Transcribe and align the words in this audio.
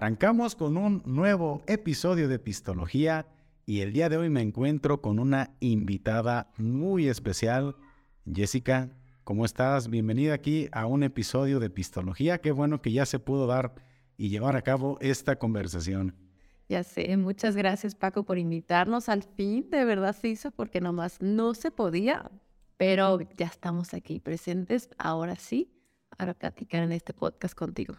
Arrancamos 0.00 0.56
con 0.56 0.78
un 0.78 1.02
nuevo 1.04 1.62
episodio 1.66 2.26
de 2.26 2.38
Pistología 2.38 3.26
y 3.66 3.80
el 3.80 3.92
día 3.92 4.08
de 4.08 4.16
hoy 4.16 4.30
me 4.30 4.40
encuentro 4.40 5.02
con 5.02 5.18
una 5.18 5.50
invitada 5.60 6.50
muy 6.56 7.06
especial. 7.06 7.76
Jessica, 8.24 8.88
¿cómo 9.24 9.44
estás? 9.44 9.90
Bienvenida 9.90 10.32
aquí 10.32 10.70
a 10.72 10.86
un 10.86 11.02
episodio 11.02 11.60
de 11.60 11.68
Pistología. 11.68 12.40
Qué 12.40 12.50
bueno 12.50 12.80
que 12.80 12.92
ya 12.92 13.04
se 13.04 13.18
pudo 13.18 13.46
dar 13.46 13.74
y 14.16 14.30
llevar 14.30 14.56
a 14.56 14.62
cabo 14.62 14.96
esta 15.02 15.36
conversación. 15.36 16.16
Ya 16.66 16.82
sé, 16.82 17.14
muchas 17.18 17.54
gracias 17.54 17.94
Paco 17.94 18.24
por 18.24 18.38
invitarnos. 18.38 19.10
Al 19.10 19.22
fin, 19.22 19.68
de 19.68 19.84
verdad 19.84 20.16
se 20.16 20.28
hizo 20.28 20.50
porque 20.50 20.80
nomás 20.80 21.20
no 21.20 21.52
se 21.52 21.70
podía, 21.70 22.30
pero 22.78 23.20
ya 23.36 23.48
estamos 23.48 23.92
aquí 23.92 24.18
presentes, 24.18 24.88
ahora 24.96 25.36
sí, 25.36 25.70
para 26.16 26.32
platicar 26.32 26.84
en 26.84 26.92
este 26.92 27.12
podcast 27.12 27.54
contigo. 27.54 27.96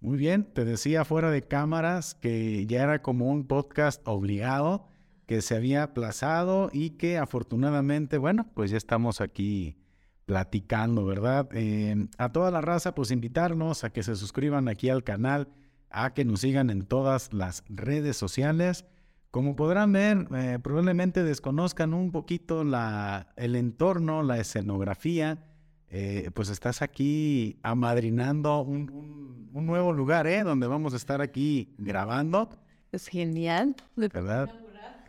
Muy 0.00 0.16
bien, 0.16 0.44
te 0.44 0.64
decía 0.64 1.04
fuera 1.04 1.30
de 1.30 1.42
cámaras 1.42 2.14
que 2.14 2.64
ya 2.66 2.82
era 2.82 3.02
como 3.02 3.28
un 3.30 3.46
podcast 3.46 4.00
obligado, 4.08 4.88
que 5.26 5.42
se 5.42 5.54
había 5.54 5.82
aplazado 5.82 6.70
y 6.72 6.90
que 6.90 7.18
afortunadamente, 7.18 8.16
bueno, 8.16 8.46
pues 8.54 8.70
ya 8.70 8.78
estamos 8.78 9.20
aquí 9.20 9.76
platicando, 10.24 11.04
¿verdad? 11.04 11.50
Eh, 11.52 12.06
a 12.16 12.32
toda 12.32 12.50
la 12.50 12.62
raza, 12.62 12.94
pues 12.94 13.10
invitarnos 13.10 13.84
a 13.84 13.90
que 13.90 14.02
se 14.02 14.16
suscriban 14.16 14.68
aquí 14.68 14.88
al 14.88 15.04
canal, 15.04 15.48
a 15.90 16.14
que 16.14 16.24
nos 16.24 16.40
sigan 16.40 16.70
en 16.70 16.86
todas 16.86 17.34
las 17.34 17.62
redes 17.68 18.16
sociales. 18.16 18.86
Como 19.30 19.54
podrán 19.54 19.92
ver, 19.92 20.28
eh, 20.34 20.58
probablemente 20.62 21.24
desconozcan 21.24 21.92
un 21.92 22.10
poquito 22.10 22.64
la, 22.64 23.34
el 23.36 23.54
entorno, 23.54 24.22
la 24.22 24.38
escenografía, 24.38 25.44
eh, 25.92 26.30
pues 26.32 26.48
estás 26.50 26.82
aquí 26.82 27.58
amadrinando 27.64 28.62
un, 28.62 29.50
nuevo 29.52 29.92
lugar, 29.92 30.28
¿eh? 30.28 30.44
Donde 30.44 30.68
vamos 30.68 30.94
a 30.94 30.96
estar 30.96 31.20
aquí 31.20 31.74
grabando. 31.78 32.48
Es 32.92 33.08
genial. 33.08 33.74
¿Verdad? 33.96 34.50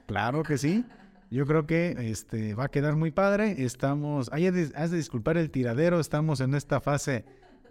Claro 0.07 0.41
que 0.41 0.57
sí. 0.57 0.83
Yo 1.29 1.45
creo 1.45 1.67
que 1.67 1.95
este 2.09 2.55
va 2.55 2.65
a 2.65 2.69
quedar 2.69 2.95
muy 2.95 3.11
padre. 3.11 3.63
Estamos, 3.63 4.29
hay 4.33 4.47
has 4.47 4.91
de 4.91 4.97
disculpar 4.97 5.37
el 5.37 5.51
tiradero, 5.51 5.99
estamos 5.99 6.41
en 6.41 6.55
esta 6.55 6.81
fase 6.81 7.25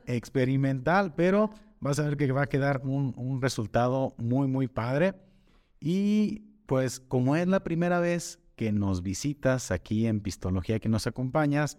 experimental, 0.07 1.15
pero 1.15 1.51
vas 1.81 1.99
a 1.99 2.05
ver 2.05 2.17
que 2.17 2.31
va 2.31 2.43
a 2.43 2.47
quedar 2.47 2.81
un, 2.85 3.13
un 3.17 3.43
resultado 3.43 4.15
muy, 4.19 4.47
muy 4.47 4.69
padre. 4.69 5.15
Y 5.81 6.45
pues 6.67 7.01
como 7.01 7.35
es 7.35 7.49
la 7.49 7.65
primera 7.65 7.99
vez 7.99 8.39
que 8.55 8.71
nos 8.71 9.03
visitas 9.03 9.73
aquí 9.73 10.07
en 10.07 10.21
Pistología, 10.21 10.79
que 10.79 10.89
nos 10.89 11.07
acompañas, 11.07 11.77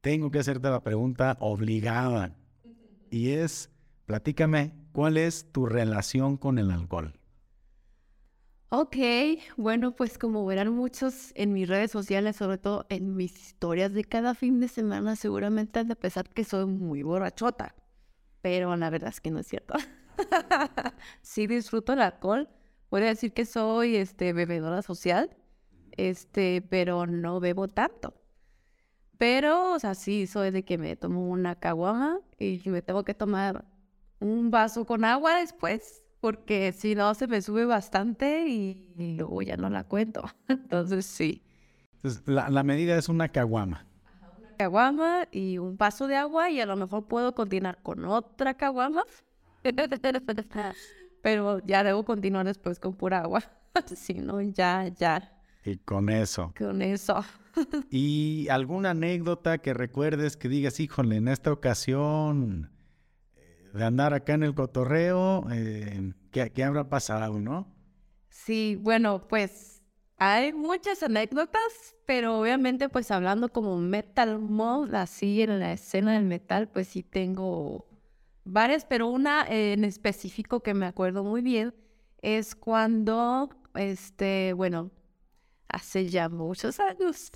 tengo 0.00 0.30
que 0.30 0.38
hacerte 0.38 0.70
la 0.70 0.82
pregunta 0.82 1.36
obligada. 1.40 2.36
Y 3.10 3.30
es, 3.30 3.70
platícame, 4.06 4.72
¿cuál 4.92 5.16
es 5.16 5.50
tu 5.52 5.66
relación 5.66 6.36
con 6.36 6.58
el 6.58 6.70
alcohol? 6.70 7.14
Ok, 8.70 8.96
bueno, 9.56 9.96
pues 9.96 10.18
como 10.18 10.44
verán 10.44 10.74
muchos 10.74 11.32
en 11.34 11.54
mis 11.54 11.66
redes 11.66 11.90
sociales, 11.90 12.36
sobre 12.36 12.58
todo 12.58 12.84
en 12.90 13.16
mis 13.16 13.34
historias 13.38 13.94
de 13.94 14.04
cada 14.04 14.34
fin 14.34 14.60
de 14.60 14.68
semana, 14.68 15.16
seguramente 15.16 15.78
han 15.78 15.88
de 15.88 15.96
pensar 15.96 16.28
que 16.28 16.44
soy 16.44 16.66
muy 16.66 17.02
borrachota, 17.02 17.74
pero 18.42 18.76
la 18.76 18.90
verdad 18.90 19.08
es 19.08 19.22
que 19.22 19.30
no 19.30 19.38
es 19.38 19.46
cierto. 19.46 19.72
sí 21.22 21.46
disfruto 21.46 21.94
el 21.94 22.02
alcohol, 22.02 22.50
puedo 22.90 23.06
decir 23.06 23.32
que 23.32 23.46
soy 23.46 23.96
este, 23.96 24.34
bebedora 24.34 24.82
social, 24.82 25.34
este, 25.92 26.60
pero 26.60 27.06
no 27.06 27.40
bebo 27.40 27.68
tanto. 27.68 28.17
Pero, 29.18 29.72
o 29.72 29.78
sea, 29.80 29.94
sí, 29.94 30.26
soy 30.28 30.52
de 30.52 30.64
que 30.64 30.78
me 30.78 30.96
tomo 30.96 31.28
una 31.28 31.56
caguama 31.56 32.20
y 32.38 32.62
me 32.66 32.82
tengo 32.82 33.04
que 33.04 33.14
tomar 33.14 33.64
un 34.20 34.50
vaso 34.50 34.84
con 34.86 35.04
agua 35.04 35.40
después, 35.40 36.04
porque 36.20 36.72
si 36.72 36.94
no 36.94 37.12
se 37.14 37.26
me 37.26 37.42
sube 37.42 37.64
bastante 37.64 38.46
y 38.46 38.94
luego 38.96 39.42
ya 39.42 39.56
no 39.56 39.68
la 39.70 39.82
cuento. 39.84 40.22
Entonces, 40.48 41.04
sí. 41.04 41.42
Entonces, 41.94 42.22
la, 42.26 42.62
medida 42.62 42.96
es 42.96 43.08
una 43.08 43.28
caguama. 43.28 43.84
Una 44.38 44.56
caguama 44.56 45.26
y 45.32 45.58
un 45.58 45.76
vaso 45.76 46.06
de 46.06 46.14
agua 46.14 46.48
y 46.50 46.60
a 46.60 46.66
lo 46.66 46.76
mejor 46.76 47.06
puedo 47.06 47.34
continuar 47.34 47.82
con 47.82 48.04
otra 48.04 48.54
caguama. 48.54 49.02
Pero 51.22 51.58
ya 51.66 51.82
debo 51.82 52.04
continuar 52.04 52.46
después 52.46 52.78
con 52.78 52.94
pura 52.94 53.22
agua. 53.22 53.42
si 53.96 54.14
no, 54.14 54.40
ya, 54.40 54.86
ya. 54.86 55.32
Y 55.64 55.76
con 55.78 56.08
eso. 56.08 56.52
Con 56.56 56.82
eso. 56.82 57.24
¿Y 57.90 58.48
alguna 58.48 58.90
anécdota 58.90 59.58
que 59.58 59.74
recuerdes 59.74 60.36
que 60.36 60.48
digas, 60.48 60.80
híjole, 60.80 61.16
en 61.16 61.28
esta 61.28 61.52
ocasión 61.52 62.70
eh, 63.36 63.70
de 63.74 63.84
andar 63.84 64.14
acá 64.14 64.34
en 64.34 64.42
el 64.42 64.54
cotorreo, 64.54 65.46
eh, 65.50 66.12
¿qué, 66.30 66.64
habrá 66.64 66.88
pasado, 66.88 67.38
no? 67.40 67.74
Sí, 68.28 68.76
bueno, 68.80 69.26
pues 69.28 69.82
hay 70.16 70.52
muchas 70.52 71.02
anécdotas, 71.02 71.96
pero 72.06 72.40
obviamente 72.40 72.88
pues 72.88 73.10
hablando 73.10 73.50
como 73.50 73.78
metal 73.78 74.38
mod, 74.38 74.94
así 74.94 75.42
en 75.42 75.60
la 75.60 75.72
escena 75.72 76.14
del 76.14 76.24
metal, 76.24 76.68
pues 76.68 76.88
sí 76.88 77.02
tengo 77.02 77.86
varias, 78.44 78.84
pero 78.84 79.08
una 79.08 79.46
en 79.48 79.84
específico 79.84 80.60
que 80.60 80.74
me 80.74 80.86
acuerdo 80.86 81.24
muy 81.24 81.42
bien 81.42 81.74
es 82.22 82.54
cuando, 82.54 83.50
este, 83.74 84.52
bueno, 84.54 84.90
hace 85.68 86.08
ya 86.08 86.28
muchos 86.28 86.80
años. 86.80 87.30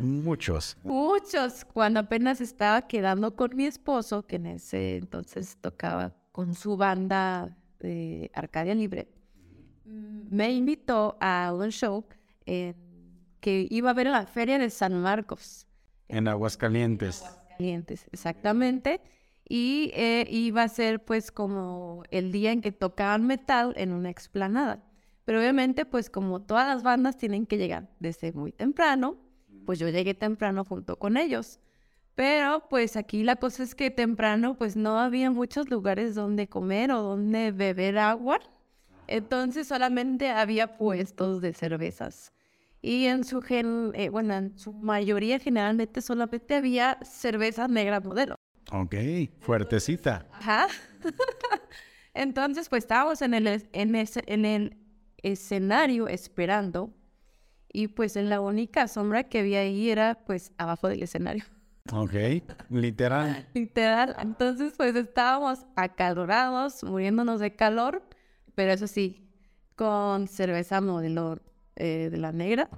Muchos. 0.00 0.76
Muchos. 0.82 1.64
Cuando 1.64 2.00
apenas 2.00 2.40
estaba 2.40 2.82
quedando 2.82 3.36
con 3.36 3.54
mi 3.54 3.66
esposo, 3.66 4.26
que 4.26 4.36
en 4.36 4.46
ese 4.46 4.96
entonces 4.96 5.56
tocaba 5.60 6.14
con 6.32 6.54
su 6.54 6.76
banda 6.76 7.56
de 7.80 8.30
Arcadia 8.34 8.74
Libre, 8.74 9.08
me 9.84 10.52
invitó 10.52 11.16
a 11.20 11.52
un 11.54 11.70
show 11.70 12.06
que 12.44 13.66
iba 13.70 13.90
a 13.90 13.94
ver 13.94 14.06
en 14.06 14.12
la 14.12 14.26
Feria 14.26 14.58
de 14.58 14.70
San 14.70 15.00
Marcos. 15.00 15.66
En 16.08 16.28
Aguascalientes. 16.28 17.22
En 17.22 17.28
Aguascalientes, 17.28 18.06
exactamente. 18.12 19.00
Y 19.48 19.90
eh, 19.94 20.26
iba 20.30 20.62
a 20.62 20.68
ser 20.68 21.04
pues 21.04 21.30
como 21.30 22.02
el 22.10 22.32
día 22.32 22.52
en 22.52 22.60
que 22.60 22.72
tocaban 22.72 23.26
metal 23.26 23.72
en 23.76 23.92
una 23.92 24.10
explanada. 24.10 24.82
Pero 25.28 25.40
obviamente, 25.40 25.84
pues 25.84 26.08
como 26.08 26.40
todas 26.40 26.66
las 26.66 26.82
bandas 26.82 27.18
tienen 27.18 27.44
que 27.44 27.58
llegar 27.58 27.90
desde 28.00 28.32
muy 28.32 28.50
temprano, 28.50 29.18
pues 29.66 29.78
yo 29.78 29.86
llegué 29.90 30.14
temprano 30.14 30.64
junto 30.64 30.98
con 30.98 31.18
ellos. 31.18 31.60
Pero 32.14 32.66
pues 32.70 32.96
aquí 32.96 33.24
la 33.24 33.36
cosa 33.36 33.62
es 33.62 33.74
que 33.74 33.90
temprano 33.90 34.54
pues 34.56 34.74
no 34.74 34.98
había 34.98 35.30
muchos 35.30 35.68
lugares 35.68 36.14
donde 36.14 36.48
comer 36.48 36.92
o 36.92 37.02
donde 37.02 37.52
beber 37.52 37.98
agua. 37.98 38.40
Entonces 39.06 39.68
solamente 39.68 40.30
había 40.30 40.78
puestos 40.78 41.42
de 41.42 41.52
cervezas. 41.52 42.32
Y 42.80 43.04
en 43.04 43.22
su, 43.24 43.42
gen, 43.42 43.92
eh, 43.92 44.08
bueno, 44.08 44.32
en 44.32 44.58
su 44.58 44.72
mayoría 44.72 45.38
generalmente 45.38 46.00
solamente 46.00 46.54
había 46.54 46.98
cerveza 47.02 47.68
negra 47.68 48.00
modelo. 48.00 48.34
Ok, 48.72 48.94
fuertecita. 49.40 50.26
Ajá. 50.32 50.68
Entonces 52.14 52.70
pues 52.70 52.84
estábamos 52.84 53.20
en 53.20 53.34
el, 53.34 53.68
en, 53.74 53.94
ese, 53.94 54.22
en 54.26 54.46
el 54.46 54.87
escenario 55.22 56.08
esperando 56.08 56.90
y 57.72 57.88
pues 57.88 58.16
en 58.16 58.30
la 58.30 58.40
única 58.40 58.88
sombra 58.88 59.24
que 59.24 59.40
había 59.40 59.60
ahí 59.60 59.90
era 59.90 60.24
pues 60.26 60.52
abajo 60.58 60.88
del 60.88 61.02
escenario. 61.02 61.44
Ok, 61.90 62.12
literal. 62.68 63.48
literal. 63.54 64.14
Entonces 64.20 64.74
pues 64.76 64.94
estábamos 64.94 65.64
acalorados, 65.74 66.84
muriéndonos 66.84 67.40
de 67.40 67.56
calor, 67.56 68.02
pero 68.54 68.72
eso 68.72 68.86
sí, 68.86 69.26
con 69.74 70.28
cerveza 70.28 70.82
modelo 70.82 71.40
eh, 71.76 72.08
de 72.10 72.18
la 72.18 72.30
negra. 72.30 72.68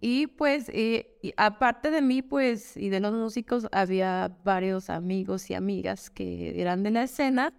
Y 0.00 0.28
pues, 0.28 0.68
eh, 0.72 1.18
aparte 1.36 1.90
de 1.90 2.00
mí, 2.02 2.22
pues, 2.22 2.76
y 2.76 2.88
de 2.88 3.00
los 3.00 3.12
músicos, 3.12 3.66
había 3.72 4.36
varios 4.44 4.90
amigos 4.90 5.50
y 5.50 5.54
amigas 5.54 6.08
que 6.08 6.60
eran 6.60 6.84
de 6.84 6.92
la 6.92 7.02
escena 7.02 7.52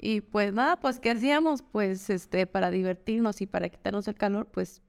y 0.00 0.22
pues 0.22 0.52
nada, 0.52 0.76
pues 0.80 0.98
¿qué 0.98 1.10
hacíamos? 1.10 1.62
Pues 1.62 2.08
este, 2.08 2.46
para 2.46 2.70
divertirnos 2.70 3.40
y 3.40 3.46
para 3.46 3.68
quitarnos 3.68 4.08
el 4.08 4.14
calor, 4.14 4.48
pues 4.50 4.82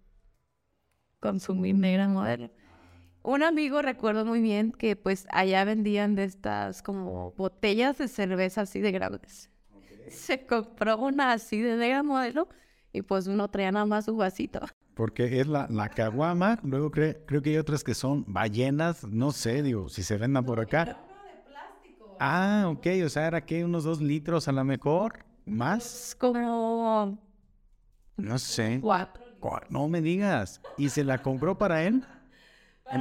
consumir 1.19 1.75
negra 1.75 2.07
modelo. 2.07 2.49
Un 3.23 3.43
amigo 3.43 3.81
recuerdo 3.81 4.25
muy 4.25 4.41
bien 4.41 4.71
que 4.71 4.95
pues 4.95 5.27
allá 5.31 5.63
vendían 5.65 6.15
de 6.15 6.23
estas 6.23 6.81
como 6.81 7.33
botellas 7.33 7.97
de 7.97 8.07
cerveza 8.07 8.61
así 8.61 8.79
de 8.79 8.91
grandes. 8.91 9.49
Se 10.09 10.45
compró 10.45 10.97
una 10.97 11.33
así 11.33 11.61
de 11.61 11.75
negra 11.75 12.03
modelo 12.03 12.47
y 12.93 13.01
pues 13.01 13.27
uno 13.27 13.49
traía 13.49 13.71
nada 13.71 13.85
más 13.85 14.05
su 14.05 14.15
vasito. 14.15 14.61
Porque 14.95 15.39
es 15.39 15.47
la, 15.47 15.67
la 15.69 15.89
caguama, 15.89 16.59
luego 16.63 16.89
creo 16.89 17.41
que 17.41 17.49
hay 17.51 17.57
otras 17.57 17.83
que 17.83 17.93
son 17.93 18.25
ballenas, 18.27 19.05
no 19.05 19.31
sé, 19.31 19.61
digo, 19.61 19.89
si 19.89 20.03
se 20.03 20.17
vendan 20.17 20.45
por 20.45 20.59
acá. 20.59 21.10
Ah, 22.23 22.67
ok, 22.67 22.85
o 23.03 23.09
sea, 23.09 23.25
era 23.25 23.43
que 23.43 23.65
unos 23.65 23.83
dos 23.83 23.99
litros 23.99 24.47
a 24.47 24.51
lo 24.51 24.63
mejor, 24.63 25.25
más. 25.43 26.15
Como. 26.19 27.17
No 28.15 28.37
sé. 28.37 28.77
Cuatro. 28.79 29.23
No 29.69 29.87
me 29.87 30.01
digas. 30.01 30.61
¿Y 30.77 30.89
se 30.89 31.03
la 31.03 31.23
compró 31.23 31.57
para 31.57 31.81
él? 31.81 32.05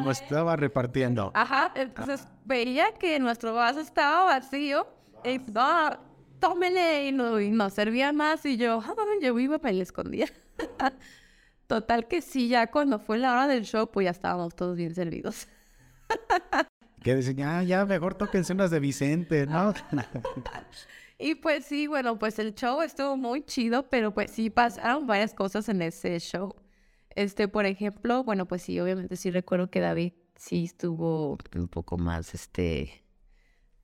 ¿O 0.07 0.11
estaba 0.11 0.57
repartiendo? 0.57 1.33
Ajá, 1.35 1.71
entonces 1.75 2.27
veía 2.47 2.95
que 2.95 3.19
nuestro 3.19 3.53
vaso 3.53 3.81
estaba 3.81 4.25
vacío. 4.25 4.87
Y 5.23 5.37
no, 5.53 5.99
tómele, 6.39 7.09
y 7.09 7.13
no, 7.13 7.39
y 7.39 7.51
no 7.51 7.69
servía 7.69 8.15
más, 8.15 8.47
y 8.47 8.57
yo, 8.57 8.83
ah, 8.83 8.95
yo 9.21 9.39
iba, 9.39 9.59
me 9.59 9.75
le 9.75 9.83
escondía. 9.83 10.29
Total 11.67 12.09
que 12.09 12.23
sí, 12.23 12.49
ya 12.49 12.71
cuando 12.71 12.99
fue 12.99 13.19
la 13.19 13.33
hora 13.33 13.47
del 13.49 13.67
show, 13.67 13.87
pues 13.91 14.07
ya 14.07 14.13
estábamos 14.13 14.55
todos 14.55 14.79
bien 14.79 14.95
servidos. 14.95 15.47
que 17.03 17.15
dicen, 17.15 17.37
ya, 17.37 17.63
ya, 17.63 17.85
mejor 17.85 18.15
tóquense 18.15 18.53
unas 18.53 18.71
de 18.71 18.81
Vicente, 18.81 19.47
¿no? 19.47 19.75
y 21.19 21.35
pues 21.37 21.65
sí, 21.65 21.87
bueno, 21.87 22.19
pues 22.19 22.39
el 22.39 22.55
show 22.55 22.83
estuvo 22.83 23.17
muy 23.17 23.43
chido, 23.45 23.89
pero 23.89 24.13
pues 24.13 24.31
sí 24.31 24.51
pasaron 24.51 25.07
varias 25.07 25.35
cosas 25.35 25.69
en 25.69 25.83
ese 25.83 26.19
show. 26.21 26.55
Este, 27.15 27.49
por 27.49 27.67
ejemplo, 27.67 28.25
bueno, 28.25 28.47
pues 28.47 28.63
sí, 28.63 28.79
obviamente 28.81 29.17
sí 29.17 29.31
recuerdo 29.31 29.71
que 29.71 29.81
David 29.81 30.13
sí 30.37 30.65
estuvo 30.65 31.37
un 31.55 31.69
poco 31.69 31.99
más, 31.99 32.35
este, 32.35 33.03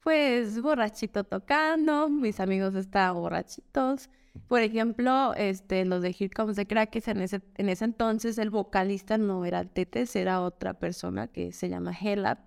pues 0.06 0.62
borrachito 0.62 1.24
tocando, 1.24 2.08
mis 2.08 2.38
amigos 2.38 2.76
estaban 2.76 3.16
borrachitos. 3.16 4.08
Por 4.46 4.60
ejemplo, 4.60 5.34
este, 5.34 5.84
los 5.84 6.00
de 6.00 6.10
Here 6.10 6.30
Comes 6.30 6.54
the 6.54 6.64
Crackers, 6.64 7.08
en 7.08 7.22
ese, 7.22 7.42
en 7.56 7.68
ese 7.68 7.86
entonces 7.86 8.38
el 8.38 8.50
vocalista 8.50 9.18
no 9.18 9.44
era 9.44 9.64
Tetes, 9.64 10.14
era 10.14 10.42
otra 10.42 10.74
persona 10.74 11.26
que 11.26 11.50
se 11.50 11.68
llama 11.68 11.92
Hela. 11.92 12.44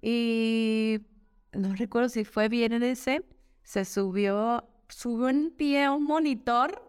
Y 0.00 1.00
no 1.52 1.74
recuerdo 1.74 2.08
si 2.08 2.24
fue 2.24 2.48
bien 2.48 2.72
en 2.72 2.82
ese, 2.82 3.24
se 3.62 3.84
subió, 3.84 4.64
subió 4.88 5.28
en 5.28 5.50
pie 5.50 5.84
a 5.84 5.92
un 5.92 6.04
monitor 6.04 6.82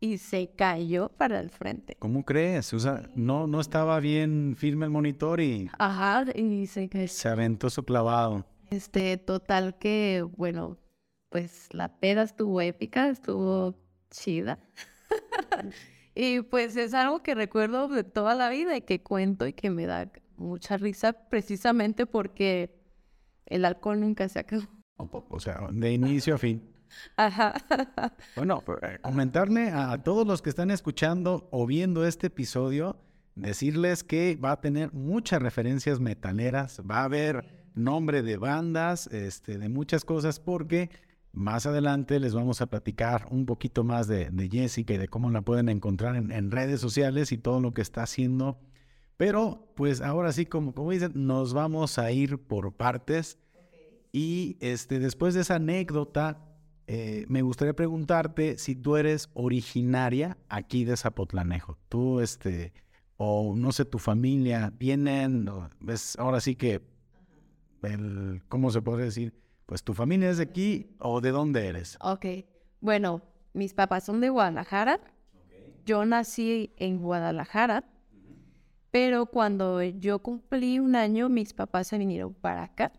y 0.00 0.18
se 0.18 0.50
cayó 0.54 1.08
para 1.08 1.40
el 1.40 1.50
frente. 1.50 1.96
¿Cómo 1.98 2.24
crees? 2.24 2.72
O 2.74 2.78
sea, 2.78 3.08
no, 3.14 3.46
no 3.46 3.60
estaba 3.60 4.00
bien 4.00 4.54
firme 4.56 4.84
el 4.84 4.90
monitor 4.90 5.40
y... 5.40 5.70
Ajá, 5.78 6.24
y 6.34 6.66
se 6.66 6.88
cayó. 6.88 7.08
Se 7.08 7.28
aventó 7.28 7.70
su 7.70 7.84
clavado. 7.84 8.44
Este, 8.70 9.16
total 9.16 9.78
que, 9.78 10.26
bueno, 10.36 10.78
pues 11.30 11.68
la 11.72 11.88
peda 11.98 12.22
estuvo 12.22 12.60
épica, 12.60 13.08
estuvo 13.08 13.74
chida. 14.10 14.58
y 16.14 16.42
pues 16.42 16.76
es 16.76 16.92
algo 16.94 17.22
que 17.22 17.34
recuerdo 17.34 17.88
de 17.88 18.04
toda 18.04 18.34
la 18.34 18.50
vida 18.50 18.76
y 18.76 18.82
que 18.82 19.02
cuento 19.02 19.46
y 19.46 19.52
que 19.52 19.70
me 19.70 19.86
da 19.86 20.12
mucha 20.36 20.76
risa 20.76 21.12
precisamente 21.28 22.06
porque 22.06 22.74
el 23.46 23.64
alcohol 23.64 24.00
nunca 24.00 24.28
se 24.28 24.38
acabó. 24.40 24.64
O 24.96 25.40
sea, 25.40 25.68
de 25.70 25.92
inicio 25.92 26.34
a 26.34 26.38
fin. 26.38 26.62
Ajá. 27.16 27.54
Bueno, 28.36 28.62
pues, 28.64 28.78
eh, 28.82 28.98
comentarle 29.02 29.70
a 29.70 30.02
todos 30.02 30.26
los 30.26 30.42
que 30.42 30.50
están 30.50 30.70
escuchando 30.70 31.48
o 31.50 31.66
viendo 31.66 32.06
este 32.06 32.28
episodio, 32.28 33.00
decirles 33.34 34.04
que 34.04 34.36
va 34.36 34.52
a 34.52 34.60
tener 34.60 34.92
muchas 34.92 35.42
referencias 35.42 36.00
metaleras, 36.00 36.80
va 36.88 36.98
a 36.98 37.04
haber 37.04 37.64
nombre 37.74 38.22
de 38.22 38.36
bandas, 38.36 39.08
este, 39.08 39.58
de 39.58 39.68
muchas 39.68 40.04
cosas, 40.04 40.40
porque 40.40 40.90
más 41.32 41.66
adelante 41.66 42.20
les 42.20 42.34
vamos 42.34 42.60
a 42.60 42.66
platicar 42.66 43.26
un 43.30 43.44
poquito 43.44 43.82
más 43.82 44.06
de, 44.06 44.30
Jessica 44.50 44.94
y 44.94 44.98
de 44.98 45.08
cómo 45.08 45.30
la 45.30 45.42
pueden 45.42 45.68
encontrar 45.68 46.16
en, 46.16 46.50
redes 46.50 46.80
sociales 46.80 47.32
y 47.32 47.38
todo 47.38 47.60
lo 47.60 47.74
que 47.74 47.82
está 47.82 48.04
haciendo. 48.04 48.58
Pero 49.16 49.72
pues 49.74 50.00
ahora 50.00 50.32
sí, 50.32 50.46
como, 50.46 50.74
como 50.74 50.90
dicen, 50.90 51.12
nos 51.14 51.54
vamos 51.54 51.98
a 51.98 52.10
ir 52.10 52.38
por 52.38 52.72
partes. 52.72 53.38
Y 54.12 54.56
este, 54.60 54.98
después 54.98 55.34
de 55.34 55.40
esa 55.40 55.56
anécdota, 55.56 56.44
eh, 56.86 57.24
me 57.28 57.42
gustaría 57.42 57.74
preguntarte 57.74 58.58
si 58.58 58.76
tú 58.76 58.96
eres 58.96 59.30
originaria 59.34 60.36
aquí 60.48 60.84
de 60.84 60.96
Zapotlanejo. 60.96 61.78
Tú, 61.88 62.20
este, 62.20 62.72
o 63.16 63.54
no 63.56 63.72
sé, 63.72 63.84
tu 63.84 63.98
familia, 63.98 64.72
vienen, 64.78 65.48
ves, 65.80 66.16
ahora 66.18 66.40
sí 66.40 66.56
que, 66.56 66.82
el, 67.82 68.42
¿cómo 68.48 68.70
se 68.70 68.82
puede 68.82 69.04
decir? 69.04 69.34
Pues 69.66 69.82
tu 69.82 69.94
familia 69.94 70.30
es 70.30 70.36
de 70.36 70.44
aquí 70.44 70.94
o 70.98 71.20
de 71.20 71.30
dónde 71.30 71.66
eres. 71.66 71.96
Ok, 72.00 72.26
bueno, 72.80 73.22
mis 73.54 73.72
papás 73.72 74.04
son 74.04 74.20
de 74.20 74.28
Guadalajara. 74.28 75.00
Yo 75.86 76.04
nací 76.04 76.72
en 76.76 76.98
Guadalajara, 76.98 77.84
pero 78.94 79.26
cuando 79.26 79.82
yo 79.82 80.20
cumplí 80.20 80.78
un 80.78 80.94
año, 80.94 81.28
mis 81.28 81.52
papás 81.52 81.88
se 81.88 81.98
vinieron 81.98 82.32
para 82.32 82.62
acá. 82.62 82.92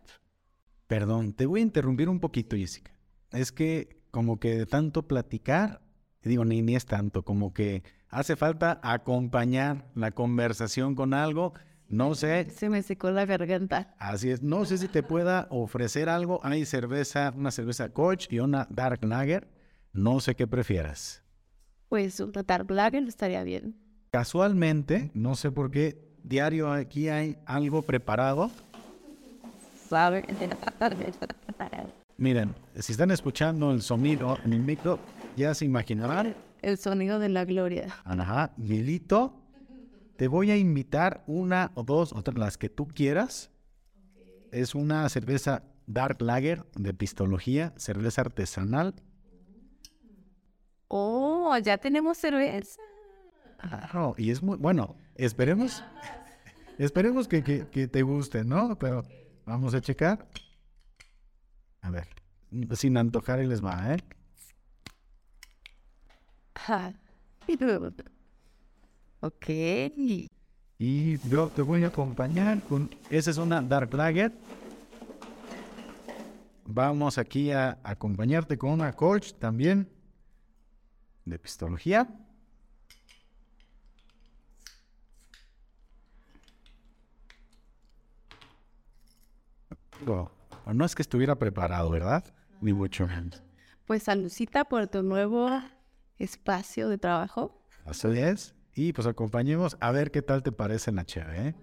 Perdón, 0.86 1.32
te 1.32 1.46
voy 1.46 1.60
a 1.60 1.62
interrumpir 1.62 2.10
un 2.10 2.20
poquito, 2.20 2.54
Jessica. 2.54 2.92
Es 3.30 3.50
que 3.50 4.02
como 4.10 4.38
que 4.38 4.58
de 4.58 4.66
tanto 4.66 5.08
platicar, 5.08 5.80
digo, 6.22 6.44
ni, 6.44 6.60
ni 6.60 6.76
es 6.76 6.84
tanto, 6.84 7.24
como 7.24 7.54
que 7.54 7.82
hace 8.10 8.36
falta 8.36 8.78
acompañar 8.82 9.90
la 9.94 10.10
conversación 10.10 10.94
con 10.94 11.14
algo 11.14 11.54
no 11.88 12.14
sé. 12.14 12.50
Se 12.50 12.68
me 12.68 12.82
secó 12.82 13.10
la 13.10 13.24
garganta. 13.24 13.94
Así 13.98 14.28
es. 14.28 14.42
No 14.42 14.66
sé 14.66 14.76
si 14.76 14.88
te 14.88 15.02
pueda 15.02 15.46
ofrecer 15.50 16.10
algo. 16.10 16.40
Hay 16.42 16.66
cerveza, 16.66 17.32
una 17.34 17.50
cerveza 17.50 17.88
Coach 17.88 18.26
y 18.28 18.40
una 18.40 18.66
Dark 18.68 19.02
Lager. 19.02 19.48
No 19.94 20.20
sé 20.20 20.34
qué 20.34 20.46
prefieras. 20.46 21.22
Pues 21.88 22.20
una 22.20 22.42
Dark 22.42 22.70
Lager 22.70 23.04
estaría 23.04 23.42
bien. 23.44 23.85
Casualmente, 24.10 25.10
no 25.14 25.34
sé 25.34 25.50
por 25.50 25.70
qué, 25.70 25.98
diario 26.22 26.72
aquí 26.72 27.08
hay 27.08 27.36
algo 27.46 27.82
preparado. 27.82 28.50
Miren, 32.16 32.54
si 32.78 32.92
están 32.92 33.10
escuchando 33.10 33.70
el 33.70 33.82
sonido 33.82 34.38
en 34.44 34.52
el 34.52 34.60
micro, 34.60 34.98
ya 35.36 35.54
se 35.54 35.64
imaginarán. 35.64 36.34
El 36.62 36.78
sonido 36.78 37.18
de 37.18 37.28
la 37.28 37.44
gloria. 37.44 37.94
Ajá, 38.04 38.52
Milito 38.56 39.34
te 40.16 40.28
voy 40.28 40.50
a 40.50 40.56
invitar 40.56 41.22
una 41.26 41.72
o 41.74 41.82
dos, 41.82 42.12
otras 42.12 42.38
las 42.38 42.56
que 42.56 42.70
tú 42.70 42.88
quieras. 42.88 43.50
Es 44.50 44.74
una 44.74 45.06
cerveza 45.10 45.62
Dark 45.86 46.22
Lager 46.22 46.64
de 46.74 46.94
pistología, 46.94 47.74
cerveza 47.76 48.22
artesanal. 48.22 48.94
Oh, 50.88 51.56
ya 51.58 51.76
tenemos 51.76 52.16
cerveza. 52.16 52.80
Claro, 53.68 54.14
y 54.16 54.30
es 54.30 54.42
muy 54.42 54.56
bueno. 54.56 54.96
Esperemos, 55.14 55.82
esperemos 56.78 57.26
que, 57.26 57.42
te 57.42 58.02
guste, 58.02 58.44
¿no? 58.44 58.78
Pero 58.78 59.04
vamos 59.44 59.74
a 59.74 59.80
checar. 59.80 60.26
A 61.80 61.90
ver, 61.90 62.08
sin 62.72 62.96
antojar 62.96 63.42
y 63.42 63.46
les 63.46 63.64
va, 63.64 63.94
¿eh? 63.94 63.98
Ok. 69.20 69.48
Y 70.78 71.18
yo 71.28 71.48
te 71.48 71.62
voy 71.62 71.84
a 71.84 71.88
acompañar 71.88 72.60
con... 72.62 72.90
Esa 73.08 73.30
es 73.30 73.38
una 73.38 73.62
Dark 73.62 73.92
Lager. 73.94 74.32
Vamos 76.66 77.16
aquí 77.18 77.50
a 77.50 77.78
acompañarte 77.82 78.58
con 78.58 78.70
una 78.70 78.92
Colch 78.92 79.34
también 79.38 79.88
de 81.24 81.38
pistología. 81.38 82.08
No 90.74 90.84
es 90.84 90.94
que 90.94 91.02
estuviera 91.02 91.36
preparado, 91.36 91.90
¿verdad? 91.90 92.24
Ni 92.60 92.72
mucho 92.72 93.06
menos. 93.06 93.42
Pues 93.86 94.02
saludcita 94.02 94.64
por 94.64 94.88
tu 94.88 95.02
nuevo 95.02 95.48
espacio 96.18 96.88
de 96.88 96.98
trabajo. 96.98 97.62
Así 97.84 98.08
es. 98.08 98.54
Y 98.74 98.92
pues 98.92 99.06
acompañemos 99.06 99.76
a 99.80 99.90
ver 99.92 100.10
qué 100.10 100.22
tal 100.22 100.42
te 100.42 100.52
parece 100.52 100.92
la 100.92 101.04
cheve, 101.04 101.48
¿eh? 101.48 101.54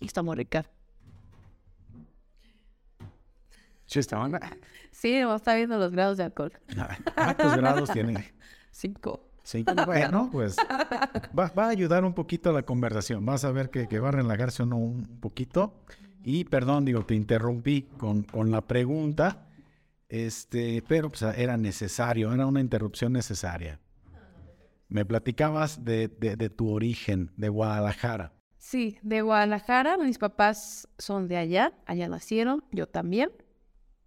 Está 0.00 0.22
muy 0.22 0.36
rica. 0.36 0.70
¿Sí 3.86 3.98
está 3.98 4.18
buena? 4.18 4.40
Sí, 4.90 5.16
está 5.16 5.54
viendo 5.54 5.78
los 5.78 5.92
grados 5.92 6.16
de 6.18 6.24
alcohol. 6.24 6.52
¿Cuántos 7.14 7.56
grados 7.56 7.90
tiene? 7.90 8.34
Cinco. 8.70 9.33
Cinco. 9.44 9.72
Bueno, 9.86 10.28
pues 10.32 10.56
va, 11.38 11.52
a 11.54 11.68
ayudar 11.68 12.04
un 12.04 12.14
poquito 12.14 12.50
a 12.50 12.52
la 12.52 12.62
conversación. 12.64 13.24
Vas 13.24 13.44
a 13.44 13.52
ver 13.52 13.70
que, 13.70 13.86
que 13.86 14.00
va 14.00 14.08
a 14.08 14.12
relajarse 14.12 14.64
uno 14.64 14.78
un 14.78 15.20
poquito. 15.20 15.74
Y 16.24 16.44
perdón, 16.44 16.84
digo, 16.84 17.04
te 17.04 17.14
interrumpí 17.14 17.82
con, 17.98 18.24
con 18.24 18.50
la 18.50 18.62
pregunta 18.62 19.44
este, 20.08 20.80
pero 20.86 21.08
pues, 21.08 21.22
era 21.22 21.56
necesario, 21.56 22.32
era 22.32 22.46
una 22.46 22.60
interrupción 22.60 23.12
necesaria. 23.12 23.80
Me 24.88 25.04
platicabas 25.04 25.84
de, 25.84 26.06
de, 26.06 26.50
tu 26.50 26.70
origen, 26.70 27.32
de 27.36 27.48
Guadalajara. 27.48 28.32
Sí, 28.56 28.98
de 29.02 29.22
Guadalajara. 29.22 29.96
Mis 29.96 30.18
papás 30.18 30.88
son 30.98 31.26
de 31.26 31.36
allá, 31.36 31.72
allá 31.86 32.08
nacieron, 32.08 32.62
yo 32.70 32.86
también. 32.86 33.30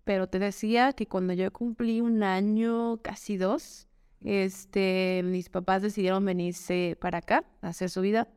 Pero 0.05 0.27
te 0.27 0.39
decía 0.39 0.93
que 0.93 1.07
cuando 1.07 1.33
yo 1.33 1.51
cumplí 1.51 1.99
un 1.99 2.23
año, 2.23 3.01
casi 3.01 3.35
dos, 3.35 3.86
este, 4.23 5.21
mis 5.23 5.49
papás 5.49 5.81
decidieron 5.81 6.25
venirse 6.25 6.97
para 6.99 7.19
acá 7.19 7.45
a 7.61 7.69
hacer 7.69 7.89
su 7.89 8.01
vida, 8.01 8.27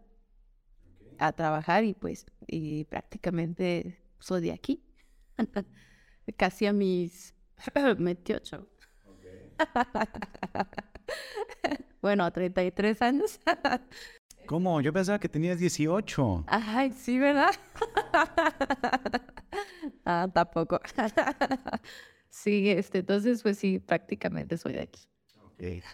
a 1.18 1.32
trabajar 1.32 1.84
y 1.84 1.94
pues, 1.94 2.26
y 2.46 2.84
prácticamente 2.84 4.00
soy 4.18 4.42
de 4.42 4.52
aquí. 4.52 4.82
casi 6.36 6.66
a 6.66 6.72
mis 6.72 7.34
28. 7.98 8.68
bueno, 12.02 12.30
33 12.30 13.02
años. 13.02 13.40
¿Cómo? 14.46 14.80
Yo 14.80 14.92
pensaba 14.92 15.18
que 15.18 15.28
tenías 15.28 15.58
18. 15.58 16.44
Ay, 16.48 16.92
sí, 16.92 17.18
¿verdad? 17.18 17.54
ah, 20.04 20.28
tampoco. 20.32 20.80
sí, 22.28 22.70
este, 22.70 22.98
entonces, 22.98 23.42
pues 23.42 23.58
sí, 23.58 23.78
prácticamente 23.78 24.56
soy 24.56 24.72
de 24.72 24.82
aquí. 24.82 25.09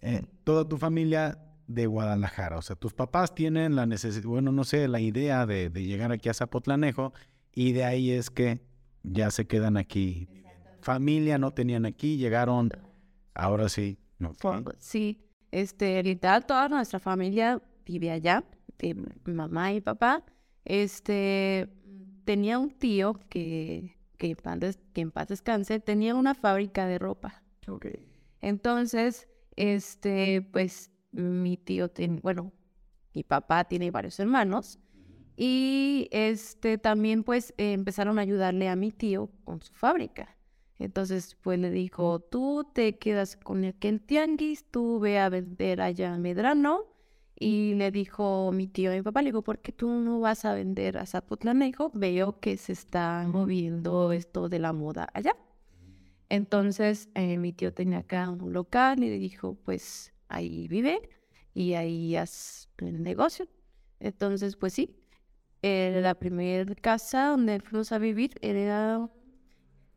Eh, 0.00 0.22
toda 0.44 0.66
tu 0.66 0.78
familia 0.78 1.38
de 1.66 1.86
Guadalajara, 1.86 2.56
o 2.56 2.62
sea, 2.62 2.76
tus 2.76 2.94
papás 2.94 3.34
tienen 3.34 3.76
la 3.76 3.84
necesidad, 3.84 4.24
bueno, 4.24 4.50
no 4.50 4.64
sé, 4.64 4.88
la 4.88 5.00
idea 5.00 5.44
de, 5.44 5.68
de, 5.68 5.84
llegar 5.84 6.12
aquí 6.12 6.30
a 6.30 6.34
Zapotlanejo 6.34 7.12
y 7.54 7.72
de 7.72 7.84
ahí 7.84 8.10
es 8.10 8.30
que 8.30 8.62
ya 9.02 9.30
se 9.30 9.46
quedan 9.46 9.76
aquí. 9.76 10.28
Familia 10.80 11.38
no 11.38 11.52
tenían 11.52 11.84
aquí, 11.84 12.16
llegaron, 12.16 12.70
ahora 13.34 13.68
sí. 13.68 13.98
Okay. 14.24 14.64
Sí, 14.78 15.20
este, 15.50 16.02
literal, 16.02 16.46
toda 16.46 16.68
nuestra 16.68 16.98
familia 16.98 17.60
vive 17.84 18.10
allá, 18.10 18.44
de 18.78 18.94
mi 18.94 19.32
mamá 19.34 19.72
y 19.72 19.80
papá. 19.80 20.24
Este, 20.64 21.68
tenía 22.24 22.58
un 22.58 22.70
tío 22.70 23.14
que, 23.28 23.96
que, 24.16 24.28
en 24.30 24.36
paz, 24.36 24.78
que 24.92 25.00
en 25.00 25.10
paz 25.10 25.28
descanse, 25.28 25.80
tenía 25.80 26.14
una 26.14 26.34
fábrica 26.34 26.86
de 26.86 26.98
ropa. 26.98 27.42
Okay. 27.68 28.11
Entonces, 28.42 29.28
este, 29.56 30.42
pues 30.42 30.90
mi 31.12 31.56
tío 31.56 31.88
tiene, 31.88 32.20
bueno, 32.20 32.52
mi 33.14 33.22
papá 33.22 33.64
tiene 33.64 33.90
varios 33.90 34.18
hermanos 34.20 34.78
y 35.36 36.08
este 36.10 36.78
también 36.78 37.24
pues 37.24 37.54
eh, 37.56 37.72
empezaron 37.72 38.18
a 38.18 38.22
ayudarle 38.22 38.68
a 38.68 38.76
mi 38.76 38.90
tío 38.90 39.30
con 39.44 39.62
su 39.62 39.72
fábrica. 39.72 40.36
Entonces 40.78 41.36
pues 41.42 41.58
le 41.58 41.70
dijo, 41.70 42.20
tú 42.20 42.68
te 42.72 42.98
quedas 42.98 43.36
con 43.36 43.64
aquel 43.64 44.00
tianguis, 44.00 44.64
tú 44.70 44.98
ve 44.98 45.18
a 45.18 45.28
vender 45.28 45.80
allá 45.80 46.14
a 46.14 46.18
Medrano. 46.18 46.90
Y 47.38 47.74
le 47.74 47.90
dijo 47.90 48.52
mi 48.52 48.68
tío 48.68 48.92
a 48.92 48.94
mi 48.94 49.02
papá, 49.02 49.20
le 49.20 49.28
digo, 49.28 49.42
¿por 49.42 49.58
qué 49.58 49.72
tú 49.72 49.88
no 49.88 50.20
vas 50.20 50.44
a 50.44 50.54
vender 50.54 50.96
a 50.96 51.06
Zapotlanejo? 51.06 51.90
Veo 51.92 52.38
que 52.38 52.56
se 52.56 52.72
está 52.72 53.26
moviendo 53.28 54.12
esto 54.12 54.48
de 54.48 54.60
la 54.60 54.72
moda 54.72 55.08
allá. 55.12 55.34
Entonces 56.32 57.10
eh, 57.14 57.36
mi 57.36 57.52
tío 57.52 57.74
tenía 57.74 57.98
acá 57.98 58.30
un 58.30 58.54
local 58.54 59.04
y 59.04 59.10
le 59.10 59.18
dijo, 59.18 59.54
pues 59.66 60.14
ahí 60.28 60.66
vive 60.66 61.10
y 61.52 61.74
ahí 61.74 62.16
haz 62.16 62.70
el 62.78 63.02
negocio. 63.02 63.46
Entonces, 64.00 64.56
pues 64.56 64.72
sí, 64.72 64.96
eh, 65.60 66.00
la 66.02 66.14
primera 66.14 66.74
casa 66.76 67.26
donde 67.26 67.60
fuimos 67.60 67.92
a 67.92 67.98
vivir 67.98 68.30
era 68.40 69.10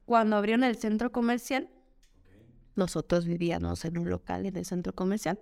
cuando 0.04 0.36
abrieron 0.36 0.66
el 0.66 0.76
centro 0.76 1.10
comercial. 1.10 1.70
Nosotros 2.76 3.26
vivíamos 3.26 3.86
en 3.86 3.98
un 3.98 4.10
local 4.10 4.46
en 4.46 4.58
el 4.58 4.66
centro 4.66 4.94
comercial. 4.94 5.40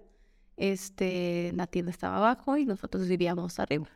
Este, 0.57 1.53
la 1.55 1.65
tienda 1.65 1.89
estaba 1.89 2.17
abajo 2.17 2.55
y 2.55 2.67
nosotros 2.67 3.07
vivíamos 3.07 3.57
arriba. 3.57 3.89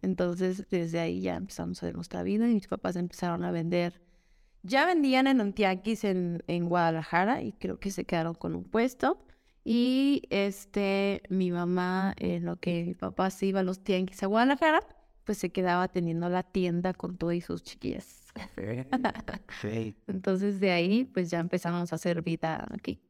Entonces, 0.00 0.66
desde 0.70 1.00
ahí 1.00 1.20
ya 1.20 1.36
empezamos 1.36 1.82
a 1.82 1.86
ver 1.86 1.96
nuestra 1.96 2.22
vida 2.22 2.48
y 2.48 2.54
mis 2.54 2.66
papás 2.66 2.96
empezaron 2.96 3.44
a 3.44 3.50
vender. 3.50 4.07
Ya 4.62 4.86
vendían 4.86 5.26
en 5.26 5.40
Antiaquis 5.40 6.04
en, 6.04 6.42
en 6.46 6.68
Guadalajara 6.68 7.42
y 7.42 7.52
creo 7.52 7.78
que 7.78 7.90
se 7.90 8.04
quedaron 8.04 8.34
con 8.34 8.54
un 8.54 8.64
puesto. 8.64 9.24
Y 9.64 10.22
este, 10.30 11.22
mi 11.28 11.50
mamá, 11.50 12.14
en 12.16 12.44
lo 12.44 12.56
que 12.56 12.84
mi 12.84 12.94
papá 12.94 13.30
se 13.30 13.46
iba 13.46 13.60
a 13.60 13.62
los 13.62 13.84
tianguis 13.84 14.22
a 14.22 14.26
Guadalajara, 14.26 14.80
pues 15.24 15.38
se 15.38 15.50
quedaba 15.50 15.88
teniendo 15.88 16.28
la 16.28 16.42
tienda 16.42 16.94
con 16.94 17.18
todas 17.18 17.44
sus 17.44 17.62
chiquillas. 17.62 18.26
Sí. 19.60 19.94
Entonces 20.06 20.58
de 20.60 20.70
ahí, 20.70 21.04
pues 21.04 21.30
ya 21.30 21.38
empezamos 21.38 21.92
a 21.92 21.96
hacer 21.96 22.22
vida 22.22 22.66
aquí. 22.70 23.00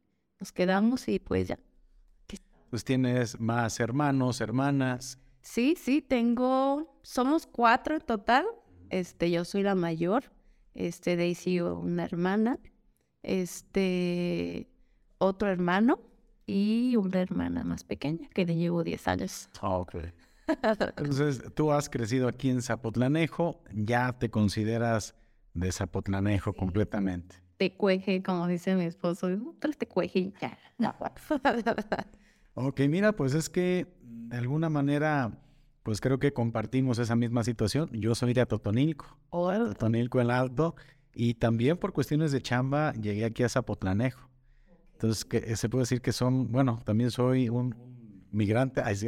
Nos 0.41 0.53
quedamos 0.53 1.09
y 1.09 1.19
pues 1.19 1.49
ya. 1.49 1.59
Pues 2.71 2.85
tienes 2.85 3.41
más 3.41 3.81
hermanos, 3.81 4.41
hermanas. 4.41 5.19
Sí, 5.41 5.77
sí, 5.81 6.03
tengo, 6.03 6.99
somos 7.03 7.47
cuatro 7.47 7.95
en 7.95 8.03
total. 8.03 8.45
Este, 8.91 9.31
yo 9.31 9.45
soy 9.45 9.63
la 9.63 9.75
mayor. 9.75 10.25
Este, 10.79 11.17
Daisy, 11.17 11.61
una 11.61 12.05
hermana. 12.05 12.61
Este, 13.25 14.69
otro 15.19 15.49
hermano 15.49 15.99
y 16.47 16.95
una 16.95 17.21
hermana 17.21 17.65
más 17.65 17.83
pequeña 17.83 18.29
que 18.29 18.47
le 18.47 18.55
llevo 18.55 18.85
10 18.85 19.09
años. 19.09 19.51
Oh, 19.61 19.79
ok. 19.79 19.97
Entonces, 20.97 21.43
tú 21.57 21.73
has 21.73 21.91
crecido 21.91 22.29
aquí 22.29 22.49
en 22.49 22.63
Zapotlanejo, 22.63 23.61
ya 23.75 24.17
te 24.21 24.31
consideras 24.31 25.17
de 25.53 25.73
Zapotlanejo 25.73 26.53
sí. 26.53 26.59
completamente. 26.59 27.35
Te 27.57 27.77
cueje, 27.77 28.23
como 28.23 28.47
dice 28.47 28.77
mi 28.77 28.85
esposo, 28.85 29.29
te 29.77 29.89
cueje 29.89 30.33
ya. 30.41 30.57
No. 30.79 30.95
ok, 32.55 32.81
mira, 32.89 33.13
pues 33.15 33.35
es 33.35 33.51
que 33.51 33.99
de 34.01 34.37
alguna 34.37 34.69
manera, 34.69 35.33
pues 35.89 36.03
creo 36.03 36.19
que 36.19 36.35
compartimos 36.35 36.99
esa 36.99 37.17
misma 37.17 37.43
situación. 37.45 37.89
Yo 37.95 38.15
soy 38.15 38.35
de 38.35 38.45
Totonilco, 38.45 39.17
oh. 39.31 39.51
Totonilco 39.51 40.21
el 40.21 40.31
Alto, 40.31 40.77
y 41.15 41.33
también 41.33 41.79
por 41.79 41.95
cuestiones 41.95 42.31
de 42.31 42.43
chamba 42.43 42.93
llegué 42.93 43.25
aquí 43.25 43.43
a 43.43 43.49
Zapotlanejo. 43.49 44.29
Entonces, 44.93 45.25
que 45.25 45.57
se 45.57 45.71
puede 45.71 45.85
decir 45.85 46.03
que 46.03 46.13
son, 46.13 46.53
bueno, 46.53 46.79
también 46.85 47.11
soy 47.11 47.49
un 47.49 47.75
migrante. 48.33 48.83
Sí. 48.95 49.07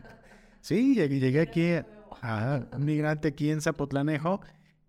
sí, 0.62 0.94
llegué, 0.94 1.20
llegué 1.20 1.40
aquí, 1.42 1.72
a, 2.22 2.66
un 2.72 2.86
migrante 2.86 3.28
aquí 3.28 3.50
en 3.50 3.60
Zapotlanejo 3.60 4.40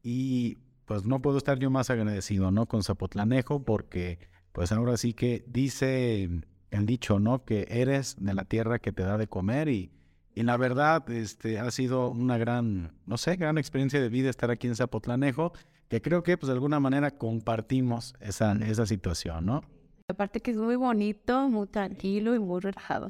y 0.01 0.59
pues 0.85 1.03
no 1.03 1.21
puedo 1.21 1.39
estar 1.39 1.59
yo 1.59 1.69
más 1.69 1.89
agradecido, 1.89 2.51
¿no? 2.51 2.67
Con 2.67 2.83
Zapotlanejo 2.83 3.65
porque 3.65 4.19
pues 4.53 4.71
ahora 4.71 4.95
sí 4.95 5.13
que 5.13 5.43
dice 5.45 6.29
el 6.71 6.85
dicho, 6.85 7.19
¿no? 7.19 7.43
Que 7.43 7.67
eres 7.69 8.15
de 8.17 8.33
la 8.33 8.45
tierra 8.45 8.79
que 8.79 8.93
te 8.93 9.03
da 9.03 9.17
de 9.17 9.27
comer 9.27 9.67
y, 9.67 9.91
y 10.37 10.43
la 10.43 10.55
verdad, 10.55 11.09
este, 11.09 11.57
ha 11.57 11.71
sido 11.71 12.11
una 12.11 12.37
gran, 12.37 12.91
no 13.07 13.17
sé, 13.17 13.37
gran 13.37 13.57
experiencia 13.57 13.99
de 13.99 14.07
vida 14.07 14.29
estar 14.29 14.51
aquí 14.51 14.67
en 14.67 14.75
Zapotlanejo, 14.75 15.51
que 15.87 15.99
creo 15.99 16.21
que 16.21 16.37
pues 16.37 16.45
de 16.45 16.53
alguna 16.53 16.79
manera 16.79 17.09
compartimos 17.09 18.13
esa, 18.19 18.51
esa 18.51 18.85
situación, 18.85 19.47
¿no? 19.47 19.63
Aparte 20.07 20.39
que 20.39 20.51
es 20.51 20.57
muy 20.57 20.75
bonito, 20.75 21.49
muy 21.49 21.65
tranquilo 21.65 22.35
y 22.35 22.39
muy 22.39 22.61
relajado. 22.61 23.09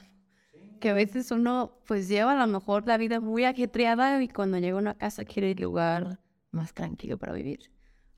Que 0.80 0.92
a 0.92 0.94
veces 0.94 1.30
uno 1.32 1.82
pues 1.86 2.08
lleva 2.08 2.32
a 2.32 2.48
lo 2.48 2.48
mejor 2.50 2.88
la 2.88 2.96
vida 2.96 3.20
muy 3.20 3.44
ajetreada 3.44 4.24
y 4.24 4.30
cuando 4.30 4.58
llega 4.60 4.78
a 4.78 4.82
una 4.82 4.94
casa 4.94 5.26
quiere 5.26 5.52
el 5.52 5.62
lugar 5.62 6.22
más 6.52 6.74
tranquilo 6.74 7.18
para 7.18 7.34
vivir. 7.34 7.60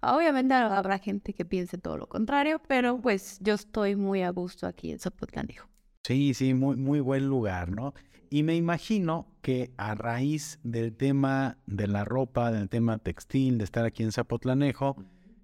Obviamente 0.02 0.54
habrá 0.54 1.00
gente 1.00 1.34
que 1.34 1.46
piense 1.46 1.80
todo 1.80 1.98
lo 1.98 2.08
contrario, 2.08 2.62
pero 2.68 3.02
pues 3.02 3.40
yo 3.42 3.56
estoy 3.56 3.96
muy 3.96 4.22
a 4.22 4.30
gusto 4.30 4.68
aquí 4.68 4.92
en 4.92 5.00
Zapotlanejo. 5.00 5.68
Sí, 6.04 6.36
sí, 6.36 6.54
muy, 6.54 6.76
muy 6.76 7.00
buen 7.00 7.28
lugar, 7.28 7.72
¿no? 7.72 7.96
Y 8.30 8.44
me 8.44 8.56
imagino 8.56 9.28
que 9.42 9.72
a 9.78 9.96
raíz 9.96 10.60
del 10.64 10.96
tema 10.96 11.58
de 11.66 11.88
la 11.88 12.06
ropa, 12.06 12.52
del 12.52 12.70
tema 12.70 13.00
textil, 13.00 13.58
de 13.58 13.64
estar 13.64 13.86
aquí 13.86 14.04
en 14.04 14.12
Zapotlanejo, 14.12 14.96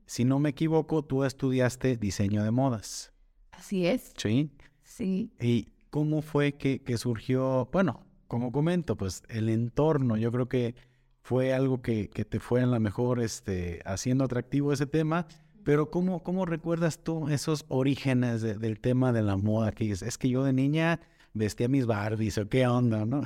si 0.05 0.23
no 0.23 0.39
me 0.39 0.49
equivoco, 0.49 1.03
tú 1.03 1.23
estudiaste 1.23 1.97
diseño 1.97 2.43
de 2.43 2.51
modas. 2.51 3.11
Así 3.51 3.87
es. 3.87 4.13
Sí. 4.17 4.51
Sí. 4.83 5.31
¿Y 5.39 5.69
cómo 5.89 6.21
fue 6.21 6.53
que, 6.53 6.81
que, 6.81 6.97
surgió? 6.97 7.69
Bueno, 7.71 8.05
como 8.27 8.51
comento, 8.51 8.95
pues 8.95 9.23
el 9.29 9.49
entorno, 9.49 10.15
yo 10.17 10.31
creo 10.31 10.47
que 10.47 10.75
fue 11.21 11.53
algo 11.53 11.81
que, 11.81 12.09
que 12.09 12.23
te 12.23 12.39
fue 12.39 12.61
a 12.61 12.67
lo 12.67 12.79
mejor 12.79 13.19
este, 13.19 13.81
haciendo 13.85 14.25
atractivo 14.25 14.71
ese 14.71 14.85
tema, 14.85 15.25
pero 15.63 15.89
¿cómo, 15.89 16.21
cómo 16.21 16.45
recuerdas 16.45 17.03
tú 17.03 17.29
esos 17.29 17.65
orígenes 17.67 18.43
de, 18.43 18.59
del 18.59 18.79
tema 18.79 19.11
de 19.11 19.23
la 19.23 19.35
moda? 19.37 19.71
Que 19.71 19.89
es, 19.89 20.03
es 20.03 20.19
que 20.19 20.29
yo 20.29 20.43
de 20.43 20.53
niña 20.53 20.99
vestía 21.35 21.67
mis 21.67 21.85
Barbies 21.85 22.37
o 22.39 22.49
qué 22.49 22.65
onda, 22.65 23.05
¿no? 23.05 23.21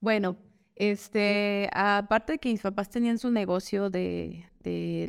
Bueno, 0.00 0.38
este, 0.76 1.68
aparte 1.74 2.32
de 2.32 2.38
que 2.38 2.50
mis 2.50 2.62
papás 2.62 2.88
tenían 2.88 3.18
su 3.18 3.30
negocio 3.30 3.90
de, 3.90 4.46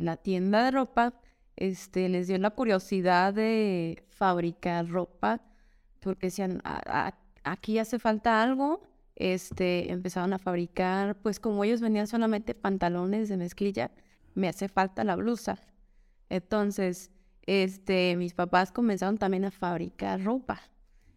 la 0.02 0.16
tienda 0.18 0.64
de 0.64 0.70
ropa, 0.72 1.14
este, 1.56 2.08
les 2.10 2.26
dio 2.26 2.36
la 2.38 2.50
curiosidad 2.50 3.32
de 3.32 4.04
fabricar 4.10 4.88
ropa, 4.88 5.40
porque 6.00 6.26
decían, 6.26 6.60
aquí 7.44 7.78
hace 7.78 7.98
falta 7.98 8.42
algo, 8.42 8.82
este, 9.14 9.92
empezaron 9.92 10.32
a 10.32 10.38
fabricar, 10.38 11.16
pues 11.16 11.38
como 11.38 11.64
ellos 11.64 11.80
venían 11.80 12.06
solamente 12.06 12.54
pantalones 12.54 13.28
de 13.28 13.36
mezclilla, 13.36 13.92
me 14.34 14.48
hace 14.48 14.68
falta 14.68 15.04
la 15.04 15.16
blusa. 15.16 15.58
Entonces, 16.28 17.10
este, 17.46 18.16
mis 18.16 18.34
papás 18.34 18.72
comenzaron 18.72 19.18
también 19.18 19.44
a 19.44 19.50
fabricar 19.50 20.22
ropa. 20.22 20.71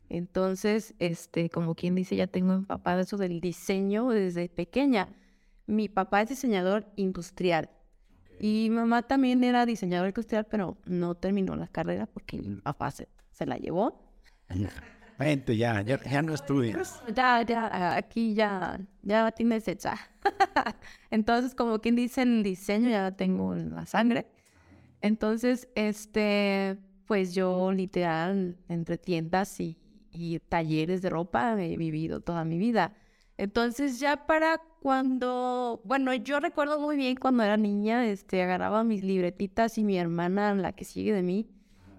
Entonces, 0.09 0.93
este, 0.99 1.49
como 1.49 1.75
quien 1.75 1.95
dice, 1.95 2.15
ya 2.15 2.27
tengo 2.27 2.53
empapado 2.53 3.01
eso 3.01 3.17
del 3.17 3.39
diseño 3.41 4.09
desde 4.09 4.49
pequeña. 4.49 5.09
Mi 5.67 5.89
papá 5.89 6.21
es 6.21 6.29
diseñador 6.29 6.85
industrial. 6.95 7.69
Y 8.39 8.67
mi 8.69 8.75
mamá 8.75 9.01
también 9.03 9.43
era 9.43 9.65
diseñadora 9.65 10.09
industrial, 10.09 10.45
pero 10.49 10.77
no 10.85 11.15
terminó 11.15 11.55
la 11.55 11.67
carrera 11.67 12.05
porque 12.05 12.37
mi 12.37 12.57
papá 12.57 12.91
se, 12.91 13.07
se 13.31 13.45
la 13.45 13.57
llevó. 13.57 14.01
Vente, 15.17 15.55
ya, 15.55 15.81
ya, 15.81 16.01
ya, 16.03 16.21
no 16.21 16.33
estudias. 16.33 17.01
Ya, 17.15 17.41
ya, 17.41 17.95
aquí 17.95 18.33
ya, 18.33 18.79
ya 19.01 19.31
tienes 19.31 19.65
hecha. 19.67 19.95
Entonces, 21.09 21.55
como 21.55 21.79
quien 21.79 21.95
dice, 21.95 22.23
el 22.23 22.43
diseño 22.43 22.89
ya 22.89 23.11
tengo 23.11 23.55
en 23.55 23.73
la 23.73 23.85
sangre. 23.85 24.27
Entonces, 25.01 25.69
este, 25.75 26.77
pues 27.05 27.33
yo 27.33 27.71
literal, 27.71 28.57
entre 28.67 28.97
tiendas 28.97 29.57
y, 29.61 29.77
y 30.15 30.39
talleres 30.39 31.01
de 31.01 31.09
ropa 31.09 31.61
he 31.61 31.77
vivido 31.77 32.21
toda 32.21 32.45
mi 32.45 32.57
vida. 32.57 32.93
Entonces 33.37 33.99
ya 33.99 34.27
para 34.27 34.61
cuando, 34.81 35.81
bueno, 35.83 36.13
yo 36.13 36.39
recuerdo 36.39 36.79
muy 36.79 36.95
bien 36.95 37.17
cuando 37.17 37.43
era 37.43 37.57
niña, 37.57 38.05
este, 38.07 38.41
agarraba 38.41 38.83
mis 38.83 39.03
libretitas 39.03 39.77
y 39.77 39.83
mi 39.83 39.97
hermana, 39.97 40.53
la 40.55 40.73
que 40.73 40.85
sigue 40.85 41.13
de 41.13 41.23
mí, 41.23 41.49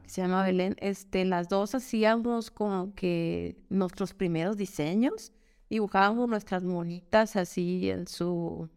que 0.03 0.09
se 0.09 0.23
llama 0.23 0.45
Belén, 0.45 0.77
este, 0.79 1.25
las 1.25 1.49
dos 1.49 1.75
hacíamos 1.75 2.51
como 2.51 2.95
que 2.95 3.57
nuestros 3.69 4.15
primeros 4.15 4.57
diseños, 4.57 5.33
dibujábamos 5.69 6.29
nuestras 6.29 6.63
monitas 6.63 7.37
así 7.37 7.91
en 7.91 8.07
su, 8.07 8.71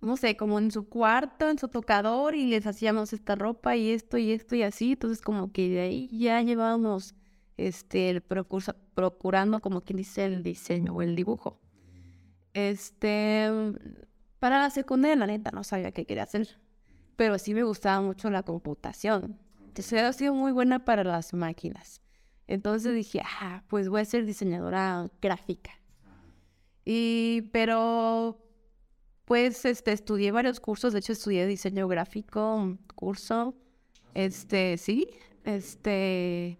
no 0.00 0.16
sé, 0.16 0.36
como 0.36 0.58
en 0.58 0.70
su 0.70 0.88
cuarto, 0.88 1.48
en 1.48 1.58
su 1.58 1.68
tocador 1.68 2.34
y 2.34 2.46
les 2.46 2.66
hacíamos 2.66 3.12
esta 3.12 3.36
ropa 3.36 3.76
y 3.76 3.90
esto 3.90 4.18
y 4.18 4.32
esto 4.32 4.56
y 4.56 4.62
así, 4.62 4.92
entonces 4.92 5.20
como 5.20 5.52
que 5.52 5.68
de 5.68 5.80
ahí 5.80 6.08
ya 6.18 6.42
llevábamos, 6.42 7.14
este, 7.56 8.20
procurando 8.94 9.60
como 9.60 9.82
quien 9.82 9.98
dice 9.98 10.24
el 10.24 10.42
diseño 10.42 10.94
o 10.94 11.02
el 11.02 11.16
dibujo. 11.16 11.60
Este, 12.54 13.48
para 14.38 14.58
la 14.58 14.70
secundaria, 14.70 15.16
la 15.16 15.26
neta, 15.26 15.50
no 15.52 15.64
sabía 15.64 15.92
qué 15.92 16.04
quería 16.04 16.24
hacer, 16.24 16.60
pero 17.16 17.38
sí 17.38 17.54
me 17.54 17.62
gustaba 17.62 18.00
mucho 18.00 18.30
la 18.30 18.42
computación. 18.42 19.38
Entonces, 19.60 19.92
he 19.92 20.12
sido 20.12 20.34
muy 20.34 20.52
buena 20.52 20.84
para 20.84 21.04
las 21.04 21.32
máquinas. 21.32 22.02
Entonces 22.46 22.94
dije, 22.94 23.22
ah, 23.24 23.62
pues 23.68 23.88
voy 23.88 24.02
a 24.02 24.04
ser 24.04 24.26
diseñadora 24.26 25.10
gráfica. 25.22 25.70
Y, 26.84 27.42
pero, 27.52 28.44
pues, 29.24 29.64
este, 29.64 29.92
estudié 29.92 30.32
varios 30.32 30.60
cursos. 30.60 30.92
De 30.92 30.98
hecho, 30.98 31.12
estudié 31.12 31.46
diseño 31.46 31.88
gráfico, 31.88 32.56
un 32.56 32.76
curso. 32.94 33.54
Este, 34.14 34.76
sí, 34.76 35.08
este, 35.44 36.58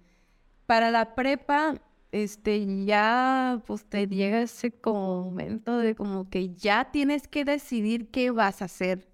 para 0.66 0.90
la 0.90 1.14
prepa, 1.14 1.80
este, 2.12 2.84
ya 2.84 3.62
pues 3.66 3.84
te 3.84 4.06
llega 4.06 4.42
ese 4.42 4.72
momento 4.84 5.78
de 5.78 5.94
como 5.94 6.28
que 6.28 6.54
ya 6.54 6.90
tienes 6.90 7.28
que 7.28 7.44
decidir 7.44 8.10
qué 8.10 8.30
vas 8.30 8.62
a 8.62 8.66
hacer. 8.66 9.08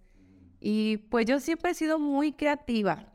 Y 0.60 0.98
pues 1.10 1.26
yo 1.26 1.40
siempre 1.40 1.70
he 1.70 1.74
sido 1.74 1.98
muy 1.98 2.32
creativa. 2.32 3.06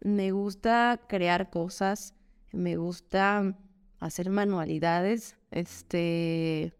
Me 0.00 0.32
gusta 0.32 1.00
crear 1.08 1.50
cosas, 1.50 2.14
me 2.52 2.76
gusta 2.76 3.56
hacer 4.00 4.30
manualidades, 4.30 5.36
este, 5.50 6.74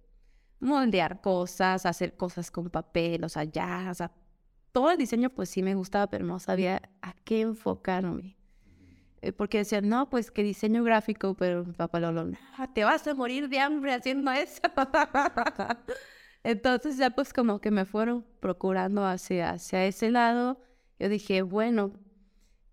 moldear 0.61 1.21
cosas, 1.21 1.87
hacer 1.87 2.17
cosas 2.17 2.51
con 2.51 2.71
papel, 2.71 3.25
o 3.25 3.29
sea, 3.29 3.45
ya, 3.45 3.89
o 3.91 3.95
sea, 3.95 4.13
todo 4.73 4.91
el 4.91 4.99
diseño 4.99 5.31
pues 5.31 5.51
sí 5.51 5.63
me 5.63 5.75
gustaba, 5.75 6.09
pero 6.09 6.25
no 6.25 6.39
sabía 6.39 6.83
a 7.03 7.13
qué 7.25 7.43
enfocarme. 7.43 8.38
Eh, 9.21 9.33
porque 9.33 9.59
decían, 9.59 9.89
no, 9.89 10.09
pues 10.09 10.31
que 10.31 10.43
diseño 10.43 10.85
gráfico, 10.85 11.35
pero 11.35 11.65
papá 11.65 11.99
Lolo, 11.99 12.31
te 12.75 12.85
vas 12.85 13.07
a 13.07 13.15
morir 13.15 13.49
de 13.49 13.59
hambre 13.59 13.93
haciendo 13.93 14.31
eso. 14.31 14.63
Entonces 16.45 16.97
ya 16.97 17.11
pues 17.11 17.33
como 17.33 17.61
que 17.61 17.71
me 17.71 17.85
fueron 17.85 18.25
procurando 18.41 19.05
hacia, 19.05 19.51
hacia 19.51 19.85
ese 19.87 20.11
lado. 20.11 20.61
Yo 20.99 21.09
dije, 21.09 21.43
bueno, 21.43 21.93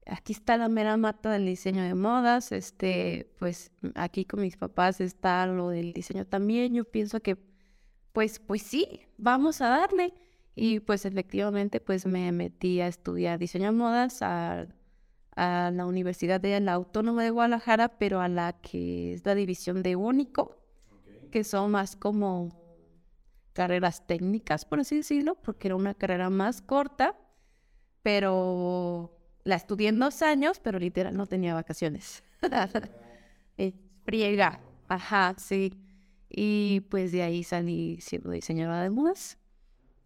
aquí 0.06 0.34
está 0.34 0.58
la 0.58 0.70
mera 0.70 0.98
mata 0.98 1.32
del 1.32 1.46
diseño 1.46 1.84
de 1.84 1.96
modas, 1.96 2.52
este, 2.52 3.34
pues 3.40 3.72
aquí 3.96 4.26
con 4.26 4.42
mis 4.42 4.58
papás 4.58 5.02
está 5.02 5.46
lo 5.48 5.70
del 5.70 5.94
diseño 5.94 6.26
también. 6.26 6.74
Yo 6.74 6.86
pienso 6.86 7.22
que, 7.22 7.38
pues, 8.14 8.40
pues 8.40 8.62
sí, 8.62 9.02
vamos 9.18 9.62
a 9.62 9.70
darle. 9.70 10.14
Y 10.56 10.80
pues 10.80 11.06
efectivamente, 11.06 11.82
pues 11.82 12.06
me 12.06 12.32
metí 12.32 12.80
a 12.80 12.88
estudiar 12.88 13.40
diseño 13.40 13.66
de 13.66 13.72
modas 13.72 14.22
a 14.22 14.68
a 15.36 15.72
la 15.74 15.86
Universidad 15.86 16.40
de 16.40 16.60
la 16.60 16.74
Autónoma 16.74 17.24
de 17.24 17.30
Guadalajara, 17.30 17.98
pero 17.98 18.22
a 18.22 18.28
la 18.28 18.54
que 18.54 19.14
es 19.14 19.26
la 19.26 19.36
división 19.36 19.84
de 19.84 19.96
único, 19.96 20.58
que 21.32 21.44
son 21.44 21.72
más 21.72 21.96
como 21.96 22.50
carreras 23.54 24.06
técnicas, 24.06 24.66
por 24.66 24.80
así 24.80 24.98
decirlo, 24.98 25.36
porque 25.36 25.68
era 25.70 25.76
una 25.76 25.94
carrera 25.94 26.30
más 26.30 26.62
corta, 26.62 27.16
pero 28.02 29.18
la 29.44 29.56
estudié 29.56 29.90
en 29.90 30.00
dos 30.00 30.22
años, 30.22 30.60
pero 30.60 30.80
literal 30.80 31.16
no 31.16 31.26
tenía 31.26 31.54
vacaciones. 31.54 32.24
Friega, 34.06 34.62
ajá, 34.88 35.34
sí. 35.38 35.74
Y 36.30 36.82
pues 36.90 37.12
de 37.12 37.24
ahí 37.24 37.44
salí 37.44 38.00
siendo 38.02 38.30
diseñadora 38.32 38.84
de 38.84 38.90
modas, 38.90 39.38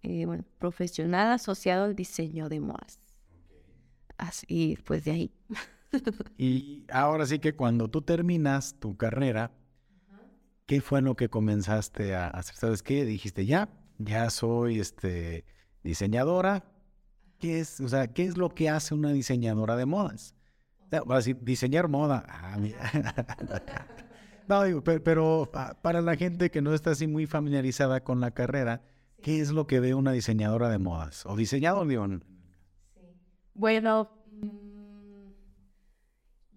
eh, 0.03 0.25
bueno, 0.25 0.45
profesional 0.57 1.33
asociado 1.33 1.85
al 1.85 1.95
diseño 1.95 2.47
de 2.47 2.59
modas. 2.61 2.98
Así, 4.19 4.77
pues 4.85 5.05
de 5.05 5.11
ahí. 5.11 5.31
y 6.37 6.85
ahora 6.91 7.25
sí 7.25 7.39
que 7.39 7.55
cuando 7.55 7.87
tú 7.87 8.01
terminas 8.01 8.75
tu 8.79 8.97
carrera, 8.97 9.51
¿qué 10.65 10.81
fue 10.81 11.01
lo 11.01 11.15
que 11.15 11.29
comenzaste 11.29 12.15
a 12.15 12.27
hacer? 12.27 12.55
¿Sabes 12.55 12.83
qué? 12.83 13.05
Dijiste, 13.05 13.45
ya, 13.45 13.69
ya 13.97 14.29
soy 14.29 14.79
este, 14.79 15.45
diseñadora. 15.83 16.65
¿Qué 17.39 17.61
es, 17.61 17.79
o 17.79 17.87
sea, 17.87 18.07
qué 18.07 18.25
es 18.25 18.37
lo 18.37 18.49
que 18.49 18.69
hace 18.69 18.93
una 18.93 19.13
diseñadora 19.13 19.77
de 19.77 19.85
modas? 19.85 20.35
Voy 20.91 21.13
a 21.13 21.17
decir, 21.17 21.37
diseñar 21.41 21.87
moda. 21.87 22.25
Ah, 22.27 22.57
no, 24.49 24.63
digo, 24.63 24.83
pero, 24.83 25.49
para 25.81 26.01
la 26.01 26.17
gente 26.17 26.51
que 26.51 26.61
no 26.61 26.73
está 26.73 26.91
así 26.91 27.07
muy 27.07 27.25
familiarizada 27.25 28.03
con 28.03 28.19
la 28.19 28.31
carrera, 28.31 28.81
¿qué 29.21 29.39
es 29.39 29.51
lo 29.51 29.65
que 29.65 29.79
ve 29.79 29.93
una 29.93 30.11
diseñadora 30.11 30.67
de 30.67 30.79
modas? 30.79 31.25
O 31.25 31.37
diseñador, 31.37 31.87
digo, 31.87 32.05
bueno, 33.59 34.09
mm, 34.41 35.31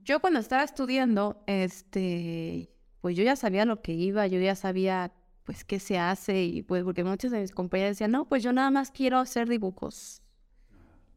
yo 0.04 0.20
cuando 0.20 0.38
estaba 0.38 0.62
estudiando, 0.62 1.42
este, 1.48 2.70
pues 3.00 3.16
yo 3.16 3.24
ya 3.24 3.34
sabía 3.34 3.64
lo 3.64 3.82
que 3.82 3.92
iba, 3.92 4.26
yo 4.28 4.38
ya 4.38 4.54
sabía 4.54 5.12
pues 5.42 5.64
qué 5.64 5.80
se 5.80 5.98
hace 5.98 6.44
y 6.44 6.62
pues 6.62 6.84
porque 6.84 7.02
muchos 7.02 7.32
de 7.32 7.40
mis 7.40 7.50
compañeros 7.50 7.96
decían, 7.96 8.12
no, 8.12 8.28
pues 8.28 8.44
yo 8.44 8.52
nada 8.52 8.70
más 8.70 8.92
quiero 8.92 9.18
hacer 9.18 9.48
dibujos. 9.48 10.22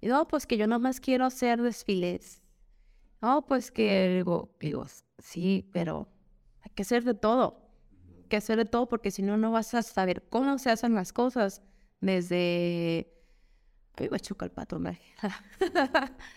Y 0.02 0.08
no, 0.08 0.28
pues 0.28 0.48
que 0.48 0.58
yo 0.58 0.65
nada 0.65 0.80
más 0.80 1.00
quiero 1.00 1.26
hacer 1.26 1.62
desfiles. 1.62 2.41
No, 3.21 3.45
pues 3.45 3.71
que 3.71 4.15
digo, 4.15 4.56
digo, 4.60 4.88
sí, 5.19 5.69
pero 5.71 6.08
hay 6.62 6.71
que 6.74 6.82
hacer 6.82 7.04
de 7.04 7.13
todo. 7.13 7.62
Hay 8.24 8.28
que 8.28 8.38
hacer 8.38 8.58
de 8.58 8.65
todo 8.65 8.89
porque 8.89 9.12
si 9.12 9.21
no, 9.21 9.38
no 9.38 9.52
vas 9.52 9.76
a 9.76 9.84
saber 9.84 10.24
cómo 10.30 10.58
se 10.58 10.71
hacen 10.71 10.95
las 10.95 11.13
cosas. 11.13 11.62
Desde 12.02 13.14
me 13.99 14.17
el 14.17 14.51
patrón. 14.51 14.88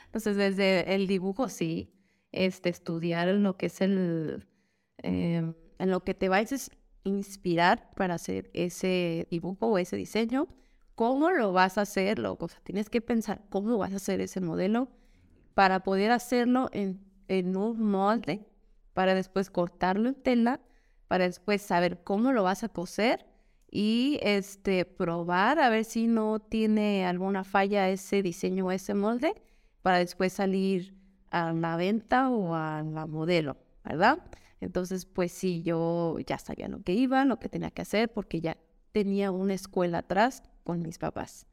Entonces, 0.06 0.36
desde 0.36 0.94
el 0.94 1.06
dibujo, 1.06 1.48
sí, 1.48 1.92
este, 2.32 2.68
estudiar 2.68 3.28
en 3.28 3.42
lo 3.42 3.56
que 3.56 3.66
es 3.66 3.80
el, 3.80 4.46
em, 4.98 5.54
en 5.78 5.90
lo 5.90 6.00
que 6.04 6.14
te 6.14 6.28
vayas 6.28 6.70
a 6.70 7.08
inspirar 7.08 7.90
para 7.94 8.14
hacer 8.14 8.50
ese 8.54 9.26
dibujo 9.30 9.66
o 9.66 9.78
ese 9.78 9.96
diseño, 9.96 10.48
cómo 10.94 11.30
lo 11.30 11.52
vas 11.52 11.78
a 11.78 11.82
hacerlo, 11.82 12.36
o 12.38 12.48
tienes 12.64 12.90
que 12.90 13.00
pensar 13.00 13.42
cómo 13.50 13.78
vas 13.78 13.92
a 13.92 13.96
hacer 13.96 14.20
ese 14.20 14.40
modelo 14.40 14.88
para 15.54 15.82
poder 15.82 16.10
hacerlo 16.10 16.68
en, 16.72 17.00
en 17.28 17.56
un 17.56 17.80
molde, 17.80 18.46
para 18.94 19.14
después 19.14 19.50
cortarlo 19.50 20.08
en 20.08 20.14
tela, 20.16 20.60
para 21.06 21.24
después 21.24 21.62
saber 21.62 22.02
cómo 22.02 22.32
lo 22.32 22.42
vas 22.42 22.64
a 22.64 22.68
coser 22.68 23.26
y 23.70 24.18
este, 24.22 24.84
probar 24.84 25.58
a 25.58 25.68
ver 25.68 25.84
si 25.84 26.06
no 26.06 26.40
tiene 26.40 27.04
alguna 27.06 27.44
falla 27.44 27.88
ese 27.88 28.22
diseño 28.22 28.66
o 28.66 28.70
ese 28.72 28.94
molde 28.94 29.34
para 29.82 29.98
después 29.98 30.32
salir 30.32 30.94
a 31.30 31.52
la 31.52 31.76
venta 31.76 32.30
o 32.30 32.54
a 32.54 32.82
la 32.82 33.06
modelo, 33.06 33.56
¿verdad? 33.84 34.18
Entonces, 34.60 35.06
pues 35.06 35.32
sí, 35.32 35.62
yo 35.62 36.16
ya 36.26 36.38
sabía 36.38 36.68
lo 36.68 36.82
que 36.82 36.94
iba, 36.94 37.24
lo 37.24 37.38
que 37.38 37.48
tenía 37.48 37.70
que 37.70 37.82
hacer, 37.82 38.12
porque 38.12 38.40
ya 38.40 38.56
tenía 38.92 39.30
una 39.30 39.54
escuela 39.54 39.98
atrás 39.98 40.42
con 40.64 40.82
mis 40.82 40.98
papás, 40.98 41.46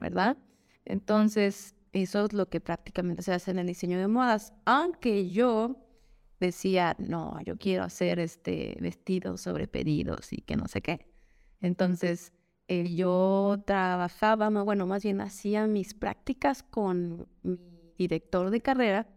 ¿verdad? 0.00 0.36
Entonces, 0.84 1.74
eso 1.92 2.24
es 2.24 2.32
lo 2.32 2.48
que 2.48 2.60
prácticamente 2.60 3.22
se 3.22 3.32
hace 3.32 3.50
en 3.50 3.58
el 3.58 3.66
diseño 3.66 3.98
de 3.98 4.08
modas, 4.08 4.52
aunque 4.64 5.30
yo 5.30 5.76
decía, 6.38 6.96
no, 6.98 7.40
yo 7.44 7.56
quiero 7.56 7.84
hacer 7.84 8.18
este 8.18 8.76
vestidos 8.80 9.40
sobre 9.40 9.68
pedidos 9.68 10.32
y 10.32 10.38
que 10.42 10.56
no 10.56 10.66
sé 10.68 10.82
qué. 10.82 11.11
Entonces, 11.62 12.32
eh, 12.68 12.94
yo 12.94 13.62
trabajaba, 13.64 14.50
bueno, 14.50 14.86
más 14.86 15.02
bien 15.04 15.20
hacía 15.20 15.66
mis 15.66 15.94
prácticas 15.94 16.62
con 16.62 17.28
mi 17.42 17.58
director 17.96 18.50
de 18.50 18.60
carrera, 18.60 19.08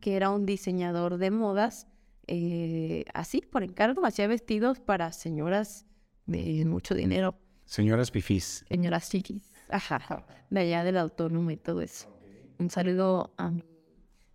que 0.00 0.16
era 0.16 0.30
un 0.30 0.44
diseñador 0.44 1.16
de 1.16 1.30
modas, 1.30 1.86
eh, 2.26 3.04
así, 3.14 3.40
por 3.40 3.62
encargo, 3.62 4.04
hacía 4.04 4.26
vestidos 4.26 4.80
para 4.80 5.12
señoras 5.12 5.86
de 6.26 6.64
mucho 6.64 6.94
dinero. 6.94 7.36
Señoras 7.64 8.10
pifís. 8.10 8.64
Señoras 8.68 9.08
chiquis, 9.08 9.52
ajá, 9.68 10.26
de 10.50 10.60
allá 10.60 10.84
del 10.84 10.98
autónomo 10.98 11.50
y 11.50 11.56
todo 11.56 11.82
eso. 11.82 12.08
Un 12.58 12.70
saludo 12.70 13.32
a 13.38 13.50
mi 13.50 13.62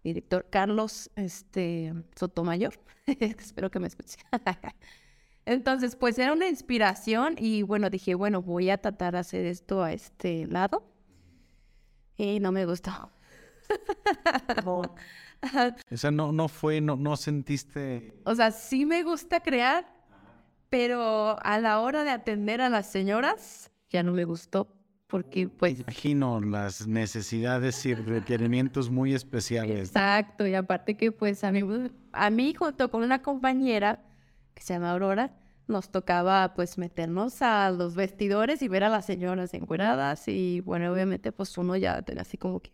director 0.04 0.48
Carlos 0.50 1.12
este, 1.16 1.94
Sotomayor, 2.16 2.80
espero 3.06 3.70
que 3.70 3.80
me 3.80 3.88
escuche. 3.88 4.18
Entonces, 5.48 5.96
pues 5.96 6.20
era 6.20 6.34
una 6.34 6.50
inspiración 6.50 7.36
y 7.38 7.62
bueno, 7.62 7.90
dije, 7.90 8.16
bueno, 8.16 8.42
voy 8.42 8.70
a 8.70 8.80
tratar 8.80 9.14
de 9.14 9.20
hacer 9.20 9.46
esto 9.46 9.82
a 9.82 9.94
este 9.94 10.46
lado. 10.46 10.84
Y 12.18 12.42
no 12.42 12.52
me 12.52 12.66
gustó. 12.66 13.12
o 14.66 14.84
sea, 15.96 16.12
no, 16.12 16.34
no 16.34 16.50
fue, 16.50 16.82
no, 16.82 16.98
no 16.98 17.16
sentiste. 17.16 18.20
O 18.26 18.36
sea, 18.36 18.52
sí 18.52 18.86
me 18.86 19.04
gusta 19.04 19.40
crear, 19.40 19.88
pero 20.70 21.38
a 21.42 21.60
la 21.60 21.80
hora 21.80 22.04
de 22.04 22.10
atender 22.10 22.60
a 22.60 22.68
las 22.68 22.92
señoras 22.92 23.72
ya 23.90 24.04
no 24.04 24.12
me 24.12 24.26
gustó 24.26 24.68
porque 25.08 25.48
pues... 25.48 25.80
Imagino 25.80 26.42
las 26.42 26.88
necesidades 26.88 27.86
y 27.86 27.94
requerimientos 27.94 28.90
muy 28.90 29.14
especiales. 29.14 29.88
Exacto, 29.92 30.46
y 30.46 30.56
aparte 30.56 30.98
que 30.98 31.14
pues 31.14 31.46
a 31.46 31.54
mí, 31.54 31.62
a 32.12 32.30
mí 32.30 32.54
junto 32.54 32.92
con 32.92 33.04
una 33.04 33.22
compañera 33.22 34.04
que 34.58 34.64
se 34.64 34.74
llama 34.74 34.92
Aurora, 34.92 35.36
nos 35.68 35.92
tocaba 35.92 36.54
pues 36.56 36.80
meternos 36.80 37.44
a 37.44 37.70
los 37.70 37.94
vestidores 37.94 38.64
y 38.64 38.68
ver 38.68 38.84
a 38.84 38.90
las 38.90 39.06
señoras 39.06 39.54
encueradas 39.54 40.28
y 40.28 40.62
bueno, 40.62 40.92
obviamente 40.92 41.32
pues 41.32 41.56
uno 41.60 41.76
ya 41.76 42.02
tenía 42.02 42.24
así 42.24 42.38
como 42.38 42.60
que... 42.60 42.72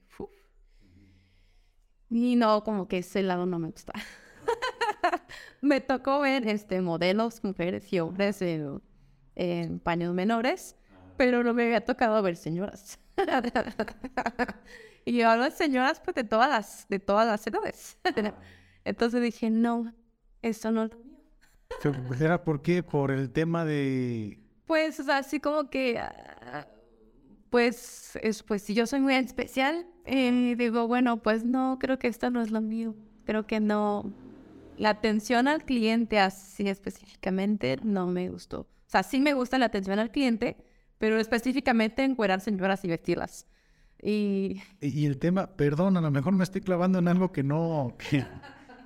Y 2.10 2.36
no, 2.36 2.64
como 2.64 2.88
que 2.88 3.00
ese 3.00 3.24
lado 3.24 3.48
no 3.48 3.58
me 3.58 3.70
gusta. 3.72 3.92
me 5.62 5.82
tocó 5.82 6.20
ver 6.20 6.48
este, 6.48 6.80
modelos, 6.80 7.44
mujeres 7.44 7.92
y 7.92 8.00
hombres 8.00 8.40
en, 8.44 8.82
en 9.34 9.80
paños 9.80 10.14
menores, 10.14 10.78
pero 11.18 11.44
no 11.44 11.56
me 11.56 11.64
había 11.64 11.84
tocado 11.84 12.22
ver 12.22 12.36
señoras. 12.36 13.00
y 15.06 15.18
yo 15.18 15.28
hablo 15.28 15.46
de 15.46 15.52
señoras 15.52 16.00
pues 16.00 16.14
de 16.16 16.24
todas 16.24 16.50
las, 16.50 16.88
de 16.88 17.00
todas 17.00 17.28
las 17.28 17.46
edades. 17.48 17.98
Entonces 18.86 19.22
dije, 19.22 19.50
no, 19.50 19.92
eso 20.44 20.72
no 20.72 20.86
lo. 20.86 21.13
¿Era 22.20 22.44
por 22.44 22.62
qué? 22.62 22.84
¿Por 22.84 23.12
el 23.12 23.32
tema 23.32 23.66
de...? 23.66 24.40
Pues, 24.66 25.00
así 25.10 25.40
como 25.40 25.70
que, 25.70 26.00
ah, 26.00 26.68
pues, 27.50 28.18
es, 28.22 28.44
pues, 28.44 28.62
si 28.62 28.74
yo 28.74 28.88
soy 28.88 29.02
muy 29.02 29.16
especial, 29.16 29.86
eh, 30.06 30.56
digo, 30.58 30.88
bueno, 30.88 31.22
pues 31.22 31.44
no, 31.44 31.78
creo 31.80 32.00
que 32.00 32.08
esto 32.08 32.30
no 32.30 32.42
es 32.42 32.52
lo 32.52 32.62
mío. 32.62 32.96
Creo 33.26 33.46
que 33.46 33.60
no, 33.60 34.14
la 34.78 34.90
atención 34.90 35.48
al 35.48 35.64
cliente 35.64 36.20
así 36.20 36.68
específicamente 36.68 37.78
no 37.84 38.08
me 38.08 38.30
gustó. 38.30 38.62
O 38.62 38.90
sea, 38.94 39.04
sí 39.04 39.20
me 39.20 39.34
gusta 39.34 39.58
la 39.58 39.66
atención 39.66 40.00
al 40.00 40.12
cliente, 40.12 40.58
pero 40.98 41.20
específicamente 41.20 42.04
encuerar 42.04 42.42
señoras 42.42 42.84
y 42.86 42.88
vestirlas. 42.88 43.48
Y... 44.02 44.62
y 44.82 45.06
el 45.06 45.18
tema, 45.18 45.56
perdón, 45.56 45.96
a 45.98 46.02
lo 46.02 46.12
mejor 46.12 46.34
me 46.34 46.44
estoy 46.44 46.62
clavando 46.62 47.00
en 47.00 47.08
algo 47.08 47.32
que 47.32 47.44
no... 47.44 47.96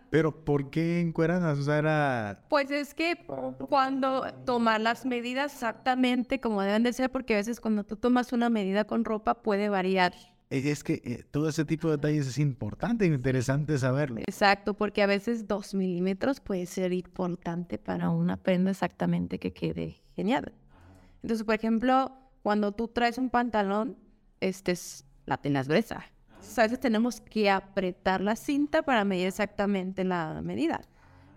Pero 0.09 0.45
¿por 0.45 0.69
qué 0.69 1.01
encueradas? 1.01 1.59
O 1.59 1.63
sea, 1.63 1.77
era... 1.77 2.45
Pues 2.49 2.71
es 2.71 2.93
que 2.93 3.25
cuando 3.69 4.25
tomar 4.45 4.79
las 4.81 5.05
medidas 5.05 5.53
exactamente 5.53 6.39
como 6.39 6.61
deben 6.61 6.83
de 6.83 6.93
ser, 6.93 7.11
porque 7.11 7.33
a 7.33 7.37
veces 7.37 7.59
cuando 7.59 7.83
tú 7.83 7.97
tomas 7.97 8.31
una 8.31 8.49
medida 8.49 8.85
con 8.85 9.03
ropa 9.03 9.41
puede 9.41 9.69
variar. 9.69 10.13
Es 10.49 10.83
que 10.83 11.01
eh, 11.03 11.23
todo 11.29 11.49
ese 11.49 11.65
tipo 11.65 11.89
de 11.89 11.97
detalles 11.97 12.27
es 12.27 12.37
importante 12.37 13.03
e 13.03 13.09
interesante 13.09 13.77
saberlo. 13.77 14.21
Exacto, 14.21 14.75
porque 14.75 15.03
a 15.03 15.07
veces 15.07 15.45
dos 15.45 15.73
milímetros 15.73 16.39
puede 16.39 16.65
ser 16.67 16.93
importante 16.93 17.77
para 17.77 18.09
una 18.09 18.37
prenda 18.37 18.71
exactamente 18.71 19.39
que 19.39 19.51
quede 19.51 20.01
genial. 20.15 20.53
Entonces, 21.21 21.45
por 21.45 21.55
ejemplo, 21.55 22.13
cuando 22.43 22.71
tú 22.71 22.87
traes 22.87 23.17
un 23.17 23.29
pantalón, 23.29 23.97
este 24.39 24.71
es 24.71 25.03
la 25.25 25.35
tenas 25.35 25.67
gruesa. 25.67 26.05
A 26.57 26.63
veces 26.63 26.79
tenemos 26.79 27.21
que 27.21 27.49
apretar 27.49 28.21
la 28.21 28.35
cinta 28.35 28.83
para 28.83 29.03
medir 29.03 29.27
exactamente 29.27 30.03
la 30.03 30.41
medida. 30.41 30.81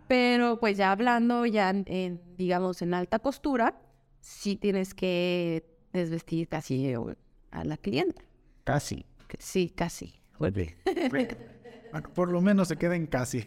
Pero 0.09 0.59
pues 0.59 0.77
ya 0.77 0.90
hablando 0.92 1.46
ya 1.46 1.70
en, 1.70 2.20
digamos 2.37 2.83
en 2.83 2.94
alta 2.94 3.18
costura, 3.18 3.81
sí 4.20 4.57
tienes 4.57 4.92
que 4.94 5.64
desvestir 5.92 6.49
casi 6.49 6.94
a 7.51 7.64
la 7.64 7.77
clienta. 7.77 8.23
Casi. 8.64 9.07
Sí, 9.38 9.70
casi. 9.70 10.20
por 12.14 12.31
lo 12.31 12.40
menos 12.40 12.68
se 12.68 12.77
queden 12.77 13.07
casi. 13.07 13.46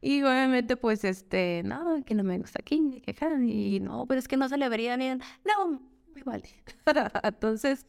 Y 0.00 0.22
obviamente, 0.22 0.76
pues, 0.76 1.02
este, 1.04 1.62
no, 1.64 2.04
que 2.04 2.14
no 2.14 2.22
me 2.22 2.38
gusta 2.38 2.60
aquí, 2.60 3.02
que 3.04 3.16
y 3.44 3.80
no, 3.80 4.06
pero 4.06 4.20
es 4.20 4.28
que 4.28 4.36
no 4.36 4.48
se 4.48 4.56
le 4.56 4.68
vería 4.68 4.96
bien. 4.96 5.20
No, 5.44 5.80
me 6.14 6.22
vale. 6.22 6.48
Entonces, 7.24 7.84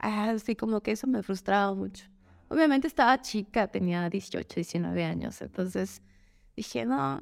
así 0.00 0.56
como 0.56 0.80
que 0.80 0.92
eso 0.92 1.06
me 1.06 1.22
frustraba 1.22 1.74
mucho. 1.74 2.06
Obviamente 2.48 2.86
estaba 2.86 3.20
chica, 3.20 3.68
tenía 3.68 4.08
18, 4.10 4.54
19 4.56 5.04
años, 5.04 5.40
entonces 5.40 6.02
dije, 6.56 6.84
no, 6.84 7.20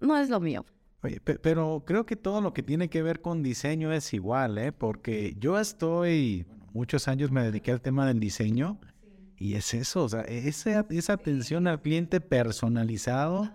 no 0.00 0.16
es 0.16 0.30
lo 0.30 0.40
mío. 0.40 0.64
Oye, 1.02 1.20
pero 1.20 1.82
creo 1.86 2.04
que 2.04 2.16
todo 2.16 2.40
lo 2.40 2.52
que 2.52 2.62
tiene 2.62 2.88
que 2.88 3.02
ver 3.02 3.20
con 3.20 3.42
diseño 3.42 3.92
es 3.92 4.12
igual, 4.12 4.58
¿eh? 4.58 4.72
Porque 4.72 5.34
yo 5.38 5.58
estoy, 5.58 6.46
muchos 6.72 7.08
años 7.08 7.30
me 7.30 7.42
dediqué 7.42 7.72
al 7.72 7.80
tema 7.80 8.06
del 8.06 8.20
diseño 8.20 8.78
y 9.36 9.54
es 9.54 9.72
eso, 9.72 10.04
o 10.04 10.08
sea, 10.08 10.20
esa, 10.22 10.86
esa 10.90 11.12
atención 11.14 11.66
al 11.66 11.80
cliente 11.80 12.20
personalizado, 12.20 13.50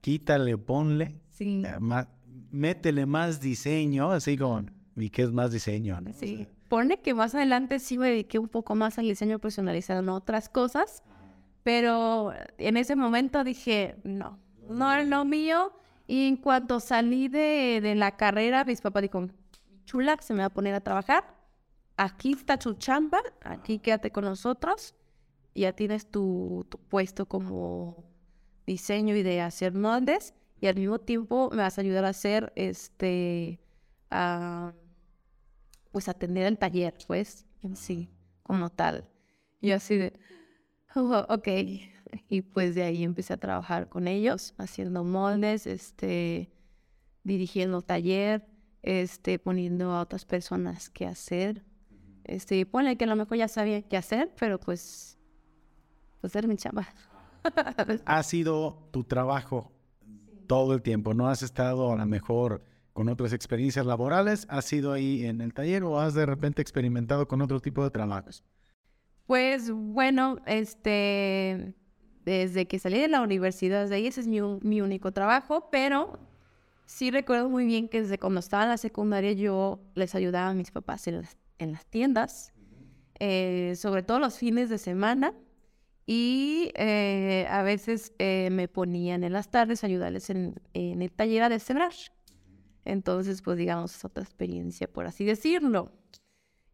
quítale, 0.00 0.56
ponle, 0.56 1.20
sí. 1.30 1.62
Eh, 1.66 2.06
métele 2.50 3.04
más 3.04 3.40
diseño, 3.40 4.10
así 4.12 4.38
como, 4.38 4.64
¿y 4.96 5.10
qué 5.10 5.22
es 5.22 5.32
más 5.32 5.52
diseño? 5.52 5.98
Sí, 6.18 6.48
pone 6.68 7.00
que 7.00 7.14
más 7.14 7.34
adelante 7.34 7.78
sí 7.78 7.98
me 7.98 8.08
dediqué 8.08 8.38
un 8.38 8.48
poco 8.48 8.74
más 8.74 8.98
al 8.98 9.06
diseño 9.06 9.38
personalizado, 9.38 10.02
no 10.02 10.14
otras 10.14 10.48
cosas, 10.48 11.02
pero 11.62 12.32
en 12.58 12.76
ese 12.76 12.96
momento 12.96 13.44
dije, 13.44 13.96
no, 14.04 14.38
no 14.68 14.92
es 14.94 15.08
lo 15.08 15.24
mío. 15.24 15.72
Y 16.08 16.28
en 16.28 16.36
cuanto 16.36 16.78
salí 16.78 17.26
de, 17.26 17.80
de 17.82 17.96
la 17.96 18.16
carrera, 18.16 18.64
mis 18.64 18.80
papás 18.80 19.02
dijeron, 19.02 19.32
chula, 19.86 20.16
se 20.20 20.34
me 20.34 20.40
va 20.40 20.46
a 20.46 20.50
poner 20.50 20.74
a 20.74 20.80
trabajar. 20.80 21.24
Aquí 21.96 22.32
está 22.32 22.58
tu 22.58 22.74
chamba, 22.74 23.20
aquí 23.42 23.78
quédate 23.78 24.10
con 24.10 24.24
nosotros, 24.24 24.94
ya 25.54 25.72
tienes 25.72 26.10
tu, 26.10 26.66
puesto 26.90 27.26
como 27.26 28.04
diseño 28.66 29.16
y 29.16 29.22
de 29.22 29.40
hacer 29.40 29.72
moldes, 29.72 30.34
y 30.60 30.66
al 30.66 30.76
mismo 30.76 30.98
tiempo 30.98 31.48
me 31.50 31.58
vas 31.58 31.78
a 31.78 31.80
ayudar 31.80 32.04
a 32.04 32.10
hacer 32.10 32.52
este, 32.54 33.60
pues 35.96 36.10
atender 36.10 36.44
el 36.44 36.58
taller, 36.58 36.92
pues, 37.06 37.46
en 37.62 37.74
sí, 37.74 38.10
como 38.42 38.68
tal. 38.68 39.08
Y 39.62 39.70
así 39.70 39.96
de, 39.96 40.12
oh, 40.94 41.24
ok, 41.30 41.48
y 42.28 42.42
pues 42.42 42.74
de 42.74 42.82
ahí 42.82 43.02
empecé 43.02 43.32
a 43.32 43.38
trabajar 43.38 43.88
con 43.88 44.06
ellos, 44.06 44.52
haciendo 44.58 45.04
moldes, 45.04 45.66
este, 45.66 46.52
dirigiendo 47.24 47.80
taller, 47.80 48.46
este, 48.82 49.38
poniendo 49.38 49.92
a 49.92 50.02
otras 50.02 50.26
personas 50.26 50.90
que 50.90 51.06
hacer, 51.06 51.64
este, 52.24 52.66
ponle 52.66 52.98
que 52.98 53.04
a 53.04 53.06
lo 53.06 53.16
mejor 53.16 53.38
ya 53.38 53.48
sabía 53.48 53.80
qué 53.80 53.96
hacer, 53.96 54.30
pero 54.38 54.60
pues, 54.60 55.18
pues 56.20 56.36
era 56.36 56.46
mi 56.46 56.56
chamba. 56.58 56.86
ha 58.04 58.22
sido 58.22 58.86
tu 58.90 59.02
trabajo 59.02 59.72
todo 60.46 60.74
el 60.74 60.82
tiempo, 60.82 61.14
no 61.14 61.26
has 61.30 61.42
estado 61.42 61.90
a 61.90 61.96
lo 61.96 62.04
mejor 62.04 62.62
con 62.96 63.08
otras 63.08 63.32
experiencias 63.32 63.86
laborales, 63.86 64.46
has 64.50 64.64
sido 64.64 64.92
ahí 64.92 65.24
en 65.24 65.40
el 65.40 65.54
taller 65.54 65.84
o 65.84 66.00
has 66.00 66.14
de 66.14 66.26
repente 66.26 66.60
experimentado 66.60 67.28
con 67.28 67.40
otro 67.40 67.60
tipo 67.60 67.84
de 67.84 67.90
trabajos. 67.90 68.42
Pues 69.26 69.70
bueno, 69.70 70.38
este, 70.46 71.76
desde 72.24 72.66
que 72.66 72.80
salí 72.80 72.98
de 72.98 73.06
la 73.06 73.20
universidad, 73.20 73.88
de 73.88 73.94
ahí 73.94 74.08
ese 74.08 74.22
es 74.22 74.26
mi, 74.26 74.40
mi 74.40 74.80
único 74.80 75.12
trabajo, 75.12 75.68
pero 75.70 76.18
sí 76.86 77.12
recuerdo 77.12 77.48
muy 77.48 77.66
bien 77.66 77.88
que 77.88 78.02
desde 78.02 78.18
cuando 78.18 78.40
estaba 78.40 78.64
en 78.64 78.70
la 78.70 78.78
secundaria 78.78 79.32
yo 79.32 79.78
les 79.94 80.16
ayudaba 80.16 80.48
a 80.48 80.54
mis 80.54 80.72
papás 80.72 81.06
en 81.06 81.18
las 81.20 81.36
en 81.58 81.72
las 81.72 81.86
tiendas, 81.86 82.52
eh, 83.18 83.74
sobre 83.76 84.02
todo 84.02 84.18
los 84.18 84.38
fines 84.38 84.68
de 84.68 84.78
semana. 84.78 85.34
Y 86.08 86.70
eh, 86.76 87.48
a 87.50 87.62
veces 87.62 88.12
eh, 88.18 88.48
me 88.52 88.68
ponían 88.68 89.24
en 89.24 89.32
las 89.32 89.50
tardes 89.50 89.82
a 89.82 89.88
ayudarles 89.88 90.30
en, 90.30 90.54
el 90.72 91.10
taller 91.10 91.42
a 91.42 91.48
deshebrar. 91.48 91.92
Entonces, 92.86 93.42
pues 93.42 93.58
digamos, 93.58 93.94
es 93.94 94.04
otra 94.04 94.22
experiencia, 94.22 94.88
por 94.88 95.06
así 95.06 95.24
decirlo. 95.24 95.92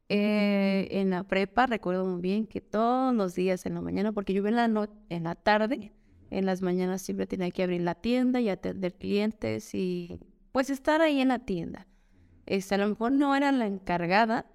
en 0.08 1.10
la 1.10 1.24
prepa 1.24 1.66
recuerdo 1.66 2.04
muy 2.06 2.20
bien 2.20 2.46
que 2.46 2.60
todos 2.60 3.14
los 3.14 3.34
días 3.34 3.66
en 3.66 3.74
la 3.74 3.80
mañana, 3.80 4.12
porque 4.12 4.34
yo 4.34 4.46
en 4.46 4.56
la, 4.56 4.68
no 4.68 4.86
en 5.08 5.24
la 5.24 5.34
tarde, 5.34 5.92
en 6.30 6.46
las 6.46 6.62
mañanas 6.62 7.02
siempre 7.02 7.26
tenía 7.26 7.50
que 7.50 7.62
abrir 7.62 7.82
la 7.82 7.94
tienda 7.94 8.40
y 8.40 8.48
atender 8.48 8.94
clientes 8.94 9.74
y 9.74 10.20
pues 10.52 10.70
estar 10.70 11.00
ahí 11.00 11.20
en 11.20 11.28
la 11.28 11.40
tienda. 11.40 11.86
Este, 12.46 12.74
a 12.74 12.78
lo 12.78 12.88
mejor 12.88 13.12
no 13.12 13.34
era 13.34 13.52
la 13.52 13.66
encargada, 13.66 14.46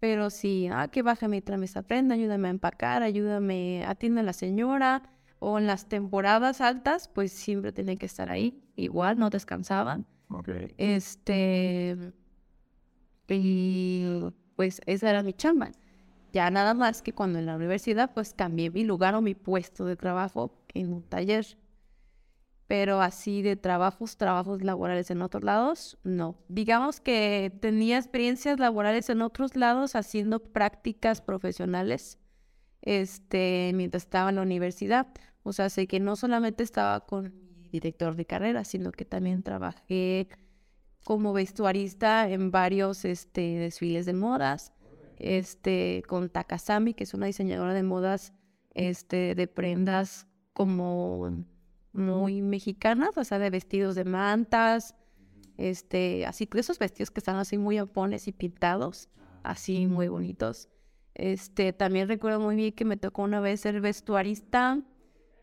pero 0.00 0.30
sí, 0.30 0.68
ah, 0.70 0.88
que 0.88 1.02
bájame 1.02 1.38
y 1.38 1.42
tráeme 1.42 1.66
esa 1.66 1.82
prenda, 1.82 2.14
ayúdame 2.14 2.48
a 2.48 2.50
empacar, 2.50 3.02
ayúdame, 3.02 3.84
atiende 3.86 4.20
a 4.20 4.24
la 4.24 4.32
señora. 4.32 5.02
O 5.38 5.58
en 5.58 5.66
las 5.66 5.86
temporadas 5.88 6.62
altas, 6.62 7.08
pues 7.08 7.30
siempre 7.32 7.70
tenía 7.70 7.96
que 7.96 8.06
estar 8.06 8.30
ahí. 8.30 8.62
Igual, 8.74 9.18
no 9.18 9.28
descansaban. 9.30 10.06
Este. 10.76 12.12
Y 13.28 14.04
pues 14.56 14.80
esa 14.86 15.10
era 15.10 15.22
mi 15.22 15.32
chamba. 15.32 15.70
Ya 16.32 16.50
nada 16.50 16.74
más 16.74 17.02
que 17.02 17.12
cuando 17.12 17.38
en 17.38 17.46
la 17.46 17.56
universidad, 17.56 18.12
pues 18.12 18.34
cambié 18.34 18.70
mi 18.70 18.84
lugar 18.84 19.14
o 19.14 19.22
mi 19.22 19.34
puesto 19.34 19.84
de 19.84 19.96
trabajo 19.96 20.52
en 20.74 20.92
un 20.92 21.02
taller. 21.02 21.58
Pero 22.66 23.00
así 23.00 23.42
de 23.42 23.56
trabajos, 23.56 24.16
trabajos 24.16 24.62
laborales 24.62 25.10
en 25.10 25.22
otros 25.22 25.44
lados, 25.44 25.98
no. 26.02 26.36
Digamos 26.48 27.00
que 27.00 27.52
tenía 27.60 27.96
experiencias 27.96 28.58
laborales 28.58 29.08
en 29.08 29.22
otros 29.22 29.54
lados 29.56 29.94
haciendo 29.94 30.40
prácticas 30.40 31.20
profesionales 31.20 32.18
este, 32.82 33.72
mientras 33.74 34.04
estaba 34.04 34.30
en 34.30 34.36
la 34.36 34.42
universidad. 34.42 35.06
O 35.42 35.52
sea, 35.52 35.70
sé 35.70 35.86
que 35.86 36.00
no 36.00 36.16
solamente 36.16 36.64
estaba 36.64 37.06
con 37.06 37.45
director 37.76 38.16
de 38.16 38.24
carrera, 38.24 38.64
sino 38.64 38.92
que 38.92 39.04
también 39.04 39.42
trabajé 39.42 40.28
como 41.04 41.32
vestuarista 41.32 42.28
en 42.28 42.50
varios 42.50 43.04
este, 43.04 43.58
desfiles 43.58 44.06
de 44.06 44.12
modas, 44.12 44.72
este, 45.18 46.02
con 46.08 46.28
Takasami, 46.28 46.94
que 46.94 47.04
es 47.04 47.14
una 47.14 47.26
diseñadora 47.26 47.74
de 47.74 47.82
modas 47.82 48.32
este, 48.74 49.34
de 49.34 49.46
prendas 49.46 50.26
como 50.52 51.44
muy 51.92 52.42
mexicanas, 52.42 53.16
o 53.16 53.24
sea, 53.24 53.38
de 53.38 53.50
vestidos 53.50 53.94
de 53.94 54.04
mantas, 54.04 54.94
este, 55.56 56.26
así 56.26 56.48
esos 56.54 56.78
vestidos 56.78 57.10
que 57.10 57.20
están 57.20 57.36
así 57.36 57.56
muy 57.56 57.78
opones 57.80 58.28
y 58.28 58.32
pintados, 58.32 59.08
así 59.42 59.86
muy 59.86 60.08
bonitos. 60.08 60.68
Este, 61.14 61.72
también 61.72 62.08
recuerdo 62.08 62.40
muy 62.40 62.56
bien 62.56 62.72
que 62.72 62.84
me 62.84 62.96
tocó 62.96 63.22
una 63.22 63.40
vez 63.40 63.60
ser 63.60 63.80
vestuarista, 63.80 64.82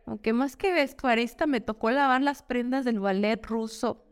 aunque 0.05 0.33
más 0.33 0.55
que 0.55 0.73
vestuarista 0.73 1.47
me 1.47 1.61
tocó 1.61 1.91
lavar 1.91 2.21
las 2.21 2.43
prendas 2.43 2.85
del 2.85 2.99
ballet 2.99 3.43
ruso. 3.45 4.03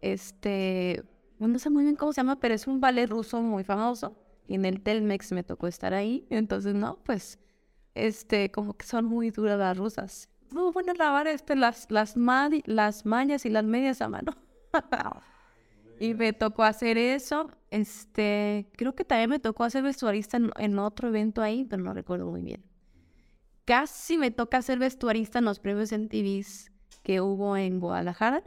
Este, 0.00 1.02
no 1.38 1.58
sé 1.58 1.70
muy 1.70 1.84
bien 1.84 1.96
cómo 1.96 2.12
se 2.12 2.20
llama, 2.20 2.38
pero 2.38 2.54
es 2.54 2.66
un 2.66 2.80
ballet 2.80 3.06
ruso 3.08 3.40
muy 3.40 3.64
famoso. 3.64 4.16
Y 4.46 4.54
en 4.54 4.64
el 4.64 4.82
Telmex 4.82 5.32
me 5.32 5.42
tocó 5.42 5.66
estar 5.66 5.94
ahí. 5.94 6.26
Entonces, 6.30 6.74
no, 6.74 6.98
pues, 7.04 7.38
este, 7.94 8.50
como 8.50 8.74
que 8.74 8.86
son 8.86 9.04
muy 9.04 9.30
duras 9.30 9.58
las 9.58 9.76
rusas. 9.76 10.28
Muy 10.50 10.70
bueno 10.72 10.92
lavar 10.94 11.26
este, 11.28 11.56
las, 11.56 11.90
las, 11.90 12.14
las 12.16 13.06
mañas 13.06 13.46
y 13.46 13.50
las 13.50 13.64
medias 13.64 14.02
a 14.02 14.08
mano. 14.08 14.32
y 16.00 16.14
me 16.14 16.32
tocó 16.32 16.64
hacer 16.64 16.98
eso. 16.98 17.50
Este, 17.70 18.66
creo 18.76 18.94
que 18.94 19.04
también 19.04 19.30
me 19.30 19.38
tocó 19.38 19.64
hacer 19.64 19.82
vestuarista 19.82 20.38
en, 20.58 20.78
otro 20.78 21.08
evento 21.08 21.40
ahí, 21.42 21.64
pero 21.64 21.82
no 21.82 21.94
recuerdo 21.94 22.26
muy 22.26 22.42
bien. 22.42 22.62
Casi 23.64 24.18
me 24.18 24.30
toca 24.30 24.60
ser 24.62 24.78
vestuarista 24.78 25.38
en 25.38 25.44
los 25.44 25.60
premios 25.60 25.92
MTVs 25.92 26.72
que 27.02 27.20
hubo 27.20 27.56
en 27.56 27.80
Guadalajara. 27.80 28.42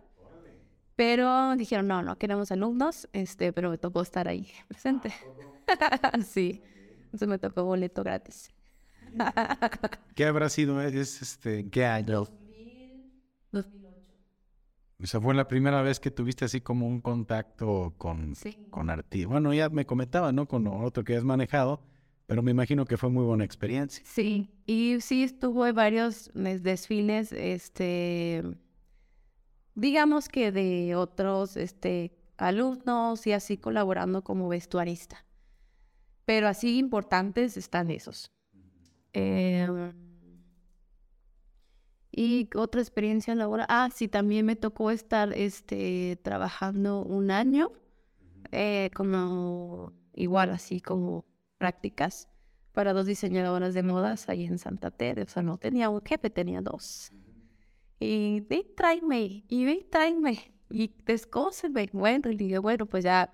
Pero 0.95 1.55
dijeron, 1.57 1.87
no, 1.87 2.01
no 2.01 2.17
queremos 2.17 2.51
alumnos, 2.51 3.09
este, 3.11 3.51
pero 3.51 3.69
me 3.69 3.77
tocó 3.77 4.01
estar 4.01 4.27
ahí 4.27 4.47
presente. 4.67 5.13
sí, 6.25 6.61
entonces 7.05 7.27
me 7.27 7.37
tocó 7.37 7.65
boleto 7.65 8.01
gratis. 8.03 8.51
¿Qué 10.15 10.25
habrá 10.25 10.49
sido? 10.49 10.81
¿Es 10.81 11.21
este, 11.21 11.69
qué 11.69 11.85
año? 11.85 12.27
2008. 13.51 13.85
O 15.03 15.05
sea, 15.05 15.19
fue 15.19 15.33
la 15.33 15.47
primera 15.47 15.81
vez 15.81 15.99
que 15.99 16.11
tuviste 16.11 16.45
así 16.45 16.61
como 16.61 16.87
un 16.87 17.01
contacto 17.01 17.93
con, 17.97 18.33
con 18.69 18.89
artistas. 18.89 19.29
Bueno, 19.29 19.53
ya 19.53 19.69
me 19.69 19.85
comentaba, 19.85 20.31
¿no? 20.31 20.47
Con 20.47 20.65
otro 20.67 21.03
que 21.03 21.17
has 21.17 21.25
manejado, 21.25 21.81
pero 22.27 22.41
me 22.41 22.51
imagino 22.51 22.85
que 22.85 22.97
fue 22.97 23.09
muy 23.09 23.23
buena 23.23 23.43
experiencia. 23.43 24.03
Sí, 24.05 24.49
y 24.65 24.97
sí 25.01 25.23
estuvo 25.23 25.65
en 25.67 25.75
varios 25.75 26.31
desfiles, 26.33 27.31
este, 27.31 28.43
digamos 29.75 30.27
que 30.27 30.51
de 30.51 30.95
otros, 30.95 31.55
este, 31.55 32.11
alumnos 32.37 33.25
y 33.27 33.31
así 33.31 33.57
colaborando 33.57 34.23
como 34.23 34.47
vestuarista. 34.49 35.25
Pero 36.25 36.47
así 36.47 36.77
importantes 36.77 37.57
están 37.57 37.91
esos. 37.91 38.31
Em, 39.13 39.93
y 42.11 42.49
otra 42.55 42.81
experiencia 42.81 43.35
laboral. 43.35 43.67
Ah, 43.69 43.89
sí, 43.93 44.07
también 44.07 44.45
me 44.45 44.55
tocó 44.55 44.89
estar 44.89 45.31
este, 45.33 46.17
trabajando 46.23 47.01
un 47.01 47.29
año, 47.29 47.71
eh, 48.51 48.89
como 48.95 49.93
igual 50.13 50.49
así 50.49 50.81
como 50.81 51.25
prácticas 51.57 52.27
para 52.71 52.93
dos 52.93 53.05
diseñadoras 53.05 53.73
de 53.73 53.83
modas 53.83 54.29
ahí 54.29 54.45
en 54.45 54.59
Santa 54.59 54.91
Teresa. 54.91 55.23
O 55.23 55.33
sea, 55.33 55.43
no 55.43 55.57
tenía 55.57 55.89
un 55.89 56.01
jefe, 56.03 56.29
tenía 56.29 56.61
dos. 56.61 57.11
Y 57.99 58.41
ve, 58.41 58.73
tráeme, 58.75 59.45
y 59.47 59.65
ve, 59.65 59.87
tráeme, 59.89 60.53
y 60.69 60.93
descósenme. 61.05 61.89
Bueno, 61.93 62.29
y 62.29 62.35
dije, 62.35 62.59
bueno, 62.59 62.85
pues 62.85 63.05
ya 63.05 63.33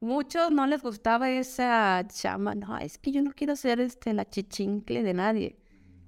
muchos 0.00 0.50
no 0.50 0.66
les 0.66 0.82
gustaba 0.82 1.30
esa 1.30 2.02
chama. 2.08 2.54
No, 2.54 2.78
es 2.78 2.96
que 2.98 3.12
yo 3.12 3.22
no 3.22 3.32
quiero 3.32 3.54
ser 3.54 3.80
este, 3.80 4.14
la 4.14 4.24
chichincle 4.24 5.02
de 5.02 5.14
nadie. 5.14 5.58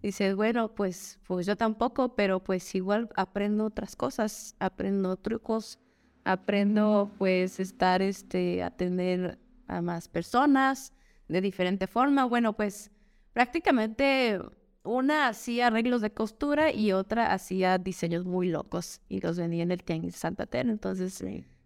Dices, 0.02 0.34
bueno, 0.34 0.74
pues, 0.74 1.20
pues 1.28 1.46
yo 1.46 1.56
tampoco, 1.56 2.16
pero 2.16 2.42
pues 2.42 2.74
igual 2.74 3.08
aprendo 3.14 3.66
otras 3.66 3.94
cosas, 3.94 4.56
aprendo 4.58 5.16
trucos, 5.16 5.78
aprendo 6.24 7.12
pues 7.18 7.60
estar, 7.60 8.02
este, 8.02 8.64
atender 8.64 9.38
a 9.68 9.80
más 9.80 10.08
personas 10.08 10.92
de 11.28 11.40
diferente 11.40 11.86
forma. 11.86 12.24
Bueno, 12.24 12.54
pues 12.54 12.90
prácticamente 13.32 14.40
una 14.84 15.28
hacía 15.28 15.68
arreglos 15.68 16.00
de 16.00 16.12
costura 16.12 16.72
y 16.72 16.92
otra 16.92 17.32
hacía 17.32 17.78
diseños 17.78 18.24
muy 18.24 18.48
locos 18.48 19.00
y 19.08 19.20
los 19.20 19.38
vendía 19.38 19.62
en 19.62 19.72
el 19.72 19.82
Tianguis 19.82 20.16
Santa 20.16 20.46
Teresa. 20.46 20.70
Entonces, 20.70 21.24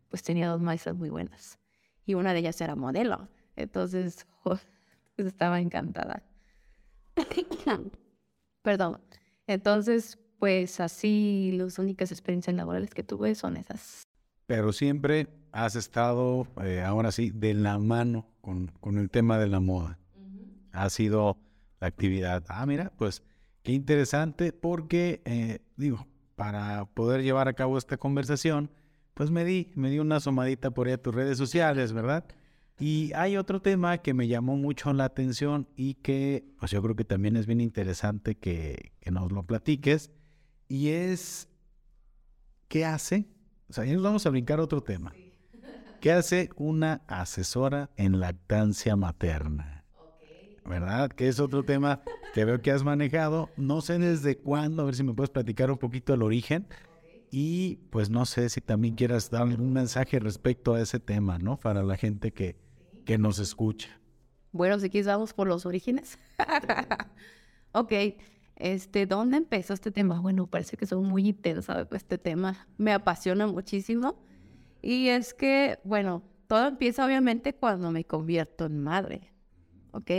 pues 0.08 0.22
tenía 0.22 0.48
dos 0.48 0.60
maestras 0.60 0.96
muy 0.96 1.10
buenas 1.10 1.58
y 2.04 2.14
una 2.14 2.32
de 2.32 2.40
ellas 2.40 2.60
era 2.60 2.76
modelo. 2.76 3.28
Entonces, 3.56 4.26
pues 4.44 4.60
estaba 5.16 5.60
encantada. 5.60 6.22
Perdón. 8.62 9.00
Entonces, 9.46 10.18
pues 10.38 10.80
así 10.80 11.52
las 11.54 11.78
únicas 11.78 12.10
experiencias 12.12 12.54
laborales 12.56 12.90
que 12.90 13.02
tuve 13.02 13.34
son 13.34 13.56
esas. 13.56 14.02
Pero 14.46 14.72
siempre 14.72 15.28
has 15.52 15.74
estado, 15.76 16.46
eh, 16.62 16.82
ahora 16.82 17.10
sí, 17.10 17.30
de 17.30 17.54
la 17.54 17.78
mano 17.78 18.26
con, 18.46 18.68
con, 18.78 18.96
el 18.96 19.10
tema 19.10 19.38
de 19.38 19.48
la 19.48 19.58
moda. 19.58 19.98
Ha 20.70 20.88
sido 20.88 21.36
la 21.80 21.88
actividad. 21.88 22.44
Ah, 22.46 22.64
mira, 22.64 22.92
pues 22.96 23.24
qué 23.64 23.72
interesante 23.72 24.52
porque, 24.52 25.20
eh, 25.24 25.58
digo, 25.76 26.06
para 26.36 26.84
poder 26.84 27.24
llevar 27.24 27.48
a 27.48 27.54
cabo 27.54 27.76
esta 27.76 27.96
conversación, 27.96 28.70
pues 29.14 29.32
me 29.32 29.44
di, 29.44 29.72
me 29.74 29.90
di 29.90 29.98
una 29.98 30.16
asomadita 30.16 30.70
por 30.70 30.86
ahí 30.86 30.92
a 30.92 31.02
tus 31.02 31.12
redes 31.12 31.36
sociales, 31.38 31.92
¿verdad? 31.92 32.24
Y 32.78 33.10
hay 33.14 33.36
otro 33.36 33.60
tema 33.60 33.98
que 33.98 34.14
me 34.14 34.28
llamó 34.28 34.56
mucho 34.56 34.92
la 34.92 35.06
atención 35.06 35.66
y 35.74 35.94
que 35.94 36.54
pues 36.60 36.70
yo 36.70 36.80
creo 36.80 36.94
que 36.94 37.04
también 37.04 37.34
es 37.34 37.46
bien 37.46 37.60
interesante 37.60 38.36
que, 38.36 38.92
que 39.00 39.10
nos 39.10 39.32
lo 39.32 39.42
platiques. 39.42 40.12
Y 40.68 40.90
es, 40.90 41.48
¿qué 42.68 42.84
hace? 42.84 43.26
O 43.68 43.72
sea, 43.72 43.84
ya 43.84 43.94
nos 43.94 44.04
vamos 44.04 44.24
a 44.24 44.30
brincar 44.30 44.60
otro 44.60 44.84
tema. 44.84 45.12
¿Qué 46.06 46.12
hace 46.12 46.50
una 46.54 47.02
asesora 47.08 47.90
en 47.96 48.20
lactancia 48.20 48.94
materna? 48.94 49.84
¿Verdad? 50.64 51.10
Que 51.10 51.26
es 51.26 51.40
otro 51.40 51.64
tema 51.64 52.00
que 52.32 52.44
veo 52.44 52.62
que 52.62 52.70
has 52.70 52.84
manejado. 52.84 53.50
No 53.56 53.80
sé 53.80 53.98
desde 53.98 54.38
cuándo, 54.38 54.82
a 54.82 54.84
ver 54.84 54.94
si 54.94 55.02
me 55.02 55.14
puedes 55.14 55.30
platicar 55.30 55.68
un 55.68 55.78
poquito 55.78 56.14
el 56.14 56.22
origen. 56.22 56.68
Y 57.32 57.78
pues 57.90 58.08
no 58.08 58.24
sé 58.24 58.50
si 58.50 58.60
también 58.60 58.94
quieras 58.94 59.30
dar 59.30 59.48
un 59.48 59.72
mensaje 59.72 60.20
respecto 60.20 60.74
a 60.74 60.80
ese 60.80 61.00
tema, 61.00 61.40
¿no? 61.40 61.58
Para 61.58 61.82
la 61.82 61.96
gente 61.96 62.30
que, 62.30 62.54
que 63.04 63.18
nos 63.18 63.40
escucha. 63.40 64.00
Bueno, 64.52 64.78
si 64.78 64.90
quieres 64.90 65.08
vamos 65.08 65.34
por 65.34 65.48
los 65.48 65.66
orígenes. 65.66 66.20
ok, 67.72 67.92
este, 68.54 69.06
¿dónde 69.06 69.38
empezó 69.38 69.74
este 69.74 69.90
tema? 69.90 70.20
Bueno, 70.20 70.46
parece 70.46 70.76
que 70.76 70.86
soy 70.86 71.02
muy 71.02 71.30
intensa 71.30 71.88
este 71.90 72.16
tema. 72.16 72.68
Me 72.78 72.92
apasiona 72.92 73.48
muchísimo. 73.48 74.24
Y 74.86 75.08
es 75.08 75.34
que, 75.34 75.80
bueno, 75.82 76.22
todo 76.46 76.68
empieza 76.68 77.04
obviamente 77.04 77.52
cuando 77.56 77.90
me 77.90 78.04
convierto 78.04 78.66
en 78.66 78.84
madre. 78.84 79.32
¿Ok? 79.90 80.12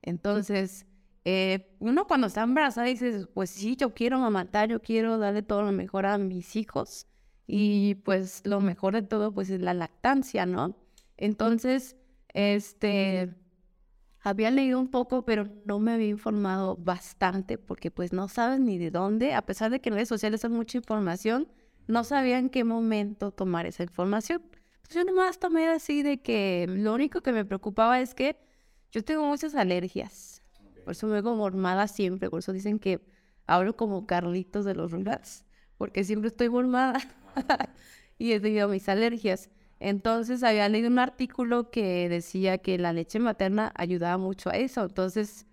Entonces, 0.00 0.86
eh, 1.26 1.76
uno 1.78 2.06
cuando 2.06 2.28
está 2.28 2.40
embarazada 2.42 2.86
dice, 2.86 3.26
pues 3.34 3.50
sí, 3.50 3.76
yo 3.76 3.92
quiero 3.92 4.16
amamantar, 4.16 4.70
yo 4.70 4.80
quiero 4.80 5.18
darle 5.18 5.42
todo 5.42 5.60
lo 5.60 5.72
mejor 5.72 6.06
a 6.06 6.16
mis 6.16 6.56
hijos. 6.56 7.06
Y 7.46 7.96
pues 7.96 8.40
lo 8.46 8.62
mejor 8.62 8.94
de 8.94 9.02
todo, 9.02 9.30
pues 9.30 9.50
es 9.50 9.60
la 9.60 9.74
lactancia, 9.74 10.46
¿no? 10.46 10.74
Entonces, 11.18 11.94
este, 12.28 13.34
había 14.20 14.50
leído 14.50 14.80
un 14.80 14.88
poco, 14.88 15.26
pero 15.26 15.50
no 15.66 15.80
me 15.80 15.92
había 15.92 16.08
informado 16.08 16.78
bastante 16.78 17.58
porque 17.58 17.90
pues 17.90 18.14
no 18.14 18.28
sabes 18.28 18.58
ni 18.58 18.78
de 18.78 18.90
dónde, 18.90 19.34
a 19.34 19.42
pesar 19.42 19.70
de 19.70 19.82
que 19.82 19.90
en 19.90 19.96
redes 19.96 20.08
sociales 20.08 20.42
hay 20.46 20.50
mucha 20.50 20.78
información, 20.78 21.46
no 21.86 22.04
sabía 22.04 22.38
en 22.38 22.50
qué 22.50 22.64
momento 22.64 23.30
tomar 23.30 23.66
esa 23.66 23.82
información. 23.82 24.42
Entonces 24.76 24.96
yo 24.96 25.04
nomás 25.04 25.38
tomé 25.38 25.68
así 25.68 26.02
de 26.02 26.20
que 26.20 26.66
lo 26.68 26.94
único 26.94 27.20
que 27.20 27.32
me 27.32 27.44
preocupaba 27.44 28.00
es 28.00 28.14
que 28.14 28.36
yo 28.92 29.02
tengo 29.04 29.24
muchas 29.26 29.54
alergias 29.54 30.34
por 30.84 30.92
eso 30.92 31.06
me 31.06 31.20
veo 31.20 31.34
mormada 31.34 31.88
siempre, 31.88 32.30
por 32.30 32.40
eso 32.40 32.52
dicen 32.52 32.78
que 32.78 33.00
hablo 33.46 33.74
como 33.76 34.06
Carlitos 34.06 34.64
de 34.64 34.74
los 34.74 34.92
Rugrats, 34.92 35.44
porque 35.78 36.04
siempre 36.04 36.28
estoy 36.28 36.50
mormada 36.50 37.00
y 38.18 38.32
es 38.32 38.42
debido 38.42 38.66
a 38.66 38.68
mis 38.68 38.88
alergias. 38.88 39.50
Entonces 39.80 40.42
había 40.42 40.68
leído 40.68 40.88
un 40.88 40.98
artículo 40.98 41.70
que 41.70 42.08
decía 42.08 42.58
que 42.58 42.78
la 42.78 42.92
leche 42.92 43.18
materna 43.18 43.72
ayudaba 43.74 44.18
mucho 44.18 44.50
a 44.50 44.56
eso. 44.56 44.84
Entonces 44.84 45.46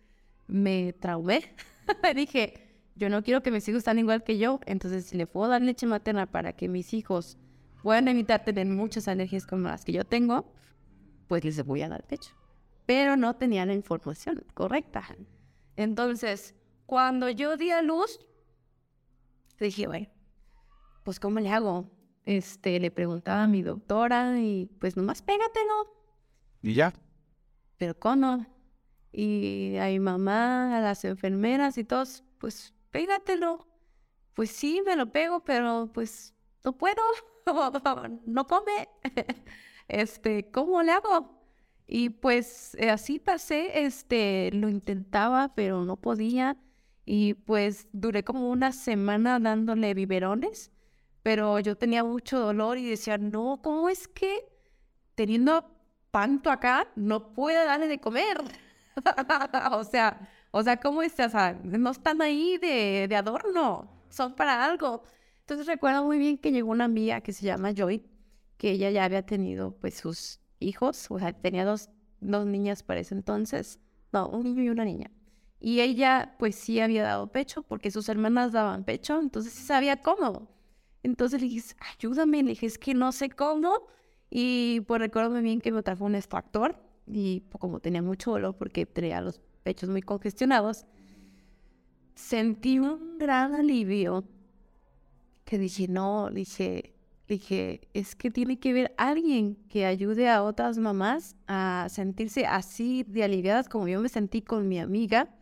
me 0.48 0.94
traumé. 0.94 1.54
Dije, 2.16 2.71
yo 3.02 3.10
no 3.10 3.24
quiero 3.24 3.44
que 3.44 3.52
mis 3.52 3.68
hijos 3.68 3.80
estén 3.80 4.00
igual 4.00 4.24
que 4.24 4.38
yo. 4.38 4.60
Entonces, 4.66 5.06
si 5.06 5.18
le 5.18 5.28
puedo 5.28 5.50
dar 5.50 5.62
leche 5.62 5.86
materna 5.86 6.26
para 6.28 6.54
que 6.54 6.70
mis 6.70 6.94
hijos 6.94 7.38
puedan 7.84 8.08
evitar 8.08 8.44
tener 8.46 8.68
muchas 8.68 9.08
alergias 9.08 9.46
como 9.46 9.68
las 9.68 9.84
que 9.84 9.92
yo 9.92 10.06
tengo, 10.06 10.54
pues 11.28 11.44
les 11.44 11.64
voy 11.66 11.82
a 11.82 11.90
dar 11.90 12.04
pecho 12.06 12.32
pero 12.86 13.16
no 13.16 13.38
tenía 13.38 13.66
la 13.66 13.74
información 13.74 14.44
correcta. 14.54 15.04
Entonces, 15.78 16.56
cuando 16.86 17.30
yo 17.30 17.56
di 17.56 17.72
a 17.72 17.82
luz, 17.82 18.20
dije, 19.58 19.88
bueno, 19.88 20.08
pues 21.04 21.18
¿cómo 21.18 21.40
le 21.40 21.50
hago? 21.50 21.90
este, 22.26 22.80
le 22.80 22.92
preguntaba 22.92 23.44
a 23.44 23.48
mi 23.48 23.62
doctora 23.62 24.40
y 24.40 24.68
pues 24.80 24.96
nomás 24.96 25.22
pégatelo. 25.22 25.74
¿Y 26.62 26.74
ya? 26.74 26.94
Pero 27.78 27.98
¿cómo? 27.98 28.46
Y 29.12 29.76
a 29.78 29.88
mi 29.88 30.00
mamá, 30.00 30.78
a 30.78 30.82
las 30.82 31.04
enfermeras 31.04 31.78
y 31.78 31.84
todos, 31.84 32.24
pues 32.38 32.74
pégatelo. 32.92 33.68
Pues 34.34 34.52
sí, 34.52 34.82
me 34.86 34.96
lo 34.96 35.12
pego, 35.12 35.44
pero 35.44 35.90
pues 35.94 36.34
no 36.64 36.78
puedo, 36.78 37.02
no 38.26 38.48
come. 38.48 38.90
este, 39.88 40.52
¿cómo 40.52 40.82
le 40.84 40.92
hago? 40.92 41.42
Y 41.88 42.10
pues 42.10 42.76
eh, 42.76 42.90
así 42.90 43.20
pasé, 43.20 43.84
este, 43.84 44.50
lo 44.54 44.70
intentaba, 44.70 45.54
pero 45.56 45.84
no 45.84 45.98
podía. 45.98 46.58
Y 47.06 47.34
pues 47.34 47.88
duré 47.92 48.24
como 48.24 48.50
una 48.50 48.72
semana 48.72 49.40
dándole 49.40 49.94
biberones, 49.94 50.72
pero 51.24 51.60
yo 51.60 51.78
tenía 51.78 52.04
mucho 52.04 52.40
dolor 52.40 52.78
y 52.78 52.90
decía, 52.90 53.18
no, 53.18 53.60
¿cómo 53.62 53.90
es 53.90 54.08
que 54.08 54.46
teniendo 55.16 55.66
tanto 56.12 56.50
acá 56.50 56.88
no 56.96 57.34
puedo 57.34 57.66
darle 57.66 57.88
de 57.88 58.00
comer? 58.00 58.38
o 59.74 59.84
sea, 59.84 60.30
o 60.52 60.64
sea, 60.64 60.78
¿cómo 60.78 61.02
es? 61.02 61.14
O 61.20 61.30
sea, 61.30 61.60
no 61.64 61.92
están 61.92 62.22
ahí 62.22 62.58
de, 62.58 63.08
de 63.10 63.16
adorno, 63.16 63.90
son 64.10 64.36
para 64.36 64.66
algo. 64.66 65.04
Entonces 65.42 65.68
recuerdo 65.68 66.06
muy 66.06 66.18
bien 66.18 66.38
que 66.38 66.52
llegó 66.52 66.72
una 66.72 66.86
amiga 66.86 67.22
que 67.22 67.34
se 67.34 67.46
llama 67.46 67.74
Joy, 67.74 68.04
que 68.58 68.72
ella 68.72 68.90
ya 68.92 69.06
había 69.06 69.26
tenido 69.26 69.76
pues 69.80 69.96
sus 69.96 70.40
hijos, 70.60 71.08
o 71.10 71.20
sea, 71.20 71.34
tenía 71.34 71.66
dos, 71.66 71.90
dos 72.20 72.46
niñas 72.46 72.84
para 72.84 73.00
ese 73.00 73.16
entonces, 73.16 73.80
no, 74.14 74.30
un 74.30 74.44
niño 74.44 74.64
y 74.64 74.70
una 74.70 74.86
niña. 74.86 75.12
Y 75.60 75.82
ella 75.82 76.36
pues 76.40 76.56
sí 76.56 76.80
había 76.80 77.04
dado 77.04 77.32
pecho 77.32 77.64
porque 77.64 77.92
sus 77.92 78.10
hermanas 78.10 78.52
daban 78.52 78.84
pecho, 78.84 79.20
entonces 79.20 79.54
sí 79.54 79.64
sabía 79.64 80.02
cómo. 80.02 80.50
Entonces 81.04 81.42
le 81.42 81.48
dije, 81.48 81.76
ayúdame, 81.98 82.44
le 82.44 82.50
dije, 82.52 82.66
es 82.66 82.78
que 82.78 82.94
no 82.94 83.12
sé 83.12 83.30
cómo. 83.30 83.88
Y 84.30 84.82
pues 84.82 85.00
recuerdo 85.02 85.32
muy 85.32 85.42
bien 85.42 85.62
que 85.62 85.72
me 85.72 85.84
trajo 85.84 86.06
un 86.06 86.16
extractor 86.16 86.76
y 87.08 87.42
pues, 87.42 87.60
como 87.60 87.80
tenía 87.80 88.02
mucho 88.02 88.32
dolor 88.32 88.56
porque 88.58 88.86
tenía 88.86 89.22
los 89.22 89.42
pechos 89.64 89.90
muy 89.90 90.02
congestionados, 90.02 90.86
sentí 92.16 92.80
un 92.80 93.18
gran 93.18 93.56
alivio 93.56 94.24
que 95.46 95.58
dije, 95.58 95.88
no, 95.88 96.30
dije, 96.30 96.94
dije, 97.28 97.82
es 97.94 98.16
que 98.16 98.32
tiene 98.32 98.60
que 98.60 98.72
haber 98.72 98.94
alguien 98.98 99.56
que 99.70 99.86
ayude 99.86 100.30
a 100.30 100.44
otras 100.44 100.78
mamás 100.78 101.36
a 101.48 101.88
sentirse 101.90 102.46
así 102.46 103.04
de 103.08 103.24
aliviadas 103.24 103.68
como 103.68 103.88
yo 103.88 104.00
me 104.02 104.10
sentí 104.10 104.42
con 104.42 104.68
mi 104.68 104.80
amiga, 104.80 105.34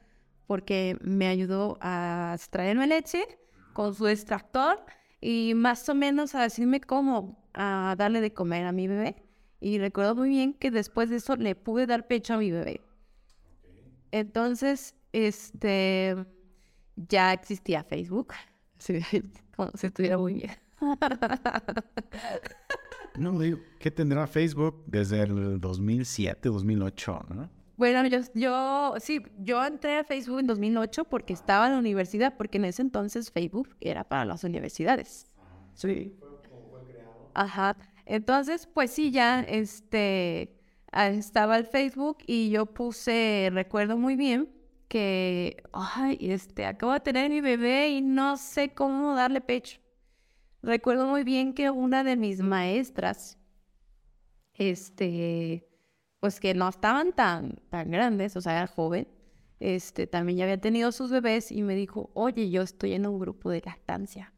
porque 0.47 0.97
me 1.01 1.27
ayudó 1.27 1.77
a 1.81 2.33
extraerme 2.35 2.87
leche 2.87 3.23
con 3.73 3.93
su 3.93 4.07
extractor 4.07 4.83
y 5.21 5.53
más 5.55 5.87
o 5.89 5.95
menos 5.95 6.33
a 6.33 6.41
decirme 6.41 6.81
cómo 6.81 7.37
a 7.53 7.95
darle 7.97 8.21
de 8.21 8.33
comer 8.33 8.65
a 8.65 8.71
mi 8.71 8.87
bebé. 8.87 9.23
Y 9.61 9.77
recuerdo 9.77 10.15
muy 10.15 10.29
bien 10.29 10.53
que 10.53 10.71
después 10.71 11.09
de 11.09 11.17
eso 11.17 11.35
le 11.35 11.55
pude 11.55 11.85
dar 11.85 12.07
pecho 12.07 12.33
a 12.33 12.37
mi 12.37 12.49
bebé. 12.49 12.81
Entonces, 14.11 14.95
este, 15.13 16.15
ya 16.95 17.33
existía 17.33 17.83
Facebook. 17.83 18.33
como 19.55 19.71
si 19.75 19.87
estuviera 19.87 20.17
muy 20.17 20.35
bien. 20.35 20.51
no, 23.17 23.37
digo, 23.39 23.59
¿qué 23.79 23.91
tendrá 23.91 24.27
Facebook 24.27 24.83
desde 24.87 25.21
el 25.21 25.59
2007, 25.59 26.49
2008, 26.49 27.25
no? 27.29 27.49
Bueno, 27.75 28.05
yo, 28.07 28.19
yo, 28.33 28.95
sí, 28.99 29.21
yo 29.37 29.65
entré 29.65 29.99
a 29.99 30.03
Facebook 30.03 30.39
en 30.39 30.47
2008 30.47 31.05
porque 31.05 31.31
estaba 31.31 31.67
en 31.67 31.73
la 31.73 31.79
universidad, 31.79 32.35
porque 32.35 32.57
en 32.57 32.65
ese 32.65 32.81
entonces 32.81 33.31
Facebook 33.31 33.69
era 33.79 34.03
para 34.03 34.25
las 34.25 34.43
universidades. 34.43 35.27
Sí. 35.75 36.13
Ajá. 37.33 37.77
Entonces, 38.05 38.67
pues 38.67 38.91
sí, 38.91 39.11
ya, 39.11 39.41
este, 39.41 40.58
estaba 40.93 41.57
el 41.57 41.65
Facebook 41.65 42.17
y 42.25 42.49
yo 42.49 42.65
puse, 42.67 43.49
recuerdo 43.51 43.97
muy 43.97 44.15
bien, 44.15 44.49
que, 44.87 45.61
ay, 45.71 46.17
este, 46.19 46.65
acabo 46.65 46.93
de 46.93 46.99
tener 46.99 47.29
mi 47.29 47.41
bebé 47.41 47.89
y 47.89 48.01
no 48.01 48.37
sé 48.37 48.73
cómo 48.73 49.13
darle 49.15 49.39
pecho. 49.39 49.79
Recuerdo 50.61 51.07
muy 51.07 51.23
bien 51.23 51.53
que 51.53 51.69
una 51.69 52.03
de 52.03 52.17
mis 52.17 52.41
maestras, 52.41 53.37
este, 54.55 55.69
pues 56.19 56.39
que 56.39 56.53
no 56.53 56.67
estaban 56.67 57.13
tan, 57.13 57.61
tan 57.69 57.91
grandes, 57.91 58.35
o 58.35 58.41
sea, 58.41 58.57
era 58.57 58.67
joven, 58.67 59.07
este, 59.59 60.07
también 60.07 60.39
ya 60.39 60.43
había 60.45 60.59
tenido 60.59 60.91
sus 60.91 61.11
bebés 61.11 61.51
y 61.51 61.61
me 61.61 61.75
dijo, 61.75 62.09
oye, 62.13 62.49
yo 62.49 62.61
estoy 62.61 62.93
en 62.93 63.05
un 63.05 63.19
grupo 63.19 63.51
de 63.51 63.61
lactancia. 63.63 64.33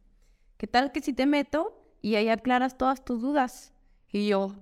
¿Qué 0.58 0.68
tal 0.68 0.92
que 0.92 1.02
si 1.02 1.14
te 1.14 1.26
meto 1.26 1.82
y 2.02 2.16
ahí 2.16 2.30
aclaras 2.30 2.78
todas 2.78 3.04
tus 3.06 3.22
dudas? 3.22 3.74
Y 4.12 4.28
yo, 4.28 4.56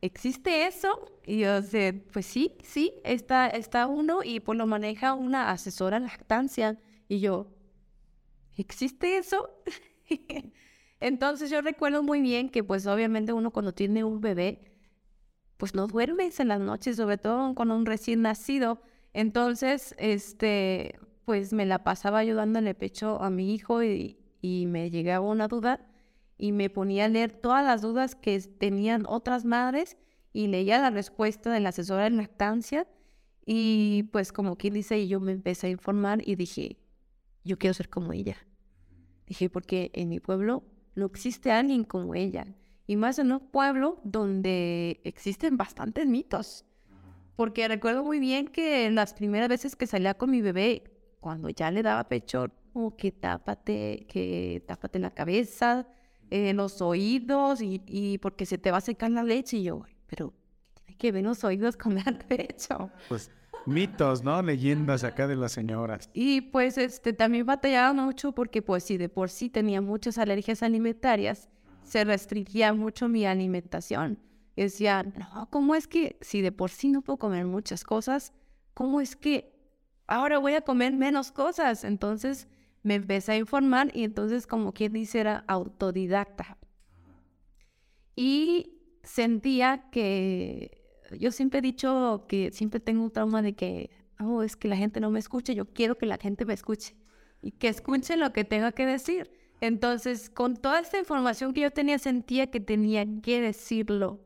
¿existe 0.00 0.66
eso? 0.66 1.12
Y 1.26 1.40
yo, 1.40 1.60
pues 2.12 2.26
sí, 2.26 2.56
sí, 2.62 2.94
está, 3.04 3.48
está 3.48 3.86
uno 3.86 4.20
y 4.22 4.40
pues 4.40 4.58
lo 4.58 4.66
maneja 4.66 5.14
una 5.14 5.50
asesora 5.50 5.98
lactancia. 5.98 6.78
Y 7.08 7.20
yo, 7.20 7.48
¿existe 8.56 9.18
eso? 9.18 9.50
Entonces 11.00 11.50
yo 11.50 11.60
recuerdo 11.60 12.02
muy 12.02 12.20
bien 12.20 12.48
que 12.48 12.64
pues 12.64 12.86
obviamente 12.86 13.32
uno 13.32 13.50
cuando 13.50 13.72
tiene 13.72 14.04
un 14.04 14.20
bebé, 14.20 14.72
pues 15.56 15.74
no 15.74 15.86
duermes 15.86 16.40
en 16.40 16.48
las 16.48 16.60
noches, 16.60 16.96
sobre 16.96 17.18
todo 17.18 17.54
con 17.54 17.70
un 17.70 17.86
recién 17.86 18.22
nacido. 18.22 18.80
Entonces, 19.12 19.94
este, 19.98 20.98
pues 21.24 21.52
me 21.52 21.66
la 21.66 21.84
pasaba 21.84 22.18
ayudando 22.18 22.58
en 22.58 22.66
el 22.66 22.74
pecho 22.74 23.22
a 23.22 23.30
mi 23.30 23.54
hijo 23.54 23.82
y, 23.82 24.18
y 24.40 24.66
me 24.66 24.90
llegaba 24.90 25.26
una 25.26 25.48
duda 25.48 25.86
y 26.38 26.52
me 26.52 26.70
ponía 26.70 27.06
a 27.06 27.08
leer 27.08 27.32
todas 27.32 27.64
las 27.64 27.82
dudas 27.82 28.14
que 28.14 28.38
tenían 28.40 29.04
otras 29.06 29.44
madres 29.44 29.96
y 30.32 30.48
leía 30.48 30.80
la 30.80 30.90
respuesta 30.90 31.50
de 31.50 31.60
la 31.60 31.70
asesora 31.70 32.04
de 32.04 32.10
lactancia 32.10 32.86
y 33.46 34.02
pues 34.12 34.32
como 34.32 34.56
quien 34.56 34.74
dice, 34.74 35.06
yo 35.06 35.20
me 35.20 35.32
empecé 35.32 35.68
a 35.68 35.70
informar 35.70 36.20
y 36.28 36.34
dije, 36.34 36.78
yo 37.44 37.56
quiero 37.58 37.74
ser 37.74 37.88
como 37.88 38.12
ella. 38.12 38.36
Dije, 39.26 39.48
porque 39.48 39.92
en 39.94 40.08
mi 40.08 40.18
pueblo 40.18 40.64
no 40.96 41.06
existe 41.06 41.52
alguien 41.52 41.84
como 41.84 42.16
ella. 42.16 42.44
Y 42.88 42.96
más 42.96 43.20
en 43.20 43.30
un 43.30 43.40
pueblo 43.40 44.00
donde 44.02 45.00
existen 45.04 45.56
bastantes 45.56 46.06
mitos. 46.06 46.64
Porque 47.36 47.68
recuerdo 47.68 48.02
muy 48.02 48.18
bien 48.18 48.48
que 48.48 48.90
las 48.90 49.14
primeras 49.14 49.48
veces 49.48 49.76
que 49.76 49.86
salía 49.86 50.14
con 50.14 50.30
mi 50.30 50.42
bebé, 50.42 50.84
cuando 51.20 51.48
ya 51.48 51.70
le 51.70 51.82
daba 51.82 52.08
pecho, 52.08 52.48
como 52.72 52.96
que 52.96 53.12
tápate, 53.12 54.06
que 54.08 54.64
tápate 54.66 54.98
la 54.98 55.12
cabeza, 55.12 55.86
en 56.30 56.56
los 56.56 56.80
oídos 56.82 57.60
y, 57.60 57.82
y, 57.86 58.18
porque 58.18 58.46
se 58.46 58.58
te 58.58 58.70
va 58.70 58.78
a 58.78 58.82
secar 58.82 59.10
la 59.10 59.22
leche. 59.22 59.58
Y 59.58 59.64
yo, 59.64 59.82
pero 60.06 60.32
tiene 60.74 60.96
que 60.98 61.12
ver 61.12 61.24
los 61.24 61.44
oídos 61.44 61.76
con 61.76 61.98
el 61.98 62.18
pecho. 62.28 62.90
Pues 63.08 63.30
mitos, 63.66 64.22
¿no? 64.22 64.40
Leyendas 64.42 65.04
acá 65.04 65.26
de 65.26 65.36
las 65.36 65.52
señoras. 65.52 66.08
Y 66.14 66.40
pues 66.40 66.78
este 66.78 67.12
también 67.12 67.46
batallaba 67.46 67.92
mucho 67.92 68.32
porque 68.32 68.62
pues 68.62 68.84
si 68.84 68.96
de 68.96 69.08
por 69.08 69.28
sí 69.28 69.50
tenía 69.50 69.80
muchas 69.80 70.18
alergias 70.18 70.62
alimentarias, 70.62 71.48
se 71.82 72.04
restringía 72.04 72.72
mucho 72.72 73.08
mi 73.08 73.26
alimentación. 73.26 74.18
decía, 74.56 75.02
no, 75.02 75.48
¿cómo 75.50 75.74
es 75.74 75.86
que 75.86 76.16
si 76.20 76.40
de 76.40 76.52
por 76.52 76.70
sí 76.70 76.90
no 76.90 77.02
puedo 77.02 77.18
comer 77.18 77.44
muchas 77.44 77.84
cosas, 77.84 78.32
cómo 78.74 79.00
es 79.00 79.14
que 79.16 79.52
ahora 80.06 80.38
voy 80.38 80.54
a 80.54 80.62
comer 80.62 80.92
menos 80.94 81.30
cosas? 81.30 81.84
Entonces 81.84 82.48
me 82.86 82.94
empecé 82.94 83.32
a 83.32 83.36
informar 83.36 83.90
y 83.94 84.04
entonces 84.04 84.46
como 84.46 84.72
quien 84.72 84.92
dice 84.92 85.18
era 85.18 85.44
autodidacta. 85.48 86.56
Y 88.14 88.78
sentía 89.02 89.90
que 89.90 90.84
yo 91.18 91.32
siempre 91.32 91.58
he 91.58 91.62
dicho 91.62 92.26
que 92.28 92.52
siempre 92.52 92.78
tengo 92.78 93.02
un 93.02 93.10
trauma 93.10 93.42
de 93.42 93.54
que, 93.54 93.90
oh, 94.20 94.44
es 94.44 94.54
que 94.54 94.68
la 94.68 94.76
gente 94.76 95.00
no 95.00 95.10
me 95.10 95.18
escuche, 95.18 95.56
yo 95.56 95.64
quiero 95.66 95.98
que 95.98 96.06
la 96.06 96.16
gente 96.16 96.44
me 96.44 96.54
escuche 96.54 96.94
y 97.42 97.50
que 97.50 97.66
escuchen 97.66 98.20
lo 98.20 98.32
que 98.32 98.44
tenga 98.44 98.70
que 98.70 98.86
decir. 98.86 99.32
Entonces, 99.60 100.30
con 100.30 100.56
toda 100.56 100.78
esta 100.78 100.96
información 100.96 101.54
que 101.54 101.62
yo 101.62 101.72
tenía, 101.72 101.98
sentía 101.98 102.52
que 102.52 102.60
tenía 102.60 103.04
que 103.20 103.40
decirlo 103.40 104.20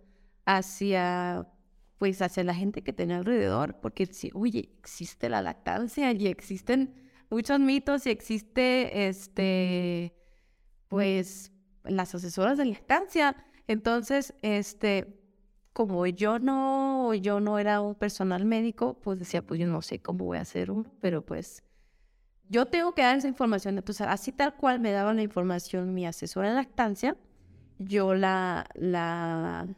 hacia, 0.45 1.49
pues, 1.97 2.21
hacia 2.21 2.45
la 2.45 2.55
gente 2.55 2.83
que 2.83 2.93
tenía 2.93 3.17
alrededor, 3.17 3.81
porque 3.81 4.07
oye, 4.35 4.69
existe 4.81 5.31
la 5.31 5.41
lactancia 5.41 6.13
y 6.13 6.27
existen 6.27 7.10
muchos 7.31 7.61
mitos 7.61 8.07
y 8.07 8.11
existe, 8.11 9.09
este, 9.09 10.15
pues, 10.89 11.53
las 11.85 12.15
asesoras 12.15 12.59
de 12.59 12.67
lactancia. 12.67 13.37
Entonces, 13.67 14.35
este, 14.43 15.21
como 15.73 16.07
yo 16.07 16.39
no, 16.39 17.15
yo 17.15 17.41
no 17.41 17.59
era 17.59 17.81
un 17.81 17.95
personal 17.95 18.45
médico, 18.45 19.01
pues 19.01 19.19
decía, 19.19 19.43
pues 19.43 19.61
yo 19.61 19.67
no 19.67 19.81
sé 19.83 20.01
cómo 20.01 20.27
voy 20.27 20.39
a 20.39 20.43
hacer 20.43 20.71
uno, 20.71 20.91
pero 21.01 21.25
pues 21.25 21.63
yo 22.49 22.67
tengo 22.67 22.95
que 22.95 23.03
dar 23.03 23.17
esa 23.17 23.29
información. 23.29 23.79
Entonces, 23.79 24.07
así 24.09 24.33
tal 24.33 24.57
cual 24.57 24.81
me 24.81 24.91
daba 24.91 25.15
la 25.15 25.23
información 25.23 25.95
mi 25.95 26.07
asesora 26.07 26.49
de 26.51 26.57
lactancia, 26.57 27.17
yo 27.79 28.15
la, 28.15 28.67
la, 28.75 29.69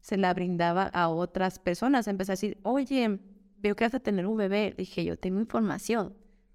se 0.00 0.16
la 0.16 0.32
brindaba 0.32 0.84
a 0.84 1.08
otras 1.08 1.58
personas. 1.58 2.08
Empecé 2.08 2.32
a 2.32 2.34
decir, 2.34 2.58
oye, 2.62 3.20
veo 3.58 3.76
que 3.76 3.84
vas 3.84 3.94
a 3.94 4.00
tener 4.00 4.26
un 4.26 4.38
bebé. 4.38 4.74
Dije, 4.76 5.04
yo 5.04 5.18
tengo 5.18 5.38
información 5.38 6.14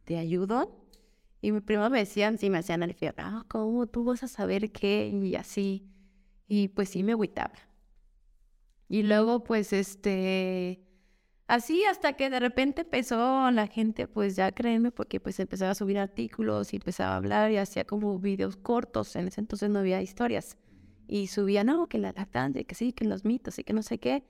te 0.09 0.17
ayudo. 0.17 0.75
Y 1.39 1.51
mi 1.51 1.61
prima 1.61 1.87
me 1.87 1.99
decían, 1.99 2.39
sí, 2.39 2.49
me 2.49 2.57
hacían 2.57 2.81
el 2.81 2.95
fierro, 2.95 3.17
ah, 3.19 3.45
¿cómo 3.47 3.85
tú 3.85 4.03
vas 4.03 4.23
a 4.23 4.27
saber 4.27 4.71
qué? 4.71 5.07
Y 5.07 5.35
así. 5.35 5.87
Y 6.47 6.69
pues 6.69 6.89
sí 6.89 7.03
me 7.03 7.11
agüitaba. 7.11 7.53
Y 8.87 9.03
luego, 9.03 9.43
pues, 9.43 9.71
este, 9.71 10.83
así 11.45 11.83
hasta 11.85 12.13
que 12.13 12.31
de 12.31 12.39
repente 12.39 12.81
empezó 12.81 13.51
la 13.51 13.67
gente, 13.67 14.07
pues, 14.07 14.35
ya 14.35 14.47
a 14.47 14.51
creerme, 14.51 14.89
porque 14.89 15.19
pues 15.19 15.39
empezaba 15.39 15.71
a 15.71 15.75
subir 15.75 15.99
artículos 15.99 16.73
y 16.73 16.77
empezaba 16.77 17.13
a 17.13 17.17
hablar 17.17 17.51
y 17.51 17.57
hacía 17.57 17.85
como 17.85 18.17
videos 18.17 18.57
cortos. 18.57 19.15
En 19.15 19.27
ese 19.27 19.41
entonces 19.41 19.69
no 19.69 19.77
había 19.77 20.01
historias. 20.01 20.57
Y 21.07 21.27
subía, 21.27 21.63
no, 21.63 21.87
que 21.87 21.99
la 21.99 22.13
lactancia, 22.13 22.63
que 22.63 22.73
sí, 22.73 22.93
que 22.93 23.05
los 23.05 23.25
mitos 23.25 23.59
y 23.59 23.63
que 23.63 23.73
no 23.73 23.83
sé 23.83 23.99
qué. 23.99 24.23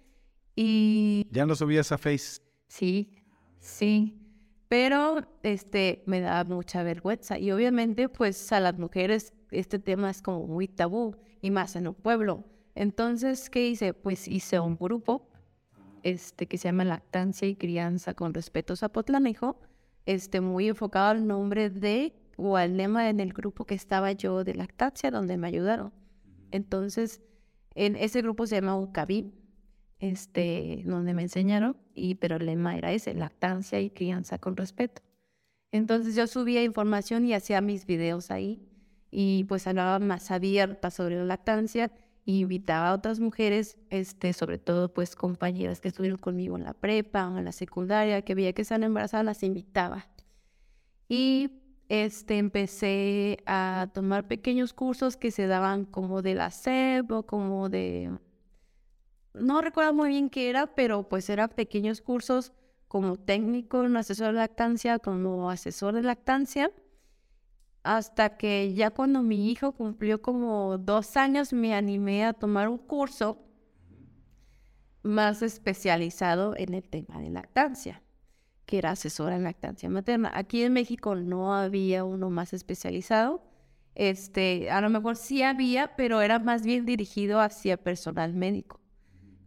Y... 0.57 1.25
¿Ya 1.31 1.45
lo 1.45 1.55
subías 1.55 1.93
a 1.93 1.97
Face? 1.97 2.41
Sí, 2.67 3.15
sí. 3.59 4.18
Pero 4.69 5.27
este 5.41 6.03
me 6.05 6.21
da 6.21 6.43
mucha 6.43 6.83
vergüenza 6.83 7.39
y 7.39 7.51
obviamente 7.51 8.07
pues 8.07 8.51
a 8.51 8.59
las 8.59 8.77
mujeres 8.77 9.33
este 9.49 9.79
tema 9.79 10.11
es 10.11 10.21
como 10.21 10.45
muy 10.45 10.67
tabú 10.67 11.15
y 11.41 11.49
más 11.49 11.75
en 11.75 11.87
un 11.87 11.95
pueblo. 11.95 12.45
Entonces, 12.75 13.49
¿qué 13.49 13.67
hice? 13.67 13.95
Pues 13.95 14.27
hice 14.27 14.59
un 14.59 14.77
grupo 14.77 15.27
este 16.03 16.47
que 16.47 16.59
se 16.59 16.67
llama 16.67 16.85
Lactancia 16.85 17.47
y 17.47 17.55
Crianza 17.55 18.13
con 18.13 18.33
Respeto 18.33 18.75
Zapotlanejo, 18.75 19.59
este 20.05 20.39
muy 20.39 20.69
enfocado 20.69 21.09
al 21.09 21.25
nombre 21.25 21.71
de 21.71 22.13
o 22.37 22.55
al 22.55 22.77
lema 22.77 23.09
en 23.09 23.19
el 23.19 23.33
grupo 23.33 23.65
que 23.65 23.73
estaba 23.73 24.11
yo 24.11 24.43
de 24.43 24.53
lactancia 24.53 25.09
donde 25.09 25.37
me 25.37 25.47
ayudaron. 25.47 25.91
Entonces, 26.51 27.21
en 27.73 27.95
ese 27.95 28.21
grupo 28.21 28.45
se 28.45 28.55
llama 28.55 28.77
UCABIM 28.77 29.31
este, 29.99 30.83
donde 30.85 31.13
me 31.13 31.23
enseñaron, 31.23 31.77
y, 31.93 32.15
pero 32.15 32.37
el 32.37 32.45
lema 32.45 32.77
era 32.77 32.91
ese, 32.91 33.13
lactancia 33.13 33.79
y 33.79 33.89
crianza 33.89 34.39
con 34.39 34.55
respeto. 34.57 35.01
Entonces 35.71 36.15
yo 36.15 36.25
subía 36.27 36.63
información 36.63 37.25
y 37.25 37.33
hacía 37.33 37.61
mis 37.61 37.85
videos 37.85 38.31
ahí 38.31 38.65
y 39.11 39.43
pues 39.45 39.67
hablaba 39.67 39.99
más 39.99 40.31
abierta 40.31 40.89
sobre 40.91 41.15
la 41.17 41.25
lactancia 41.25 41.91
y 42.25 42.41
invitaba 42.41 42.89
a 42.89 42.93
otras 42.93 43.19
mujeres, 43.19 43.77
este, 43.89 44.33
sobre 44.33 44.57
todo 44.57 44.93
pues 44.93 45.15
compañeras 45.15 45.81
que 45.81 45.87
estuvieron 45.87 46.19
conmigo 46.19 46.57
en 46.57 46.63
la 46.63 46.73
prepa 46.73 47.27
o 47.27 47.37
en 47.37 47.45
la 47.45 47.51
secundaria, 47.51 48.21
que 48.21 48.35
veía 48.35 48.53
que 48.53 48.61
estaban 48.61 48.83
embarazadas, 48.83 49.25
las 49.25 49.43
invitaba. 49.43 50.07
Y 51.07 51.51
este, 51.89 52.37
empecé 52.37 53.39
a 53.47 53.89
tomar 53.93 54.27
pequeños 54.27 54.73
cursos 54.73 55.17
que 55.17 55.31
se 55.31 55.47
daban 55.47 55.85
como 55.85 56.21
de 56.21 56.35
la 56.35 56.51
SEP 56.51 57.11
o 57.11 57.23
como 57.23 57.69
de 57.69 58.11
no 59.33 59.61
recuerdo 59.61 59.93
muy 59.93 60.09
bien 60.09 60.29
qué 60.29 60.49
era, 60.49 60.67
pero 60.75 61.07
pues 61.07 61.29
eran 61.29 61.49
pequeños 61.49 62.01
cursos 62.01 62.51
como 62.87 63.17
técnico 63.17 63.83
en 63.83 63.95
asesor 63.97 64.27
de 64.27 64.33
lactancia, 64.33 64.99
como 64.99 65.49
asesor 65.49 65.93
de 65.93 66.01
lactancia, 66.01 66.71
hasta 67.83 68.37
que 68.37 68.73
ya 68.73 68.89
cuando 68.89 69.21
mi 69.21 69.51
hijo 69.51 69.71
cumplió 69.73 70.21
como 70.21 70.77
dos 70.77 71.15
años 71.15 71.53
me 71.53 71.73
animé 71.73 72.25
a 72.25 72.33
tomar 72.33 72.67
un 72.67 72.77
curso 72.77 73.45
más 75.03 75.41
especializado 75.41 76.55
en 76.57 76.73
el 76.73 76.89
tema 76.89 77.19
de 77.19 77.29
lactancia, 77.29 78.01
que 78.65 78.79
era 78.79 78.91
asesora 78.91 79.35
en 79.35 79.43
lactancia 79.43 79.89
materna. 79.89 80.31
Aquí 80.33 80.63
en 80.63 80.73
México 80.73 81.15
no 81.15 81.55
había 81.55 82.03
uno 82.03 82.29
más 82.29 82.53
especializado. 82.53 83.43
Este, 83.95 84.69
a 84.71 84.81
lo 84.81 84.89
mejor 84.89 85.15
sí 85.15 85.43
había, 85.43 85.95
pero 85.95 86.21
era 86.21 86.39
más 86.39 86.63
bien 86.63 86.85
dirigido 86.85 87.39
hacia 87.39 87.77
personal 87.77 88.33
médico. 88.33 88.78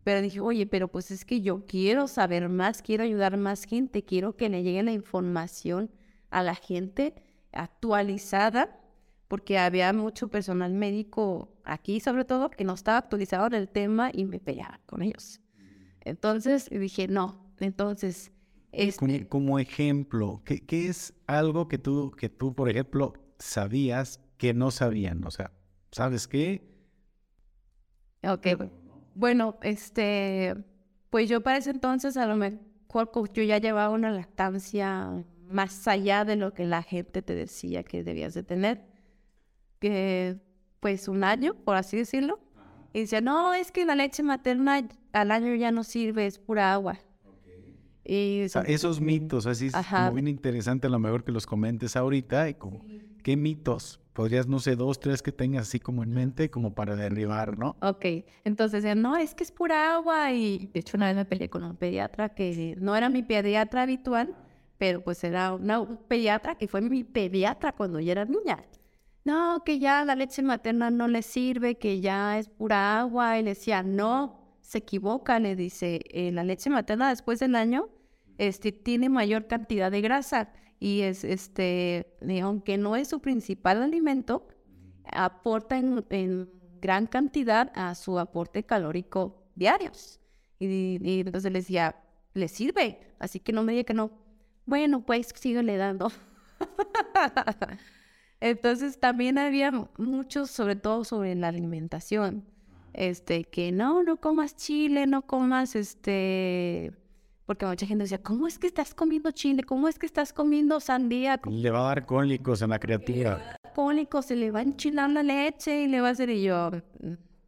Pero 0.05 0.21
dije, 0.21 0.41
oye, 0.41 0.67
pero 0.67 0.89
pues 0.89 1.11
es 1.11 1.25
que 1.25 1.41
yo 1.41 1.65
quiero 1.67 2.09
saber 2.09 2.49
más, 2.49 2.83
quiero 2.83 3.05
ayudar 3.05 3.37
más 3.37 3.65
gente, 3.65 4.05
quiero 4.05 4.37
que 4.37 4.49
le 4.49 4.63
llegue 4.63 4.83
la 4.83 4.93
información 4.93 5.91
a 6.31 6.43
la 6.43 6.55
gente 6.55 7.15
actualizada, 7.53 8.81
porque 9.29 9.59
había 9.59 9.93
mucho 9.93 10.29
personal 10.29 10.73
médico 10.73 11.53
aquí, 11.65 12.01
sobre 12.01 12.25
todo, 12.25 12.51
que 12.51 12.65
no 12.65 12.75
estaba 12.75 12.99
actualizado 12.99 13.47
en 13.47 13.55
el 13.55 13.69
tema 13.69 14.11
y 14.13 14.25
me 14.25 14.41
peleaba 14.41 14.81
con 14.87 15.03
ellos. 15.03 15.41
Entonces 16.01 16.69
dije, 16.71 17.07
no, 17.07 17.53
entonces... 17.61 18.33
Este... 18.73 19.29
Como, 19.29 19.59
ejemplo, 19.59 20.43
¿qué, 20.45 20.65
¿qué, 20.65 20.89
es 20.89 21.15
algo 21.27 21.69
que 21.69 21.79
tú, 21.79 22.11
que 22.11 22.29
tú, 22.29 22.55
por 22.55 22.69
ejemplo, 22.71 23.13
sabías 23.39 24.21
que 24.39 24.55
no 24.55 24.71
sabían? 24.71 25.25
O 25.25 25.31
sea, 25.31 25.53
¿sabes 25.91 26.27
qué? 26.27 26.67
Ok, 28.25 28.47
bueno, 29.15 29.57
este, 29.63 30.55
pues 31.11 31.29
yo 31.29 31.43
para 31.43 31.59
ese 31.59 31.71
entonces 31.71 32.17
a 32.17 32.27
lo 32.27 32.37
mejor 32.37 33.11
yo 33.33 33.43
ya 33.43 33.59
llevaba 33.59 33.91
una 33.91 34.11
lactancia 34.11 35.25
más 35.51 35.87
allá 35.87 36.25
de 36.25 36.37
lo 36.37 36.53
que 36.55 36.65
la 36.65 36.83
gente 36.83 37.23
te 37.23 37.35
decía 37.35 37.83
que 37.83 38.03
debías 38.03 38.35
de 38.35 38.43
tener. 38.43 38.83
Que, 39.79 40.39
pues 40.81 41.09
un 41.09 41.25
año, 41.25 41.55
por 41.55 41.77
así 41.77 41.97
decirlo. 41.97 42.41
Y 42.93 43.01
decía, 43.01 43.21
no, 43.21 43.55
es 43.55 43.73
que 43.73 43.85
la 43.85 43.95
leche 43.95 44.23
materna 44.23 44.87
al 45.13 45.31
año 45.31 45.55
ya 45.55 45.71
no 45.71 45.85
sirve, 45.85 46.27
es 46.27 46.39
pura 46.39 46.73
agua. 46.73 46.99
Y, 48.05 48.41
esos 48.41 49.01
mitos, 49.01 49.47
así 49.47 49.69
es 49.69 49.75
muy 50.13 50.23
bien 50.23 50.29
interesante 50.29 50.89
a 50.89 50.91
lo 50.91 50.99
mejor 50.99 51.25
que 51.25 51.31
los 51.33 51.47
comentes 51.47 51.95
ahorita. 51.97 52.49
Y 52.49 52.55
como, 52.55 52.81
¿Qué 53.23 53.37
mitos 53.37 54.02
podrías, 54.13 54.47
no 54.47 54.59
sé, 54.59 54.77
dos, 54.77 55.01
tres 55.01 55.23
que 55.23 55.33
tengas 55.33 55.69
así 55.69 55.81
como 55.81 56.03
en 56.03 56.13
mente, 56.13 56.51
como 56.51 56.75
para 56.75 56.97
derribar, 56.97 57.59
¿no? 57.59 57.77
Ok, 57.81 58.05
entonces, 58.45 58.85
no, 58.97 59.17
es 59.17 59.35
que 59.35 59.45
es 59.45 59.53
pura 59.53 59.95
agua 59.95 60.33
y 60.33 60.71
de 60.73 60.81
hecho 60.81 60.97
una 60.97 61.07
vez 61.07 61.17
me 61.17 61.25
peleé 61.25 61.49
con 61.49 61.65
un 61.65 61.77
pediatra 61.77 62.31
que 62.31 62.77
no 62.79 62.95
era 62.95 63.09
mi 63.09 63.23
pediatra 63.23 63.83
habitual, 63.83 64.35
pero 64.79 65.03
pues 65.03 65.23
era 65.25 65.55
una 65.55 65.87
pediatra 66.09 66.57
que 66.57 66.69
fue 66.69 66.81
mi 66.81 67.05
pediatra 67.05 67.73
cuando 67.73 68.01
yo 68.01 68.13
era 68.13 68.25
niña. 68.25 68.65
No, 69.25 69.63
que 69.65 69.79
ya 69.79 70.05
la 70.05 70.17
leche 70.17 70.43
materna 70.43 70.91
no 70.91 71.07
le 71.07 71.23
sirve, 71.23 71.77
que 71.77 72.01
ya 72.01 72.39
es 72.39 72.49
pura 72.49 72.99
agua. 72.99 73.39
Y 73.39 73.45
le 73.45 73.51
decía, 73.51 73.85
no, 73.85 74.57
se 74.61 74.79
equivoca, 74.79 75.39
le 75.39 75.55
dice, 75.55 76.01
eh, 76.11 76.33
la 76.33 76.43
leche 76.43 76.71
materna 76.71 77.11
después 77.11 77.39
del 77.39 77.55
año 77.55 77.89
este, 78.39 78.73
tiene 78.73 79.09
mayor 79.09 79.47
cantidad 79.47 79.93
de 79.93 80.01
grasa 80.01 80.53
y 80.83 81.03
es 81.03 81.23
este, 81.23 82.13
aunque 82.43 82.77
no 82.77 82.97
es 82.97 83.07
su 83.07 83.21
principal 83.21 83.81
alimento, 83.85 84.49
aporta 85.05 85.79
en, 85.79 86.51
gran 86.81 87.07
cantidad 87.07 87.71
a 87.77 87.95
su 87.95 88.19
aporte 88.19 88.65
calórico 88.65 89.45
diarios. 89.55 90.19
Y, 90.59 91.21
entonces 91.21 91.53
le 91.53 91.61
decía, 91.61 91.95
le 92.35 92.49
sirve, 92.49 92.99
así 93.21 93.39
que 93.39 93.53
no 93.53 93.63
me 93.63 93.75
diga 93.75 93.85
que 93.85 93.95
no. 93.95 94.11
Bueno, 94.67 95.07
pues 95.07 95.33
síguele 95.37 95.77
dando. 95.77 96.11
entonces 98.41 98.99
también 98.99 99.39
había 99.39 99.71
muchos, 99.99 100.51
sobre 100.51 100.75
todo 100.75 101.05
sobre 101.05 101.37
la 101.37 101.47
alimentación, 101.47 102.45
este, 102.93 103.45
que 103.45 103.71
no, 103.71 104.03
no 104.03 104.17
comas 104.17 104.57
chile, 104.57 105.07
no 105.07 105.23
comas 105.29 105.77
este 105.77 106.93
porque 107.47 107.67
mucha 107.67 107.87
gente 107.87 108.05
decía, 108.05 108.23
¿cómo 108.23 108.47
es 108.47 108.59
que 108.59 108.67
estás 108.67 108.95
comiendo 108.95 109.31
chile? 109.31 109.65
¿Cómo 109.65 109.89
es 109.89 109.99
que 109.99 110.07
estás 110.07 110.33
comiendo 110.33 110.79
sandía? 110.81 111.41
Le 111.51 111.71
va 111.71 111.81
a 111.81 111.89
dar 111.89 112.07
cólicos 112.07 112.63
en 112.63 112.71
la 112.71 112.79
criatura. 112.79 113.57
Cólicos, 113.75 114.27
se 114.27 114.37
le 114.37 114.51
va 114.51 114.61
a 114.61 114.63
enchilar 114.63 115.11
la 115.11 115.23
leche 115.23 115.83
y 115.83 115.89
le 115.89 116.01
va 116.01 116.09
a 116.09 116.11
hacer, 116.13 116.31
y 116.31 116.43
yo, 116.45 116.71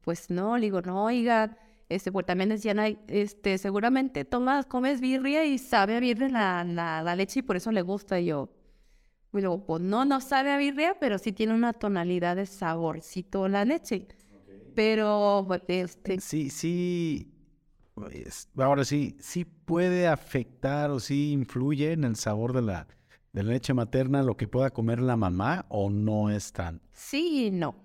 pues 0.03 0.31
no, 0.31 0.57
le 0.57 0.67
digo, 0.67 0.83
no, 0.83 1.05
oiga, 1.05 1.57
este, 1.89 2.11
pues 2.11 2.27
también 2.27 2.49
decían, 2.49 2.79
este, 3.09 3.59
seguramente 3.59 4.25
tomas, 4.25 4.67
comes 4.67 5.01
birria 5.01 5.45
y 5.45 5.59
sabe 5.59 5.97
a 5.97 6.01
birria 6.01 6.29
la, 6.29 7.03
la, 7.03 7.17
leche 7.17 7.41
y 7.41 7.43
por 7.43 7.57
eso 7.57 7.71
le 7.71 7.83
gusta. 7.83 8.19
Y 8.19 8.27
yo, 8.27 8.51
y 9.33 9.41
luego, 9.41 9.65
pues 9.65 9.83
no, 9.83 10.05
no 10.05 10.21
sabe 10.21 10.51
a 10.51 10.57
birria, 10.57 10.97
pero 10.99 11.19
sí 11.19 11.33
tiene 11.33 11.55
una 11.55 11.73
tonalidad 11.73 12.37
de 12.37 12.47
saborcito 12.47 13.49
la 13.49 13.65
leche. 13.65 14.09
Pero, 14.75 15.45
pues, 15.47 15.63
este... 15.69 16.21
Sí, 16.21 16.51
sí, 16.51 17.34
ahora 18.57 18.85
sí, 18.85 19.17
sí 19.21 19.45
puede 19.45 20.09
afectar 20.09 20.91
o 20.91 21.01
sí 21.01 21.33
influye 21.33 21.93
en 21.93 22.05
el 22.05 22.17
sabor 22.17 22.53
de 22.53 22.63
la, 22.63 22.87
de 23.33 23.43
la 23.43 23.53
leche 23.53 23.75
materna 23.75 24.23
lo 24.23 24.37
que 24.37 24.49
pueda 24.49 24.71
comer 24.71 25.01
la 25.01 25.17
mamá 25.17 25.67
o 25.69 25.91
no 25.91 26.31
es 26.31 26.53
tan. 26.53 26.81
Sí 26.93 27.47
y 27.47 27.51
no. 27.51 27.77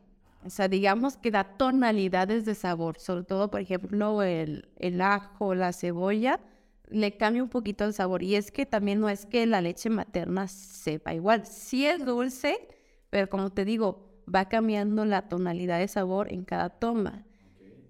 O 0.45 0.49
sea, 0.49 0.68
digamos 0.68 1.18
que 1.18 1.32
da 1.32 1.43
tonalidades 1.43 2.45
de 2.45 2.55
sabor, 2.55 2.97
sobre 2.99 3.26
todo, 3.26 3.51
por 3.51 3.60
ejemplo, 3.60 4.24
el, 4.24 4.70
el 4.78 5.01
ajo, 5.01 5.53
la 5.53 5.74
cebolla, 5.74 6.39
le 6.88 7.18
cambia 7.18 7.43
un 7.43 7.49
poquito 7.49 7.84
el 7.84 7.93
sabor. 7.93 8.24
Y 8.24 8.36
es 8.36 8.51
que 8.51 8.66
también 8.66 9.01
no 9.01 9.10
es 9.10 9.26
que 9.26 9.45
la 9.45 9.62
leche 9.62 9.89
materna 9.89 10.47
sepa 10.47 11.14
igual. 11.14 11.45
Sí 11.45 11.86
es 11.86 12.05
dulce, 12.05 12.68
pero 13.10 13.30
como 13.30 13.49
te 13.49 13.66
digo, 13.66 14.24
va 14.34 14.47
cambiando 14.47 15.03
la 15.03 15.28
tonalidad 15.28 15.80
de 15.80 15.88
sabor 15.88 16.32
en 16.32 16.45
cada 16.45 16.70
toma 16.70 17.26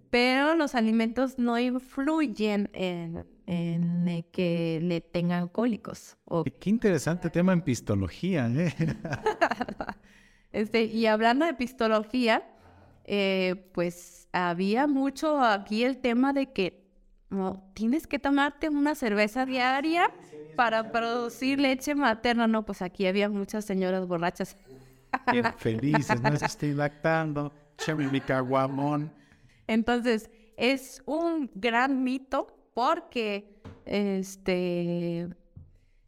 pero 0.09 0.55
los 0.55 0.75
alimentos 0.75 1.37
no 1.37 1.59
influyen 1.59 2.69
en, 2.73 3.25
que 4.31 4.79
le 4.81 5.01
tengan 5.01 5.47
cólicos. 5.47 6.17
Qué 6.59 6.69
interesante 6.69 7.29
tema 7.29 7.53
en 7.53 7.61
pistología. 7.61 8.47
¿eh? 8.47 8.73
este, 10.51 10.83
y 10.83 11.05
hablando 11.05 11.45
de 11.45 11.53
pistología, 11.53 12.43
eh, 13.05 13.69
pues 13.73 14.27
había 14.31 14.87
mucho 14.87 15.41
aquí 15.41 15.83
el 15.83 15.97
tema 15.97 16.33
de 16.33 16.51
que 16.51 16.87
no, 17.29 17.71
tienes 17.73 18.07
que 18.07 18.17
tomarte 18.17 18.69
una 18.69 18.95
cerveza 18.95 19.45
diaria 19.45 20.11
para 20.55 20.91
producir 20.91 21.59
leche 21.59 21.93
materna. 21.93 22.47
No, 22.47 22.65
pues 22.65 22.81
aquí 22.81 23.05
había 23.05 23.29
muchas 23.29 23.65
señoras 23.65 24.07
borrachas. 24.07 24.55
Qué 25.31 25.43
felices, 25.57 26.21
no 26.21 26.29
estoy 26.29 26.73
lactando, 26.73 27.51
mi 28.11 28.21
caguamón. 28.21 29.18
Entonces, 29.69 30.31
es 30.57 31.03
un 31.05 31.51
gran 31.53 32.03
mito 32.03 32.47
porque 32.73 33.61
este 33.85 35.29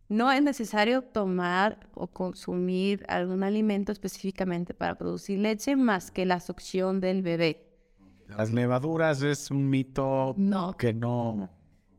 no 0.10 0.32
es 0.32 0.42
necesario 0.42 1.04
tomar 1.04 1.88
o 1.94 2.08
consumir 2.08 3.06
algún 3.08 3.44
alimento 3.44 3.92
específicamente 3.92 4.74
para 4.74 4.96
producir 4.96 5.38
leche 5.38 5.76
más 5.76 6.10
que 6.10 6.26
la 6.26 6.40
succión 6.40 7.00
del 7.02 7.22
bebé. 7.22 7.68
Las 8.28 8.52
levaduras 8.52 9.22
es 9.22 9.52
un 9.52 9.70
mito 9.70 10.34
No. 10.38 10.76
que 10.76 10.92
no... 10.92 11.48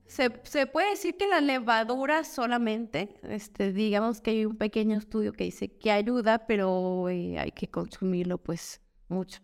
Se, 0.07 0.33
se 0.43 0.67
puede 0.67 0.91
decir 0.91 1.17
que 1.17 1.29
la 1.29 1.41
levadura 1.41 2.25
solamente, 2.25 3.15
este, 3.23 3.73
digamos 3.73 4.21
que 4.21 4.33
hay 4.33 4.47
un 4.47 4.57
pequeño 4.57 4.99
estudio 4.99 5.33
que 5.33 5.45
dice 5.45 5.69
que 5.69 5.93
ayuda, 5.93 6.45
pero 6.47 7.09
eh, 7.09 7.39
hay 7.39 7.53
que 7.53 7.69
consumirlo 7.71 8.37
pues 8.37 8.83
mucho. 9.09 9.41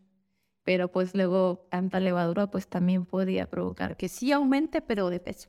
Pero 0.68 0.92
pues 0.92 1.14
luego 1.14 1.66
tanta 1.70 1.98
levadura 1.98 2.50
pues 2.50 2.68
también 2.68 3.06
podría 3.06 3.48
provocar 3.48 3.96
que 3.96 4.10
sí 4.10 4.32
aumente, 4.32 4.82
pero 4.82 5.08
de 5.08 5.18
peso. 5.18 5.48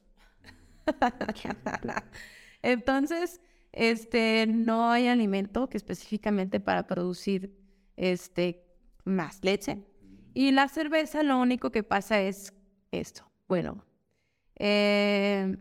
Entonces, 2.61 3.41
este, 3.73 4.47
no 4.47 4.89
hay 4.89 5.07
alimento 5.07 5.67
que 5.67 5.75
específicamente 5.75 6.61
para 6.61 6.87
producir 6.87 7.53
este, 7.97 8.63
más 9.03 9.43
leche. 9.43 9.83
Y 10.33 10.51
la 10.51 10.69
cerveza 10.69 11.21
lo 11.21 11.37
único 11.37 11.69
que 11.69 11.83
pasa 11.83 12.21
es 12.21 12.53
esto. 12.89 13.29
Bueno, 13.49 13.83
eh, 14.55 15.57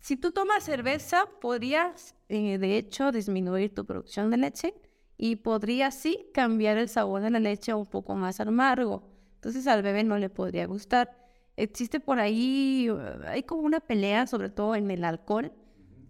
si 0.00 0.16
tú 0.16 0.32
tomas 0.32 0.64
cerveza, 0.64 1.26
podrías, 1.40 2.16
eh, 2.28 2.58
de 2.58 2.76
hecho, 2.76 3.12
disminuir 3.12 3.72
tu 3.72 3.86
producción 3.86 4.32
de 4.32 4.38
leche 4.38 4.74
y 5.18 5.36
podría 5.36 5.90
sí 5.90 6.26
cambiar 6.34 6.76
el 6.76 6.88
sabor 6.88 7.22
de 7.22 7.30
la 7.30 7.40
leche 7.40 7.72
a 7.72 7.76
un 7.76 7.86
poco 7.86 8.14
más 8.14 8.40
amargo. 8.40 9.02
Entonces 9.36 9.66
al 9.66 9.82
bebé 9.82 10.04
no 10.04 10.18
le 10.18 10.28
podría 10.28 10.66
gustar. 10.66 11.10
Existe 11.56 12.00
por 12.00 12.18
ahí, 12.18 12.88
uh, 12.90 12.98
hay 13.26 13.42
como 13.44 13.62
una 13.62 13.80
pelea, 13.80 14.26
sobre 14.26 14.50
todo 14.50 14.74
en 14.74 14.90
el 14.90 15.04
alcohol, 15.04 15.52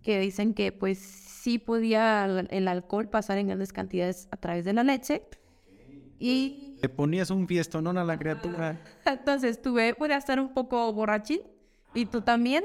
que 0.03 0.19
dicen 0.19 0.55
que 0.55 0.73
pues 0.73 0.99
sí 0.99 1.59
podía 1.59 2.25
el- 2.25 2.49
el 2.51 2.69
alcohol 2.69 3.09
pasar 3.09 3.39
en 3.39 3.47
grandes 3.49 3.73
cantidades 3.73 4.29
a 4.33 4.37
través 4.37 4.65
de 4.65 4.73
la 4.73 4.83
leche. 4.85 5.23
Y 6.19 6.77
Le 6.83 6.89
ponías 6.89 7.31
un 7.31 7.47
fiestonón 7.47 7.99
a 7.99 8.05
la 8.05 8.19
criatura. 8.19 8.81
entonces 9.07 9.61
tu 9.61 9.75
bebé 9.75 9.95
podría 9.95 10.17
estar 10.17 10.41
un 10.41 10.53
poco 10.53 10.93
borrachín 10.93 11.41
y 11.95 12.07
tú 12.07 12.21
también. 12.23 12.65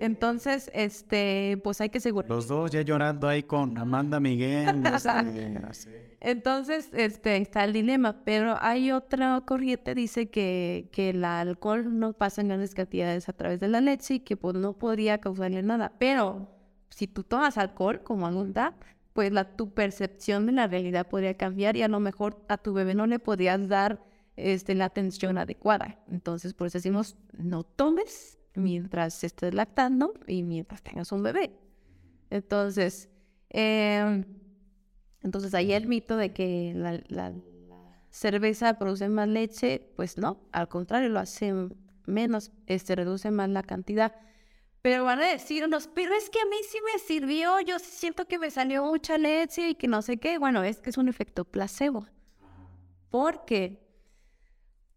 Entonces, 0.00 0.70
este, 0.74 1.60
pues 1.64 1.80
hay 1.80 1.88
que 1.88 1.98
asegurar. 1.98 2.30
Los 2.30 2.48
dos 2.48 2.70
ya 2.70 2.82
llorando 2.82 3.28
ahí 3.28 3.42
con 3.42 3.76
Amanda 3.78 4.20
Miguel. 4.20 4.84
este, 4.84 6.06
Entonces, 6.20 6.90
este, 6.92 7.36
está 7.36 7.64
el 7.64 7.72
dilema, 7.72 8.24
pero 8.24 8.56
hay 8.60 8.92
otra 8.92 9.40
corriente, 9.46 9.94
dice 9.94 10.28
que, 10.28 10.88
que 10.92 11.10
el 11.10 11.24
alcohol 11.24 11.98
no 11.98 12.12
pasa 12.14 12.40
en 12.40 12.48
grandes 12.48 12.74
cantidades 12.74 13.28
a 13.28 13.32
través 13.32 13.60
de 13.60 13.68
la 13.68 13.80
leche 13.80 14.14
y 14.14 14.20
que 14.20 14.36
pues, 14.36 14.54
no 14.54 14.72
podría 14.72 15.18
causarle 15.18 15.62
nada. 15.62 15.92
Pero 15.98 16.48
si 16.90 17.06
tú 17.06 17.22
tomas 17.22 17.58
alcohol, 17.58 18.02
como 18.02 18.26
Anunda, 18.26 18.74
pues 19.12 19.32
la, 19.32 19.56
tu 19.56 19.72
percepción 19.72 20.46
de 20.46 20.52
la 20.52 20.66
realidad 20.66 21.08
podría 21.08 21.34
cambiar 21.36 21.76
y 21.76 21.82
a 21.82 21.88
lo 21.88 22.00
mejor 22.00 22.44
a 22.48 22.58
tu 22.58 22.72
bebé 22.72 22.94
no 22.94 23.06
le 23.06 23.18
podrías 23.18 23.66
dar 23.68 24.02
este, 24.36 24.74
la 24.74 24.86
atención 24.86 25.38
adecuada. 25.38 25.98
Entonces, 26.10 26.52
por 26.54 26.66
eso 26.66 26.78
decimos, 26.78 27.16
no 27.32 27.62
tomes 27.62 28.35
mientras 28.56 29.22
estés 29.24 29.54
lactando 29.54 30.14
y 30.26 30.42
mientras 30.42 30.82
tengas 30.82 31.12
un 31.12 31.22
bebé. 31.22 31.58
Entonces, 32.30 33.08
em, 33.50 34.24
entonces 35.22 35.54
ahí 35.54 35.72
el 35.72 35.86
mito 35.86 36.16
de 36.16 36.32
que 36.32 36.72
la, 36.74 37.00
la- 37.08 37.32
cerveza 38.10 38.78
produce 38.78 39.08
más 39.08 39.28
leche, 39.28 39.92
pues 39.96 40.16
no, 40.16 40.40
al 40.52 40.68
contrario, 40.68 41.08
lo 41.10 41.20
hace 41.20 41.52
menos, 42.06 42.50
este, 42.66 42.94
reduce 42.96 43.30
más 43.30 43.48
la 43.50 43.62
cantidad. 43.62 44.14
Pero 44.80 45.04
van 45.04 45.18
a 45.20 45.26
decirnos, 45.28 45.88
pero 45.94 46.14
es 46.14 46.30
que 46.30 46.38
a 46.40 46.44
mí 46.46 46.56
sí 46.70 46.78
me 46.92 46.98
sirvió, 47.00 47.60
yo 47.60 47.78
siento 47.78 48.26
que 48.26 48.38
me 48.38 48.50
salió 48.50 48.84
mucha 48.86 49.18
leche 49.18 49.70
y 49.70 49.74
que 49.74 49.88
no 49.88 50.00
sé 50.00 50.16
qué. 50.16 50.38
Bueno, 50.38 50.62
es 50.62 50.80
que 50.80 50.90
es 50.90 50.96
un 50.96 51.08
efecto 51.08 51.44
placebo. 51.44 52.06
Porque 53.10 53.85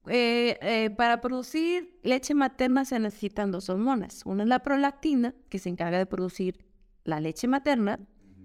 eh, 0.08 0.58
eh, 0.62 0.89
para 0.91 1.22
producir 1.22 2.00
leche 2.04 2.34
materna 2.34 2.86
se 2.86 3.00
necesitan 3.00 3.52
dos 3.52 3.70
hormonas. 3.70 4.24
Una 4.26 4.43
es 4.43 4.50
la 4.50 4.60
prolactina, 4.60 5.36
que 5.50 5.60
se 5.60 5.70
encarga 5.70 5.97
de 5.97 6.06
producir 6.06 6.66
la 7.04 7.20
leche 7.20 7.47
materna, 7.47 8.00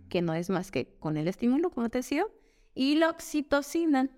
que 0.08 0.22
no 0.22 0.34
es 0.34 0.50
más 0.50 0.70
que 0.70 0.96
con 0.98 1.16
el 1.16 1.28
estímulo, 1.28 1.70
como 1.70 1.88
te 1.88 1.98
decía, 1.98 2.24
y 2.74 2.96
la 2.96 3.10
oxitocina. 3.10 4.10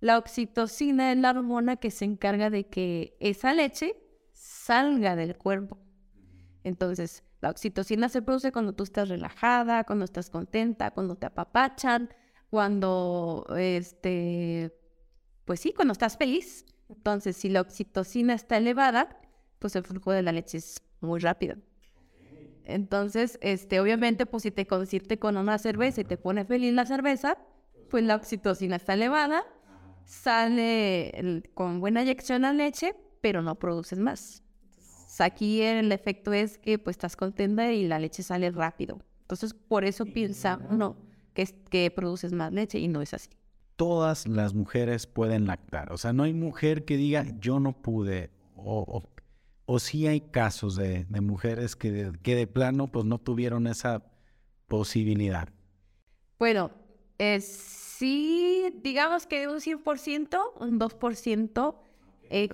La 0.00 0.18
oxitocina 0.18 1.12
es 1.12 1.18
la 1.18 1.30
hormona 1.30 1.76
que 1.76 1.90
se 1.90 2.04
encarga 2.04 2.50
de 2.50 2.66
que 2.66 3.16
esa 3.20 3.54
leche 3.54 3.96
salga 4.32 5.16
del 5.16 5.36
cuerpo. 5.38 5.78
Entonces, 6.62 7.24
la 7.40 7.50
oxitocina 7.50 8.08
se 8.08 8.22
produce 8.22 8.52
cuando 8.52 8.74
tú 8.74 8.84
estás 8.84 9.08
relajada, 9.08 9.84
cuando 9.84 10.04
estás 10.04 10.30
contenta, 10.30 10.90
cuando 10.90 11.16
te 11.16 11.26
apapachan, 11.26 12.10
cuando, 12.50 13.46
este, 13.56 14.74
pues 15.44 15.60
sí, 15.60 15.72
cuando 15.72 15.92
estás 15.92 16.16
feliz. 16.16 16.64
Entonces, 16.88 17.36
si 17.36 17.48
la 17.48 17.60
oxitocina 17.62 18.34
está 18.34 18.56
elevada, 18.58 19.20
pues 19.58 19.74
el 19.76 19.84
flujo 19.84 20.12
de 20.12 20.22
la 20.22 20.32
leche 20.32 20.58
es 20.58 20.82
muy 21.00 21.20
rápido. 21.20 21.56
Entonces, 22.64 23.38
este, 23.42 23.80
obviamente, 23.80 24.26
pues 24.26 24.42
si 24.42 24.50
te 24.50 24.66
consiste 24.66 25.18
con 25.18 25.36
una 25.36 25.58
cerveza 25.58 26.00
y 26.00 26.04
te 26.04 26.16
pone 26.16 26.44
feliz 26.44 26.72
la 26.72 26.86
cerveza, 26.86 27.38
pues 27.90 28.04
la 28.04 28.16
oxitocina 28.16 28.76
está 28.76 28.94
elevada, 28.94 29.44
sale 30.04 31.10
el- 31.10 31.50
con 31.54 31.80
buena 31.80 32.02
eyección 32.02 32.44
a 32.44 32.52
leche, 32.52 32.94
pero 33.20 33.42
no 33.42 33.54
produces 33.58 33.98
más. 33.98 34.42
Entonces, 34.78 35.20
Aquí 35.20 35.60
el 35.62 35.92
efecto 35.92 36.32
es 36.32 36.58
que 36.58 36.78
pues 36.78 36.94
estás 36.94 37.16
contenta 37.16 37.70
y 37.72 37.86
la 37.86 37.98
leche 37.98 38.22
sale 38.22 38.50
rápido. 38.50 38.98
Entonces, 39.22 39.54
por 39.54 39.84
eso 39.84 40.04
piensa 40.06 40.58
uno 40.70 40.96
que, 41.34 41.46
que 41.70 41.90
produces 41.90 42.32
más 42.32 42.52
leche 42.52 42.78
y 42.78 42.88
no 42.88 43.00
es 43.00 43.14
así. 43.14 43.30
Todas 43.76 44.26
las 44.26 44.54
mujeres 44.54 45.06
pueden 45.06 45.46
lactar. 45.46 45.92
O 45.92 45.98
sea, 45.98 46.12
no 46.12 46.22
hay 46.22 46.32
mujer 46.32 46.84
que 46.84 46.96
diga 46.96 47.24
yo 47.40 47.60
no 47.60 47.72
pude. 47.72 48.30
O, 48.56 49.02
o, 49.66 49.78
sí 49.78 50.06
hay 50.06 50.20
casos 50.20 50.76
de, 50.76 51.06
mujeres 51.20 51.76
que 51.76 51.90
de, 51.90 52.18
que 52.20 52.36
de 52.36 52.46
plano 52.46 52.86
pues 52.88 53.04
no 53.04 53.18
tuvieron 53.18 53.66
esa 53.66 54.02
posibilidad. 54.68 55.48
Bueno, 56.38 56.70
eh, 57.18 57.40
sí, 57.40 58.64
digamos 58.82 59.26
que 59.26 59.40
de 59.40 59.48
un 59.48 59.60
100%, 59.60 60.38
un 60.60 60.80
2%, 60.80 61.74
eh, 62.30 62.48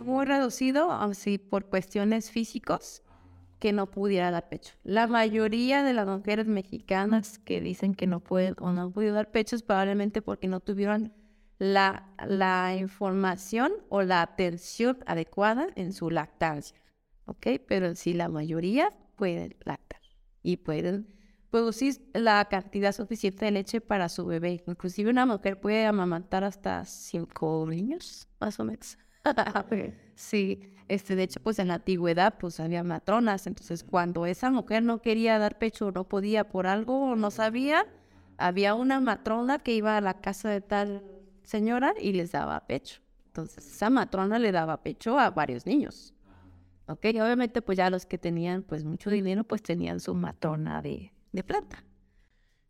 muy 0.00 0.26
reducido, 0.26 0.90
así 0.92 1.38
por 1.38 1.66
cuestiones 1.66 2.30
físicos, 2.30 3.03
que 3.64 3.72
no 3.72 3.90
pudiera 3.90 4.30
dar 4.30 4.50
pecho. 4.50 4.74
La 4.84 5.06
mayoría 5.06 5.82
de 5.82 5.94
las 5.94 6.06
mujeres 6.06 6.46
mexicanas 6.46 7.38
que 7.38 7.62
dicen 7.62 7.94
que 7.94 8.06
no 8.06 8.20
pueden 8.20 8.54
o 8.58 8.72
no 8.72 8.82
han 8.82 8.92
podido 8.92 9.14
dar 9.14 9.30
pecho 9.30 9.56
es 9.56 9.62
probablemente 9.62 10.20
porque 10.20 10.48
no 10.48 10.60
tuvieron 10.60 11.14
la, 11.58 12.12
la 12.26 12.76
información 12.78 13.72
o 13.88 14.02
la 14.02 14.20
atención 14.20 14.98
adecuada 15.06 15.68
en 15.76 15.94
su 15.94 16.10
lactancia, 16.10 16.76
¿ok? 17.24 17.46
Pero 17.66 17.94
sí, 17.94 18.12
la 18.12 18.28
mayoría 18.28 18.92
pueden 19.16 19.56
lactar 19.64 20.02
y 20.42 20.58
pueden 20.58 21.08
producir 21.48 22.06
la 22.12 22.44
cantidad 22.50 22.92
suficiente 22.92 23.46
de 23.46 23.50
leche 23.52 23.80
para 23.80 24.10
su 24.10 24.26
bebé. 24.26 24.62
Inclusive 24.66 25.08
una 25.08 25.24
mujer 25.24 25.58
puede 25.58 25.86
amamantar 25.86 26.44
hasta 26.44 26.84
cinco 26.84 27.64
niños, 27.66 28.28
más 28.38 28.60
o 28.60 28.64
menos. 28.64 28.98
sí, 30.14 30.60
este, 30.88 31.16
de 31.16 31.22
hecho, 31.24 31.40
pues 31.40 31.58
en 31.58 31.68
la 31.68 31.74
antigüedad, 31.74 32.34
pues 32.38 32.60
había 32.60 32.82
matronas. 32.84 33.46
Entonces, 33.46 33.84
cuando 33.84 34.26
esa 34.26 34.50
mujer 34.50 34.82
no 34.82 35.00
quería 35.00 35.38
dar 35.38 35.58
pecho, 35.58 35.90
no 35.92 36.04
podía 36.04 36.48
por 36.48 36.66
algo 36.66 37.12
o 37.12 37.16
no 37.16 37.30
sabía, 37.30 37.86
había 38.36 38.74
una 38.74 39.00
matrona 39.00 39.58
que 39.58 39.74
iba 39.74 39.96
a 39.96 40.00
la 40.00 40.20
casa 40.20 40.50
de 40.50 40.60
tal 40.60 41.02
señora 41.42 41.94
y 42.00 42.12
les 42.12 42.32
daba 42.32 42.66
pecho. 42.66 43.00
Entonces, 43.26 43.66
esa 43.66 43.90
matrona 43.90 44.38
le 44.38 44.52
daba 44.52 44.82
pecho 44.82 45.18
a 45.18 45.30
varios 45.30 45.66
niños. 45.66 46.14
Ok, 46.86 47.06
y 47.06 47.20
obviamente, 47.20 47.62
pues 47.62 47.78
ya 47.78 47.88
los 47.88 48.04
que 48.04 48.18
tenían 48.18 48.62
pues 48.62 48.84
mucho 48.84 49.08
dinero, 49.10 49.44
pues 49.44 49.62
tenían 49.62 50.00
su 50.00 50.14
matrona 50.14 50.82
de, 50.82 51.12
de 51.32 51.42
plata. 51.42 51.82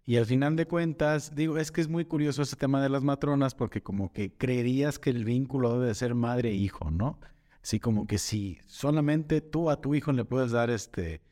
Y 0.06 0.16
al 0.16 0.26
final 0.26 0.54
de 0.56 0.66
cuentas, 0.66 1.34
digo, 1.34 1.56
es 1.56 1.72
que 1.72 1.80
es 1.80 1.88
muy 1.88 2.04
curioso 2.04 2.42
ese 2.42 2.56
tema 2.56 2.82
de 2.82 2.90
las 2.90 3.02
matronas 3.02 3.54
porque 3.54 3.82
como 3.82 4.12
que 4.12 4.32
creerías 4.32 4.98
que 4.98 5.10
el 5.10 5.24
vínculo 5.24 5.72
debe 5.72 5.86
de 5.86 5.94
ser 5.94 6.14
madre 6.14 6.50
e 6.50 6.54
hijo, 6.54 6.90
¿no? 6.90 7.18
Así 7.62 7.80
como 7.80 8.06
que 8.06 8.18
si 8.18 8.58
solamente 8.66 9.40
tú 9.40 9.70
a 9.70 9.80
tu 9.80 9.94
hijo 9.94 10.12
le 10.12 10.26
puedes 10.26 10.50
dar 10.50 10.68
este 10.68 11.22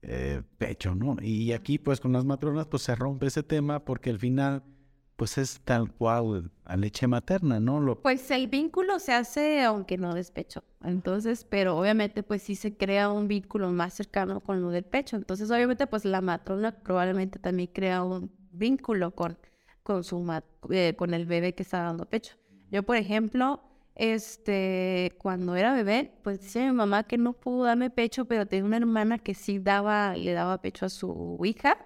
eh, 0.00 0.42
pecho, 0.56 0.94
¿no? 0.94 1.16
Y 1.20 1.52
aquí 1.52 1.78
pues 1.78 2.00
con 2.00 2.12
las 2.12 2.24
matronas 2.24 2.66
pues 2.66 2.82
se 2.82 2.94
rompe 2.94 3.26
ese 3.26 3.42
tema 3.42 3.84
porque 3.84 4.08
al 4.08 4.18
final 4.18 4.62
pues 5.22 5.38
es 5.38 5.60
tal 5.60 5.88
cual 5.92 6.50
a 6.64 6.76
leche 6.76 7.06
materna, 7.06 7.60
¿no? 7.60 7.78
Lo... 7.78 7.94
Pues 7.94 8.28
el 8.32 8.48
vínculo 8.48 8.98
se 8.98 9.12
hace 9.12 9.62
aunque 9.62 9.96
no 9.96 10.14
despecho. 10.14 10.64
Entonces, 10.82 11.46
pero 11.48 11.78
obviamente 11.78 12.24
pues 12.24 12.42
sí 12.42 12.56
se 12.56 12.76
crea 12.76 13.08
un 13.08 13.28
vínculo 13.28 13.70
más 13.70 13.94
cercano 13.94 14.40
con 14.40 14.60
lo 14.60 14.70
del 14.70 14.82
pecho. 14.82 15.14
Entonces, 15.14 15.48
obviamente 15.52 15.86
pues 15.86 16.04
la 16.04 16.20
matrona 16.20 16.72
probablemente 16.72 17.38
también 17.38 17.70
crea 17.72 18.02
un 18.02 18.32
vínculo 18.50 19.12
con, 19.12 19.38
con, 19.84 20.02
su 20.02 20.28
eh, 20.70 20.96
con 20.98 21.14
el 21.14 21.24
bebé 21.24 21.54
que 21.54 21.62
está 21.62 21.82
dando 21.84 22.04
pecho. 22.04 22.34
Yo, 22.72 22.82
por 22.82 22.96
ejemplo, 22.96 23.62
este, 23.94 25.12
cuando 25.18 25.54
era 25.54 25.72
bebé, 25.72 26.18
pues 26.24 26.40
decía 26.40 26.64
mi 26.64 26.72
mamá 26.72 27.04
que 27.04 27.16
no 27.16 27.32
pudo 27.32 27.62
darme 27.62 27.90
pecho, 27.90 28.24
pero 28.24 28.44
tenía 28.46 28.64
una 28.64 28.78
hermana 28.78 29.18
que 29.18 29.34
sí 29.34 29.60
daba, 29.60 30.16
le 30.16 30.32
daba 30.32 30.60
pecho 30.60 30.86
a 30.86 30.88
su 30.88 31.38
hija. 31.44 31.78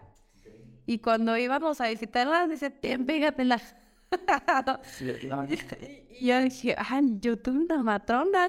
Y 0.86 1.00
cuando 1.00 1.36
íbamos 1.36 1.80
a 1.80 1.88
visitarla, 1.88 2.46
dice, 2.46 2.70
pégatela. 2.70 3.60
y 6.20 6.26
yo 6.26 6.40
dije, 6.40 6.76
ah, 6.78 7.00
yo 7.20 7.36
tuve 7.36 7.58
una 7.58 7.82
matrona. 7.82 8.48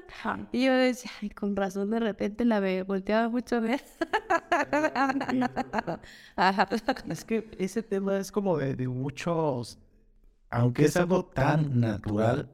Y 0.52 0.66
yo 0.66 0.72
decía, 0.72 1.10
ay, 1.20 1.30
con 1.30 1.56
razón 1.56 1.90
de 1.90 1.98
repente 1.98 2.44
la 2.44 2.60
ve, 2.60 2.84
volteaba 2.84 3.28
mucho 3.28 3.56
a 3.56 3.60
ver. 3.60 3.82
es 7.08 7.24
que 7.24 7.50
ese 7.58 7.82
tema 7.82 8.18
es 8.18 8.30
como 8.30 8.56
de, 8.56 8.86
muchos, 8.86 9.78
aunque 10.50 10.84
es 10.84 10.96
algo 10.96 11.24
tan 11.24 11.80
natural, 11.80 12.48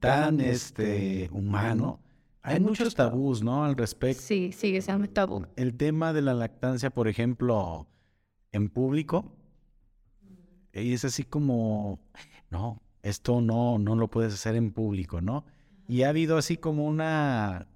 tan 0.00 0.40
este 0.40 1.30
humano, 1.32 2.00
hay 2.42 2.60
muchos 2.60 2.94
tabús, 2.94 3.42
¿no? 3.42 3.64
Al 3.64 3.76
respecto. 3.76 4.22
Sí, 4.22 4.52
sigue 4.52 4.80
siendo 4.80 5.08
tabú. 5.08 5.46
El 5.56 5.76
tema 5.76 6.12
de 6.12 6.22
la 6.22 6.32
lactancia, 6.32 6.90
por 6.90 7.08
ejemplo, 7.08 7.88
en 8.56 8.70
público, 8.70 9.32
y 10.72 10.92
es 10.92 11.04
así 11.04 11.24
como, 11.24 12.00
no, 12.50 12.82
esto 13.02 13.40
no, 13.40 13.78
no 13.78 13.94
lo 13.96 14.08
puedes 14.08 14.34
hacer 14.34 14.56
en 14.56 14.72
público, 14.72 15.20
¿no? 15.20 15.44
Y 15.88 16.02
ha 16.02 16.08
habido 16.08 16.36
así 16.36 16.56
como 16.56 16.86
una, 16.86 17.68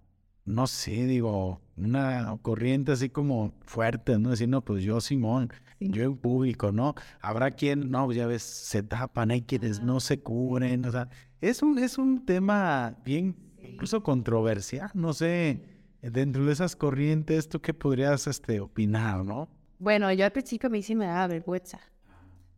no 0.44 0.66
sé, 0.66 1.06
digo, 1.06 1.60
una 1.76 2.36
corriente 2.42 2.92
así 2.92 3.08
como 3.08 3.54
fuerte, 3.62 4.18
¿no? 4.18 4.30
Decir, 4.30 4.48
no, 4.48 4.64
pues 4.64 4.82
yo, 4.82 5.00
Simón, 5.00 5.52
yo 5.78 6.02
en 6.02 6.16
público, 6.16 6.72
¿no? 6.72 6.94
Habrá 7.20 7.52
quien, 7.52 7.90
no, 7.90 8.10
ya 8.12 8.26
ves, 8.26 8.42
se 8.42 8.82
tapan, 8.82 9.30
hay 9.30 9.42
quienes 9.42 9.82
no 9.82 10.00
se 10.00 10.20
cubren, 10.20 10.84
o 10.84 10.90
sea, 10.90 11.08
es 11.40 11.62
un, 11.62 11.78
es 11.78 11.96
un 11.98 12.26
tema 12.26 12.96
bien, 13.04 13.36
incluso 13.62 14.02
controversial, 14.02 14.90
no 14.94 15.12
sé, 15.12 15.62
dentro 16.02 16.44
de 16.44 16.52
esas 16.52 16.76
corrientes, 16.76 17.48
¿tú 17.48 17.60
qué 17.60 17.72
podrías 17.72 18.26
este, 18.26 18.60
opinar, 18.60 19.24
no? 19.24 19.48
Bueno, 19.80 20.12
yo 20.12 20.26
al 20.26 20.30
principio 20.32 20.66
a 20.66 20.70
mí 20.70 20.82
sí 20.82 20.94
me 20.94 21.06
daba 21.06 21.26
vergüenza, 21.26 21.80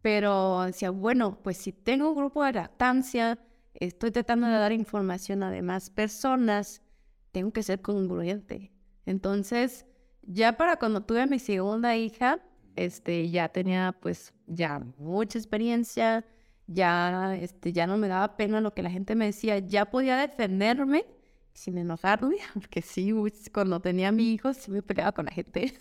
pero 0.02 0.62
decía, 0.64 0.90
bueno, 0.90 1.38
pues 1.40 1.56
si 1.56 1.70
tengo 1.70 2.10
un 2.10 2.16
grupo 2.16 2.42
de 2.42 2.52
lactancia, 2.54 3.38
estoy 3.74 4.10
tratando 4.10 4.48
de 4.48 4.54
dar 4.54 4.72
información 4.72 5.44
a 5.44 5.52
demás 5.52 5.88
personas, 5.88 6.82
tengo 7.30 7.52
que 7.52 7.62
ser 7.62 7.80
congruente. 7.80 8.72
Entonces, 9.06 9.86
ya 10.22 10.56
para 10.56 10.80
cuando 10.80 11.02
tuve 11.02 11.22
a 11.22 11.26
mi 11.28 11.38
segunda 11.38 11.96
hija, 11.96 12.40
este, 12.74 13.30
ya 13.30 13.48
tenía 13.50 13.96
pues 14.02 14.34
ya 14.48 14.80
mucha 14.98 15.38
experiencia, 15.38 16.24
ya, 16.66 17.36
este, 17.36 17.72
ya 17.72 17.86
no 17.86 17.98
me 17.98 18.08
daba 18.08 18.36
pena 18.36 18.60
lo 18.60 18.74
que 18.74 18.82
la 18.82 18.90
gente 18.90 19.14
me 19.14 19.26
decía, 19.26 19.60
ya 19.60 19.84
podía 19.84 20.16
defenderme 20.16 21.06
sin 21.54 21.78
enojarme, 21.78 22.36
porque 22.54 22.82
sí, 22.82 23.12
cuando 23.52 23.80
tenía 23.80 24.08
a 24.08 24.12
mi 24.12 24.32
hijo 24.32 24.52
sí 24.54 24.70
me 24.70 24.82
peleaba 24.82 25.12
con 25.12 25.26
la 25.26 25.32
gente. 25.32 25.74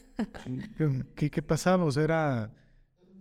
¿Qué, 1.16 1.30
qué 1.30 1.42
pasaba? 1.42 1.84
O 1.86 1.92
sea, 1.92 2.04
era, 2.04 2.52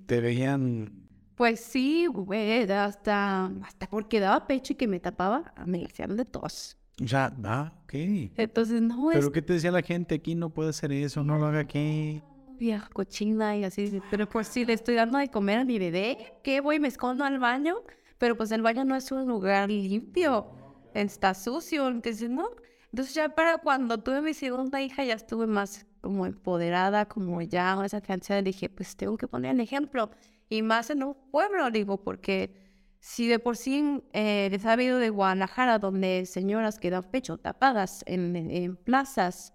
te 0.06 0.20
veían... 0.20 1.08
Pues 1.36 1.60
sí, 1.60 2.06
güey, 2.06 2.70
hasta, 2.70 3.46
hasta 3.64 3.88
porque 3.88 4.20
daba 4.20 4.46
pecho 4.46 4.74
y 4.74 4.76
que 4.76 4.86
me 4.86 5.00
tapaba, 5.00 5.54
me 5.64 5.86
hacían 5.86 6.16
de 6.16 6.26
tos. 6.26 6.76
Ya, 6.98 7.34
ah, 7.44 7.72
ok. 7.84 7.94
Entonces, 8.36 8.82
no 8.82 9.10
es... 9.10 9.16
¿Pero 9.18 9.32
qué 9.32 9.40
te 9.40 9.54
decía 9.54 9.70
la 9.70 9.80
gente? 9.80 10.16
Aquí 10.16 10.34
no 10.34 10.50
puede 10.50 10.68
hacer 10.68 10.92
eso, 10.92 11.24
no 11.24 11.38
lo 11.38 11.46
haga 11.46 11.60
aquí 11.60 12.22
vieja 12.60 12.88
cochina 12.92 13.56
y 13.56 13.64
así, 13.64 14.00
pero 14.10 14.28
pues 14.28 14.46
si 14.46 14.66
le 14.66 14.74
estoy 14.74 14.94
dando 14.94 15.18
de 15.18 15.28
comer 15.28 15.60
a 15.60 15.64
mi 15.64 15.78
bebé, 15.78 16.34
¿qué 16.44 16.60
voy? 16.60 16.78
Me 16.78 16.88
escondo 16.88 17.24
al 17.24 17.38
baño, 17.38 17.76
pero 18.18 18.36
pues 18.36 18.52
el 18.52 18.60
baño 18.60 18.84
no 18.84 18.94
es 18.94 19.10
un 19.10 19.26
lugar 19.26 19.70
limpio, 19.70 20.52
está 20.94 21.34
sucio, 21.34 21.88
entonces 21.88 22.30
no. 22.30 22.48
Entonces 22.92 23.14
ya 23.14 23.28
para 23.30 23.58
cuando 23.58 23.98
tuve 23.98 24.20
mi 24.20 24.34
segunda 24.34 24.82
hija 24.82 25.04
ya 25.04 25.14
estuve 25.14 25.46
más 25.46 25.86
como 26.00 26.26
empoderada, 26.26 27.06
como 27.06 27.40
ya 27.42 27.78
esa 27.84 28.00
canción, 28.00 28.42
dije, 28.44 28.68
pues 28.68 28.96
tengo 28.96 29.16
que 29.16 29.28
poner 29.28 29.52
el 29.54 29.60
ejemplo, 29.60 30.10
y 30.48 30.62
más 30.62 30.90
en 30.90 31.04
un 31.04 31.14
pueblo, 31.30 31.70
digo, 31.70 32.02
porque 32.02 32.54
si 32.98 33.28
de 33.28 33.38
por 33.38 33.56
sí 33.56 34.02
eh, 34.12 34.50
he 34.52 34.58
sabido 34.58 34.98
de 34.98 35.10
Guadalajara, 35.10 35.78
donde 35.78 36.26
señoras 36.26 36.78
quedan 36.78 37.04
pecho 37.04 37.38
tapadas 37.38 38.02
en, 38.06 38.36
en 38.36 38.76
plazas, 38.76 39.54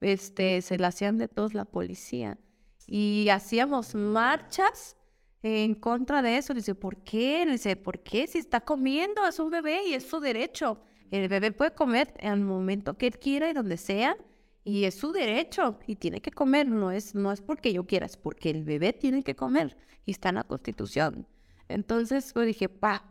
este, 0.00 0.60
se 0.62 0.78
la 0.78 0.88
hacían 0.88 1.16
de 1.18 1.28
todos 1.28 1.54
la 1.54 1.64
policía. 1.64 2.38
Y 2.86 3.28
hacíamos 3.30 3.94
marchas 3.94 4.96
en 5.42 5.74
contra 5.74 6.22
de 6.22 6.38
eso. 6.38 6.54
Dice, 6.54 6.74
¿por 6.74 6.98
qué? 7.04 7.46
Dice, 7.46 7.76
¿por 7.76 8.00
qué? 8.00 8.26
Si 8.26 8.38
está 8.38 8.60
comiendo, 8.60 9.26
es 9.26 9.38
un 9.38 9.50
bebé 9.50 9.86
y 9.88 9.94
es 9.94 10.04
su 10.04 10.20
derecho. 10.20 10.80
El 11.10 11.28
bebé 11.28 11.52
puede 11.52 11.74
comer 11.74 12.14
en 12.18 12.32
el 12.32 12.40
momento 12.40 12.96
que 12.96 13.06
él 13.06 13.18
quiera 13.18 13.50
y 13.50 13.52
donde 13.52 13.76
sea. 13.76 14.16
Y 14.64 14.84
es 14.84 14.94
su 14.94 15.12
derecho 15.12 15.78
y 15.86 15.96
tiene 15.96 16.20
que 16.20 16.30
comer. 16.30 16.68
No 16.68 16.90
es, 16.90 17.14
no 17.14 17.32
es 17.32 17.40
porque 17.40 17.72
yo 17.72 17.86
quiera, 17.86 18.06
es 18.06 18.16
porque 18.16 18.50
el 18.50 18.64
bebé 18.64 18.92
tiene 18.92 19.22
que 19.22 19.34
comer. 19.34 19.76
Y 20.06 20.12
está 20.12 20.30
en 20.30 20.36
la 20.36 20.44
constitución. 20.44 21.26
Entonces, 21.68 22.32
pues 22.32 22.46
dije, 22.46 22.68
pa, 22.68 23.04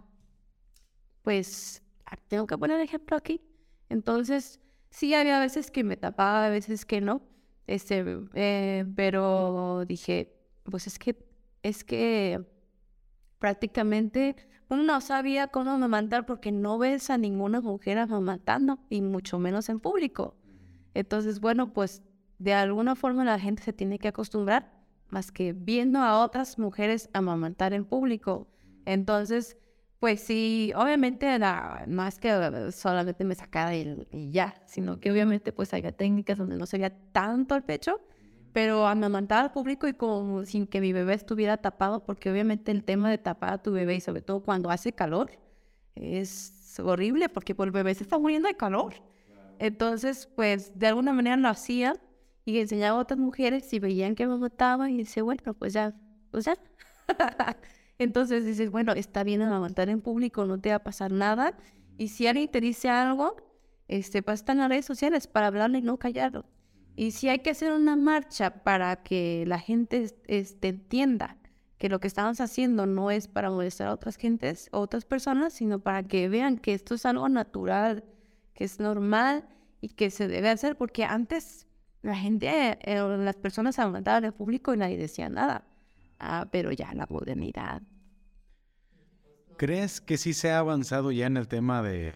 pues 1.22 1.84
tengo 2.28 2.48
que 2.48 2.58
poner 2.58 2.80
ejemplo 2.80 3.18
aquí. 3.18 3.42
Entonces, 3.90 4.62
Sí, 4.92 5.14
había 5.14 5.40
veces 5.40 5.72
que 5.72 5.84
me 5.84 5.98
tapaba, 5.98 6.46
a 6.46 6.50
veces 6.50 6.86
que 6.86 7.02
no. 7.02 7.22
Este, 7.66 8.04
eh, 8.34 8.86
pero 8.96 9.86
dije, 9.88 10.36
pues 10.66 10.86
es 10.88 11.00
que, 11.00 11.16
es 11.64 11.84
que 11.84 12.46
prácticamente 13.40 14.36
uno 14.70 14.84
no 14.84 15.02
sabía 15.02 15.48
cómo 15.48 15.72
amamantar 15.72 16.26
porque 16.26 16.52
no 16.52 16.78
ves 16.78 17.10
a 17.10 17.18
ninguna 17.18 17.60
mujer 17.62 17.98
amamantando 17.98 18.80
y 18.90 19.02
mucho 19.02 19.40
menos 19.40 19.68
en 19.70 19.80
público. 19.80 20.36
Entonces, 20.94 21.40
bueno, 21.40 21.74
pues 21.74 22.04
de 22.40 22.54
alguna 22.54 22.96
forma 22.96 23.24
la 23.24 23.40
gente 23.40 23.64
se 23.64 23.74
tiene 23.74 24.00
que 24.00 24.08
acostumbrar 24.08 24.72
más 25.10 25.32
que 25.32 25.54
viendo 25.54 26.00
a 26.00 26.24
otras 26.24 26.58
mujeres 26.58 27.10
amamantar 27.14 27.74
en 27.74 27.84
público. 27.86 28.48
Entonces, 28.86 29.58
pues 30.00 30.22
sí, 30.22 30.72
obviamente 30.76 31.38
no 31.88 32.08
es 32.08 32.18
que 32.18 32.72
solamente 32.72 33.24
me 33.24 33.36
sacara 33.36 33.76
y, 33.76 34.32
ya, 34.32 34.56
sino 34.66 35.00
que 35.00 35.12
obviamente 35.12 35.52
pues 35.52 35.74
había 35.74 35.92
técnicas 35.92 36.38
donde 36.38 36.58
no 36.58 36.66
se 36.66 36.78
veía 36.78 36.96
tanto 37.12 37.56
el 37.56 37.64
pecho, 37.64 38.00
pero 38.54 38.88
amamantar 38.88 39.46
al 39.46 39.52
público 39.52 39.88
y 39.88 39.94
como 39.94 40.46
sin 40.46 40.68
que 40.68 40.82
mi 40.82 40.94
bebé 40.94 41.14
estuviera 41.14 41.58
tapado, 41.58 42.04
porque 42.04 42.30
obviamente 42.32 42.72
el 42.72 42.84
tema 42.84 43.10
de 43.10 43.18
tapar 43.18 43.54
a 43.54 43.58
tu 43.62 43.72
bebé 43.72 43.96
y 43.96 44.02
sobre 44.02 44.22
todo 44.22 44.42
cuando 44.42 44.70
hace 44.70 44.94
calor 44.94 45.32
es 45.96 46.80
horrible 46.80 47.30
porque 47.30 47.56
pues, 47.56 47.68
el 47.68 47.72
bebé 47.72 47.94
se 47.96 48.04
está 48.04 48.18
muriendo 48.18 48.48
de 48.48 48.56
calor. 48.56 48.94
Entonces, 49.60 50.28
pues 50.36 50.78
de 50.78 50.88
alguna 50.88 51.14
manera 51.14 51.38
lo 51.38 51.48
hacía 51.48 51.94
y 52.46 52.60
enseñaba 52.60 52.98
a 52.98 53.02
otras 53.02 53.20
mujeres 53.20 53.72
y 53.74 53.80
veían 53.80 54.16
que 54.16 54.26
me 54.26 54.38
mataba 54.38 54.90
y 54.90 54.98
dice, 54.98 55.22
bueno, 55.22 55.54
pues 55.54 55.74
ya, 55.74 55.94
pues 56.32 56.46
ya. 56.46 56.56
Entonces 58.00 58.46
dices, 58.46 58.72
bueno, 58.72 58.94
está 58.94 59.24
bien 59.24 59.44
amamantar 59.44 59.90
en 59.90 60.02
público, 60.02 60.46
no 60.46 60.60
te 60.60 60.70
va 60.70 60.78
a 60.78 60.84
pasar 60.84 61.12
nada. 61.12 61.56
Y 61.98 62.08
si 62.08 62.26
alguien 62.26 62.50
te 62.50 62.60
dice 62.60 62.90
algo, 62.90 63.36
este, 63.88 64.24
pues 64.24 64.40
estar 64.40 64.56
en 64.56 64.62
las 64.62 64.70
redes 64.70 64.86
sociales 64.86 65.28
para 65.28 65.48
hablarle 65.48 65.78
y 65.78 65.82
no 65.84 65.98
callarlo. 65.98 66.46
Y 66.96 67.12
si 67.12 67.30
hay 67.30 67.40
que 67.40 67.52
hacer 67.52 67.72
una 67.72 67.96
marcha 67.96 68.64
para 68.64 68.98
que 69.04 69.44
la 69.48 69.60
gente 69.60 70.14
este, 70.28 70.70
entienda 70.70 71.38
que 71.78 71.90
lo 71.90 72.00
que 72.00 72.08
estamos 72.08 72.40
haciendo 72.42 72.86
no 72.86 73.10
es 73.10 73.28
para 73.28 73.50
molestar 73.50 73.88
a 73.88 73.94
otras 73.94 74.18
gentes, 74.18 74.70
otras 74.72 75.06
personas, 75.06 75.54
sino 75.54 75.80
para 75.80 76.04
que 76.04 76.30
vean 76.30 76.58
que 76.58 76.74
esto 76.74 76.94
es 76.96 77.06
algo 77.06 77.28
natural, 77.28 78.04
que 78.54 78.66
es 78.66 78.80
normal 78.80 79.48
y 79.80 79.90
que 79.90 80.12
se 80.12 80.28
debe 80.28 80.50
hacer, 80.50 80.78
porque 80.78 81.06
antes 81.06 81.68
la 82.04 82.16
gente, 82.16 82.78
eh, 82.82 83.18
las 83.18 83.36
personas 83.36 83.80
amamantaban 83.80 84.26
en 84.26 84.34
público 84.34 84.74
y 84.74 84.78
nadie 84.78 84.98
decía 84.98 85.30
nada. 85.30 85.66
Ah, 86.20 86.48
pero 86.52 86.72
ya 86.72 86.94
la 86.94 87.08
modernidad 87.10 87.82
¿Crees 89.62 90.02
que 90.02 90.18
sí 90.18 90.34
se 90.34 90.50
ha 90.50 90.58
avanzado 90.58 91.12
ya 91.12 91.28
en 91.28 91.38
el 91.38 91.48
tema 91.48 91.84
de, 91.84 92.16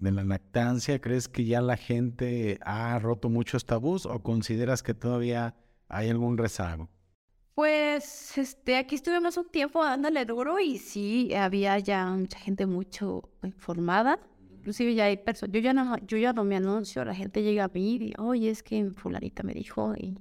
la 0.00 0.24
lactancia? 0.24 1.00
¿Crees 1.00 1.28
que 1.28 1.44
ya 1.44 1.60
la 1.60 1.76
gente 1.76 2.58
ha 2.62 2.98
roto 2.98 3.28
muchos 3.28 3.66
tabús 3.66 4.06
o 4.06 4.22
consideras 4.22 4.82
que 4.82 4.94
todavía 4.94 5.54
hay 5.88 6.08
algún 6.08 6.38
rezago? 6.38 6.88
Pues 7.54 8.38
este, 8.38 8.76
aquí 8.76 8.94
estuvimos 8.94 9.36
un 9.36 9.48
tiempo 9.48 9.82
dándole 9.82 10.24
duro 10.24 10.60
y 10.60 10.78
sí, 10.78 11.34
había 11.34 11.78
ya 11.80 12.06
mucha 12.06 12.38
gente 12.38 12.66
mucho 12.66 13.30
informada. 13.42 14.20
Inclusive 14.52 14.94
ya 14.94 15.06
hay 15.06 15.16
personas, 15.16 15.52
yo 16.06 16.18
ya 16.18 16.32
no, 16.32 16.44
me 16.44 16.56
anuncio, 16.56 17.04
la 17.04 17.14
gente 17.14 17.42
llega 17.42 17.64
a 17.64 17.68
mí 17.68 17.96
y, 17.96 18.12
oye, 18.18 18.50
es 18.50 18.62
que 18.62 18.90
fulanita 18.92 19.42
me 19.42 19.54
dijo 19.54 19.94
y, 19.96 20.18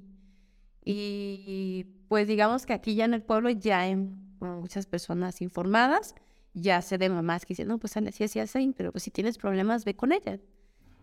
y 0.84 1.84
pues 2.08 2.28
digamos 2.28 2.66
que 2.66 2.74
aquí 2.74 2.96
ya 2.96 3.06
en 3.06 3.14
el 3.14 3.22
pueblo 3.22 3.50
ya 3.50 3.88
en 3.88 4.36
muchas 4.40 4.86
personas 4.88 5.42
informadas. 5.42 6.16
Ya 6.60 6.82
sé 6.82 6.98
de 6.98 7.08
mamás 7.10 7.46
que 7.46 7.54
dicen, 7.54 7.68
no, 7.68 7.78
pues 7.78 7.96
así, 7.98 8.24
así, 8.24 8.40
así, 8.40 8.74
pero 8.76 8.92
pues 8.92 9.04
si 9.04 9.12
tienes 9.12 9.38
problemas, 9.38 9.86
ve 9.86 9.96
con 9.96 10.12
ella. 10.12 10.40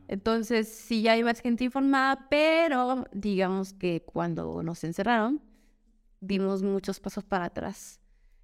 Entonces, 0.09 0.69
sí, 0.69 1.03
ya 1.03 1.13
hay 1.13 1.23
más 1.23 1.41
gente 1.41 1.63
informada, 1.63 2.27
pero 2.29 3.05
digamos 3.13 3.73
que 3.73 4.03
cuando 4.05 4.63
nos 4.65 4.83
encerraron, 4.83 5.41
dimos 6.21 6.63
muchos 6.63 6.99
pasos 6.99 7.25
para 7.25 7.47
atrás, 7.47 8.01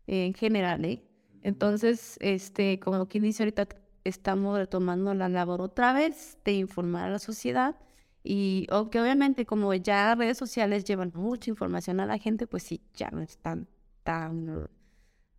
en 0.06 0.34
general, 0.34 0.84
¿eh? 0.84 1.02
Entonces, 1.42 2.16
este, 2.20 2.78
como 2.78 3.08
quien 3.08 3.24
dice 3.24 3.42
ahorita, 3.42 3.68
estamos 4.04 4.56
retomando 4.56 5.12
la 5.14 5.28
labor 5.28 5.61
otra 5.62 5.92
vez 5.92 6.38
de 6.44 6.52
informar 6.52 7.08
a 7.08 7.11
la 7.11 7.18
sociedad 7.18 7.76
y 8.22 8.66
aunque 8.70 9.00
obviamente 9.00 9.46
como 9.46 9.72
ya 9.74 10.14
redes 10.14 10.38
sociales 10.38 10.84
llevan 10.84 11.12
mucha 11.14 11.50
información 11.50 12.00
a 12.00 12.06
la 12.06 12.18
gente, 12.18 12.46
pues 12.46 12.62
sí, 12.62 12.82
ya 12.94 13.11
no 13.11 13.20
están 13.20 13.68
tan 14.02 14.68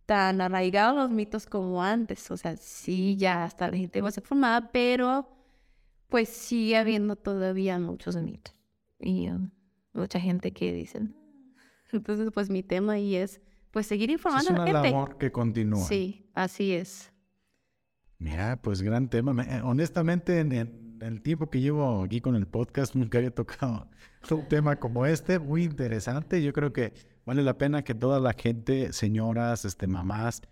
arraigados 0.08 0.96
los 0.96 1.10
mitos 1.10 1.46
como 1.46 1.82
antes. 1.82 2.30
O 2.30 2.36
sea, 2.36 2.56
sí, 2.56 3.16
ya 3.16 3.46
está 3.46 3.70
la 3.70 3.76
gente 3.76 4.02
más 4.02 4.16
informada, 4.16 4.70
pero 4.72 5.28
pues 6.08 6.28
sigue 6.28 6.76
habiendo 6.76 7.16
todavía 7.16 7.78
muchos 7.78 8.16
mitos. 8.16 8.54
Y 8.98 9.30
um, 9.30 9.50
mucha 9.92 10.20
gente 10.20 10.52
que 10.52 10.72
dicen. 10.72 11.14
Entonces, 11.92 12.30
pues 12.32 12.50
mi 12.50 12.62
tema 12.62 12.94
ahí 12.94 13.16
es 13.16 13.40
pues 13.70 13.86
seguir 13.86 14.10
informando 14.10 14.52
es 14.52 14.56
a 14.56 14.58
la 14.58 14.66
gente. 14.66 14.90
labor 14.90 15.16
que 15.16 15.32
continúa. 15.32 15.84
Sí, 15.84 16.30
así 16.34 16.72
es. 16.72 17.10
Mira, 18.18 18.60
pues 18.62 18.82
gran 18.82 19.08
tema. 19.08 19.42
Eh, 19.42 19.62
honestamente, 19.64 20.38
en, 20.38 20.52
en 20.52 20.98
el 21.00 21.22
tiempo 21.22 21.50
que 21.50 21.60
llevo 21.60 22.02
aquí 22.02 22.20
con 22.20 22.36
el 22.36 22.46
podcast, 22.46 22.94
nunca 22.94 23.18
había 23.18 23.34
tocado 23.34 23.88
un 24.30 24.48
tema 24.48 24.76
como 24.76 25.06
este. 25.06 25.38
Muy 25.38 25.64
interesante. 25.64 26.42
Yo 26.42 26.52
creo 26.52 26.72
que 26.72 26.92
vale 27.24 27.42
la 27.42 27.56
pena 27.58 27.82
que 27.84 27.94
toda 27.94 28.20
la 28.20 28.32
gente, 28.32 28.92
señoras, 28.92 29.64
este, 29.64 29.86
mamás, 29.86 30.42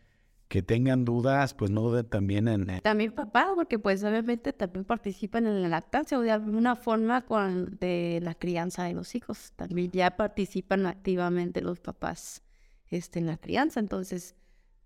que 0.49 0.63
tengan 0.63 1.05
dudas, 1.05 1.55
pues 1.55 1.71
no 1.71 1.81
duden 1.83 2.07
también 2.09 2.49
en, 2.49 2.69
en- 2.69 2.81
También 2.81 3.13
papá, 3.13 3.53
porque 3.55 3.79
pues 3.79 4.03
obviamente 4.03 4.53
también 4.53 4.85
participan 4.85 5.47
en 5.47 5.63
la 5.63 5.69
lactancia 5.69 6.19
o 6.19 6.23
de 6.23 6.33
alguna 6.33 6.75
forma 6.75 7.23
con, 7.25 7.77
de 7.79 8.19
la 8.23 8.35
crianza 8.35 8.83
de 8.85 8.95
los 8.95 9.15
hijos. 9.15 9.53
También 9.55 9.91
ya 9.93 10.17
participan 10.17 10.87
activamente 10.87 11.61
los 11.61 11.79
papás 11.79 12.43
este, 12.89 13.21
en 13.21 13.27
la 13.27 13.37
crianza. 13.37 13.79
Entonces, 13.79 14.35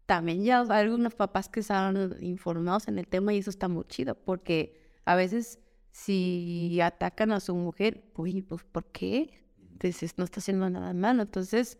también 0.04 0.44
ya 0.44 0.60
hay 0.60 0.82
algunos 0.84 1.14
papás 1.14 1.48
que 1.48 1.60
están 1.60 2.14
informados 2.20 2.86
en 2.88 2.98
el 2.98 3.06
tema 3.08 3.32
y 3.32 3.38
eso 3.38 3.48
está 3.48 3.68
muy 3.68 3.84
chido, 3.84 4.16
porque 4.16 4.78
a 5.06 5.14
veces 5.16 5.60
si 5.92 6.78
atacan 6.82 7.32
a 7.32 7.40
su 7.40 7.54
mujer, 7.54 8.04
uy, 8.16 8.42
pues 8.42 8.64
¿por 8.64 8.84
qué? 8.92 9.30
Entonces 9.74 10.14
no 10.18 10.24
está 10.24 10.40
haciendo 10.40 10.68
nada 10.70 10.94
malo. 10.94 11.22
Entonces, 11.22 11.78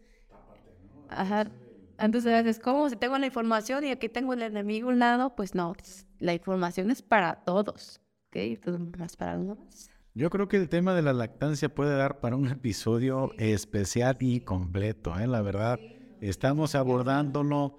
ajá. 1.08 1.52
Entonces 1.98 2.32
a 2.32 2.42
veces, 2.42 2.58
como 2.58 2.88
si 2.90 2.96
tengo 2.96 3.16
la 3.18 3.26
información 3.26 3.84
y 3.84 3.90
aquí 3.90 4.08
tengo 4.08 4.32
el 4.32 4.42
enemigo 4.42 4.88
a 4.88 4.92
un 4.92 4.98
lado, 4.98 5.34
pues 5.36 5.54
no, 5.54 5.72
es- 5.80 6.06
la 6.18 6.34
información 6.34 6.90
es 6.90 7.02
para 7.02 7.44
todos, 7.44 8.00
¿ok? 8.28 8.36
Entonces, 8.36 8.98
más 8.98 9.16
para 9.16 9.38
uno 9.38 9.54
más. 9.56 9.90
Yo 10.14 10.30
creo 10.30 10.48
que 10.48 10.56
el 10.56 10.68
tema 10.68 10.94
de 10.94 11.02
la 11.02 11.12
lactancia 11.12 11.74
puede 11.74 11.96
dar 11.96 12.20
para 12.20 12.36
un 12.36 12.48
episodio 12.48 13.34
especial 13.38 14.16
y 14.20 14.40
completo, 14.40 15.18
¿eh? 15.18 15.26
La 15.26 15.42
verdad, 15.42 15.82
estamos 16.20 16.74
abordándolo 16.74 17.76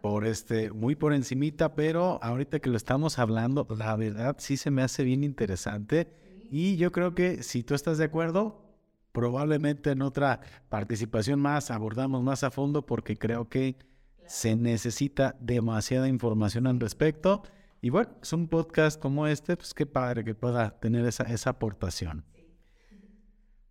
por 0.00 0.24
este, 0.26 0.70
muy 0.72 0.94
por 0.94 1.12
encimita, 1.14 1.74
pero 1.74 2.22
ahorita 2.22 2.60
que 2.60 2.70
lo 2.70 2.76
estamos 2.76 3.18
hablando, 3.18 3.66
la 3.76 3.96
verdad 3.96 4.36
sí 4.38 4.56
se 4.56 4.70
me 4.70 4.82
hace 4.82 5.02
bien 5.04 5.24
interesante 5.24 6.12
y 6.48 6.76
yo 6.76 6.92
creo 6.92 7.14
que 7.14 7.42
si 7.42 7.62
tú 7.64 7.74
estás 7.74 7.98
de 7.98 8.04
acuerdo, 8.04 8.65
probablemente 9.16 9.92
en 9.92 10.02
otra 10.02 10.40
participación 10.68 11.40
más 11.40 11.70
abordamos 11.70 12.22
más 12.22 12.44
a 12.44 12.50
fondo 12.50 12.84
porque 12.84 13.16
creo 13.16 13.48
que 13.48 13.78
se 14.26 14.56
necesita 14.56 15.36
demasiada 15.40 16.06
información 16.06 16.66
al 16.66 16.78
respecto. 16.78 17.42
Y 17.80 17.88
bueno, 17.88 18.10
es 18.20 18.30
un 18.34 18.46
podcast 18.46 19.00
como 19.00 19.26
este, 19.26 19.56
pues 19.56 19.72
qué 19.72 19.86
padre 19.86 20.22
que 20.22 20.34
pueda 20.34 20.78
tener 20.80 21.06
esa, 21.06 21.22
esa 21.22 21.48
aportación. 21.48 22.26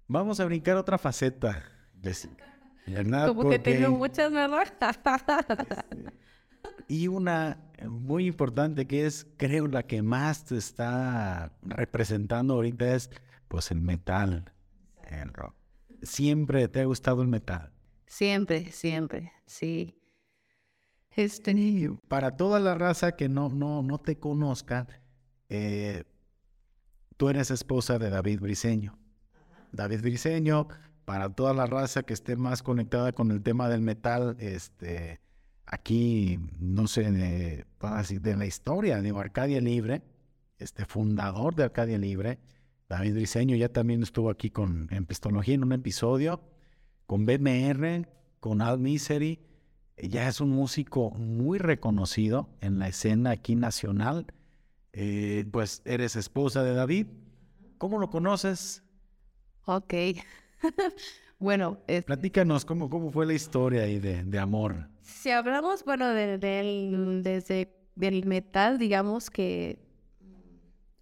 Vamos 0.07 0.39
a 0.39 0.45
brincar 0.45 0.77
otra 0.77 0.97
faceta. 0.97 1.63
¿verdad? 2.87 3.27
Como 3.27 3.47
que 3.47 3.59
tengo 3.59 3.85
Porque- 3.85 3.97
muchas, 3.99 4.31
¿verdad? 4.31 5.85
Y 6.87 7.07
una 7.07 7.59
muy 7.87 8.25
importante 8.25 8.87
que 8.87 9.05
es, 9.05 9.27
creo, 9.37 9.67
la 9.67 9.83
que 9.83 10.01
más 10.01 10.45
te 10.45 10.57
está 10.57 11.51
representando 11.61 12.55
ahorita 12.55 12.95
es, 12.95 13.11
pues, 13.47 13.69
el 13.69 13.81
metal, 13.81 14.51
el 15.09 15.33
rock. 15.33 15.55
Siempre 16.03 16.67
te 16.67 16.81
ha 16.81 16.85
gustado 16.85 17.21
el 17.21 17.27
metal. 17.27 17.71
siempre, 18.07 18.71
siempre, 18.71 19.31
sí. 19.45 19.95
Este, 21.15 21.51
Y 21.51 21.87
para 22.09 22.35
toda 22.35 22.59
la 22.59 22.75
raza 22.75 23.13
que 23.13 23.29
no, 23.29 23.49
no, 23.49 23.81
no 23.81 23.99
te 23.99 24.17
conozca, 24.17 24.87
eh, 25.47 26.03
tú 27.15 27.29
eres 27.29 27.51
esposa 27.51 27.97
de 27.97 28.09
David 28.09 28.41
Briseño. 28.41 28.97
David 29.71 30.01
Briseño, 30.01 30.67
para 31.05 31.29
toda 31.29 31.53
la 31.53 31.67
raza 31.67 32.03
que 32.03 32.13
esté 32.13 32.35
más 32.35 32.63
conectada 32.63 33.13
con 33.13 33.31
el 33.31 33.41
tema 33.41 33.69
del 33.69 33.81
metal, 33.81 34.35
este, 34.39 35.21
aquí, 35.65 36.39
no 36.59 36.87
sé, 36.87 37.11
de, 37.11 37.65
de 38.21 38.35
la 38.35 38.45
historia 38.45 39.01
de 39.01 39.09
Arcadia 39.11 39.61
Libre, 39.61 40.01
este 40.57 40.85
fundador 40.85 41.55
de 41.55 41.63
Arcadia 41.63 41.97
Libre, 41.97 42.39
David 42.87 43.13
Briseño 43.13 43.55
ya 43.55 43.69
también 43.69 44.03
estuvo 44.03 44.29
aquí 44.29 44.49
con, 44.51 44.87
en 44.91 45.05
Pistología 45.05 45.55
en 45.55 45.63
un 45.63 45.73
episodio, 45.73 46.41
con 47.07 47.25
BMR, 47.25 48.07
con 48.39 48.61
Al 48.61 48.79
Misery, 48.79 49.39
ya 49.97 50.27
es 50.27 50.39
un 50.41 50.49
músico 50.49 51.11
muy 51.11 51.57
reconocido 51.57 52.49
en 52.61 52.79
la 52.79 52.87
escena 52.87 53.31
aquí 53.31 53.55
nacional. 53.55 54.27
Eh, 54.93 55.45
pues 55.51 55.81
eres 55.85 56.15
esposa 56.15 56.63
de 56.63 56.73
David. 56.73 57.07
¿Cómo 57.77 57.97
lo 57.99 58.09
conoces? 58.09 58.83
ok. 59.65 59.93
bueno, 61.39 61.79
es- 61.87 62.05
Platícanos 62.05 62.65
cómo, 62.65 62.89
cómo 62.89 63.11
fue 63.11 63.25
la 63.25 63.33
historia 63.33 63.81
ahí 63.83 63.99
de, 63.99 64.23
de 64.23 64.39
amor. 64.39 64.89
Si 65.01 65.31
hablamos, 65.31 65.83
bueno, 65.85 66.07
de- 66.09 66.37
del, 66.37 67.21
desde 67.23 67.73
del 67.95 68.25
metal, 68.25 68.77
digamos 68.77 69.29
que 69.29 69.79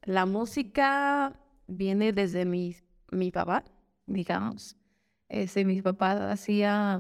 la 0.04 0.26
música 0.26 1.40
viene 1.68 2.14
desde 2.14 2.46
mi, 2.46 2.76
mi 3.12 3.32
papá, 3.32 3.64
digamos. 4.06 4.78
Ese, 5.30 5.66
mi 5.66 5.82
papá 5.82 6.32
hacía, 6.32 7.00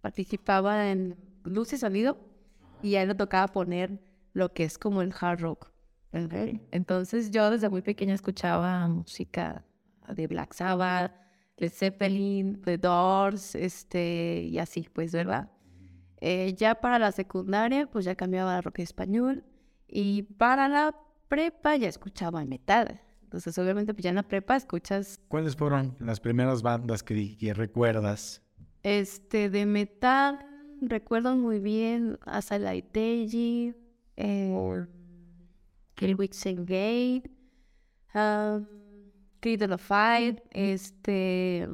participaba 0.00 0.90
en 0.90 1.16
luz 1.44 1.72
y 1.72 1.78
sonido 1.78 2.18
y 2.82 2.96
a 2.96 3.02
él 3.02 3.08
le 3.08 3.14
tocaba 3.14 3.48
poner 3.48 4.00
lo 4.32 4.52
que 4.52 4.64
es 4.64 4.78
como 4.78 5.02
el 5.02 5.14
hard 5.18 5.40
rock. 5.40 5.72
Entonces 6.12 7.30
yo 7.30 7.50
desde 7.50 7.70
muy 7.70 7.80
pequeña 7.80 8.14
escuchaba 8.14 8.86
música 8.86 9.64
de 10.14 10.26
Black 10.26 10.52
Sabbath, 10.52 11.12
Led 11.56 11.72
Zeppelin, 11.72 12.60
The 12.62 12.76
Doors, 12.76 13.54
este, 13.54 14.42
y 14.42 14.58
así, 14.58 14.88
pues, 14.92 15.12
¿verdad? 15.12 15.50
Eh, 16.20 16.54
ya 16.56 16.74
para 16.74 16.98
la 16.98 17.12
secundaria, 17.12 17.86
pues 17.86 18.04
ya 18.04 18.14
cambiaba 18.14 18.56
a 18.56 18.60
rock 18.60 18.80
español. 18.80 19.44
Y 19.88 20.22
para 20.22 20.68
la 20.68 20.94
prepa 21.28 21.76
ya 21.76 21.88
escuchaba 21.88 22.44
metal. 22.44 23.00
Entonces, 23.32 23.56
obviamente, 23.56 23.94
pues 23.94 24.04
ya 24.04 24.10
en 24.10 24.16
la 24.16 24.24
prepa 24.24 24.56
escuchas 24.56 25.18
¿Cuáles 25.28 25.56
fueron 25.56 25.96
las 26.00 26.20
primeras 26.20 26.60
bandas 26.60 27.02
que, 27.02 27.38
que 27.38 27.54
recuerdas? 27.54 28.42
este 28.82 29.48
de 29.48 29.64
metal. 29.64 30.44
Recuerdo 30.82 31.34
muy 31.34 31.58
bien 31.58 32.18
a 32.26 32.42
Light 32.58 32.92
Deji, 32.92 33.74
eh, 34.16 34.86
Killwitz 35.94 36.44
Engage, 36.44 37.22
um, 38.14 38.66
Cradle 39.40 39.74
of 39.74 39.82
Fire, 39.82 40.42
este... 40.50 41.66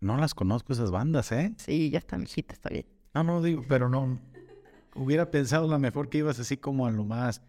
No 0.00 0.18
las 0.18 0.34
conozco 0.34 0.74
esas 0.74 0.90
bandas, 0.90 1.32
¿eh? 1.32 1.54
Sí, 1.56 1.88
ya 1.88 1.98
está, 1.98 2.18
mijita, 2.18 2.52
está 2.52 2.68
bien. 2.68 2.84
No, 3.14 3.24
no 3.24 3.40
digo, 3.40 3.62
pero 3.66 3.88
no. 3.88 4.20
Hubiera 4.94 5.30
pensado 5.30 5.66
la 5.66 5.78
mejor 5.78 6.10
que 6.10 6.18
ibas 6.18 6.38
así 6.38 6.58
como 6.58 6.86
a 6.86 6.90
lo 6.90 7.04
más 7.04 7.40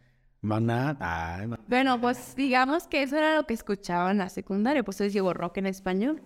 maná. 0.42 0.98
Ay, 1.00 1.48
ma- 1.48 1.60
Bueno, 1.68 2.00
pues 2.00 2.36
digamos 2.36 2.88
que 2.88 3.04
eso 3.04 3.18
era 3.18 3.36
lo 3.36 3.46
que 3.46 3.54
escuchaba 3.54 4.12
en 4.12 4.18
la 4.18 4.30
secundaria, 4.30 4.84
pues 4.84 4.98
entonces 4.98 5.14
llegó 5.14 5.34
rock 5.34 5.58
en 5.58 5.68
español. 5.68 6.22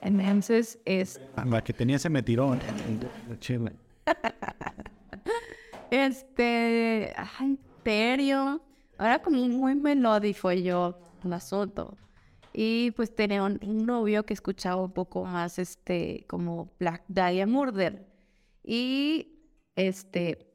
Entonces 0.00 0.78
es 0.84 1.18
la 1.46 1.64
que 1.64 1.72
tenía 1.72 1.96
ese 1.96 2.10
me 2.10 2.22
tiró. 2.22 2.54
Chile. 3.40 3.72
este, 5.90 7.12
ay, 7.16 7.58
serio, 7.84 8.60
ahora 8.98 9.20
como 9.22 9.48
muy 9.48 9.74
melódico 9.74 10.52
yo 10.52 10.98
el 11.24 11.32
asunto. 11.32 11.96
Y 12.52 12.92
pues 12.92 13.14
tenía 13.14 13.42
un, 13.42 13.58
un 13.64 13.84
novio 13.84 14.24
que 14.24 14.32
escuchaba 14.34 14.82
un 14.82 14.92
poco 14.92 15.24
más 15.24 15.58
este, 15.58 16.24
como 16.28 16.70
Black 16.78 17.02
Dahlia 17.08 17.46
Murder. 17.46 18.06
Y 18.62 19.40
este, 19.74 20.53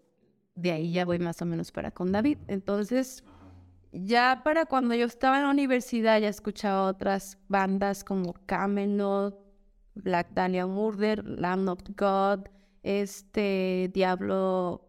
de 0.61 0.71
ahí 0.71 0.91
ya 0.91 1.05
voy 1.05 1.19
más 1.19 1.41
o 1.41 1.45
menos 1.45 1.71
para 1.71 1.91
con 1.91 2.11
David. 2.11 2.37
Entonces, 2.47 3.23
ya 3.91 4.41
para 4.43 4.65
cuando 4.65 4.95
yo 4.95 5.05
estaba 5.05 5.37
en 5.37 5.43
la 5.43 5.49
universidad 5.49 6.19
ya 6.19 6.29
escuchaba 6.29 6.83
otras 6.87 7.37
bandas 7.47 8.03
como 8.03 8.33
Camelot, 8.45 9.37
Black 9.95 10.33
Dahlia 10.33 10.67
Murder, 10.67 11.25
Lamb 11.25 11.69
of 11.69 11.81
God, 11.97 12.47
este, 12.83 13.89
Diablo, 13.93 14.85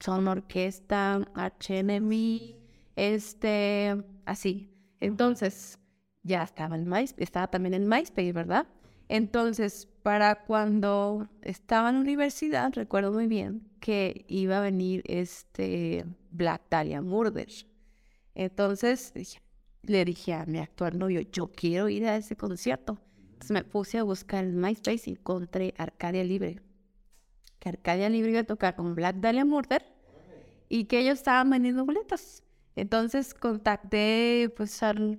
Son 0.00 0.26
Orquesta, 0.28 1.20
Arch 1.34 1.70
Enemy, 1.70 2.56
este, 2.96 4.02
así. 4.26 4.70
Entonces, 5.00 5.78
ya 6.22 6.42
estaba 6.42 6.76
en 6.76 6.88
MySpace, 6.88 7.22
estaba 7.22 7.48
también 7.48 7.74
en 7.74 7.88
MySpace, 7.88 8.32
¿verdad? 8.32 8.66
Entonces, 9.08 9.88
para 10.02 10.44
cuando 10.44 11.28
estaba 11.42 11.88
en 11.88 11.96
la 11.96 12.00
universidad, 12.02 12.72
recuerdo 12.74 13.12
muy 13.12 13.26
bien 13.26 13.68
que 13.80 14.24
iba 14.28 14.58
a 14.58 14.60
venir 14.60 15.02
este 15.06 16.04
Black 16.30 16.62
Dahlia 16.70 17.02
Murder. 17.02 17.48
Entonces 18.34 19.12
le 19.82 20.04
dije 20.04 20.34
a 20.34 20.46
mi 20.46 20.58
actual 20.58 20.98
novio, 20.98 21.20
yo 21.20 21.52
quiero 21.52 21.88
ir 21.88 22.06
a 22.06 22.16
ese 22.16 22.36
concierto. 22.36 22.98
Entonces 23.18 23.50
me 23.50 23.64
puse 23.64 23.98
a 23.98 24.02
buscar 24.02 24.44
en 24.44 24.58
MySpace 24.58 25.10
y 25.10 25.12
encontré 25.12 25.74
Arcadia 25.76 26.24
Libre. 26.24 26.60
Que 27.58 27.68
Arcadia 27.68 28.08
Libre 28.08 28.30
iba 28.30 28.40
a 28.40 28.44
tocar 28.44 28.76
con 28.76 28.94
Black 28.94 29.16
Dahlia 29.16 29.44
Murder 29.44 29.84
y 30.68 30.84
que 30.84 31.00
ellos 31.00 31.18
estaban 31.18 31.50
vendiendo 31.50 31.84
boletos. 31.84 32.42
Entonces 32.76 33.34
contacté 33.34 34.52
pues 34.56 34.82
al 34.82 35.18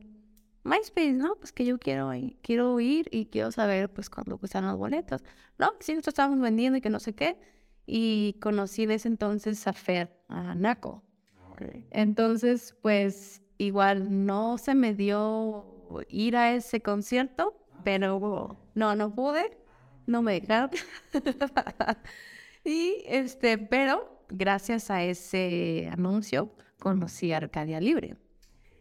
MySpace, 0.65 1.13
¿no? 1.13 1.35
Pues 1.35 1.51
que 1.51 1.63
yo 1.63 1.77
quiero, 1.77 2.11
quiero 2.41 2.79
ir 2.79 3.07
y 3.11 3.27
quiero 3.27 3.51
saber 3.51 3.89
pues 3.93 4.09
cuándo 4.09 4.37
cuestan 4.37 4.65
los 4.65 4.77
boletos. 4.77 5.23
No, 5.59 5.73
sí, 5.79 5.93
nosotros 5.93 6.13
estábamos 6.13 6.39
vendiendo 6.41 6.77
y 6.77 6.81
que 6.81 6.89
no 6.89 6.99
sé 6.99 7.13
qué. 7.13 7.37
Y 7.85 8.37
conocí 8.41 8.83
en 8.83 8.91
ese 8.91 9.07
entonces 9.07 9.67
a 9.67 9.73
Fer, 9.73 10.11
a 10.27 10.55
Naco. 10.55 11.03
Entonces, 11.91 12.75
pues 12.81 13.43
igual 13.59 14.25
no 14.25 14.57
se 14.57 14.75
me 14.75 14.93
dio 14.93 15.65
ir 16.09 16.35
a 16.35 16.53
ese 16.53 16.81
concierto, 16.81 17.55
pero 17.83 18.57
no, 18.73 18.95
no 18.95 19.13
pude, 19.13 19.57
no 20.07 20.23
me 20.23 20.39
dejaron. 20.39 20.71
y 22.65 23.03
este, 23.05 23.59
pero 23.59 24.25
gracias 24.29 24.89
a 24.89 25.03
ese 25.03 25.89
anuncio 25.91 26.51
conocí 26.79 27.31
a 27.31 27.37
Arcadia 27.37 27.79
Libre. 27.79 28.17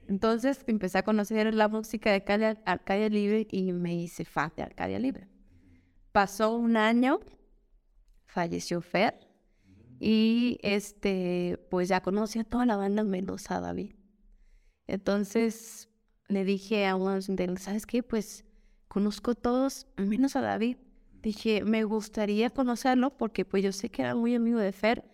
Entonces 0.08 0.62
empecé 0.66 0.98
a 0.98 1.02
conocer 1.02 1.54
la 1.54 1.68
música 1.68 2.10
de 2.10 2.56
Arcadia, 2.64 3.08
Libre 3.08 3.46
y 3.50 3.72
me 3.72 3.94
hice 3.94 4.24
fan 4.24 4.52
de 4.56 4.62
Arcadia 4.62 4.98
Libre. 4.98 5.28
Pasó 6.12 6.54
un 6.56 6.76
año, 6.76 7.20
falleció 8.26 8.80
Fer 8.80 9.18
y 9.98 10.58
este, 10.62 11.66
pues 11.70 11.88
ya 11.88 12.02
conocí 12.02 12.38
a 12.38 12.44
toda 12.44 12.66
la 12.66 12.76
banda 12.76 13.02
menos 13.02 13.50
a 13.50 13.60
David. 13.60 13.94
Entonces 14.86 15.88
le 16.28 16.44
dije 16.44 16.86
a 16.86 16.96
uno 16.96 17.18
de 17.18 17.56
¿sabes 17.58 17.86
qué? 17.86 18.02
Pues 18.02 18.44
conozco 18.88 19.32
a 19.32 19.34
todos 19.34 19.86
menos 19.96 20.36
a 20.36 20.40
David. 20.40 20.76
Dije, 21.22 21.64
me 21.64 21.84
gustaría 21.84 22.50
conocerlo 22.50 23.16
porque 23.16 23.44
pues 23.44 23.62
yo 23.62 23.72
sé 23.72 23.88
que 23.88 24.02
era 24.02 24.14
muy 24.14 24.34
amigo 24.34 24.58
de 24.58 24.72
Fer 24.72 25.04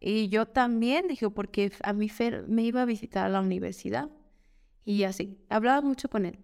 y 0.00 0.28
yo 0.28 0.46
también, 0.46 1.06
dije, 1.08 1.28
porque 1.30 1.70
a 1.82 1.92
mí 1.92 2.08
Fer 2.08 2.48
me 2.48 2.62
iba 2.62 2.82
a 2.82 2.86
visitar 2.86 3.26
a 3.26 3.28
la 3.28 3.40
universidad. 3.40 4.10
Y 4.84 5.04
así, 5.04 5.38
hablaba 5.48 5.80
mucho 5.80 6.08
con 6.08 6.26
él. 6.26 6.38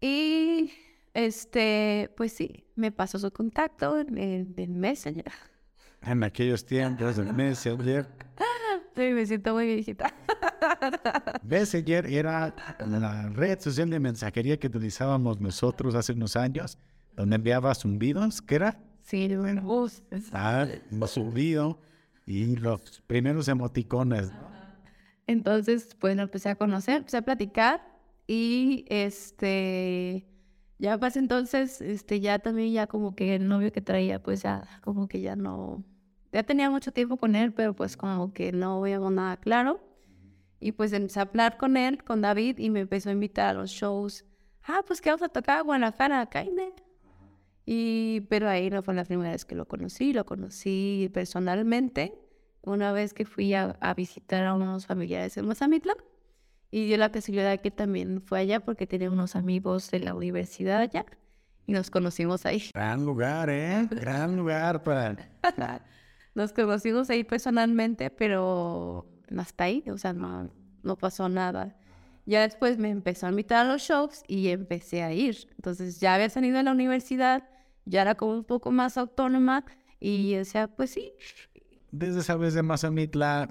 Y 0.00 0.70
este, 1.14 2.12
pues 2.16 2.32
sí, 2.32 2.66
me 2.74 2.90
pasó 2.92 3.18
su 3.18 3.30
contacto 3.30 3.98
en, 3.98 4.80
Messenger. 4.80 5.24
En 6.02 6.22
aquellos 6.22 6.66
tiempos 6.66 7.16
de 7.16 7.32
Messenger. 7.32 8.06
Sí, 8.94 9.02
me 9.12 9.26
siento 9.26 9.54
muy 9.54 9.66
viejita. 9.66 10.14
Messenger 11.42 12.06
era 12.06 12.54
la 12.86 13.28
red 13.30 13.58
social 13.58 13.90
de 13.90 13.98
mensajería 13.98 14.56
que 14.56 14.68
utilizábamos 14.68 15.40
nosotros 15.40 15.96
hace 15.96 16.12
unos 16.12 16.36
años, 16.36 16.78
donde 17.16 17.34
enviabas 17.34 17.80
zumbidos, 17.80 18.40
¿qué 18.40 18.54
era? 18.54 18.80
Sí, 19.02 19.34
bueno, 19.34 19.88
ah, 20.32 20.66
zumbido 21.08 21.80
y 22.24 22.54
los 22.54 23.02
primeros 23.08 23.48
emoticones, 23.48 24.30
¿no? 24.30 24.53
Entonces, 25.26 25.96
pues 25.98 26.16
lo 26.16 26.22
empecé 26.22 26.50
a 26.50 26.54
conocer, 26.56 26.98
empecé 26.98 27.16
a 27.16 27.22
platicar 27.22 27.82
y 28.26 28.84
este, 28.88 30.26
ya 30.78 30.98
pues 30.98 31.16
entonces, 31.16 31.80
este, 31.80 32.20
ya 32.20 32.38
también 32.38 32.72
ya 32.72 32.86
como 32.86 33.14
que 33.14 33.34
el 33.36 33.48
novio 33.48 33.72
que 33.72 33.80
traía, 33.80 34.22
pues 34.22 34.42
ya 34.42 34.80
como 34.82 35.08
que 35.08 35.20
ya 35.20 35.36
no, 35.36 35.82
ya 36.32 36.42
tenía 36.42 36.70
mucho 36.70 36.92
tiempo 36.92 37.16
con 37.16 37.36
él, 37.36 37.52
pero 37.52 37.74
pues 37.74 37.96
como 37.96 38.32
que 38.32 38.52
no 38.52 38.80
veíamos 38.80 39.12
nada 39.12 39.36
claro. 39.38 39.80
Y 40.60 40.72
pues 40.72 40.92
empecé 40.92 41.20
a 41.20 41.22
hablar 41.24 41.58
con 41.58 41.76
él, 41.76 42.02
con 42.04 42.22
David, 42.22 42.58
y 42.58 42.70
me 42.70 42.80
empezó 42.80 43.10
a 43.10 43.12
invitar 43.12 43.50
a 43.50 43.58
los 43.58 43.70
shows. 43.70 44.24
Ah, 44.62 44.82
pues 44.86 45.00
que 45.00 45.10
vamos 45.10 45.22
a 45.22 45.28
tocar 45.28 45.58
a 45.58 45.62
Guadalajara, 45.62 46.24
Caine. 46.26 46.72
Y, 47.66 48.22
pero 48.30 48.48
ahí 48.48 48.70
no 48.70 48.82
fue 48.82 48.94
la 48.94 49.04
primera 49.04 49.30
vez 49.32 49.44
que 49.44 49.54
lo 49.54 49.66
conocí, 49.66 50.12
lo 50.12 50.24
conocí 50.24 51.10
personalmente 51.12 52.23
una 52.64 52.92
vez 52.92 53.14
que 53.14 53.24
fui 53.24 53.54
a, 53.54 53.76
visitar 53.96 54.44
a 54.46 54.54
unos 54.54 54.86
familiares 54.86 55.36
en 55.36 55.46
Mazamitla 55.46 55.94
y 56.70 56.86
dio 56.86 56.96
la 56.96 57.12
casualidad 57.12 57.60
que 57.60 57.70
también 57.70 58.20
fue 58.22 58.40
allá 58.40 58.60
porque 58.60 58.86
tenía 58.86 59.10
unos 59.10 59.36
amigos 59.36 59.90
de 59.90 60.00
la 60.00 60.14
universidad 60.14 60.80
allá 60.80 61.06
y 61.66 61.72
nos 61.72 61.90
conocimos 61.90 62.46
ahí. 62.46 62.62
Gran 62.74 63.04
lugar, 63.04 63.50
¿eh? 63.50 63.86
Gran 63.90 64.36
lugar 64.36 64.82
para... 64.82 65.16
nos 66.34 66.52
conocimos 66.52 67.10
ahí 67.10 67.22
personalmente, 67.22 68.10
pero 68.10 69.06
hasta 69.36 69.64
ahí, 69.64 69.84
o 69.88 69.98
sea, 69.98 70.12
no, 70.12 70.50
no 70.82 70.96
pasó 70.96 71.28
nada. 71.28 71.76
Ya 72.26 72.40
después 72.40 72.78
me 72.78 72.88
empezó 72.88 73.26
a 73.26 73.30
invitar 73.30 73.66
a 73.66 73.68
los 73.70 73.82
shows 73.82 74.22
y 74.26 74.48
empecé 74.48 75.02
a 75.02 75.12
ir. 75.12 75.48
Entonces 75.56 76.00
ya 76.00 76.14
había 76.14 76.30
salido 76.30 76.56
de 76.56 76.62
la 76.62 76.72
universidad, 76.72 77.46
ya 77.84 78.02
era 78.02 78.14
como 78.14 78.32
un 78.32 78.44
poco 78.44 78.70
más 78.70 78.96
autónoma 78.96 79.66
y 80.00 80.34
decía, 80.34 80.68
pues 80.68 80.90
sí, 80.90 81.12
desde 81.94 82.20
esa 82.20 82.36
vez 82.36 82.54
de 82.54 82.62
Mazamitla, 82.62 83.48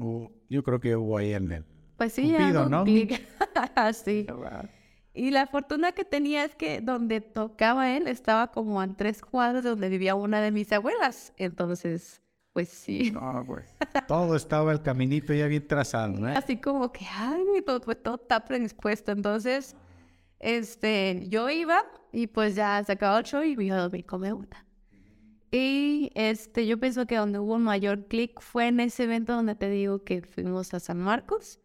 yo 0.50 0.64
creo 0.64 0.80
que 0.80 0.96
hubo 0.96 1.18
ahí 1.18 1.34
en 1.34 1.52
el 1.52 1.66
pues 1.98 2.14
sí, 2.14 2.34
Cupido, 2.34 2.68
¿no? 2.70 2.86
sí. 3.94 4.28
Y 5.14 5.32
la 5.32 5.48
fortuna 5.48 5.92
que 5.92 6.04
tenía 6.04 6.44
es 6.44 6.56
que 6.56 6.82
donde 6.82 7.22
tocaba 7.22 7.96
él 7.96 8.08
estaba 8.08 8.52
como 8.52 8.82
a 8.82 8.88
tres 8.96 9.22
cuadros 9.22 9.64
de 9.64 9.70
donde 9.70 9.90
vivía 9.90 10.16
una 10.16 10.42
de 10.42 10.52
mis 10.52 10.72
abuelas. 10.74 11.34
Entonces, 11.38 12.22
pues 12.52 12.70
sí. 12.70 13.12
No, 13.12 13.44
pues. 13.46 13.76
todo 14.08 14.36
estaba 14.36 14.72
el 14.72 14.82
caminito 14.82 15.34
ya 15.34 15.46
bien 15.48 15.68
trazado, 15.68 16.20
¿no? 16.20 16.28
Así 16.28 16.58
como 16.58 16.92
que, 16.92 17.06
ay, 17.10 17.44
todo, 17.66 17.80
pues, 17.80 18.02
todo 18.02 18.16
está 18.16 18.44
predispuesto. 18.44 19.12
Entonces, 19.12 19.76
este, 20.40 21.28
yo 21.30 21.50
iba 21.50 21.86
y 22.12 22.28
pues 22.28 22.56
ya 22.56 22.84
se 22.84 22.92
acabó 22.92 23.20
el 23.20 23.24
show 23.24 23.44
y 23.44 23.56
me 23.56 23.72
a 23.72 23.78
dormir 23.78 24.06
con 24.06 24.24
una. 24.24 24.66
Y 25.56 26.10
este, 26.16 26.66
yo 26.66 26.80
pienso 26.80 27.06
que 27.06 27.16
donde 27.16 27.38
hubo 27.38 27.54
un 27.54 27.64
mayor 27.64 28.08
clic 28.08 28.42
fue 28.42 28.70
en 28.70 28.80
ese 28.80 29.04
evento 29.04 29.34
donde 29.34 29.54
te 29.54 29.70
digo 29.70 30.04
que 30.04 30.24
fuimos 30.24 30.74
a 30.74 30.80
San 30.80 30.98
Marcos. 30.98 31.60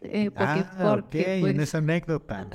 Eh, 0.00 0.32
porque, 0.32 0.44
ah, 0.44 0.90
porque 0.90 1.34
en 1.36 1.40
pues 1.42 1.58
esa 1.60 1.78
anécdota. 1.78 2.48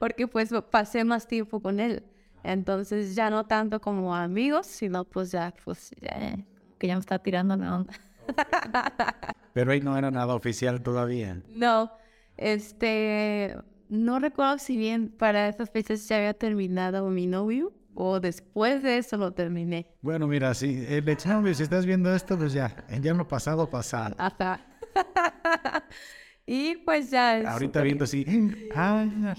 Porque 0.00 0.26
pues 0.26 0.52
pasé 0.72 1.04
más 1.04 1.28
tiempo 1.28 1.60
con 1.60 1.78
él. 1.78 2.02
Entonces 2.42 3.14
ya 3.14 3.30
no 3.30 3.46
tanto 3.46 3.80
como 3.80 4.16
amigos, 4.16 4.66
sino 4.66 5.04
pues 5.04 5.30
ya, 5.30 5.54
pues 5.64 5.92
ya, 6.00 6.36
que 6.76 6.88
ya 6.88 6.94
me 6.94 7.00
está 7.00 7.20
tirando 7.20 7.56
la 7.56 7.76
onda. 7.76 7.92
Pero 9.52 9.70
ahí 9.70 9.80
no 9.80 9.96
era 9.96 10.10
nada 10.10 10.34
oficial 10.34 10.82
todavía. 10.82 11.40
No, 11.54 11.92
este, 12.36 13.56
no 13.88 14.18
recuerdo 14.18 14.58
si 14.58 14.76
bien 14.76 15.08
para 15.08 15.46
esas 15.46 15.70
fechas 15.70 16.08
ya 16.08 16.16
había 16.16 16.34
terminado 16.34 17.08
mi 17.10 17.28
novio 17.28 17.72
o 18.00 18.20
después 18.20 18.84
de 18.84 18.98
eso 18.98 19.16
lo 19.16 19.32
terminé. 19.32 19.90
Bueno, 20.02 20.28
mira, 20.28 20.54
si 20.54 20.86
el 20.86 21.08
examen, 21.08 21.52
si 21.52 21.64
estás 21.64 21.84
viendo 21.84 22.14
esto, 22.14 22.38
pues 22.38 22.52
ya, 22.52 22.86
ya 23.00 23.12
lo 23.12 23.26
pasado, 23.26 23.68
pasado. 23.68 24.14
Hasta. 24.18 24.64
y 26.46 26.76
pues 26.76 27.10
ya. 27.10 27.40
Ahorita 27.50 27.82
viendo 27.82 28.04
así, 28.04 28.24
con, 28.72 29.34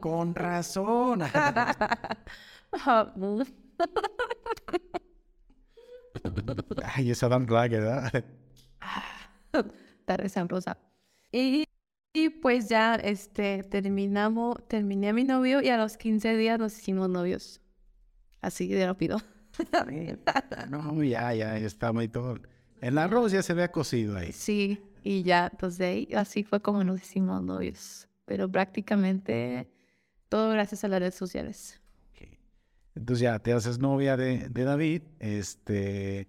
con 0.00 0.34
razón. 0.34 1.22
Ay, 6.84 7.12
esa 7.12 7.28
Dan 7.28 7.46
Black, 7.46 7.70
¿verdad? 7.70 8.24
Está 10.02 10.16
Rosa. 10.48 10.76
Y 11.30 11.64
y 12.12 12.30
pues 12.30 12.68
ya 12.68 12.96
este, 12.96 13.62
terminamos, 13.62 14.56
terminé 14.66 15.10
a 15.10 15.12
mi 15.12 15.22
novio 15.22 15.62
y 15.62 15.68
a 15.68 15.76
los 15.76 15.96
15 15.96 16.36
días 16.36 16.58
nos 16.58 16.76
hicimos 16.76 17.08
novios. 17.08 17.60
Así 18.40 18.68
de 18.68 18.86
rápido. 18.86 19.18
no, 20.70 21.02
ya, 21.02 21.34
ya, 21.34 21.56
está 21.58 21.92
muy 21.92 22.08
todo. 22.08 22.38
El 22.80 22.98
arroz 22.98 23.32
ya 23.32 23.42
se 23.42 23.54
ve 23.54 23.68
cocido 23.70 24.16
ahí. 24.16 24.32
Sí, 24.32 24.80
y 25.02 25.22
ya, 25.22 25.48
entonces 25.50 26.06
así 26.14 26.44
fue 26.44 26.60
como 26.60 26.84
nos 26.84 27.02
hicimos 27.02 27.42
novios. 27.42 28.08
Pero 28.24 28.50
prácticamente 28.50 29.68
todo 30.28 30.50
gracias 30.50 30.84
a 30.84 30.88
las 30.88 31.00
redes 31.00 31.14
sociales. 31.14 31.80
Entonces 32.94 33.22
ya 33.22 33.38
te 33.38 33.52
haces 33.52 33.78
novia 33.78 34.16
de, 34.16 34.48
de 34.48 34.64
David, 34.64 35.02
este, 35.20 36.26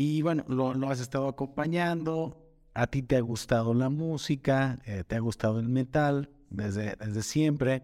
y 0.00 0.22
bueno, 0.22 0.44
lo, 0.46 0.74
lo, 0.74 0.90
has 0.90 1.00
estado 1.00 1.26
acompañando. 1.26 2.44
A 2.72 2.86
ti 2.86 3.02
te 3.02 3.16
ha 3.16 3.20
gustado 3.20 3.74
la 3.74 3.88
música, 3.88 4.78
eh, 4.84 5.02
te 5.04 5.16
ha 5.16 5.18
gustado 5.18 5.58
el 5.58 5.68
metal 5.68 6.30
desde, 6.50 6.94
desde 6.94 7.22
siempre. 7.22 7.82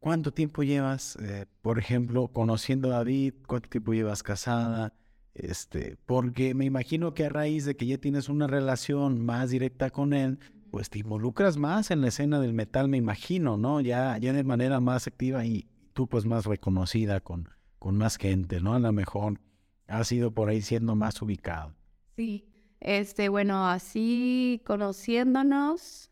¿Cuánto 0.00 0.32
tiempo 0.32 0.62
llevas, 0.62 1.16
eh, 1.16 1.44
por 1.60 1.78
ejemplo, 1.78 2.28
conociendo 2.28 2.88
a 2.88 2.96
David? 2.96 3.34
¿Cuánto 3.46 3.68
tiempo 3.68 3.92
llevas 3.92 4.22
casada? 4.22 4.94
Este, 5.34 5.98
porque 6.06 6.54
me 6.54 6.64
imagino 6.64 7.12
que 7.12 7.26
a 7.26 7.28
raíz 7.28 7.66
de 7.66 7.76
que 7.76 7.86
ya 7.86 7.98
tienes 7.98 8.30
una 8.30 8.46
relación 8.46 9.24
más 9.24 9.50
directa 9.50 9.90
con 9.90 10.14
él, 10.14 10.38
pues 10.70 10.88
te 10.88 11.00
involucras 11.00 11.58
más 11.58 11.90
en 11.90 12.00
la 12.00 12.08
escena 12.08 12.40
del 12.40 12.54
metal, 12.54 12.88
me 12.88 12.96
imagino, 12.96 13.58
¿no? 13.58 13.82
Ya, 13.82 14.16
ya 14.16 14.32
de 14.32 14.42
manera 14.42 14.80
más 14.80 15.06
activa 15.06 15.44
y 15.44 15.68
tú 15.92 16.06
pues 16.08 16.24
más 16.24 16.46
reconocida 16.46 17.20
con, 17.20 17.50
con 17.78 17.98
más 17.98 18.16
gente, 18.16 18.60
¿no? 18.60 18.72
A 18.72 18.78
lo 18.78 18.92
mejor 18.92 19.38
has 19.86 20.10
ido 20.12 20.30
por 20.30 20.48
ahí 20.48 20.62
siendo 20.62 20.94
más 20.94 21.20
ubicado. 21.20 21.74
Sí, 22.16 22.46
este, 22.80 23.28
bueno, 23.28 23.68
así 23.68 24.62
conociéndonos, 24.64 26.09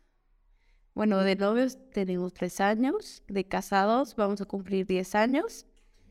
bueno, 0.99 1.19
de 1.19 1.37
novios 1.37 1.77
tenemos 1.93 2.33
tres 2.33 2.59
años, 2.59 3.23
de 3.29 3.45
casados 3.45 4.17
vamos 4.17 4.41
a 4.41 4.45
cumplir 4.45 4.85
diez 4.85 5.15
años 5.15 5.65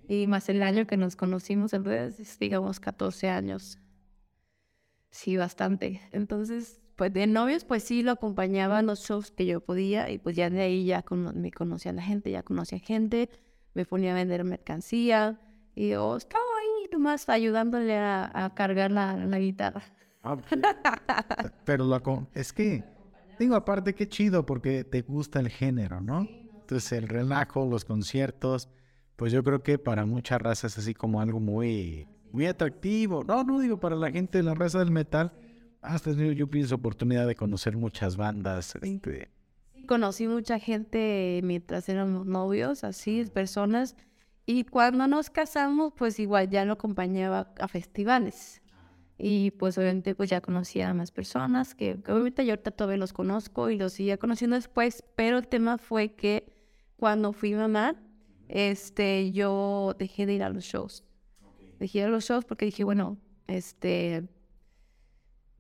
y 0.09 0.27
más 0.27 0.49
el 0.49 0.63
año 0.63 0.87
que 0.87 0.97
nos 0.97 1.15
conocimos, 1.15 1.75
entonces 1.75 2.39
digamos 2.39 2.81
14 2.81 3.29
años. 3.29 3.79
Sí, 5.11 5.37
bastante. 5.37 6.01
Entonces, 6.13 6.81
pues 6.97 7.13
de 7.13 7.27
novios, 7.27 7.67
pues 7.67 7.85
sí 7.85 8.03
lo 8.03 8.13
acompañaba 8.13 8.79
a 8.79 8.83
los 8.83 9.01
shows 9.01 9.31
que 9.31 9.45
yo 9.45 9.61
podía 9.61 10.09
y 10.09 10.17
pues 10.17 10.37
ya 10.37 10.49
de 10.49 10.63
ahí 10.63 10.87
ya 10.87 11.05
me 11.35 11.51
conocía 11.51 11.93
la 11.93 12.01
gente, 12.01 12.31
ya 12.31 12.43
conocía 12.43 12.79
gente, 12.79 13.29
me 13.75 13.85
ponía 13.85 14.13
a 14.13 14.15
vender 14.15 14.43
mercancía 14.45 15.39
y 15.75 15.91
yo 15.91 16.17
estaba 16.17 16.43
ahí 16.63 16.89
nomás 16.91 17.29
ayudándole 17.29 17.99
a, 17.99 18.53
cargar 18.57 18.91
la, 18.91 19.39
guitarra. 19.39 19.83
Ah, 20.23 20.39
pero 21.67 21.85
lo, 21.85 22.27
es 22.33 22.55
que, 22.55 22.83
digo, 23.39 23.55
aparte 23.55 23.95
qué 23.95 24.09
chido 24.09 24.45
porque 24.47 24.85
te 24.85 25.03
gusta 25.03 25.41
el 25.41 25.49
género, 25.49 26.01
¿no? 26.01 26.29
Entonces 26.61 26.93
el 26.93 27.09
relajo, 27.09 27.67
los 27.67 27.85
conciertos, 27.85 28.69
pues 29.17 29.33
yo 29.33 29.43
creo 29.43 29.63
que 29.63 29.79
para 29.79 30.05
muchas 30.07 30.41
razas 30.41 30.73
es 30.73 30.79
así 30.79 30.95
como 30.95 31.21
algo 31.21 31.41
muy, 31.41 32.07
muy 32.33 32.47
atractivo. 32.47 33.25
No, 33.25 33.43
no 33.45 33.59
digo 33.61 33.81
para 33.81 33.97
la 33.97 34.11
gente 34.11 34.39
de 34.39 34.45
la 34.45 34.55
raza 34.55 34.79
del 34.79 34.91
metal. 34.91 35.33
Hasta 35.81 36.13
yo 36.13 36.49
pienso 36.49 36.75
oportunidad 36.75 37.27
de 37.27 37.35
conocer 37.35 37.77
muchas 37.77 38.17
bandas. 38.17 38.75
Este... 38.83 39.31
Conocí 39.87 40.29
mucha 40.29 40.59
gente 40.59 41.41
mientras 41.43 41.89
éramos 41.89 42.27
novios, 42.27 42.85
así, 42.85 43.25
personas. 43.33 43.97
Y 44.45 44.65
cuando 44.65 45.07
nos 45.07 45.31
casamos, 45.31 45.93
pues 45.97 46.19
igual 46.19 46.51
ya 46.51 46.65
lo 46.65 46.75
acompañaba 46.75 47.53
a 47.59 47.69
festivales. 47.69 48.61
Y 49.19 49.51
pues 49.51 49.77
obviamente 49.77 50.15
pues 50.15 50.31
ya 50.31 50.41
conocía 50.41 50.91
a 50.91 50.95
más 50.95 51.11
personas, 51.11 51.75
que, 51.75 51.99
obviamente 52.07 52.47
yo 52.47 52.53
ahorita 52.53 52.71
todavía 52.71 52.99
los 52.99 53.13
conozco 53.13 53.69
y 53.69 53.77
los 53.77 53.95
seguía 53.95 54.17
conociendo 54.17 54.55
después, 54.55 55.05
pero 55.17 55.39
el 55.39 55.49
tema 55.49 55.77
fue 55.77 56.15
que 56.15 56.53
cuando 56.97 57.33
fui 57.33 57.55
mamá, 57.55 57.97
este, 58.47 59.33
yo 59.33 59.97
dejé 59.99 60.27
de 60.27 60.35
ir 60.35 60.43
a 60.45 60.51
los 60.51 60.65
shows. 60.65 61.05
Dejé 61.81 61.99
de 61.99 62.05
ir 62.05 62.09
a 62.09 62.11
los 62.11 62.25
shows 62.25 62.45
porque 62.45 62.65
dije, 62.65 62.85
bueno, 62.85 63.19
este, 63.49 64.29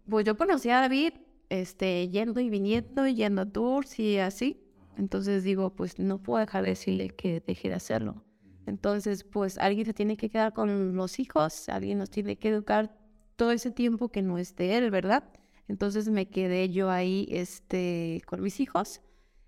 pues 0.08 0.24
yo 0.24 0.36
conocía 0.36 0.78
a 0.78 0.82
David, 0.82 1.14
este, 1.48 2.08
yendo 2.10 2.40
y 2.40 2.50
viniendo, 2.50 3.08
yendo 3.08 3.42
a 3.42 3.46
tours 3.46 3.98
y 3.98 4.18
así. 4.18 4.62
Entonces 4.96 5.42
digo, 5.42 5.74
pues 5.74 5.98
no 5.98 6.22
puedo 6.22 6.40
dejar 6.40 6.62
de 6.62 6.70
decirle 6.70 7.10
que 7.10 7.40
deje 7.40 7.68
de 7.68 7.74
hacerlo. 7.74 8.24
Entonces, 8.66 9.24
pues 9.24 9.56
alguien 9.58 9.86
se 9.86 9.94
tiene 9.94 10.16
que 10.16 10.28
quedar 10.28 10.52
con 10.52 10.94
los 10.94 11.18
hijos, 11.18 11.68
alguien 11.68 11.98
nos 11.98 12.10
tiene 12.10 12.36
que 12.36 12.50
educar 12.50 12.97
todo 13.38 13.52
ese 13.52 13.70
tiempo 13.70 14.10
que 14.10 14.20
no 14.20 14.36
es 14.36 14.56
de 14.56 14.76
él, 14.76 14.90
¿verdad? 14.90 15.24
Entonces 15.68 16.08
me 16.08 16.28
quedé 16.28 16.70
yo 16.70 16.90
ahí, 16.90 17.26
este, 17.30 18.20
con 18.26 18.42
mis 18.42 18.58
hijos 18.60 19.00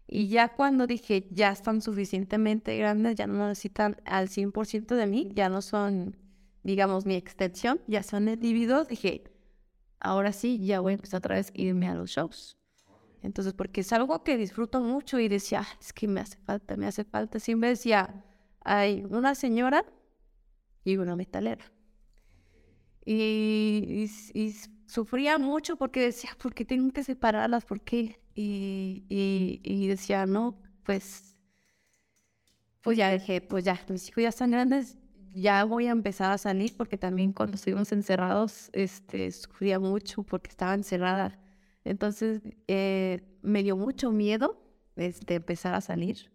y 0.07 0.29
ya 0.29 0.49
cuando 0.49 0.87
dije, 0.87 1.29
ya 1.31 1.51
están 1.51 1.83
suficientemente 1.83 2.77
grandes, 2.79 3.17
ya 3.17 3.27
no 3.27 3.49
necesitan 3.49 3.97
al 4.05 4.29
100% 4.29 4.95
de 4.97 5.07
mí, 5.07 5.31
ya 5.35 5.49
no 5.49 5.61
son, 5.61 6.17
digamos, 6.63 7.05
mi 7.05 7.15
extensión, 7.15 7.81
ya 7.87 8.03
son 8.03 8.29
individuos, 8.29 8.89
dije, 8.89 9.25
ahora 9.99 10.33
sí, 10.33 10.65
ya 10.65 10.81
voy 10.81 10.93
a 10.93 10.95
empezar 10.95 11.19
otra 11.19 11.37
vez 11.37 11.51
a 11.51 11.61
irme 11.61 11.89
a 11.89 11.95
los 11.95 12.11
shows. 12.11 12.59
Entonces, 13.23 13.53
porque 13.53 13.83
es 13.83 13.93
algo 13.93 14.25
que 14.25 14.37
disfruto 14.37 14.81
mucho 14.81 15.19
y 15.19 15.29
decía, 15.29 15.65
es 15.81 15.93
que 15.93 16.09
me 16.09 16.21
hace 16.21 16.39
falta, 16.39 16.77
me 16.77 16.87
hace 16.87 17.05
falta. 17.05 17.39
Siempre 17.39 17.69
decía, 17.69 18.25
hay 18.63 19.05
una 19.09 19.35
señora 19.35 19.85
y 20.85 20.97
una 20.97 21.17
metalera. 21.17 21.65
Y, 23.05 24.09
y, 24.35 24.55
sufría 24.87 25.39
mucho 25.39 25.77
porque 25.77 26.01
decía, 26.01 26.31
¿por 26.41 26.53
qué 26.53 26.65
tengo 26.65 26.93
que 26.93 27.05
separarlas? 27.05 27.65
¿Por 27.65 27.81
qué? 27.81 28.21
Y, 28.35 29.87
decía, 29.89 30.27
no, 30.27 30.59
pues, 30.85 31.37
pues 32.83 32.97
ya 32.97 33.11
dije, 33.13 33.41
pues 33.41 33.65
ya, 33.65 33.81
mis 33.89 34.09
hijos 34.09 34.23
ya 34.23 34.29
están 34.31 34.51
grandes, 34.51 34.99
ya 35.33 35.65
voy 35.65 35.87
a 35.87 35.91
empezar 35.91 36.33
a 36.33 36.39
salir 36.39 36.77
porque 36.77 36.99
también 36.99 37.33
cuando 37.33 37.57
estuvimos 37.57 37.93
encerrados, 37.93 38.71
este, 38.73 39.31
sufría 39.31 39.79
mucho 39.79 40.23
porque 40.23 40.51
estaba 40.51 40.75
encerrada. 40.75 41.39
Entonces, 41.85 42.43
eh, 42.69 43.23
me 43.43 43.63
dio 43.63 43.77
mucho 43.77 44.11
miedo 44.11 44.63
este, 44.97 45.37
empezar 45.37 45.75
a 45.75 45.81
salir 45.81 46.31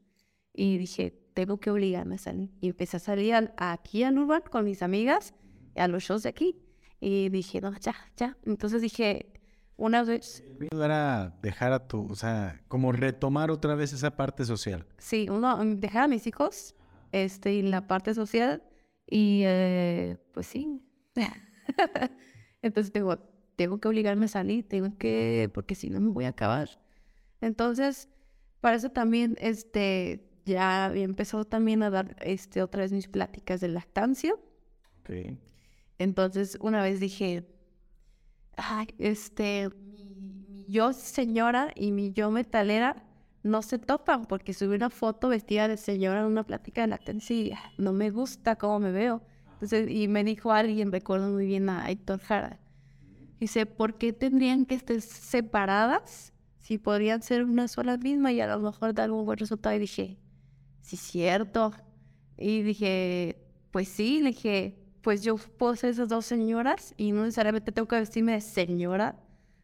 y 0.54 0.78
dije, 0.78 1.12
tengo 1.34 1.60
que 1.60 1.70
obligarme 1.70 2.16
a 2.16 2.18
salir. 2.18 2.50
Y 2.62 2.70
empecé 2.70 2.98
a 2.98 3.00
salir 3.00 3.54
aquí 3.58 4.04
a 4.04 4.10
Urban 4.10 4.42
con 4.50 4.66
mis 4.66 4.82
amigas, 4.82 5.34
a 5.76 5.88
los 5.88 6.04
shows 6.04 6.24
de 6.24 6.30
aquí. 6.30 6.58
Y 7.00 7.30
dije, 7.30 7.62
no, 7.62 7.78
ya, 7.80 7.96
ya. 8.18 8.38
Entonces 8.46 8.82
dije, 8.82 9.34
una 9.78 10.04
vez... 10.04 10.44
Era 10.72 11.38
dejar 11.42 11.74
a 11.74 11.88
tu, 11.88 12.08
o 12.10 12.16
sea, 12.16 12.62
como 12.68 12.92
retomar 12.92 13.52
otra 13.52 13.76
vez 13.76 13.94
esa 13.94 14.16
parte 14.16 14.46
social. 14.46 14.86
Sí, 14.98 15.28
uno, 15.30 15.58
mm, 15.58 15.80
dejar 15.80 16.04
a 16.04 16.08
mis 16.08 16.26
hijos, 16.28 16.76
este, 17.12 17.54
y 17.54 17.62
la 17.62 17.88
parte 17.88 18.14
social, 18.14 18.64
y 19.08 19.42
eh, 19.46 20.18
pues 20.34 20.48
sí. 20.48 20.82
Entonces 22.62 22.92
tengo, 22.92 23.18
tengo 23.56 23.80
que 23.80 23.88
obligarme 23.88 24.26
a 24.26 24.30
salir, 24.30 24.68
tengo 24.68 24.98
que, 24.98 25.50
porque 25.54 25.76
si 25.76 25.90
no 25.90 26.00
me 26.00 26.12
voy 26.12 26.26
a 26.26 26.30
acabar. 26.30 26.70
Entonces, 27.42 28.10
para 28.62 28.78
eso 28.78 28.90
también, 28.90 29.36
este, 29.40 30.30
ya 30.46 30.86
había 30.86 31.04
empezado 31.04 31.46
también 31.46 31.84
a 31.84 31.90
dar, 31.90 32.16
este, 32.22 32.62
otra 32.64 32.82
vez 32.82 32.94
mis 32.94 33.08
pláticas 33.08 33.60
de 33.60 33.68
lactancia. 33.68 34.36
Okay. 35.02 35.38
Entonces, 35.98 36.58
una 36.62 36.82
vez 36.82 37.00
dije, 37.00 37.48
ay, 38.58 38.88
este, 38.98 39.70
mi, 39.70 40.66
yo 40.68 40.94
señora 40.94 41.72
y 41.76 41.92
mi 41.92 42.12
yo 42.12 42.32
metalera 42.32 43.04
no 43.44 43.62
se 43.62 43.78
topan 43.78 44.26
porque 44.26 44.54
subí 44.54 44.76
una 44.76 44.90
foto 44.90 45.30
vestida 45.30 45.68
de 45.68 45.78
señora 45.78 46.22
en 46.22 46.26
una 46.26 46.44
plática 46.44 46.82
de 46.82 46.88
lactancia 46.88 47.36
y 47.36 47.54
no 47.78 47.94
me 47.94 48.10
gusta 48.10 48.56
cómo 48.56 48.80
me 48.80 48.92
veo. 48.92 49.22
Entonces, 49.54 49.90
y 49.90 50.08
me 50.08 50.24
dijo 50.24 50.52
alguien, 50.52 50.92
recuerdo 50.92 51.32
muy 51.32 51.46
bien 51.46 51.70
a 51.70 51.90
Héctor 51.90 52.20
Jara, 52.20 52.60
dice, 53.40 53.66
¿por 53.66 53.98
qué 53.98 54.14
tendrían 54.14 54.66
que 54.66 54.76
estar 54.76 55.00
separadas 55.00 56.34
si 56.60 56.78
podrían 56.80 57.22
ser 57.22 57.44
una 57.44 57.68
sola 57.68 57.98
misma 57.98 58.32
y 58.32 58.42
a 58.42 58.48
lo 58.48 58.60
mejor 58.60 58.94
dar 58.94 59.12
un 59.12 59.26
buen 59.26 59.38
resultado? 59.38 59.76
Y 59.76 59.80
dije, 59.80 60.18
sí, 60.82 60.98
cierto. 60.98 61.72
Y 62.38 62.64
dije, 62.64 63.38
pues 63.72 63.88
sí, 63.88 64.22
le 64.22 64.30
dije, 64.30 64.85
pues 65.06 65.22
yo 65.22 65.38
puedo 65.38 65.76
ser 65.76 65.92
esas 65.92 66.10
dos 66.10 66.26
señoras 66.26 66.96
y 66.98 67.12
no 67.12 67.22
necesariamente 67.22 67.72
tengo 67.72 67.88
que 67.88 67.98
vestirme 67.98 68.32
de 68.32 68.42
señora 68.42 69.16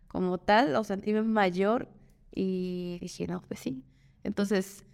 como 0.08 0.38
tal, 0.38 0.76
o 0.76 0.84
sentirme 0.84 1.24
mayor. 1.24 1.88
Y 2.32 3.00
dije, 3.02 3.26
no, 3.26 3.42
pues 3.42 3.60
sí. 3.60 3.84
Entonces 4.24 4.86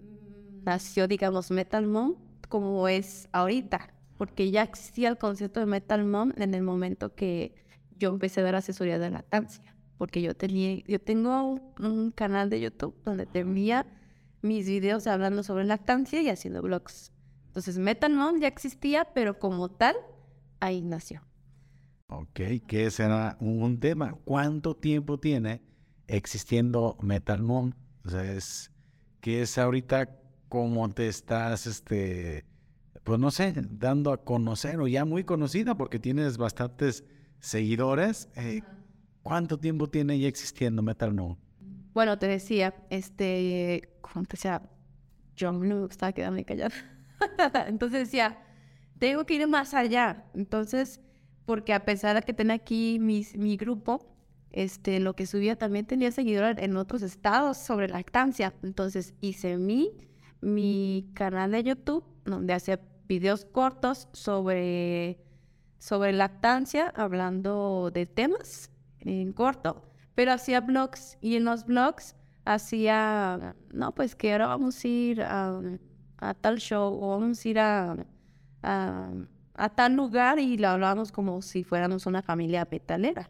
mm, 0.00 0.64
nació, 0.64 1.06
digamos, 1.08 1.50
Metal 1.50 1.86
Mom 1.86 2.14
como 2.48 2.88
es 2.88 3.28
ahorita, 3.32 3.92
porque 4.16 4.50
ya 4.50 4.62
existía 4.62 5.10
el 5.10 5.18
concepto 5.18 5.60
de 5.60 5.66
Metal 5.66 6.02
Mom 6.06 6.32
en 6.38 6.54
el 6.54 6.62
momento 6.62 7.14
que 7.14 7.54
yo 7.98 8.08
empecé 8.08 8.40
a 8.40 8.44
dar 8.44 8.54
asesoría 8.54 8.98
de 8.98 9.10
lactancia, 9.10 9.76
porque 9.98 10.22
yo 10.22 10.34
tenía, 10.34 10.82
yo 10.86 11.02
tengo 11.02 11.60
un 11.78 12.12
canal 12.12 12.48
de 12.48 12.62
YouTube 12.62 12.94
donde 13.04 13.26
tenía 13.26 13.84
mis 14.40 14.66
videos 14.66 15.06
hablando 15.06 15.42
sobre 15.42 15.64
lactancia 15.64 16.22
y 16.22 16.30
haciendo 16.30 16.62
blogs. 16.62 17.12
Entonces, 17.52 17.76
Metal 17.76 18.10
Mom 18.10 18.40
ya 18.40 18.48
existía, 18.48 19.04
pero 19.12 19.38
como 19.38 19.70
tal, 19.70 19.94
ahí 20.58 20.80
nació. 20.80 21.20
Ok, 22.06 22.40
que 22.66 22.86
ese 22.86 23.04
era 23.04 23.36
un 23.40 23.78
tema. 23.78 24.14
¿Cuánto 24.24 24.74
tiempo 24.74 25.20
tiene 25.20 25.60
existiendo 26.06 26.96
Metal 27.02 27.42
Mom? 27.42 27.74
O 28.06 28.08
sea, 28.08 28.24
es 28.32 28.72
que 29.20 29.42
es 29.42 29.58
ahorita 29.58 30.18
como 30.48 30.88
te 30.94 31.08
estás, 31.08 31.66
este, 31.66 32.46
pues 33.04 33.20
no 33.20 33.30
sé, 33.30 33.52
dando 33.68 34.14
a 34.14 34.24
conocer 34.24 34.80
o 34.80 34.88
ya 34.88 35.04
muy 35.04 35.24
conocida 35.24 35.74
porque 35.74 35.98
tienes 35.98 36.38
bastantes 36.38 37.04
seguidores. 37.38 38.30
Eh, 38.34 38.62
¿Cuánto 39.22 39.58
tiempo 39.58 39.90
tiene 39.90 40.18
ya 40.18 40.26
existiendo 40.26 40.80
Metal 40.80 41.12
Mom? 41.12 41.36
Bueno, 41.92 42.18
te 42.18 42.28
decía, 42.28 42.74
este, 42.88 43.90
como 44.00 44.24
te 44.24 44.38
decía, 44.38 44.62
yo 45.36 45.52
no 45.52 45.58
me 45.58 45.80
gustaba 45.82 46.12
quedarme 46.14 46.46
callada. 46.46 46.72
Entonces 47.66 48.00
decía, 48.00 48.38
tengo 48.98 49.24
que 49.26 49.34
ir 49.34 49.46
más 49.48 49.74
allá. 49.74 50.24
Entonces, 50.34 51.00
porque 51.46 51.74
a 51.74 51.84
pesar 51.84 52.16
de 52.16 52.22
que 52.22 52.32
tenía 52.32 52.54
aquí 52.54 52.98
mi 52.98 53.56
grupo, 53.56 54.14
este, 54.50 55.00
lo 55.00 55.14
que 55.14 55.26
subía 55.26 55.56
también 55.56 55.86
tenía 55.86 56.12
seguidores 56.12 56.62
en 56.62 56.76
otros 56.76 57.02
estados 57.02 57.56
sobre 57.56 57.88
lactancia. 57.88 58.54
Entonces 58.62 59.14
hice 59.20 59.56
mi 59.56 59.90
mi 60.42 61.08
canal 61.14 61.52
de 61.52 61.62
YouTube, 61.62 62.04
donde 62.24 62.52
hacía 62.52 62.80
videos 63.08 63.46
cortos 63.46 64.08
sobre, 64.12 65.18
sobre 65.78 66.12
lactancia, 66.12 66.92
hablando 66.94 67.90
de 67.92 68.06
temas 68.06 68.70
en 68.98 69.32
corto. 69.32 69.82
Pero 70.14 70.32
hacía 70.32 70.60
blogs 70.60 71.16
y 71.22 71.36
en 71.36 71.44
los 71.44 71.64
blogs 71.64 72.16
hacía, 72.44 73.54
no, 73.72 73.94
pues 73.94 74.14
que 74.14 74.32
ahora 74.32 74.48
vamos 74.48 74.84
a 74.84 74.88
ir 74.88 75.22
a, 75.22 75.60
tal 76.40 76.58
show 76.58 76.98
o 77.02 77.18
vamos 77.18 77.44
a 77.44 77.48
ir 77.48 77.58
a, 77.58 77.96
a, 78.62 79.68
tal 79.74 79.94
lugar 79.94 80.38
y 80.38 80.56
lo 80.56 80.68
hablábamos 80.68 81.12
como 81.12 81.42
si 81.42 81.64
fuéramos 81.64 82.06
una 82.06 82.22
familia 82.22 82.64
petalera. 82.64 83.28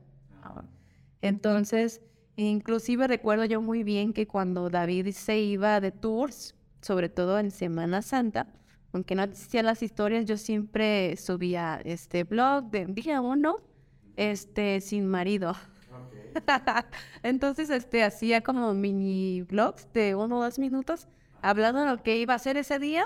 Entonces, 1.21 2.01
inclusive 2.37 3.07
recuerdo 3.07 3.45
yo 3.45 3.63
muy 3.63 3.85
bien 3.85 4.13
que 4.13 4.27
cuando 4.27 4.69
David 4.71 5.13
se 5.13 5.39
iba 5.39 5.81
de 5.81 5.93
tours, 5.93 6.55
sobre 6.81 7.09
todo 7.09 7.39
en 7.39 7.51
Semana 7.51 8.03
Santa, 8.03 8.49
aunque 8.93 9.15
no 9.15 9.23
existían 9.23 9.67
las 9.67 9.83
historias, 9.83 10.27
yo 10.27 10.37
siempre 10.37 11.17
subía 11.17 11.81
este 11.85 12.25
blog 12.25 12.71
de 12.71 12.87
día 12.87 13.21
uno, 13.21 13.61
este, 14.17 14.81
sin 14.81 15.07
marido. 15.07 15.55
Entonces, 17.23 17.71
este, 17.71 18.03
hacía 18.03 18.43
como 18.43 18.75
mini 18.75 19.43
blogs 19.43 19.91
de 19.93 20.15
uno 20.15 20.39
o 20.39 20.43
dos 20.43 20.59
minutos, 20.59 21.09
hablando 21.43 21.81
de 21.81 21.87
lo 21.87 22.03
que 22.03 22.17
iba 22.19 22.33
a 22.33 22.37
hacer 22.37 22.57
ese 22.57 22.79
día. 22.79 23.05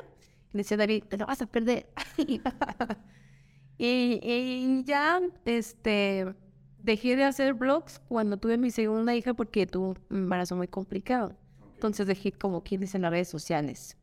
Y 0.52 0.58
decía 0.58 0.76
David, 0.76 1.04
te 1.08 1.16
vas 1.16 1.42
a 1.42 1.46
perder. 1.46 1.88
y, 3.78 4.84
ya, 4.84 5.20
este, 5.44 6.34
dejé 6.82 7.16
de 7.16 7.24
hacer 7.24 7.54
blogs 7.54 7.98
cuando 8.08 8.36
tuve 8.36 8.58
mi 8.58 8.70
segunda 8.70 9.14
hija 9.14 9.34
porque 9.34 9.66
tuvo 9.66 9.96
un 10.10 10.16
embarazo 10.16 10.54
muy 10.54 10.68
complicado. 10.68 11.34
Entonces 11.74 12.06
dejé 12.06 12.32
como 12.32 12.62
quien 12.62 12.80
dice 12.80 12.96
en 12.96 13.02
las 13.02 13.10
redes 13.10 13.28
sociales. 13.28 13.96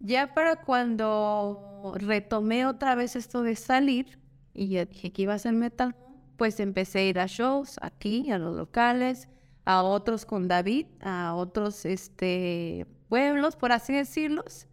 Ya 0.00 0.34
para 0.34 0.56
cuando 0.56 1.94
retomé 1.96 2.66
otra 2.66 2.94
vez 2.94 3.16
esto 3.16 3.42
de 3.42 3.56
salir 3.56 4.18
y 4.52 4.68
ya 4.68 4.84
dije 4.84 5.12
que 5.12 5.22
iba 5.22 5.32
a 5.32 5.36
hacer 5.36 5.54
metal, 5.54 5.96
pues 6.36 6.60
empecé 6.60 7.00
a 7.00 7.04
ir 7.04 7.18
a 7.18 7.26
shows 7.26 7.78
aquí, 7.80 8.30
a 8.30 8.38
los 8.38 8.56
locales, 8.56 9.28
a 9.64 9.82
otros 9.82 10.26
con 10.26 10.48
David, 10.48 10.86
a 11.00 11.34
otros 11.34 11.84
este, 11.84 12.86
pueblos, 13.08 13.56
por 13.56 13.72
así 13.72 13.94
decirlos. 13.94 14.66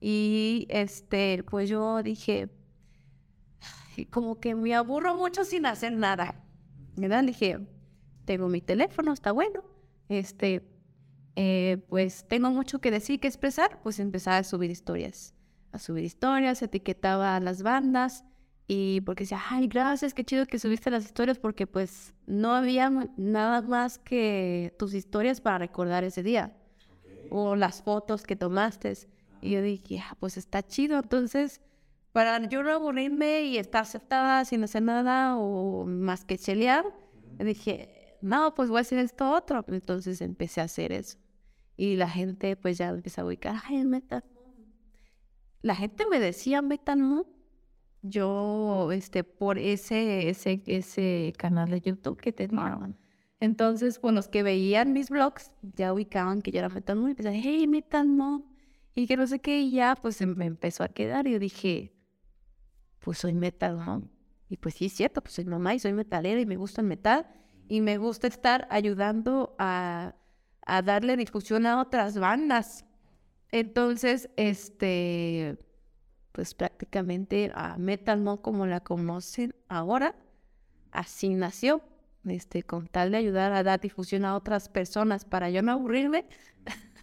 Y 0.00 0.66
este, 0.68 1.44
pues 1.44 1.68
yo 1.68 2.02
dije, 2.02 2.50
como 4.10 4.40
que 4.40 4.54
me 4.54 4.74
aburro 4.74 5.14
mucho 5.16 5.44
sin 5.44 5.66
hacer 5.66 5.92
nada. 5.92 6.34
¿Verdad? 6.96 7.24
Dije, 7.24 7.58
tengo 8.24 8.48
mi 8.48 8.60
teléfono, 8.60 9.12
está 9.12 9.32
bueno. 9.32 9.64
Este, 10.08 10.62
eh, 11.36 11.84
pues 11.88 12.26
tengo 12.28 12.50
mucho 12.50 12.80
que 12.80 12.90
decir, 12.90 13.18
que 13.20 13.28
expresar, 13.28 13.80
pues 13.82 13.98
empezaba 13.98 14.38
a 14.38 14.44
subir 14.44 14.70
historias. 14.70 15.34
A 15.72 15.78
subir 15.78 16.04
historias, 16.04 16.62
etiquetaba 16.62 17.34
a 17.34 17.40
las 17.40 17.62
bandas 17.62 18.24
y 18.66 19.02
porque 19.02 19.24
decía, 19.24 19.40
ay, 19.50 19.68
gracias, 19.68 20.14
qué 20.14 20.24
chido 20.24 20.46
que 20.46 20.58
subiste 20.58 20.90
las 20.90 21.04
historias, 21.04 21.38
porque 21.38 21.66
pues 21.66 22.14
no 22.26 22.54
había 22.54 22.90
nada 23.16 23.60
más 23.62 23.98
que 23.98 24.74
tus 24.78 24.94
historias 24.94 25.40
para 25.40 25.58
recordar 25.58 26.02
ese 26.04 26.22
día. 26.22 26.56
O 27.30 27.56
las 27.56 27.82
fotos 27.82 28.22
que 28.22 28.36
tomaste. 28.36 28.94
Y 29.42 29.50
yo 29.50 29.62
dije, 29.62 30.00
ah, 30.00 30.16
pues 30.18 30.36
está 30.38 30.62
chido. 30.62 30.98
Entonces, 30.98 31.60
para 32.12 32.48
yo 32.48 32.62
no 32.62 32.72
aburrirme 32.72 33.42
y 33.42 33.58
estar 33.58 33.84
sentada 33.84 34.44
sin 34.46 34.64
hacer 34.64 34.82
nada 34.82 35.36
o 35.36 35.84
más 35.84 36.24
que 36.24 36.38
chelear, 36.38 36.84
dije, 37.38 38.16
no, 38.22 38.54
pues 38.54 38.70
voy 38.70 38.78
a 38.78 38.80
hacer 38.80 38.98
esto 38.98 39.30
otro. 39.30 39.62
Entonces 39.68 40.22
empecé 40.22 40.62
a 40.62 40.64
hacer 40.64 40.92
eso. 40.92 41.18
Y 41.76 41.96
la 41.96 42.08
gente 42.08 42.56
pues 42.56 42.78
ya 42.78 42.88
empezó 42.88 43.22
a 43.22 43.24
ubicar, 43.26 43.56
ay, 43.66 43.84
Metal 43.84 44.24
La 45.60 45.74
gente 45.74 46.06
me 46.06 46.20
decía 46.20 46.62
Metal 46.62 46.98
yo, 48.04 48.90
este, 48.92 49.24
por 49.24 49.58
ese, 49.58 50.28
ese, 50.28 50.62
ese 50.66 51.32
canal 51.38 51.70
de 51.70 51.80
YouTube 51.80 52.20
que 52.20 52.32
tenía. 52.32 52.78
Entonces, 53.40 53.98
pues 53.98 54.14
los 54.14 54.28
que 54.28 54.42
veían 54.42 54.92
mis 54.92 55.08
vlogs 55.08 55.52
ya 55.62 55.92
ubicaban 55.92 56.42
que 56.42 56.50
yo 56.50 56.58
era 56.58 56.68
Metal 56.68 56.98
y 57.10 57.14
pensaban, 57.14 57.40
hey, 57.42 57.66
Metal 57.66 58.06
Y 58.94 59.06
que 59.06 59.16
no 59.16 59.26
sé 59.26 59.40
qué, 59.40 59.60
y 59.60 59.72
ya 59.72 59.96
pues 60.00 60.20
me 60.26 60.44
empezó 60.44 60.84
a 60.84 60.88
quedar. 60.88 61.26
Y 61.26 61.32
yo 61.32 61.38
dije, 61.38 61.94
pues 63.00 63.18
soy 63.18 63.32
Metal 63.32 64.02
Y 64.50 64.58
pues 64.58 64.74
sí, 64.74 64.86
es 64.86 64.92
cierto, 64.92 65.22
pues 65.22 65.34
soy 65.34 65.46
mamá 65.46 65.74
y 65.74 65.78
soy 65.78 65.94
metalera 65.94 66.40
y 66.40 66.46
me 66.46 66.56
gusta 66.56 66.82
el 66.82 66.86
metal. 66.88 67.26
Y 67.68 67.80
me 67.80 67.96
gusta 67.96 68.26
estar 68.26 68.68
ayudando 68.70 69.56
a, 69.58 70.14
a 70.66 70.82
darle 70.82 71.16
difusión 71.16 71.64
a 71.64 71.80
otras 71.80 72.18
bandas. 72.18 72.84
Entonces, 73.50 74.28
este 74.36 75.58
pues 76.34 76.52
prácticamente 76.52 77.52
a 77.54 77.78
Metal 77.78 78.40
como 78.42 78.66
la 78.66 78.80
conocen 78.80 79.54
ahora, 79.68 80.16
así 80.90 81.28
nació, 81.28 81.80
este, 82.24 82.64
con 82.64 82.88
tal 82.88 83.12
de 83.12 83.18
ayudar 83.18 83.52
a 83.52 83.62
dar 83.62 83.80
difusión 83.80 84.24
a 84.24 84.34
otras 84.34 84.68
personas 84.68 85.24
para 85.24 85.48
yo 85.48 85.62
no 85.62 85.70
aburrirme, 85.70 86.26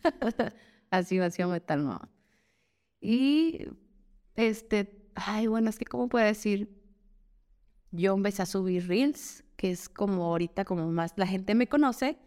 así 0.91 1.17
nació 1.17 1.47
Metal. 1.47 1.97
Y, 2.99 3.67
este, 4.36 5.09
ay, 5.15 5.47
bueno, 5.47 5.69
es 5.69 5.79
que, 5.79 5.86
¿cómo 5.86 6.09
puedo 6.09 6.25
decir? 6.25 6.69
Yo 7.91 8.13
empecé 8.13 8.41
a 8.41 8.45
subir 8.45 8.86
reels, 8.89 9.45
que 9.55 9.71
es 9.71 9.88
como 9.88 10.25
ahorita 10.25 10.65
como 10.65 10.91
más 10.91 11.13
la 11.15 11.25
gente 11.25 11.55
me 11.55 11.69
conoce, 11.69 12.17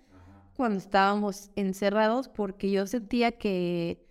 cuando 0.56 0.78
estábamos 0.78 1.50
encerrados, 1.54 2.30
porque 2.30 2.70
yo 2.70 2.86
sentía 2.86 3.32
que 3.32 4.03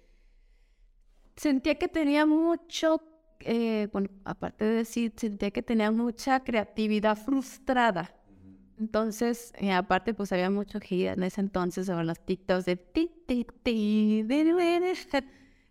sentía 1.35 1.75
que 1.75 1.87
tenía 1.87 2.25
mucho, 2.25 3.01
eh, 3.39 3.87
bueno, 3.91 4.09
aparte 4.25 4.65
de 4.65 4.75
decir, 4.75 5.13
sentía 5.15 5.51
que 5.51 5.61
tenía 5.61 5.91
mucha 5.91 6.43
creatividad 6.43 7.17
frustrada. 7.17 8.15
Entonces, 8.79 9.53
eh, 9.57 9.71
aparte, 9.71 10.13
pues 10.13 10.31
había 10.31 10.49
mucho 10.49 10.79
que 10.79 11.07
en 11.07 11.23
ese 11.23 11.41
entonces 11.41 11.85
sobre 11.85 12.05
los 12.05 12.19
TikToks 12.19 12.65
de 12.65 12.75
ti, 12.75 13.11
ti, 13.27 13.45
ti, 13.63 14.23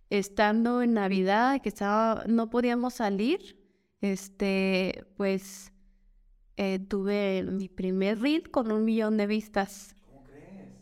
estando 0.09 0.81
en 0.81 0.93
Navidad, 0.93 1.61
que 1.61 1.69
estaba, 1.69 2.25
no 2.27 2.49
podíamos 2.49 2.95
salir, 2.95 3.65
este, 4.01 5.05
pues 5.15 5.71
eh, 6.57 6.79
tuve 6.79 7.43
mi 7.43 7.69
primer 7.69 8.19
reel 8.19 8.51
con 8.51 8.73
un 8.73 8.83
millón 8.83 9.15
de 9.15 9.27
vistas. 9.27 9.94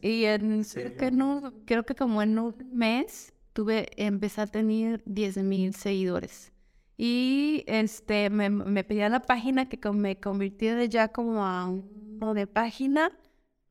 Y 0.04 0.26
en, 0.26 0.66
que 1.00 1.12
no, 1.12 1.54
creo 1.66 1.86
que 1.86 1.96
como 1.96 2.22
en 2.22 2.38
un 2.38 2.54
mes 2.74 3.34
tuve, 3.54 3.88
empecé 3.96 4.42
a 4.42 4.48
tener 4.48 5.02
10 5.06 5.38
mil 5.38 5.74
seguidores. 5.74 6.52
Y 6.98 7.64
este, 7.68 8.30
me, 8.30 8.50
me 8.50 8.84
pedía 8.84 9.08
la 9.08 9.22
página 9.22 9.70
que 9.70 9.80
me 9.92 10.20
convirtiera 10.20 10.84
ya 10.84 11.08
como 11.08 11.46
a 11.46 11.70
uno 11.70 12.34
de 12.34 12.48
página, 12.48 13.18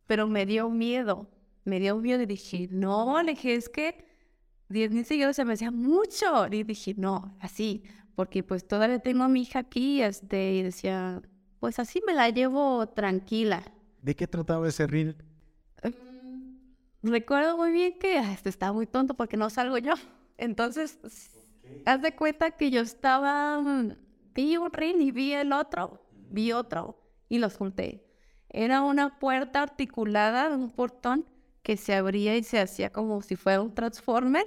pero 0.07 0.27
me 0.27 0.47
dio 0.47 0.71
miedo. 0.71 1.29
Me 1.65 1.79
dio 1.79 1.99
miedo 1.99 2.23
y 2.23 2.27
dije, 2.27 2.67
no, 2.71 3.23
le 3.23 3.33
dije, 3.33 3.55
es 3.55 3.69
que 3.69 4.03
10 4.71 4.91
mil 4.91 5.05
seguidores 5.05 5.37
se 5.37 5.45
me 5.45 5.53
hacía 5.53 5.71
mucho. 5.71 6.47
Y 6.51 6.63
dije, 6.63 6.95
no, 6.97 7.37
así, 7.41 7.83
porque 8.15 8.43
pues 8.43 8.67
todavía 8.67 9.01
tengo 9.01 9.25
a 9.25 9.29
mi 9.29 9.43
hija 9.43 9.59
aquí, 9.59 10.01
este, 10.01 10.55
y 10.55 10.63
decía, 10.63 11.21
pues 11.61 11.79
así 11.79 12.01
me 12.07 12.15
la 12.15 12.31
llevo 12.31 12.89
tranquila. 12.89 13.63
¿De 14.01 14.17
qué 14.17 14.27
trataba 14.27 14.67
ese 14.67 14.87
reel? 14.87 15.15
Recuerdo 17.03 17.57
muy 17.57 17.73
bien 17.73 17.99
que 17.99 18.19
este 18.19 18.49
estaba 18.49 18.73
muy 18.73 18.87
tonto 18.87 19.15
porque 19.15 19.37
no 19.37 19.51
salgo 19.51 19.79
yo. 19.79 19.95
Entonces, 20.39 20.99
haz 21.85 22.03
de 22.03 22.15
cuenta 22.15 22.53
que 22.53 22.71
yo 22.71 22.81
estaba, 22.81 23.61
mm, 23.61 23.97
vi 24.35 24.57
un 24.57 24.73
reel 24.73 25.01
y 25.01 25.11
vi 25.11 25.33
el 25.33 25.53
otro, 25.53 26.05
vi 26.31 26.53
otro 26.53 26.99
y 27.29 27.39
los 27.39 27.57
junté. 27.57 28.05
Era 28.49 28.83
una 28.83 29.19
puerta 29.19 29.63
articulada, 29.63 30.55
un 30.55 30.71
portón 30.71 31.27
que 31.63 31.77
se 31.77 31.95
abría 31.95 32.37
y 32.37 32.43
se 32.43 32.61
hacía 32.61 32.93
como 32.93 33.23
si 33.23 33.37
fuera 33.37 33.63
un 33.63 33.75
transformer. 33.75 34.45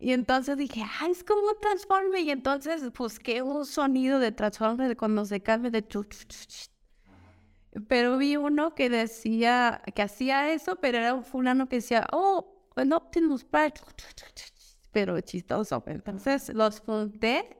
Y 0.00 0.12
entonces 0.12 0.56
dije, 0.56 0.82
ah, 0.82 1.06
es 1.08 1.24
como 1.24 1.40
un 1.40 1.58
transformer. 1.60 2.20
Y 2.20 2.30
entonces 2.30 2.92
busqué 2.92 3.42
un 3.42 3.64
sonido 3.64 4.18
de 4.18 4.32
transformer 4.32 4.96
cuando 4.96 5.24
se 5.24 5.40
cambia 5.40 5.70
de 5.70 5.86
chuch, 5.86 6.26
Pero 7.88 8.16
vi 8.18 8.36
uno 8.36 8.74
que 8.74 8.88
decía, 8.88 9.82
que 9.94 10.02
hacía 10.02 10.52
eso, 10.52 10.76
pero 10.76 10.98
era 10.98 11.14
un 11.14 11.24
fulano 11.24 11.68
que 11.68 11.76
decía, 11.76 12.06
oh, 12.12 12.70
en 12.76 12.92
Optimus 12.92 13.44
Prime. 13.44 13.74
Pero 14.92 15.20
chistoso. 15.20 15.82
Entonces 15.86 16.48
los 16.54 16.80
junté 16.80 17.58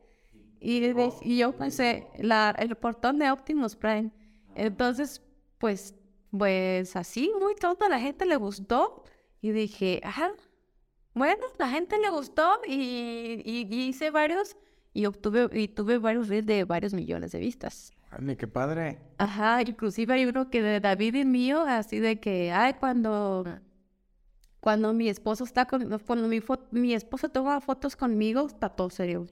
y, 0.61 0.93
y 1.23 1.39
yo 1.39 1.53
puse 1.53 2.07
la, 2.19 2.55
el 2.59 2.75
portón 2.77 3.19
de 3.19 3.31
Optimus 3.31 3.77
Prime. 3.77 4.11
Entonces, 4.55 5.23
pues, 5.59 5.95
pues 6.31 6.97
así, 6.97 7.31
muy 7.39 7.55
tonto, 7.55 7.89
la 7.89 8.01
gente 8.01 8.25
le 8.27 8.37
gustó. 8.37 9.05
Y 9.43 9.51
dije, 9.51 10.01
ajá, 10.03 10.33
bueno, 11.15 11.47
la 11.59 11.69
gente 11.69 11.99
le 11.99 12.11
gustó 12.11 12.61
y, 12.67 13.43
y, 13.45 13.89
hice 13.89 14.11
varios 14.11 14.57
y 14.93 15.07
obtuve 15.07 15.49
y 15.53 15.69
tuve 15.69 15.99
varios 15.99 16.29
de 16.29 16.65
varios 16.65 16.95
millones 16.95 17.33
de 17.33 17.39
vistas. 17.39 17.93
Ay, 18.19 18.37
qué 18.37 18.47
padre. 18.47 18.99
Ajá, 19.19 19.63
inclusive 19.63 20.15
hay 20.15 20.27
uno 20.27 20.49
que 20.51 20.63
de 20.63 20.81
David 20.81 21.15
y 21.15 21.25
mío, 21.25 21.63
así 21.63 21.99
de 21.99 22.19
que, 22.21 22.53
ay, 22.53 22.75
cuando, 22.75 23.45
cuando 24.61 24.93
mi 24.93 25.09
esposo 25.09 25.45
está 25.45 25.67
con, 25.67 25.99
cuando 26.01 26.29
mi, 26.29 26.41
mi 26.71 26.95
esposo 26.95 27.29
toma 27.29 27.61
fotos 27.61 27.97
conmigo, 27.97 28.47
está 28.47 28.69
todo 28.69 28.91
serio. 28.91 29.27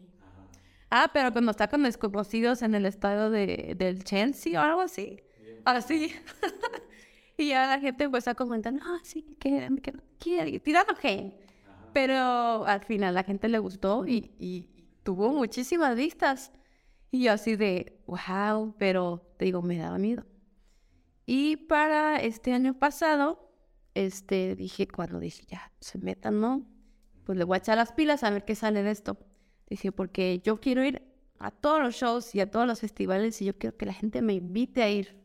Ah, 0.90 1.10
pero 1.12 1.32
cuando 1.32 1.50
está 1.50 1.68
con 1.68 1.82
desconocidos 1.82 2.62
en 2.62 2.74
el 2.74 2.86
estado 2.86 3.30
de, 3.30 3.74
del 3.76 4.04
Chelsea 4.04 4.60
o 4.60 4.62
algo 4.62 4.80
así. 4.82 5.20
Así. 5.64 6.12
y 7.38 7.48
ya 7.48 7.66
la 7.66 7.80
gente 7.80 8.04
empieza 8.04 8.32
a 8.32 8.34
comentar, 8.34 8.74
ah, 8.82 8.98
sí, 9.02 9.36
que, 9.40 9.68
que 9.82 9.94
quiere, 10.18 10.60
tirando 10.60 10.94
hate. 11.02 11.34
Pero 11.92 12.66
al 12.66 12.84
final 12.84 13.14
la 13.14 13.22
gente 13.22 13.48
le 13.48 13.58
gustó 13.58 14.06
y, 14.06 14.32
y 14.38 14.68
tuvo 15.02 15.32
muchísimas 15.32 15.96
vistas. 15.96 16.52
Y 17.14 17.22
yo 17.22 17.32
así 17.32 17.54
de, 17.54 18.02
wow, 18.08 18.74
pero 18.76 19.24
te 19.36 19.44
digo, 19.44 19.62
me 19.62 19.78
daba 19.78 19.98
miedo. 19.98 20.26
Y 21.24 21.56
para 21.56 22.16
este 22.16 22.52
año 22.52 22.76
pasado, 22.76 23.54
este, 23.94 24.56
dije, 24.56 24.88
cuando 24.88 25.20
dije, 25.20 25.44
ya, 25.46 25.70
se 25.78 25.98
metan, 25.98 26.40
¿no? 26.40 26.66
Pues 27.22 27.38
le 27.38 27.44
voy 27.44 27.54
a 27.54 27.58
echar 27.58 27.76
las 27.76 27.92
pilas 27.92 28.24
a 28.24 28.30
ver 28.30 28.44
qué 28.44 28.56
sale 28.56 28.82
de 28.82 28.90
esto. 28.90 29.16
Dije, 29.68 29.92
porque 29.92 30.40
yo 30.42 30.60
quiero 30.60 30.82
ir 30.82 31.02
a 31.38 31.52
todos 31.52 31.80
los 31.80 31.94
shows 31.94 32.34
y 32.34 32.40
a 32.40 32.50
todos 32.50 32.66
los 32.66 32.80
festivales 32.80 33.40
y 33.40 33.44
yo 33.44 33.56
quiero 33.56 33.76
que 33.76 33.86
la 33.86 33.94
gente 33.94 34.20
me 34.20 34.34
invite 34.34 34.82
a 34.82 34.90
ir. 34.90 35.16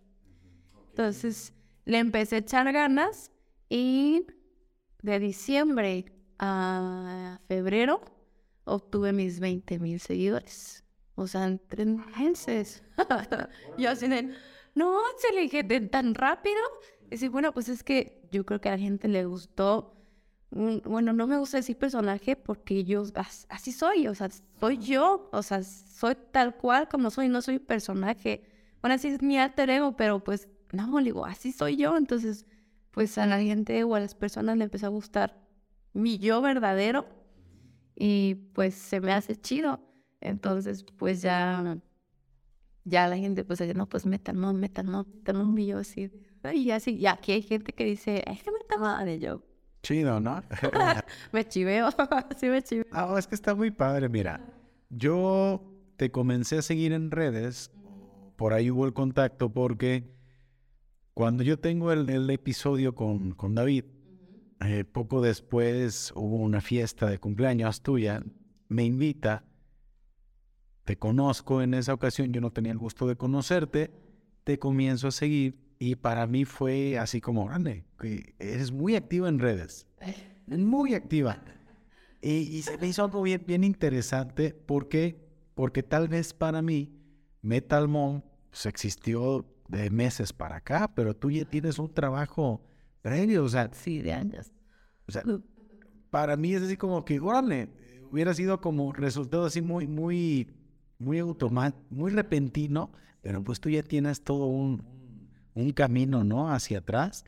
Entonces, 0.89 1.55
le 1.85 1.97
empecé 1.97 2.35
a 2.35 2.39
echar 2.39 2.71
ganas 2.71 3.31
y 3.67 4.27
de 5.01 5.17
diciembre 5.17 6.05
a 6.37 7.39
febrero 7.47 8.01
obtuve 8.65 9.11
mis 9.11 9.39
20 9.39 9.79
mil 9.79 9.99
seguidores. 9.99 10.83
O 11.19 11.27
sea, 11.27 11.45
en 11.45 11.59
tres 11.59 11.85
meses. 11.85 12.81
yo 13.77 13.89
así 13.89 14.07
de, 14.07 14.33
no, 14.73 14.97
se 15.17 15.33
le 15.33 15.41
dije 15.41 15.63
tan 15.63 16.15
rápido. 16.15 16.61
Y 17.11 17.17
sí, 17.17 17.27
bueno, 17.27 17.51
pues 17.51 17.67
es 17.67 17.83
que 17.83 18.25
yo 18.31 18.45
creo 18.45 18.61
que 18.61 18.69
a 18.69 18.73
la 18.73 18.77
gente 18.77 19.09
le 19.09 19.25
gustó. 19.25 19.95
Bueno, 20.51 21.11
no 21.11 21.27
me 21.27 21.37
gusta 21.37 21.57
decir 21.57 21.77
personaje 21.77 22.37
porque 22.37 22.85
yo 22.85 23.03
así 23.49 23.71
soy, 23.71 24.07
o 24.07 24.15
sea, 24.15 24.29
soy 24.59 24.77
yo, 24.79 25.29
o 25.31 25.43
sea, 25.43 25.61
soy 25.61 26.15
tal 26.31 26.55
cual 26.55 26.87
como 26.87 27.11
soy, 27.11 27.27
no 27.27 27.41
soy 27.41 27.59
personaje. 27.59 28.43
Bueno, 28.81 28.95
así 28.95 29.09
es 29.09 29.21
mi 29.21 29.37
alter 29.37 29.69
ego, 29.69 29.97
pero 29.97 30.23
pues 30.23 30.47
no, 30.71 30.97
digo, 30.99 31.25
así 31.25 31.51
soy 31.51 31.75
yo. 31.75 31.97
Entonces, 31.97 32.45
pues 32.91 33.17
a 33.17 33.25
la 33.25 33.39
gente 33.41 33.83
o 33.83 33.93
a 33.93 33.99
las 33.99 34.15
personas 34.15 34.57
le 34.57 34.63
empezó 34.63 34.85
a 34.85 34.89
gustar 34.89 35.37
mi 35.91 36.17
yo 36.17 36.41
verdadero 36.41 37.07
y 37.93 38.35
pues 38.53 38.73
se 38.73 39.01
me 39.01 39.11
hace 39.11 39.35
chido. 39.35 39.88
Entonces, 40.21 40.83
pues 40.97 41.21
ya, 41.21 41.77
ya 42.83 43.07
la 43.07 43.17
gente, 43.17 43.43
pues, 43.43 43.61
no, 43.75 43.87
pues 43.87 44.05
métanlo, 44.05 44.53
métanlo, 44.53 45.05
métanlo, 45.05 45.57
y 45.57 45.67
yo 45.67 45.79
así, 45.79 46.11
y 46.53 46.71
así, 46.71 46.95
y 46.95 47.05
aquí 47.05 47.31
hay 47.31 47.41
gente 47.41 47.73
que 47.73 47.85
dice, 47.85 48.23
es 48.27 48.43
que 48.43 48.51
me 48.51 48.59
está 48.59 48.77
mal, 48.77 49.07
y 49.09 49.19
yo. 49.19 49.43
Chido, 49.81 50.19
¿no? 50.19 50.43
me 51.31 51.47
chiveo, 51.47 51.89
sí 52.37 52.47
me 52.47 52.61
chiveo. 52.61 52.85
Ah, 52.91 53.15
es 53.17 53.27
que 53.27 53.35
está 53.35 53.55
muy 53.55 53.71
padre, 53.71 54.09
mira, 54.09 54.41
yo 54.89 55.63
te 55.97 56.11
comencé 56.11 56.57
a 56.57 56.61
seguir 56.61 56.91
en 56.93 57.11
redes, 57.11 57.71
por 58.35 58.53
ahí 58.53 58.71
hubo 58.71 58.85
el 58.85 58.93
contacto, 58.93 59.53
porque 59.53 60.13
cuando 61.13 61.43
yo 61.43 61.59
tengo 61.59 61.91
el, 61.91 62.09
el 62.09 62.29
episodio 62.29 62.95
con, 62.95 63.31
con 63.31 63.55
David, 63.55 63.85
eh, 64.61 64.83
poco 64.83 65.21
después 65.21 66.11
hubo 66.15 66.35
una 66.37 66.59
fiesta 66.59 67.07
de 67.07 67.17
cumpleaños 67.17 67.81
tuya, 67.81 68.21
me 68.67 68.83
invita 68.83 69.45
te 70.89 70.97
conozco 70.97 71.61
en 71.61 71.75
esa 71.75 71.93
ocasión, 71.93 72.33
yo 72.33 72.41
no 72.41 72.49
tenía 72.49 72.71
el 72.71 72.79
gusto 72.79 73.05
de 73.05 73.15
conocerte, 73.15 73.91
te 74.43 74.57
comienzo 74.57 75.09
a 75.09 75.11
seguir 75.11 75.55
y 75.77 75.93
para 75.93 76.25
mí 76.25 76.45
fue 76.45 76.97
así 76.97 77.21
como 77.21 77.45
grande, 77.45 77.85
que 77.99 78.33
eres 78.39 78.71
muy 78.71 78.95
activa 78.95 79.29
en 79.29 79.37
redes, 79.37 79.85
muy 80.47 80.95
activa. 80.95 81.43
Y, 82.23 82.63
se 82.63 82.75
me 82.79 82.87
hizo 82.87 83.03
algo 83.03 83.21
bien, 83.21 83.43
bien 83.45 83.63
interesante 83.63 84.51
porque, 84.51 85.29
porque 85.53 85.83
tal 85.83 86.07
vez 86.07 86.33
para 86.33 86.63
mí 86.63 86.91
Metal 87.43 87.87
Mom 87.87 88.23
pues, 88.49 88.65
existió 88.65 89.45
de 89.67 89.91
meses 89.91 90.33
para 90.33 90.55
acá, 90.55 90.91
pero 90.95 91.15
tú 91.15 91.29
ya 91.29 91.45
tienes 91.45 91.77
un 91.77 91.93
trabajo 91.93 92.63
previo, 93.03 93.43
o 93.43 93.49
sea, 93.49 93.69
sí, 93.73 94.01
de 94.01 94.13
años. 94.13 94.51
O 95.07 95.11
sea, 95.11 95.21
para 96.09 96.35
mí 96.35 96.55
es 96.55 96.63
así 96.63 96.77
como 96.77 97.05
que, 97.05 97.19
órale, 97.19 97.69
hubiera 98.11 98.33
sido 98.33 98.59
como 98.59 98.91
resultado 98.91 99.45
así 99.45 99.61
muy, 99.61 99.85
muy 99.85 100.55
muy 100.99 101.19
automático, 101.19 101.83
muy 101.89 102.11
repentino, 102.11 102.91
pero 103.21 103.43
pues 103.43 103.59
tú 103.59 103.69
ya 103.69 103.81
tienes 103.81 104.23
todo 104.23 104.45
un, 104.45 104.83
un 105.55 105.71
camino, 105.71 106.23
¿no? 106.23 106.51
Hacia 106.51 106.79
atrás. 106.79 107.25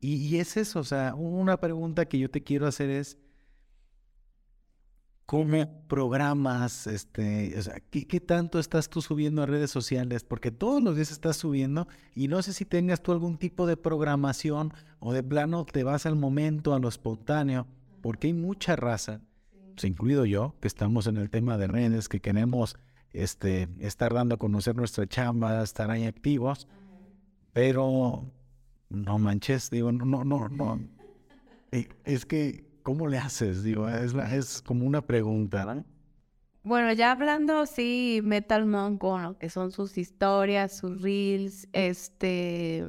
Y, 0.00 0.16
y, 0.16 0.38
es 0.38 0.56
eso, 0.56 0.80
o 0.80 0.84
sea, 0.84 1.14
una 1.14 1.58
pregunta 1.58 2.04
que 2.04 2.18
yo 2.18 2.30
te 2.30 2.42
quiero 2.42 2.66
hacer 2.66 2.90
es, 2.90 3.18
¿cómo 5.24 5.86
programas, 5.88 6.86
este, 6.86 7.58
o 7.58 7.62
sea, 7.62 7.80
¿qué, 7.90 8.06
¿qué, 8.06 8.20
tanto 8.20 8.58
estás 8.58 8.88
tú 8.88 9.00
subiendo 9.00 9.42
a 9.42 9.46
redes 9.46 9.70
sociales? 9.70 10.22
Porque 10.22 10.50
todos 10.50 10.82
los 10.82 10.94
días 10.96 11.10
estás 11.10 11.36
subiendo 11.36 11.88
y 12.14 12.28
no 12.28 12.42
sé 12.42 12.52
si 12.52 12.64
tengas 12.64 13.02
tú 13.02 13.12
algún 13.12 13.38
tipo 13.38 13.66
de 13.66 13.76
programación 13.76 14.72
o 15.00 15.12
de 15.12 15.22
plano 15.22 15.64
te 15.64 15.82
vas 15.82 16.06
al 16.06 16.16
momento, 16.16 16.74
a 16.74 16.78
lo 16.78 16.88
espontáneo, 16.88 17.66
porque 18.02 18.28
hay 18.28 18.34
mucha 18.34 18.76
raza, 18.76 19.20
pues, 19.74 19.84
incluido 19.84 20.24
yo, 20.24 20.54
que 20.60 20.68
estamos 20.68 21.06
en 21.06 21.16
el 21.16 21.30
tema 21.30 21.58
de 21.58 21.66
redes, 21.66 22.08
que 22.08 22.20
queremos 22.20 22.76
este, 23.16 23.68
estar 23.80 24.12
dando 24.12 24.34
a 24.34 24.38
conocer 24.38 24.76
nuestra 24.76 25.06
chamba, 25.06 25.62
estar 25.62 25.90
ahí 25.90 26.04
activos, 26.04 26.68
pero 27.52 28.24
no 28.90 29.18
manches, 29.18 29.70
digo, 29.70 29.90
no, 29.92 30.24
no, 30.24 30.48
no. 30.48 30.80
Eh, 31.72 31.88
es 32.04 32.26
que, 32.26 32.64
¿cómo 32.82 33.08
le 33.08 33.18
haces? 33.18 33.62
Digo, 33.62 33.88
es, 33.88 34.14
es 34.14 34.62
como 34.62 34.86
una 34.86 35.02
pregunta, 35.02 35.64
¿no? 35.64 35.84
Bueno, 36.62 36.92
ya 36.92 37.12
hablando, 37.12 37.64
sí, 37.64 38.20
Metal 38.24 38.66
Monk, 38.66 39.00
bueno, 39.00 39.38
que 39.38 39.48
son 39.50 39.70
sus 39.70 39.96
historias, 39.98 40.76
sus 40.76 41.00
reels, 41.00 41.68
este, 41.72 42.84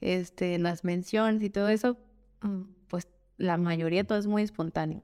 este, 0.00 0.58
las 0.58 0.84
menciones 0.84 1.42
y 1.42 1.50
todo 1.50 1.68
eso, 1.68 1.98
mm, 2.42 2.62
pues 2.86 3.08
la 3.36 3.56
mayoría 3.56 4.04
todo 4.04 4.18
es 4.18 4.26
muy 4.26 4.42
espontáneo. 4.42 5.02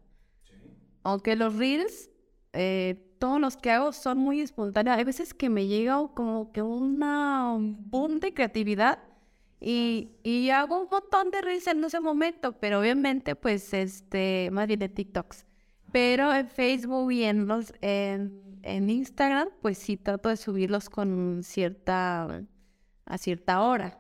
Aunque 1.03 1.37
los 1.37 1.57
reels 1.57 2.11
eh, 2.53 3.04
todos 3.25 3.41
los 3.41 3.57
que 3.57 3.71
hago 3.71 3.91
son 3.95 4.19
muy 4.19 4.43
espontáneos. 4.43 4.99
Hay 4.99 5.05
veces 5.05 5.33
que 5.33 5.49
me 5.49 5.67
llega 5.67 5.95
como 6.13 6.53
que 6.53 6.61
una 6.61 7.57
boom 7.59 8.21
de 8.21 8.35
creatividad 8.35 8.99
y, 9.63 10.51
hago 10.51 10.83
un 10.83 10.89
montón 10.91 11.31
de 11.31 11.41
risas 11.41 11.75
en 11.75 11.83
ese 11.85 12.01
momento, 12.01 12.53
pero 12.61 12.81
obviamente 12.81 13.35
pues 13.35 13.73
este, 13.73 14.51
más 14.53 14.67
bien 14.67 14.79
de 14.79 14.91
TikToks. 14.91 15.47
Pero 15.91 16.35
en 16.35 16.51
Facebook 16.51 17.13
y 17.13 17.25
en, 17.25 17.47
los, 17.47 17.73
en 17.81 18.91
Instagram 18.91 19.49
pues 19.63 19.79
sí 19.79 19.97
trato 19.97 20.29
de 20.29 20.37
subirlos 20.37 20.91
con 20.91 21.41
cierta, 21.45 22.43
a 23.07 23.17
cierta 23.17 23.63
hora. 23.63 23.99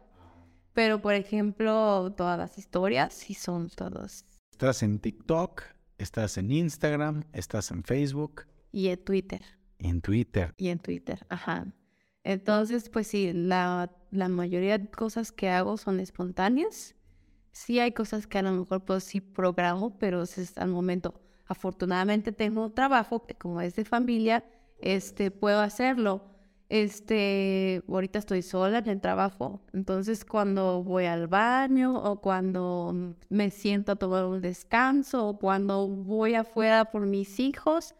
Pero 0.74 1.00
por 1.00 1.14
ejemplo 1.14 2.12
todas 2.14 2.36
las 2.36 2.58
historias 2.58 3.14
sí 3.14 3.32
son 3.32 3.70
todos. 3.70 4.26
¿Estás 4.50 4.82
en 4.82 4.98
TikTok? 4.98 5.62
¿Estás 5.96 6.36
en 6.36 6.50
Instagram? 6.50 7.24
¿Estás 7.32 7.70
en 7.70 7.84
Facebook? 7.84 8.44
Y 8.74 8.88
en 8.88 8.98
Twitter. 9.04 9.40
En 9.78 10.00
Twitter. 10.00 10.52
Y 10.56 10.66
en 10.66 10.80
Twitter, 10.80 11.24
ajá. 11.28 11.72
Entonces, 12.24 12.88
pues 12.88 13.06
sí, 13.06 13.32
la, 13.32 13.88
la 14.10 14.28
mayoría 14.28 14.78
de 14.78 14.90
cosas 14.90 15.30
que 15.30 15.48
hago 15.48 15.76
son 15.76 16.00
espontáneas. 16.00 16.96
Sí 17.52 17.78
hay 17.78 17.92
cosas 17.92 18.26
que 18.26 18.38
a 18.38 18.42
lo 18.42 18.50
mejor 18.50 18.84
pues 18.84 19.04
sí 19.04 19.20
programo, 19.20 19.96
pero 20.00 20.24
es 20.24 20.58
al 20.58 20.70
momento. 20.70 21.20
Afortunadamente 21.46 22.32
tengo 22.32 22.64
un 22.64 22.74
trabajo 22.74 23.24
que 23.24 23.36
como 23.36 23.60
es 23.60 23.76
de 23.76 23.84
familia, 23.84 24.44
este, 24.80 25.30
puedo 25.30 25.60
hacerlo. 25.60 26.24
Este, 26.68 27.80
ahorita 27.88 28.18
estoy 28.18 28.42
sola 28.42 28.78
en 28.78 28.88
el 28.88 29.00
trabajo, 29.00 29.62
entonces 29.72 30.24
cuando 30.24 30.82
voy 30.82 31.04
al 31.04 31.28
baño 31.28 31.94
o 31.94 32.20
cuando 32.20 33.14
me 33.28 33.50
siento 33.50 33.92
a 33.92 33.96
tomar 33.96 34.24
un 34.24 34.40
descanso 34.40 35.28
o 35.28 35.38
cuando 35.38 35.86
voy 35.86 36.34
afuera 36.34 36.86
por 36.86 37.06
mis 37.06 37.38
hijos, 37.38 37.94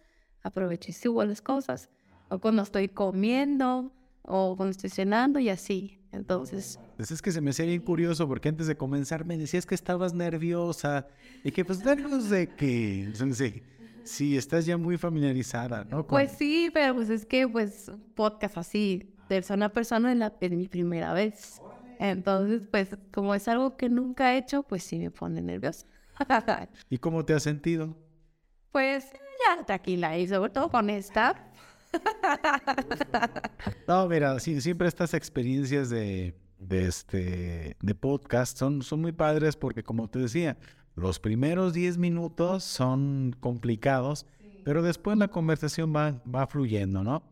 aprovecho 0.45 0.91
y 0.91 0.95
subo 0.95 1.25
las 1.25 1.43
cosas. 1.43 1.91
O 2.29 2.39
cuando 2.39 2.63
estoy 2.63 2.89
comiendo 2.89 3.93
o 4.23 4.57
cuando 4.57 4.71
estoy 4.71 4.91
cenando 4.91 5.41
y 5.41 5.49
así. 5.49 5.99
Entonces, 6.13 6.79
Pues 6.97 7.11
es 7.11 7.21
que 7.21 7.33
se 7.33 7.41
me 7.41 7.51
hacía 7.51 7.65
bien 7.65 7.81
curioso 7.81 8.29
porque 8.29 8.49
antes 8.49 8.69
de 8.69 8.77
comenzar 8.77 9.25
me 9.25 9.37
decías 9.37 9.67
que 9.67 9.75
estabas 9.75 10.15
nerviosa 10.15 11.09
y 11.43 11.51
que 11.51 11.65
pues 11.65 11.85
nervios 11.85 12.31
de 12.31 12.55
que, 12.55 13.13
sí, 13.33 13.63
sí, 14.05 14.37
estás 14.37 14.65
ya 14.65 14.77
muy 14.77 14.97
familiarizada, 14.97 15.85
¿no? 15.85 16.07
Con- 16.07 16.17
pues 16.19 16.33
sí, 16.33 16.71
pero 16.73 16.95
pues 16.95 17.11
es 17.11 17.27
que 17.27 17.49
pues 17.49 17.91
podcast 18.15 18.59
así, 18.59 19.13
persona 19.27 19.67
a 19.67 19.69
persona 19.71 20.13
es, 20.13 20.19
la, 20.19 20.33
es 20.41 20.51
mi 20.53 20.69
primera 20.69 21.13
vez. 21.13 21.61
Entonces, 21.99 22.63
pues 22.71 22.91
como 23.13 23.35
es 23.35 23.49
algo 23.49 23.77
que 23.77 23.89
nunca 23.89 24.35
he 24.35 24.39
hecho, 24.39 24.63
pues 24.63 24.85
sí 24.85 24.99
me 24.99 25.11
pone 25.11 25.43
nerviosa. 25.43 25.87
¿Y 26.91 26.99
cómo 26.99 27.25
te 27.25 27.35
has 27.35 27.43
sentido? 27.43 27.97
Pues 28.75 29.05
ya 29.47 29.65
tranquila 29.65 30.19
y 30.19 30.27
sobre 30.27 30.51
todo 30.51 30.69
con 30.69 30.91
esta. 30.91 31.49
No, 33.87 34.09
mira, 34.09 34.41
sí, 34.41 34.61
siempre 34.61 34.89
estas 34.89 35.15
experiencias 35.15 35.91
de, 35.91 36.35
de, 36.59 36.87
este, 36.87 37.77
de 37.81 37.95
podcast 37.95 38.59
son, 38.59 38.83
son 38.83 39.01
muy 39.01 39.13
padres 39.13 39.55
porque, 39.55 39.85
como 39.85 40.09
te 40.09 40.19
decía, 40.19 40.57
los 40.97 41.21
primeros 41.21 41.73
10 41.73 41.99
minutos 41.99 42.65
son 42.65 43.37
complicados, 43.39 44.27
pero 44.65 44.83
después 44.83 45.17
la 45.19 45.29
conversación 45.29 45.95
va, 45.95 46.21
va 46.25 46.49
fluyendo, 46.49 47.05
¿no? 47.05 47.23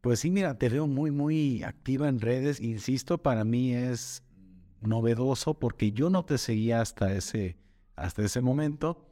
Pues 0.00 0.18
sí, 0.18 0.30
mira, 0.32 0.58
te 0.58 0.68
veo 0.68 0.88
muy, 0.88 1.12
muy 1.12 1.62
activa 1.62 2.08
en 2.08 2.20
redes. 2.20 2.60
Insisto, 2.60 3.18
para 3.18 3.44
mí 3.44 3.74
es 3.74 4.24
novedoso 4.80 5.54
porque 5.54 5.92
yo 5.92 6.10
no 6.10 6.24
te 6.24 6.36
seguía 6.36 6.80
hasta 6.80 7.12
ese, 7.12 7.56
hasta 7.94 8.22
ese 8.22 8.40
momento. 8.40 9.07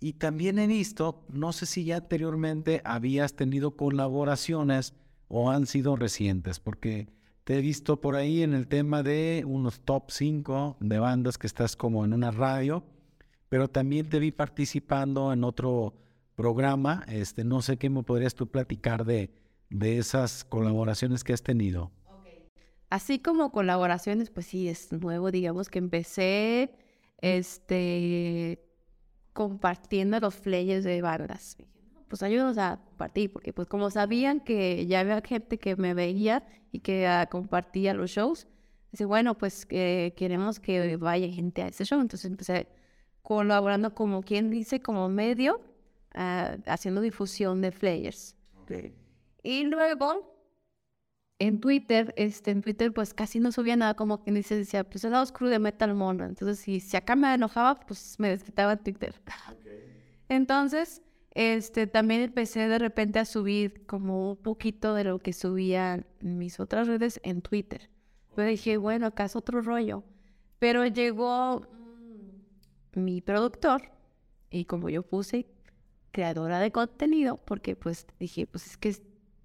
Y 0.00 0.14
también 0.14 0.58
he 0.58 0.66
visto, 0.66 1.26
no 1.28 1.52
sé 1.52 1.66
si 1.66 1.84
ya 1.84 1.98
anteriormente 1.98 2.80
habías 2.84 3.34
tenido 3.34 3.76
colaboraciones 3.76 4.94
o 5.28 5.50
han 5.50 5.66
sido 5.66 5.94
recientes, 5.94 6.58
porque 6.58 7.08
te 7.44 7.58
he 7.58 7.60
visto 7.60 8.00
por 8.00 8.16
ahí 8.16 8.42
en 8.42 8.54
el 8.54 8.66
tema 8.66 9.02
de 9.02 9.44
unos 9.46 9.80
top 9.80 10.10
5 10.10 10.78
de 10.80 10.98
bandas 10.98 11.36
que 11.36 11.46
estás 11.46 11.76
como 11.76 12.04
en 12.06 12.14
una 12.14 12.30
radio, 12.30 12.82
pero 13.50 13.68
también 13.68 14.08
te 14.08 14.18
vi 14.18 14.32
participando 14.32 15.34
en 15.34 15.44
otro 15.44 15.94
programa, 16.34 17.04
este, 17.06 17.44
no 17.44 17.60
sé 17.60 17.76
qué 17.76 17.90
me 17.90 18.02
podrías 18.02 18.34
tú 18.34 18.46
platicar 18.46 19.04
de, 19.04 19.30
de 19.68 19.98
esas 19.98 20.44
colaboraciones 20.44 21.24
que 21.24 21.34
has 21.34 21.42
tenido. 21.42 21.90
Así 22.88 23.18
como 23.18 23.52
colaboraciones, 23.52 24.30
pues 24.30 24.46
sí, 24.46 24.68
es 24.68 24.90
nuevo, 24.92 25.30
digamos 25.30 25.68
que 25.68 25.78
empecé 25.78 26.74
este 27.18 28.69
compartiendo 29.40 30.20
los 30.20 30.34
flyers 30.34 30.84
de 30.84 31.00
bandas. 31.00 31.56
Dije, 31.56 31.70
"No, 31.94 32.02
Pues 32.08 32.22
ayúdanos 32.22 32.58
a 32.58 32.78
compartir, 32.84 33.32
porque 33.32 33.54
pues 33.54 33.66
como 33.68 33.88
sabían 33.88 34.40
que 34.40 34.86
ya 34.86 35.00
había 35.00 35.22
gente 35.22 35.56
que 35.58 35.76
me 35.76 35.94
veía 35.94 36.46
y 36.72 36.80
que 36.80 37.06
ah, 37.06 37.26
compartía 37.30 37.94
los 37.94 38.10
shows, 38.10 38.46
dice, 38.92 39.06
bueno, 39.06 39.38
pues 39.38 39.64
que 39.64 40.12
queremos 40.14 40.60
que 40.60 40.98
vaya 40.98 41.26
gente 41.32 41.62
a 41.62 41.68
ese 41.68 41.86
show. 41.86 42.02
Entonces 42.02 42.30
empecé 42.30 42.68
colaborando 43.22 43.94
como 43.94 44.22
quien 44.22 44.50
dice, 44.50 44.82
como 44.82 45.08
medio, 45.08 45.62
ah, 46.14 46.58
haciendo 46.66 47.00
difusión 47.00 47.62
de 47.62 47.72
flyers. 47.72 48.36
Y 49.42 49.64
luego 49.64 50.29
en 51.40 51.58
Twitter, 51.58 52.12
este, 52.16 52.50
en 52.50 52.60
Twitter 52.60 52.92
pues 52.92 53.14
casi 53.14 53.40
no 53.40 53.50
subía 53.50 53.74
nada, 53.74 53.94
como 53.94 54.22
quien 54.22 54.36
dice, 54.36 54.54
decía, 54.56 54.84
pues 54.84 55.04
es 55.04 55.10
la 55.10 55.24
crew 55.26 55.48
de 55.48 55.58
Metal 55.58 55.92
Mono. 55.94 56.26
Entonces, 56.26 56.58
si, 56.60 56.80
si 56.80 56.96
acá 56.96 57.16
me 57.16 57.32
enojaba, 57.32 57.80
pues 57.80 58.16
me 58.18 58.28
desquitaba 58.28 58.74
en 58.74 58.78
Twitter. 58.80 59.14
Entonces, 60.28 61.02
este, 61.32 61.86
también 61.86 62.20
empecé 62.20 62.68
de 62.68 62.78
repente 62.78 63.18
a 63.18 63.24
subir 63.24 63.86
como 63.86 64.32
un 64.32 64.36
poquito 64.36 64.94
de 64.94 65.04
lo 65.04 65.18
que 65.18 65.32
subían 65.32 66.06
mis 66.20 66.60
otras 66.60 66.86
redes 66.86 67.20
en 67.24 67.40
Twitter. 67.40 67.88
Yo 68.36 68.44
dije, 68.44 68.76
bueno, 68.76 69.06
acá 69.06 69.24
es 69.24 69.34
otro 69.34 69.62
rollo. 69.62 70.04
Pero 70.58 70.86
llegó 70.86 71.60
mm, 71.60 73.00
mi 73.00 73.22
productor 73.22 73.90
y 74.50 74.66
como 74.66 74.90
yo 74.90 75.02
puse 75.02 75.46
creadora 76.12 76.58
de 76.60 76.70
contenido, 76.70 77.38
porque 77.38 77.76
pues 77.76 78.06
dije, 78.18 78.46
pues 78.46 78.66
es 78.66 78.76
que 78.76 78.94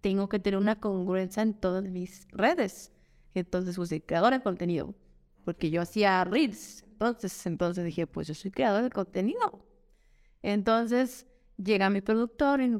tengo 0.06 0.30
que 0.30 0.38
tener 0.38 0.60
una 0.60 0.80
congruencia 0.80 1.42
en 1.42 1.56
todas 1.56 1.84
mis 1.84 2.28
redes. 2.30 2.92
Entonces 3.34 3.76
puse 3.76 4.04
creadora 4.04 4.38
de 4.38 4.44
contenido, 4.44 4.94
porque 5.44 5.72
yo 5.72 5.82
hacía 5.82 6.24
reels. 6.24 6.84
Entonces, 6.92 7.44
entonces 7.48 7.84
dije, 7.84 8.06
pues 8.06 8.28
yo 8.28 8.36
soy 8.36 8.52
creadora 8.52 8.84
de 8.84 8.92
contenido. 8.92 9.66
Entonces 10.44 11.26
llega 11.58 11.90
mi 11.90 12.02
productor 12.02 12.62
y 12.62 12.70
me, 12.70 12.80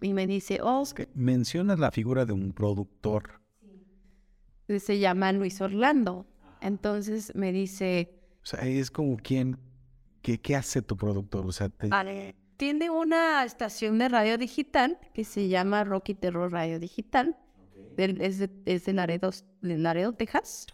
y 0.00 0.14
me 0.14 0.26
dice, 0.26 0.58
oh, 0.64 0.82
Que 0.96 1.08
mencionas 1.14 1.78
la 1.78 1.92
figura 1.92 2.26
de 2.26 2.32
un 2.32 2.52
productor. 2.52 3.40
se 4.66 4.98
llama 4.98 5.30
Luis 5.30 5.60
Orlando. 5.60 6.26
Entonces 6.60 7.32
me 7.36 7.52
dice, 7.52 8.18
O 8.42 8.46
sea, 8.46 8.66
es 8.66 8.90
como 8.90 9.16
quien, 9.16 9.58
¿qué, 10.22 10.40
qué 10.40 10.56
hace 10.56 10.82
tu 10.82 10.96
productor? 10.96 11.46
O 11.46 11.52
sea, 11.52 11.68
te- 11.68 11.88
"Ale, 11.92 12.34
tiene 12.56 12.90
una 12.90 13.44
estación 13.44 13.98
de 13.98 14.08
radio 14.08 14.38
digital 14.38 14.98
que 15.12 15.24
se 15.24 15.48
llama 15.48 15.84
Rocky 15.84 16.14
Terror 16.14 16.52
Radio 16.52 16.78
Digital. 16.78 17.36
Del- 17.96 18.20
es, 18.20 18.38
de, 18.38 18.50
es 18.66 18.84
de 18.86 18.92
Laredo, 18.92 19.30
de 19.60 19.78
Laredo, 19.78 20.12
Texas. 20.12 20.66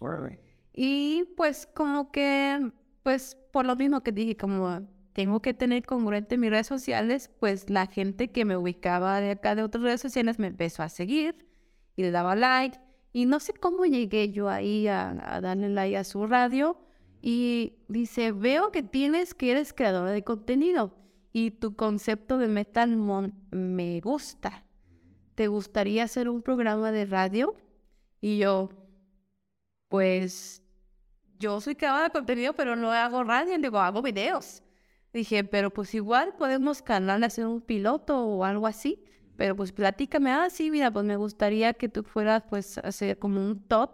Y 0.72 1.24
pues 1.36 1.66
como 1.74 2.10
que, 2.12 2.70
pues 3.02 3.36
por 3.52 3.66
lo 3.66 3.76
mismo 3.76 4.02
que 4.02 4.12
dije, 4.12 4.36
como 4.36 4.86
tengo 5.12 5.42
que 5.42 5.52
tener 5.52 5.84
congruente 5.84 6.38
mis 6.38 6.50
redes 6.50 6.66
sociales, 6.66 7.30
pues 7.40 7.68
la 7.68 7.86
gente 7.86 8.30
que 8.30 8.44
me 8.44 8.56
ubicaba 8.56 9.20
de 9.20 9.32
acá 9.32 9.54
de 9.54 9.62
otras 9.62 9.82
redes 9.82 10.00
sociales 10.00 10.38
me 10.38 10.46
empezó 10.46 10.82
a 10.82 10.88
seguir 10.88 11.46
y 11.96 12.02
le 12.02 12.10
daba 12.10 12.36
like. 12.36 12.78
Y 13.12 13.26
no 13.26 13.40
sé 13.40 13.52
cómo 13.52 13.84
llegué 13.84 14.30
yo 14.30 14.48
ahí 14.48 14.86
a, 14.86 15.10
a 15.34 15.40
darle 15.40 15.68
like 15.68 15.96
a 15.96 16.04
su 16.04 16.26
radio. 16.26 16.78
Y 17.20 17.74
dice, 17.88 18.32
veo 18.32 18.70
que 18.70 18.82
tienes 18.82 19.34
que 19.34 19.50
eres 19.50 19.74
creadora 19.74 20.10
de 20.12 20.24
contenido 20.24 20.94
y 21.32 21.52
tu 21.52 21.76
concepto 21.76 22.38
de 22.38 22.48
Metal 22.48 22.96
Mon 22.96 23.34
me 23.50 24.00
gusta. 24.00 24.64
¿Te 25.34 25.48
gustaría 25.48 26.04
hacer 26.04 26.28
un 26.28 26.42
programa 26.42 26.92
de 26.92 27.06
radio? 27.06 27.54
Y 28.20 28.38
yo, 28.38 28.70
pues 29.88 30.62
yo 31.38 31.60
soy 31.60 31.76
creadora 31.76 32.04
de 32.04 32.10
contenido, 32.10 32.52
pero 32.52 32.76
no 32.76 32.92
hago 32.92 33.24
radio, 33.24 33.56
digo, 33.58 33.78
hago 33.78 34.02
videos. 34.02 34.62
Dije, 35.12 35.42
pero 35.44 35.70
pues 35.70 35.94
igual 35.94 36.34
podemos 36.36 36.82
canal 36.82 37.24
hacer 37.24 37.46
un 37.46 37.60
piloto 37.60 38.18
o 38.24 38.44
algo 38.44 38.66
así. 38.66 39.04
Pero 39.36 39.56
pues 39.56 39.72
platícame, 39.72 40.30
ah, 40.30 40.50
sí, 40.50 40.70
mira, 40.70 40.90
pues 40.90 41.04
me 41.06 41.16
gustaría 41.16 41.72
que 41.72 41.88
tú 41.88 42.02
fueras 42.02 42.44
pues 42.48 42.76
hacer 42.78 43.18
como 43.18 43.40
un 43.40 43.66
top, 43.66 43.90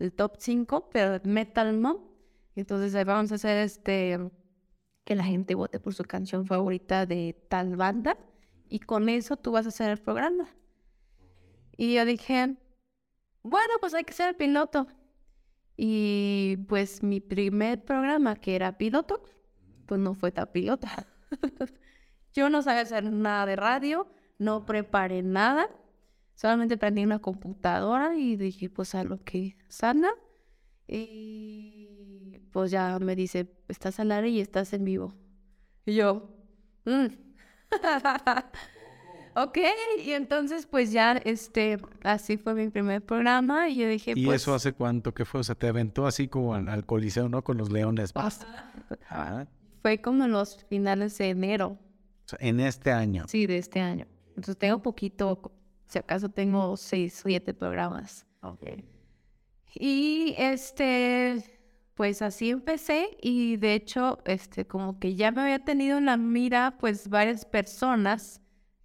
el 0.00 0.12
top 0.12 0.34
5, 0.38 0.90
pero 0.90 1.20
Metal 1.24 1.72
Mom. 1.78 1.98
Entonces 2.56 2.94
ahí 2.96 3.04
vamos 3.04 3.30
a 3.30 3.36
hacer 3.36 3.58
este, 3.58 4.18
que 5.08 5.16
la 5.16 5.24
gente 5.24 5.54
vote 5.54 5.80
por 5.80 5.94
su 5.94 6.04
canción 6.04 6.44
favorita 6.44 7.06
de 7.06 7.34
tal 7.48 7.76
banda. 7.76 8.18
Y 8.68 8.80
con 8.80 9.08
eso 9.08 9.38
tú 9.38 9.52
vas 9.52 9.64
a 9.64 9.70
hacer 9.70 9.90
el 9.90 9.96
programa. 9.96 10.50
Y 11.78 11.94
yo 11.94 12.04
dije, 12.04 12.58
bueno, 13.42 13.72
pues 13.80 13.94
hay 13.94 14.04
que 14.04 14.12
ser 14.12 14.28
el 14.28 14.36
piloto. 14.36 14.86
Y 15.78 16.58
pues 16.68 17.02
mi 17.02 17.20
primer 17.20 17.82
programa, 17.86 18.36
que 18.36 18.54
era 18.54 18.76
piloto, 18.76 19.22
pues 19.86 19.98
no 19.98 20.12
fue 20.12 20.30
tan 20.30 20.52
pilota. 20.52 21.06
Yo 22.34 22.50
no 22.50 22.60
sabía 22.60 22.82
hacer 22.82 23.10
nada 23.10 23.46
de 23.46 23.56
radio, 23.56 24.08
no 24.36 24.66
preparé 24.66 25.22
nada, 25.22 25.70
solamente 26.34 26.76
prendí 26.76 27.02
una 27.02 27.20
computadora 27.20 28.14
y 28.14 28.36
dije, 28.36 28.68
pues 28.68 28.94
a 28.94 29.04
lo 29.04 29.24
que 29.24 29.56
sana. 29.68 30.10
Y 30.86 32.27
pues 32.52 32.70
ya 32.70 32.98
me 32.98 33.14
dice, 33.16 33.46
estás 33.68 33.98
al 34.00 34.12
aire 34.12 34.28
y 34.30 34.40
estás 34.40 34.72
en 34.72 34.84
vivo. 34.84 35.14
Y 35.86 35.94
yo, 35.94 36.28
"Mm". 36.84 37.06
ok, 39.36 39.58
y 40.04 40.10
entonces 40.12 40.66
pues 40.66 40.90
ya, 40.92 41.12
este, 41.24 41.78
así 42.02 42.36
fue 42.36 42.54
mi 42.54 42.68
primer 42.68 43.02
programa 43.04 43.68
y 43.68 43.76
yo 43.76 43.88
dije, 43.88 44.12
¿Y 44.16 44.24
pues... 44.26 44.42
eso 44.42 44.54
hace 44.54 44.72
cuánto 44.72 45.12
que 45.14 45.24
fue? 45.24 45.40
O 45.40 45.44
sea, 45.44 45.54
te 45.54 45.68
aventó 45.68 46.06
así 46.06 46.28
como 46.28 46.54
al, 46.54 46.68
al 46.68 46.84
coliseo, 46.86 47.28
¿no? 47.28 47.42
Con 47.42 47.56
los 47.58 47.70
leones. 47.70 48.12
Ah, 49.10 49.46
Fue 49.82 50.00
como 50.00 50.24
en 50.24 50.32
los 50.32 50.64
finales 50.64 51.16
de 51.18 51.30
enero, 51.30 51.78
o 52.24 52.28
sea, 52.28 52.38
en 52.42 52.60
este 52.60 52.90
año. 52.90 53.24
sí, 53.28 53.46
de 53.46 53.58
este 53.58 53.80
año. 53.80 54.06
Entonces 54.30 54.56
tengo 54.56 54.80
poquito, 54.82 55.52
si 55.86 55.98
acaso 55.98 56.28
tengo 56.28 56.76
seis, 56.76 57.22
siete 57.24 57.54
programas. 57.54 58.24
Y 59.74 60.34
este, 60.38 61.57
pues 61.98 62.22
así 62.22 62.50
empecé 62.50 63.18
y 63.20 63.56
de 63.56 63.74
hecho, 63.74 64.20
este, 64.24 64.64
como 64.64 65.00
que 65.00 65.16
ya 65.16 65.32
me 65.32 65.40
había 65.42 65.64
tenido 65.64 65.98
en 65.98 66.04
la 66.04 66.16
mira, 66.16 66.76
pues 66.78 67.08
varias 67.08 67.44
personas 67.44 68.40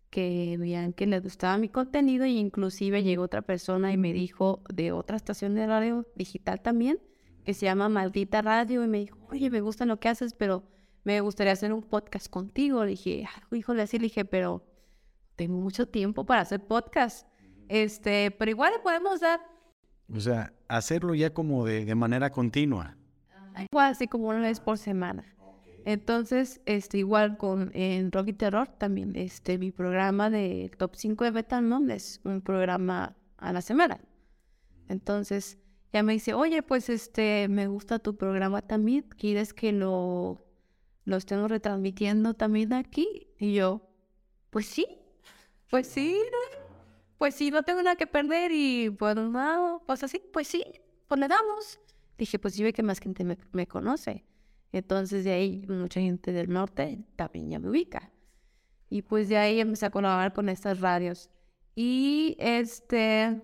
que 0.09 0.57
veían 0.57 0.93
que 0.93 1.05
les 1.05 1.21
gustaba 1.21 1.59
mi 1.59 1.69
contenido 1.69 2.25
y 2.25 2.39
inclusive 2.39 3.03
llegó 3.03 3.21
otra 3.21 3.43
persona 3.43 3.93
y 3.93 3.97
me 3.97 4.13
dijo 4.13 4.63
de 4.73 4.93
otra 4.93 5.15
estación 5.15 5.53
de 5.53 5.67
radio 5.67 6.07
digital 6.15 6.59
también, 6.61 6.97
que 7.45 7.53
se 7.53 7.67
llama 7.67 7.87
Maldita 7.87 8.41
Radio 8.41 8.83
y 8.83 8.87
me 8.87 8.97
dijo, 8.97 9.19
oye, 9.29 9.51
me 9.51 9.61
gusta 9.61 9.85
lo 9.85 9.99
que 9.99 10.09
haces, 10.09 10.33
pero 10.33 10.63
me 11.03 11.21
gustaría 11.21 11.53
hacer 11.53 11.71
un 11.71 11.83
podcast 11.83 12.31
contigo. 12.31 12.83
Le 12.83 12.91
dije, 12.91 13.27
"Ay, 13.51 13.59
híjole, 13.59 13.83
así 13.83 13.99
le 13.99 14.05
dije, 14.05 14.25
pero 14.25 14.65
tengo 15.35 15.59
mucho 15.59 15.87
tiempo 15.87 16.25
para 16.25 16.41
hacer 16.41 16.65
podcast. 16.65 17.27
Este, 17.69 18.31
pero 18.31 18.49
igual 18.49 18.73
le 18.73 18.79
podemos 18.79 19.19
dar. 19.19 19.39
O 20.11 20.19
sea, 20.19 20.51
hacerlo 20.67 21.13
ya 21.13 21.31
como 21.31 21.63
de, 21.63 21.85
de 21.85 21.93
manera 21.93 22.31
continua. 22.31 22.97
Igual 23.71 23.91
así 23.91 24.07
como 24.07 24.29
una 24.29 24.41
vez 24.41 24.59
por 24.59 24.77
semana. 24.77 25.25
Entonces, 25.85 26.61
este, 26.65 26.99
igual 26.99 27.37
con 27.37 27.71
en 27.73 28.11
Rock 28.11 28.29
y 28.29 28.33
Terror 28.33 28.67
también, 28.77 29.15
este, 29.15 29.57
mi 29.57 29.71
programa 29.71 30.29
de 30.29 30.71
Top 30.77 30.95
5 30.95 31.25
de 31.25 31.31
Metal 31.31 31.67
¿no? 31.67 31.85
es 31.91 32.21
un 32.23 32.41
programa 32.41 33.17
a 33.37 33.51
la 33.51 33.61
semana. 33.61 33.99
Entonces, 34.87 35.57
ya 35.91 36.01
me 36.01 36.13
dice, 36.13 36.33
oye, 36.33 36.63
pues 36.63 36.89
este, 36.89 37.47
me 37.49 37.67
gusta 37.67 37.99
tu 37.99 38.15
programa 38.15 38.61
también, 38.61 39.03
¿quieres 39.17 39.53
que 39.53 39.73
lo, 39.73 40.45
lo 41.03 41.17
estemos 41.17 41.51
retransmitiendo 41.51 42.33
también 42.33 42.71
aquí? 42.73 43.27
Y 43.37 43.53
yo, 43.53 43.89
pues 44.49 44.65
sí, 44.67 44.87
pues 45.69 45.87
sí, 45.87 46.17
pues 47.17 47.35
sí, 47.35 47.51
no 47.51 47.63
tengo 47.63 47.81
nada 47.83 47.95
que 47.95 48.07
perder 48.07 48.51
y 48.53 48.89
pues 48.89 49.15
no, 49.15 49.83
pues 49.85 50.03
así, 50.03 50.19
pues 50.31 50.47
sí, 50.47 50.63
pues 51.07 51.19
le 51.19 51.27
damos. 51.27 51.79
Dije, 52.23 52.39
pues 52.39 52.55
yo 52.55 52.63
ve 52.63 52.71
que 52.71 52.83
más 52.83 52.99
gente 52.99 53.25
me, 53.51 53.67
conoce. 53.67 54.23
Entonces 54.71 55.25
de 55.25 55.33
ahí 55.33 55.65
mucha 55.67 55.99
gente 55.99 56.31
del 56.31 56.49
norte 56.49 57.03
también 57.17 57.49
ya 57.49 57.59
me 57.59 57.69
ubica. 57.69 58.13
Y 58.89 59.01
pues 59.01 59.27
de 59.27 59.35
ahí 59.35 59.59
empecé 59.59 59.87
a 59.87 59.89
colaborar 59.89 60.31
con 60.31 60.47
estas 60.47 60.79
radios. 60.79 61.29
Y 61.75 62.37
este, 62.39 63.41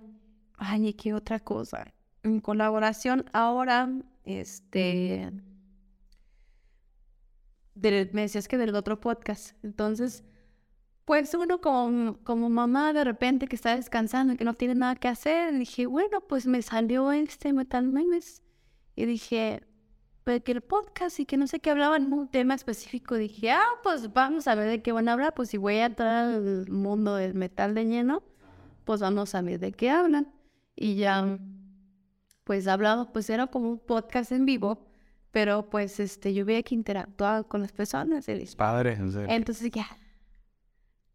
ay, 0.55 0.93
¿qué 0.93 1.13
otra 1.13 1.41
cosa? 1.41 1.93
En 2.23 2.39
colaboración 2.39 3.25
ahora, 3.33 3.91
este, 4.23 5.29
me 7.75 8.21
decías 8.21 8.47
que 8.47 8.57
del 8.57 8.73
otro 8.73 9.01
podcast. 9.01 9.61
Entonces, 9.61 10.23
pues 11.03 11.33
uno 11.33 11.59
como, 11.59 12.17
como 12.23 12.49
mamá 12.49 12.93
de 12.93 13.03
repente 13.03 13.45
que 13.47 13.57
está 13.57 13.75
descansando 13.75 14.31
y 14.31 14.37
que 14.37 14.45
no 14.45 14.53
tiene 14.53 14.75
nada 14.75 14.95
que 14.95 15.09
hacer, 15.09 15.53
dije, 15.57 15.85
bueno, 15.85 16.21
pues 16.21 16.47
me 16.47 16.61
salió 16.61 17.11
este 17.11 17.51
Metal 17.51 17.85
Memes. 17.85 18.41
Y 18.99 19.05
dije, 19.05 19.63
que 20.39 20.51
el 20.51 20.61
podcast 20.61 21.19
y 21.19 21.25
que 21.25 21.37
no 21.37 21.47
sé 21.47 21.59
qué 21.59 21.71
hablaban 21.71 22.13
un 22.13 22.27
tema 22.27 22.53
específico. 22.53 23.15
Dije, 23.15 23.51
ah, 23.51 23.65
pues 23.81 24.13
vamos 24.13 24.47
a 24.47 24.53
ver 24.53 24.69
de 24.69 24.81
qué 24.81 24.91
van 24.91 25.09
a 25.09 25.13
hablar. 25.13 25.33
Pues 25.33 25.49
si 25.49 25.57
voy 25.57 25.75
a 25.75 25.85
entrar 25.85 26.25
al 26.25 26.69
mundo 26.69 27.15
del 27.15 27.33
metal 27.33 27.73
de 27.73 27.85
lleno, 27.85 28.21
pues 28.85 29.01
vamos 29.01 29.33
a 29.33 29.41
ver 29.41 29.59
de 29.59 29.71
qué 29.71 29.89
hablan. 29.89 30.31
Y 30.75 30.95
ya, 30.95 31.39
pues 32.43 32.67
hablado, 32.67 33.11
pues 33.11 33.29
era 33.29 33.47
como 33.47 33.71
un 33.71 33.79
podcast 33.79 34.31
en 34.31 34.45
vivo, 34.45 34.85
pero 35.31 35.69
pues 35.69 35.99
este, 35.99 36.33
yo 36.33 36.45
veía 36.45 36.61
que 36.61 36.75
interactuaba 36.75 37.43
con 37.43 37.61
las 37.61 37.71
personas. 37.71 38.27
Padre, 38.55 38.93
en 38.93 39.11
serio. 39.11 39.27
Entonces 39.29 39.71
ya, 39.71 39.87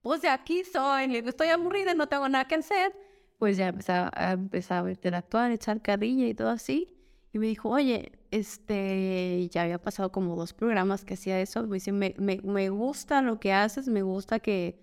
pues 0.02 0.22
de 0.22 0.28
aquí 0.28 0.64
soy, 0.64 1.14
estoy 1.16 1.48
aburrida, 1.48 1.94
no 1.94 2.08
tengo 2.08 2.28
nada 2.28 2.46
que 2.46 2.56
hacer. 2.56 2.92
Pues 3.38 3.56
ya 3.56 3.68
empezaba 3.68 4.10
a, 4.14 4.32
empezar 4.32 4.86
a 4.86 4.90
interactuar, 4.90 5.50
echar 5.50 5.82
carrilla 5.82 6.26
y 6.26 6.34
todo 6.34 6.48
así. 6.48 6.93
Y 7.34 7.40
me 7.40 7.48
dijo, 7.48 7.68
oye, 7.68 8.12
este, 8.30 9.48
ya 9.50 9.62
había 9.62 9.82
pasado 9.82 10.12
como 10.12 10.36
dos 10.36 10.52
programas 10.52 11.04
que 11.04 11.14
hacía 11.14 11.40
eso. 11.40 11.66
Me 11.66 11.74
dice, 11.74 11.90
me, 11.90 12.14
me, 12.16 12.40
me 12.44 12.68
gusta 12.68 13.22
lo 13.22 13.40
que 13.40 13.52
haces, 13.52 13.88
me 13.88 14.02
gusta 14.02 14.38
que, 14.38 14.80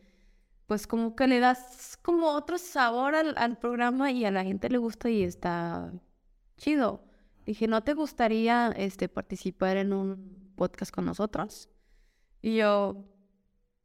pues 0.67 0.85
como 0.85 1.15
que 1.15 1.27
le 1.27 1.39
das 1.39 1.97
como 2.01 2.27
otro 2.31 2.57
sabor 2.57 3.15
al, 3.15 3.35
al 3.37 3.57
programa 3.57 4.11
y 4.11 4.25
a 4.25 4.31
la 4.31 4.43
gente 4.43 4.69
le 4.69 4.79
gusta 4.79 5.09
y 5.09 5.23
está 5.23 5.93
chido. 6.57 7.05
Dije, 7.45 7.67
¿no 7.67 7.85
te 7.85 7.93
gustaría 7.93 8.73
este, 8.75 9.07
participar 9.07 9.77
en 9.77 9.93
un 9.93 10.51
podcast 10.57 10.93
con 10.93 11.05
nosotros? 11.05 11.69
Y 12.41 12.57
yo, 12.57 13.05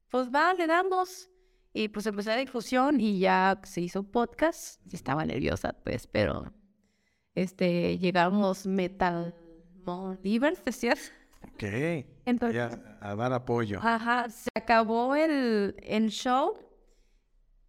pues 0.08 0.28
va, 0.34 0.54
le 0.54 0.66
damos. 0.66 1.30
Y 1.72 1.86
pues 1.86 2.04
empecé 2.06 2.30
la 2.30 2.36
difusión 2.38 3.00
y 3.00 3.20
ya 3.20 3.60
se 3.62 3.80
hizo 3.80 4.02
podcast. 4.02 4.80
Estaba 4.92 5.24
nerviosa, 5.24 5.72
pues, 5.84 6.08
pero 6.08 6.52
este, 7.36 7.98
llegamos 7.98 8.66
Metal 8.66 9.34
Livers, 10.22 10.64
¿decías? 10.64 11.12
Ok. 11.52 11.62
Entonces, 12.24 12.76
a 13.00 13.14
dar 13.14 13.32
apoyo. 13.32 13.78
Ajá, 13.80 14.28
se 14.30 14.48
acabó 14.54 15.14
el, 15.14 15.76
el 15.82 16.08
show, 16.08 16.58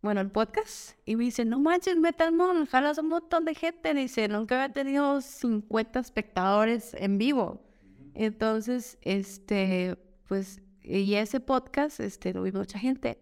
bueno, 0.02 0.22
el 0.22 0.32
podcast, 0.32 0.98
y 1.06 1.16
me 1.16 1.26
dice, 1.26 1.46
no 1.46 1.60
manches, 1.60 1.98
Metal 1.98 2.32
Mon, 2.32 2.66
jalas 2.66 2.98
un 2.98 3.10
montón 3.10 3.46
de 3.46 3.54
gente. 3.54 3.94
Dice, 3.94 4.28
nunca 4.28 4.56
había 4.56 4.74
tenido 4.74 5.22
50 5.22 6.00
espectadores 6.00 6.96
en 6.96 7.18
vivo. 7.18 7.62
Entonces, 8.16 8.98
este, 9.02 9.98
pues, 10.28 10.62
y 10.82 11.14
ese 11.16 11.40
podcast, 11.40 12.00
este, 12.00 12.34
lo 12.34 12.42
vi 12.42 12.52
mucha 12.52 12.80
gente. 12.80 13.20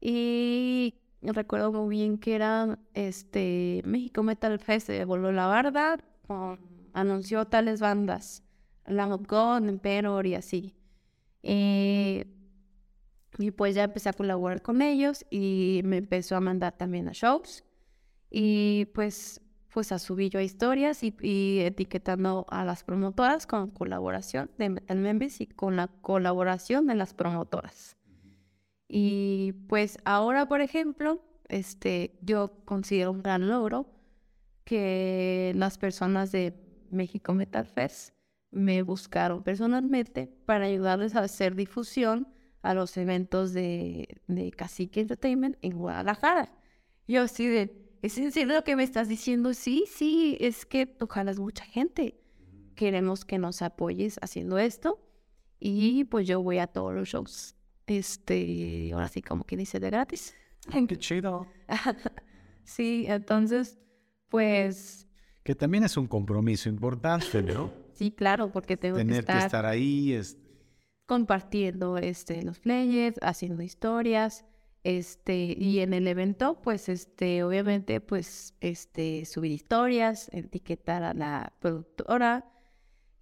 Y 0.00 1.01
recuerdo 1.30 1.72
muy 1.72 1.96
bien 1.96 2.18
que 2.18 2.34
era 2.34 2.78
este 2.94 3.82
México 3.84 4.22
Metal 4.22 4.58
Fest, 4.58 4.88
se 4.88 5.04
volvió 5.04 5.30
la 5.30 5.46
barda, 5.46 5.98
anunció 6.92 7.46
tales 7.46 7.80
bandas, 7.80 8.42
Lamb 8.86 9.12
of 9.12 9.26
God, 9.28 9.68
Emperor 9.68 10.26
y 10.26 10.34
así. 10.34 10.74
Eh, 11.44 12.26
y 13.38 13.50
pues 13.52 13.74
ya 13.74 13.84
empecé 13.84 14.08
a 14.08 14.12
colaborar 14.12 14.62
con 14.62 14.82
ellos 14.82 15.24
y 15.30 15.80
me 15.84 15.98
empezó 15.98 16.36
a 16.36 16.40
mandar 16.40 16.76
también 16.76 17.08
a 17.08 17.12
shows. 17.12 17.64
Y 18.30 18.86
pues, 18.86 19.40
pues 19.72 19.92
a 19.92 19.98
subir 19.98 20.30
yo 20.30 20.40
historias 20.40 21.02
y, 21.02 21.14
y, 21.20 21.60
etiquetando 21.60 22.46
a 22.48 22.64
las 22.64 22.82
promotoras 22.82 23.46
con 23.46 23.70
colaboración 23.70 24.50
de 24.58 24.70
Metal 24.70 24.98
Members 24.98 25.40
y 25.40 25.46
con 25.46 25.76
la 25.76 25.88
colaboración 25.88 26.86
de 26.86 26.94
las 26.94 27.14
promotoras. 27.14 27.96
Y 28.94 29.52
pues 29.68 29.96
ahora, 30.04 30.46
por 30.48 30.60
ejemplo, 30.60 31.24
este, 31.48 32.18
yo 32.20 32.62
considero 32.66 33.12
un 33.12 33.22
gran 33.22 33.48
logro 33.48 33.86
que 34.64 35.54
las 35.56 35.78
personas 35.78 36.30
de 36.30 36.52
México 36.90 37.32
Metal 37.32 37.64
Fest 37.64 38.14
me 38.50 38.82
buscaron 38.82 39.42
personalmente 39.42 40.26
para 40.44 40.66
ayudarles 40.66 41.16
a 41.16 41.20
hacer 41.20 41.54
difusión 41.54 42.28
a 42.60 42.74
los 42.74 42.94
eventos 42.98 43.54
de, 43.54 44.20
de 44.26 44.50
Cacique 44.50 45.00
Entertainment 45.00 45.56
en 45.62 45.78
Guadalajara. 45.78 46.52
Yo 47.08 47.22
así 47.22 47.46
de, 47.46 47.96
¿es 48.02 48.18
en 48.18 48.30
serio 48.30 48.56
lo 48.56 48.62
que 48.62 48.76
me 48.76 48.84
estás 48.84 49.08
diciendo? 49.08 49.54
Sí, 49.54 49.86
sí, 49.88 50.36
es 50.38 50.66
que 50.66 50.84
tú 50.84 51.06
jalas 51.06 51.38
mucha 51.38 51.64
gente. 51.64 52.20
Queremos 52.74 53.24
que 53.24 53.38
nos 53.38 53.62
apoyes 53.62 54.18
haciendo 54.20 54.58
esto. 54.58 55.00
Y 55.58 56.04
pues 56.04 56.26
yo 56.26 56.42
voy 56.42 56.58
a 56.58 56.66
todos 56.66 56.92
los 56.92 57.08
shows 57.08 57.56
este, 57.98 58.90
ahora 58.92 59.08
sí, 59.08 59.22
como 59.22 59.44
quien 59.44 59.60
dice, 59.60 59.80
de 59.80 59.90
gratis. 59.90 60.34
Qué 60.88 60.96
chido. 60.96 61.46
sí, 62.64 63.06
entonces, 63.08 63.78
pues... 64.28 65.08
Que 65.42 65.54
también 65.54 65.84
es 65.84 65.96
un 65.96 66.06
compromiso 66.06 66.68
importante, 66.68 67.42
¿no? 67.42 67.72
Sí, 67.94 68.12
claro, 68.12 68.50
porque 68.52 68.76
tengo 68.76 68.96
Tener 68.96 69.14
que 69.14 69.20
estar... 69.20 69.38
que 69.38 69.44
estar 69.46 69.66
ahí, 69.66 70.12
es... 70.12 70.38
compartiendo 71.06 71.98
este, 71.98 72.42
los 72.42 72.60
players, 72.60 73.18
haciendo 73.22 73.62
historias, 73.62 74.44
este, 74.84 75.54
y 75.58 75.80
en 75.80 75.94
el 75.94 76.06
evento, 76.08 76.60
pues, 76.62 76.88
este, 76.88 77.42
obviamente, 77.44 78.00
pues, 78.00 78.54
este, 78.60 79.24
subir 79.24 79.52
historias, 79.52 80.28
etiquetar 80.32 81.02
a 81.02 81.14
la 81.14 81.52
productora 81.60 82.44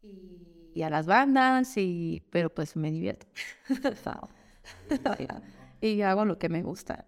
y, 0.03 0.51
y 0.75 0.83
a 0.83 0.91
las 0.91 1.07
bandas, 1.07 1.77
y, 1.77 2.23
pero 2.31 2.53
pues 2.55 2.77
me 2.77 2.91
divierto. 2.91 3.27
y 5.81 6.03
hago 6.03 6.25
lo 6.25 6.39
que 6.39 6.49
me 6.49 6.63
gusta. 6.63 7.07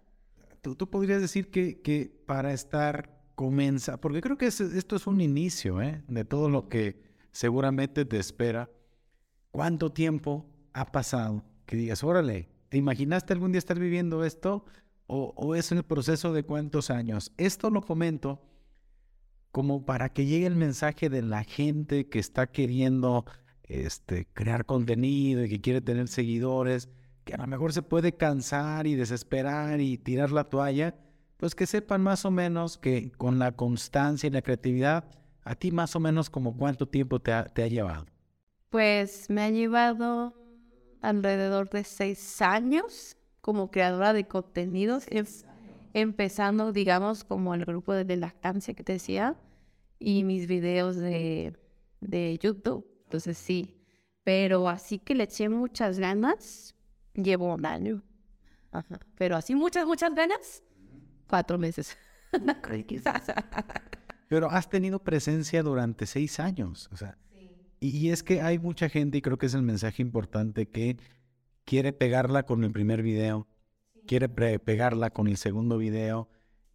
Tú, 0.61 0.75
tú 0.75 0.89
podrías 0.89 1.21
decir 1.21 1.51
que, 1.51 1.81
que, 1.81 2.11
para 2.25 2.53
estar 2.53 3.21
comienza, 3.35 3.99
porque 3.99 4.21
creo 4.21 4.37
que 4.37 4.45
esto 4.47 4.95
es 4.95 5.07
un 5.07 5.21
inicio 5.21 5.81
¿eh? 5.81 6.03
de 6.07 6.23
todo 6.23 6.49
lo 6.49 6.69
que 6.69 7.01
seguramente 7.31 8.05
te 8.05 8.17
espera. 8.17 8.69
¿Cuánto 9.51 9.91
tiempo 9.91 10.45
ha 10.73 10.91
pasado 10.91 11.43
que 11.65 11.75
digas, 11.75 12.03
órale, 12.03 12.49
¿te 12.69 12.77
imaginaste 12.77 13.33
algún 13.33 13.51
día 13.51 13.59
estar 13.59 13.79
viviendo 13.79 14.23
esto? 14.23 14.65
¿O, 15.07 15.33
o 15.35 15.55
es 15.55 15.71
el 15.71 15.83
proceso 15.83 16.33
de 16.33 16.43
cuántos 16.43 16.89
años? 16.89 17.33
Esto 17.37 17.69
lo 17.69 17.81
comento 17.81 18.41
como 19.51 19.85
para 19.85 20.09
que 20.09 20.25
llegue 20.25 20.47
el 20.47 20.55
mensaje 20.55 21.09
de 21.09 21.21
la 21.21 21.43
gente 21.43 22.09
que 22.09 22.17
está 22.17 22.47
queriendo 22.47 23.25
este, 23.63 24.27
crear 24.33 24.65
contenido 24.65 25.43
y 25.43 25.49
que 25.49 25.61
quiere 25.61 25.79
tener 25.79 26.07
seguidores 26.07 26.89
que 27.23 27.33
a 27.33 27.37
lo 27.37 27.47
mejor 27.47 27.73
se 27.73 27.81
puede 27.81 28.13
cansar 28.13 28.87
y 28.87 28.95
desesperar 28.95 29.79
y 29.81 29.97
tirar 29.97 30.31
la 30.31 30.43
toalla, 30.45 30.95
pues 31.37 31.55
que 31.55 31.65
sepan 31.65 32.01
más 32.01 32.25
o 32.25 32.31
menos 32.31 32.77
que 32.77 33.11
con 33.11 33.39
la 33.39 33.53
constancia 33.53 34.27
y 34.27 34.31
la 34.31 34.41
creatividad, 34.41 35.05
a 35.43 35.55
ti 35.55 35.71
más 35.71 35.95
o 35.95 35.99
menos 35.99 36.29
como 36.29 36.55
cuánto 36.55 36.87
tiempo 36.87 37.19
te 37.19 37.33
ha, 37.33 37.45
te 37.45 37.63
ha 37.63 37.67
llevado. 37.67 38.05
Pues 38.69 39.29
me 39.29 39.41
ha 39.41 39.49
llevado 39.49 40.33
alrededor 41.01 41.69
de 41.69 41.83
seis 41.83 42.41
años 42.41 43.17
como 43.41 43.69
creadora 43.71 44.13
de 44.13 44.25
contenidos, 44.25 45.05
em, 45.09 45.25
empezando, 45.93 46.71
digamos, 46.71 47.23
como 47.23 47.53
el 47.53 47.65
grupo 47.65 47.93
de 47.93 48.17
lactancia 48.17 48.73
que 48.73 48.83
te 48.83 48.93
decía, 48.93 49.35
y 49.99 50.23
mis 50.23 50.47
videos 50.47 50.95
de, 50.95 51.53
de 51.99 52.39
YouTube. 52.41 52.87
Entonces 53.03 53.37
sí, 53.37 53.75
pero 54.23 54.67
así 54.69 54.97
que 54.99 55.13
le 55.13 55.25
eché 55.25 55.49
muchas 55.49 55.99
ganas, 55.99 56.75
llevo 57.13 57.53
un 57.53 57.65
año. 57.65 58.03
Ajá. 58.71 58.99
Pero 59.15 59.35
así 59.35 59.55
muchas, 59.55 59.85
muchas 59.85 60.13
ganas, 60.15 60.63
cuatro 61.27 61.57
meses. 61.57 61.97
Quizás. 62.87 63.31
Pero 64.27 64.49
has 64.49 64.67
tenido 64.69 65.03
presencia 65.03 65.61
durante 65.61 66.05
seis 66.07 66.39
años. 66.39 66.89
O 66.91 66.97
sea, 66.97 67.17
y, 67.79 67.89
y 67.95 68.09
es 68.09 68.23
que 68.23 68.41
hay 68.41 68.57
mucha 68.57 68.89
gente, 68.89 69.19
y 69.19 69.21
creo 69.21 69.37
que 69.37 69.45
es 69.45 69.53
el 69.53 69.61
mensaje 69.61 70.01
importante, 70.01 70.67
que 70.67 70.97
quiere 71.65 71.93
pegarla 71.93 72.43
con 72.43 72.63
el 72.63 72.71
primer 72.71 73.03
video, 73.03 73.47
quiere 74.07 74.29
pre- 74.29 74.57
pegarla 74.57 75.11
con 75.11 75.27
el 75.27 75.37
segundo 75.37 75.77
video 75.77 76.29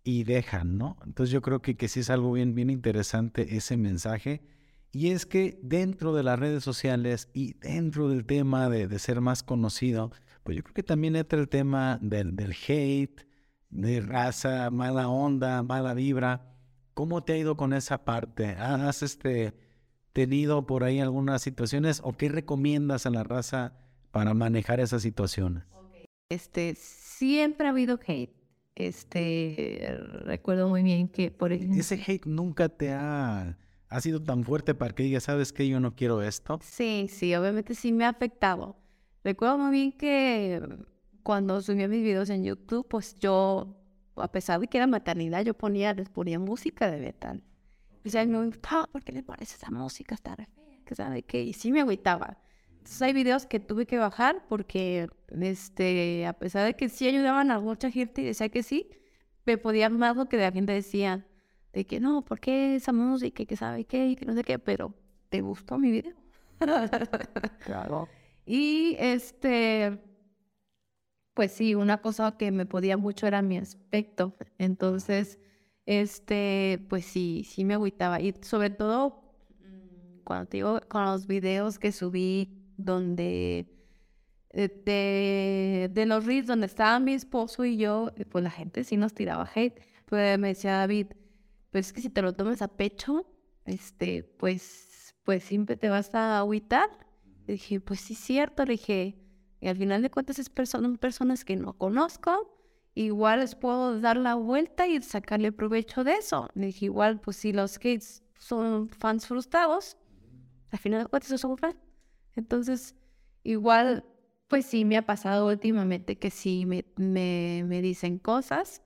y 0.05 0.24
dejan, 0.24 0.78
¿no? 0.78 0.97
Entonces 1.05 1.32
yo 1.32 1.43
creo 1.43 1.60
que, 1.60 1.77
que 1.77 1.89
sí 1.89 2.01
es 2.01 2.10
algo 2.10 2.32
bien, 2.32 2.55
bien 2.55 2.70
interesante 2.70 3.56
ese 3.56 3.77
mensaje. 3.77 4.43
Y 4.93 5.10
es 5.10 5.27
que 5.27 5.59
dentro 5.62 6.15
de 6.15 6.23
las 6.23 6.39
redes 6.39 6.65
sociales 6.65 7.28
y 7.35 7.55
dentro 7.55 8.09
del 8.09 8.24
tema 8.24 8.70
de, 8.70 8.89
de 8.89 8.98
ser 8.98 9.20
más 9.20 9.43
conocido, 9.43 10.12
pues 10.49 10.57
yo 10.57 10.62
creo 10.62 10.73
que 10.73 10.83
también 10.83 11.15
entra 11.15 11.39
el 11.39 11.51
tema 11.51 11.99
del, 12.01 12.35
del 12.35 12.57
hate, 12.66 13.27
de 13.69 14.01
raza, 14.01 14.70
mala 14.70 15.11
onda, 15.11 15.62
mala 15.62 15.93
vibra. 15.93 16.55
¿Cómo 16.95 17.23
te 17.23 17.35
ha 17.35 17.37
ido 17.37 17.59
con 17.59 17.75
esa 17.75 18.07
parte? 18.07 18.47
¿Has 18.47 19.03
este, 19.03 19.53
tenido 20.15 20.65
por 20.65 20.85
ahí 20.85 21.01
algunas 21.01 21.43
situaciones 21.43 22.01
o 22.03 22.15
qué 22.15 22.31
recomiendas 22.31 23.05
a 23.05 23.11
la 23.11 23.25
raza 23.25 23.75
para 24.11 24.33
manejar 24.33 24.81
esas 24.81 25.03
situaciones? 25.03 25.65
Este, 26.31 26.75
siempre 26.77 27.66
ha 27.66 27.70
habido 27.70 28.01
hate. 28.07 28.33
Este, 28.75 29.99
recuerdo 30.25 30.70
muy 30.70 30.83
bien 30.83 31.09
que, 31.09 31.31
por 31.31 31.53
ejemplo, 31.53 31.79
¿Ese 31.79 32.03
hate 32.07 32.25
nunca 32.25 32.70
te 32.70 32.91
ha, 32.95 33.59
ha 33.91 34.01
sido 34.01 34.23
tan 34.23 34.45
fuerte 34.45 34.75
para 34.75 34.95
que 34.95 35.03
digas, 35.03 35.25
sabes 35.25 35.53
que 35.53 35.69
yo 35.69 35.79
no 35.79 35.95
quiero 35.95 36.23
esto? 36.23 36.59
sí, 36.62 37.07
sí, 37.11 37.35
obviamente 37.35 37.75
sí 37.75 37.93
me 37.93 38.07
ha 38.07 38.09
afectado. 38.09 38.79
Recuerdo 39.24 39.59
muy 39.59 39.70
bien 39.73 39.93
que 39.93 40.62
cuando 41.23 41.61
subía 41.61 41.89
mis 41.89 42.03
videos 42.03 42.31
en 42.31 42.45
YouTube, 42.45 42.86
pues 42.89 43.15
yo, 43.16 43.77
a 44.16 44.31
pesar 44.31 44.61
de 44.61 44.69
que 44.69 44.78
era 44.78 44.86
maternidad, 44.86 45.45
yo 45.45 45.55
ponía, 45.55 45.93
les 45.93 46.09
ponía 46.09 46.39
música 46.39 46.90
de 46.90 46.99
metal. 46.99 47.43
Y 48.05 48.11
sea, 48.11 48.24
me 48.24 48.45
gustaba, 48.47 48.86
¿por 48.86 49.03
qué 49.03 49.12
le 49.12 49.23
parece 49.23 49.57
esa 49.57 49.70
música? 49.70 50.15
Está 50.15 50.35
re 50.36 50.47
fea, 50.47 50.78
que 50.85 50.95
sabe 50.95 51.23
qué, 51.23 51.43
y 51.43 51.53
sí 51.53 51.73
me 51.73 51.81
agüitaba. 51.81 52.39
Entonces 52.70 53.03
hay 53.03 53.12
videos 53.12 53.45
que 53.45 53.61
tuve 53.61 53.86
que 53.86 53.99
bajar 53.99 54.47
porque, 54.49 55.09
este, 55.28 56.27
a 56.27 56.32
pesar 56.32 56.65
de 56.65 56.74
que 56.74 56.89
sí 56.89 57.07
ayudaban 57.07 57.51
a 57.51 57.61
mucha 57.61 57.90
gente 57.90 58.23
y 58.23 58.24
decía 58.24 58.49
que 58.49 58.62
sí, 58.62 58.89
me 59.45 59.59
podían 59.59 59.99
más 59.99 60.16
lo 60.16 60.28
que 60.28 60.36
la 60.39 60.53
gente 60.53 60.73
decía, 60.73 61.27
de 61.73 61.86
que 61.86 62.01
no, 62.01 62.24
¿por 62.24 62.40
qué 62.40 62.77
esa 62.77 62.93
música? 62.93 63.45
Que 63.45 63.57
sabe 63.57 63.85
qué, 63.85 64.09
y 64.09 64.16
que 64.16 64.24
no 64.24 64.35
sé 64.35 64.45
qué, 64.45 64.59
pero 64.59 64.95
¿te 65.28 65.43
gustó 65.43 65.78
mi 65.78 65.90
video? 65.90 66.16
Claro. 67.65 68.09
Y 68.49 68.97
este, 68.99 70.01
pues 71.35 71.53
sí, 71.53 71.75
una 71.75 72.01
cosa 72.01 72.37
que 72.39 72.51
me 72.51 72.65
podía 72.65 72.97
mucho 72.97 73.27
era 73.27 73.43
mi 73.43 73.59
aspecto. 73.59 74.35
Entonces, 74.57 75.39
este, 75.85 76.85
pues 76.89 77.05
sí, 77.05 77.45
sí 77.47 77.65
me 77.65 77.75
agüitaba. 77.75 78.23
Y 78.23 78.35
sobre 78.41 78.70
todo, 78.70 79.23
cuando 80.25 80.47
te 80.49 80.57
digo, 80.57 80.81
con 80.89 81.05
los 81.05 81.27
videos 81.27 81.79
que 81.79 81.93
subí 81.93 82.73
donde, 82.79 83.66
eh, 84.51 84.83
de, 84.85 85.91
de 85.93 86.07
los 86.07 86.25
reels 86.25 86.47
donde 86.47 86.66
estaba 86.66 86.99
mi 87.01 87.12
esposo 87.12 87.66
y 87.66 87.77
yo, 87.77 88.12
eh, 88.16 88.25
pues 88.25 88.43
la 88.43 88.51
gente 88.51 88.83
sí 88.83 88.97
nos 88.97 89.12
tiraba 89.12 89.47
hate. 89.55 89.79
Pues 90.07 90.39
me 90.39 90.49
decía 90.49 90.73
David, 90.73 91.09
pues 91.70 91.89
es 91.89 91.93
que 91.93 92.01
si 92.01 92.09
te 92.09 92.23
lo 92.23 92.33
tomes 92.33 92.62
a 92.62 92.69
pecho, 92.69 93.27
este, 93.66 94.23
pues, 94.25 95.15
pues 95.23 95.45
siempre 95.45 95.77
te 95.77 95.91
vas 95.91 96.15
a 96.15 96.39
agüitar. 96.39 97.08
Dije, 97.53 97.81
pues 97.81 98.01
sí, 98.01 98.15
cierto. 98.15 98.65
Le 98.65 98.73
dije, 98.73 99.19
y 99.61 99.69
al 99.69 99.77
final 99.77 100.03
de 100.03 100.11
cuentas 100.11 100.39
es 100.39 100.55
perso- 100.55 100.81
son 100.81 100.99
personas 100.99 101.45
que 101.45 101.57
no 101.57 101.73
conozco. 101.77 102.55
Igual 102.95 103.41
les 103.41 103.55
puedo 103.55 104.01
dar 104.01 104.16
la 104.16 104.35
vuelta 104.35 104.87
y 104.87 105.01
sacarle 105.03 105.53
provecho 105.53 106.05
de 106.05 106.15
eso. 106.15 106.49
Le 106.55 106.66
dije, 106.66 106.87
igual, 106.87 107.20
pues 107.20 107.37
si 107.37 107.53
los 107.53 107.77
hates 107.77 108.23
son 108.39 108.89
fans 108.89 109.27
frustrados, 109.27 109.97
al 110.70 110.79
final 110.79 111.05
de 111.05 111.09
cuentas 111.09 111.41
son 111.41 111.57
fans. 111.59 111.77
Entonces, 112.37 112.95
igual, 113.45 114.05
pues 114.49 114.66
sí 114.66 114.85
me 114.85 114.97
ha 114.97 115.07
pasado 115.07 115.49
últimamente 115.49 116.19
que 116.19 116.31
sí 116.31 116.66
me, 116.66 116.85
me, 116.97 117.65
me 117.66 117.83
dicen 117.83 118.19
cosas. 118.19 118.83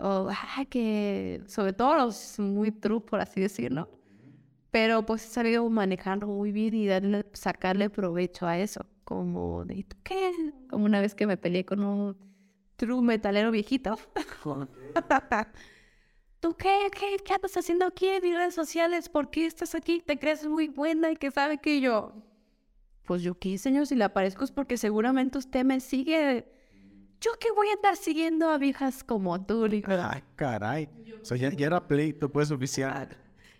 O 0.00 0.28
ah, 0.30 0.64
que, 0.70 1.42
sobre 1.48 1.72
todo 1.72 1.96
los 1.96 2.38
muy 2.38 2.70
true, 2.72 3.00
por 3.00 3.20
así 3.20 3.40
decirlo. 3.40 3.90
Pero 4.70 5.06
pues 5.06 5.24
he 5.24 5.28
sabido 5.28 5.68
manejarlo 5.68 6.26
muy 6.26 6.52
bien 6.52 6.74
y 6.74 6.86
darle, 6.86 7.24
sacarle 7.32 7.90
provecho 7.90 8.46
a 8.46 8.58
eso. 8.58 8.86
Como 9.04 9.64
de, 9.64 9.84
¿tú 9.84 9.96
qué? 10.02 10.32
Como 10.68 10.84
una 10.84 11.00
vez 11.00 11.14
que 11.14 11.26
me 11.26 11.36
peleé 11.38 11.64
con 11.64 11.82
un 11.82 12.16
true 12.76 13.02
metalero 13.02 13.50
viejito. 13.50 13.98
¿Tú 16.40 16.54
qué? 16.54 16.88
¿Qué, 16.92 17.16
qué 17.24 17.34
andas 17.34 17.56
haciendo 17.56 17.86
aquí 17.86 18.06
en 18.06 18.22
mis 18.22 18.36
redes 18.36 18.54
sociales? 18.54 19.08
¿Por 19.08 19.30
qué 19.30 19.46
estás 19.46 19.74
aquí? 19.74 20.02
¿Te 20.06 20.18
crees 20.18 20.46
muy 20.46 20.68
buena 20.68 21.10
y 21.10 21.16
que 21.16 21.30
sabe 21.30 21.58
que 21.58 21.80
yo? 21.80 22.12
Pues 23.04 23.22
yo 23.22 23.38
qué, 23.38 23.56
señor, 23.56 23.86
si 23.86 23.96
le 23.96 24.04
aparezco 24.04 24.44
es 24.44 24.52
porque 24.52 24.76
seguramente 24.76 25.38
usted 25.38 25.64
me 25.64 25.80
sigue. 25.80 26.46
¿Yo 27.20 27.32
qué 27.40 27.50
voy 27.56 27.68
a 27.68 27.72
andar 27.72 27.96
siguiendo 27.96 28.50
a 28.50 28.58
viejas 28.58 29.02
como 29.02 29.44
tú? 29.44 29.66
Digo. 29.66 29.90
Ay, 29.90 30.22
caray. 30.36 30.88
O 31.20 31.24
sea, 31.24 31.36
ya, 31.36 31.50
ya 31.50 31.66
era 31.66 31.88
pleito, 31.88 32.30
pues, 32.30 32.50
oficial. 32.50 33.16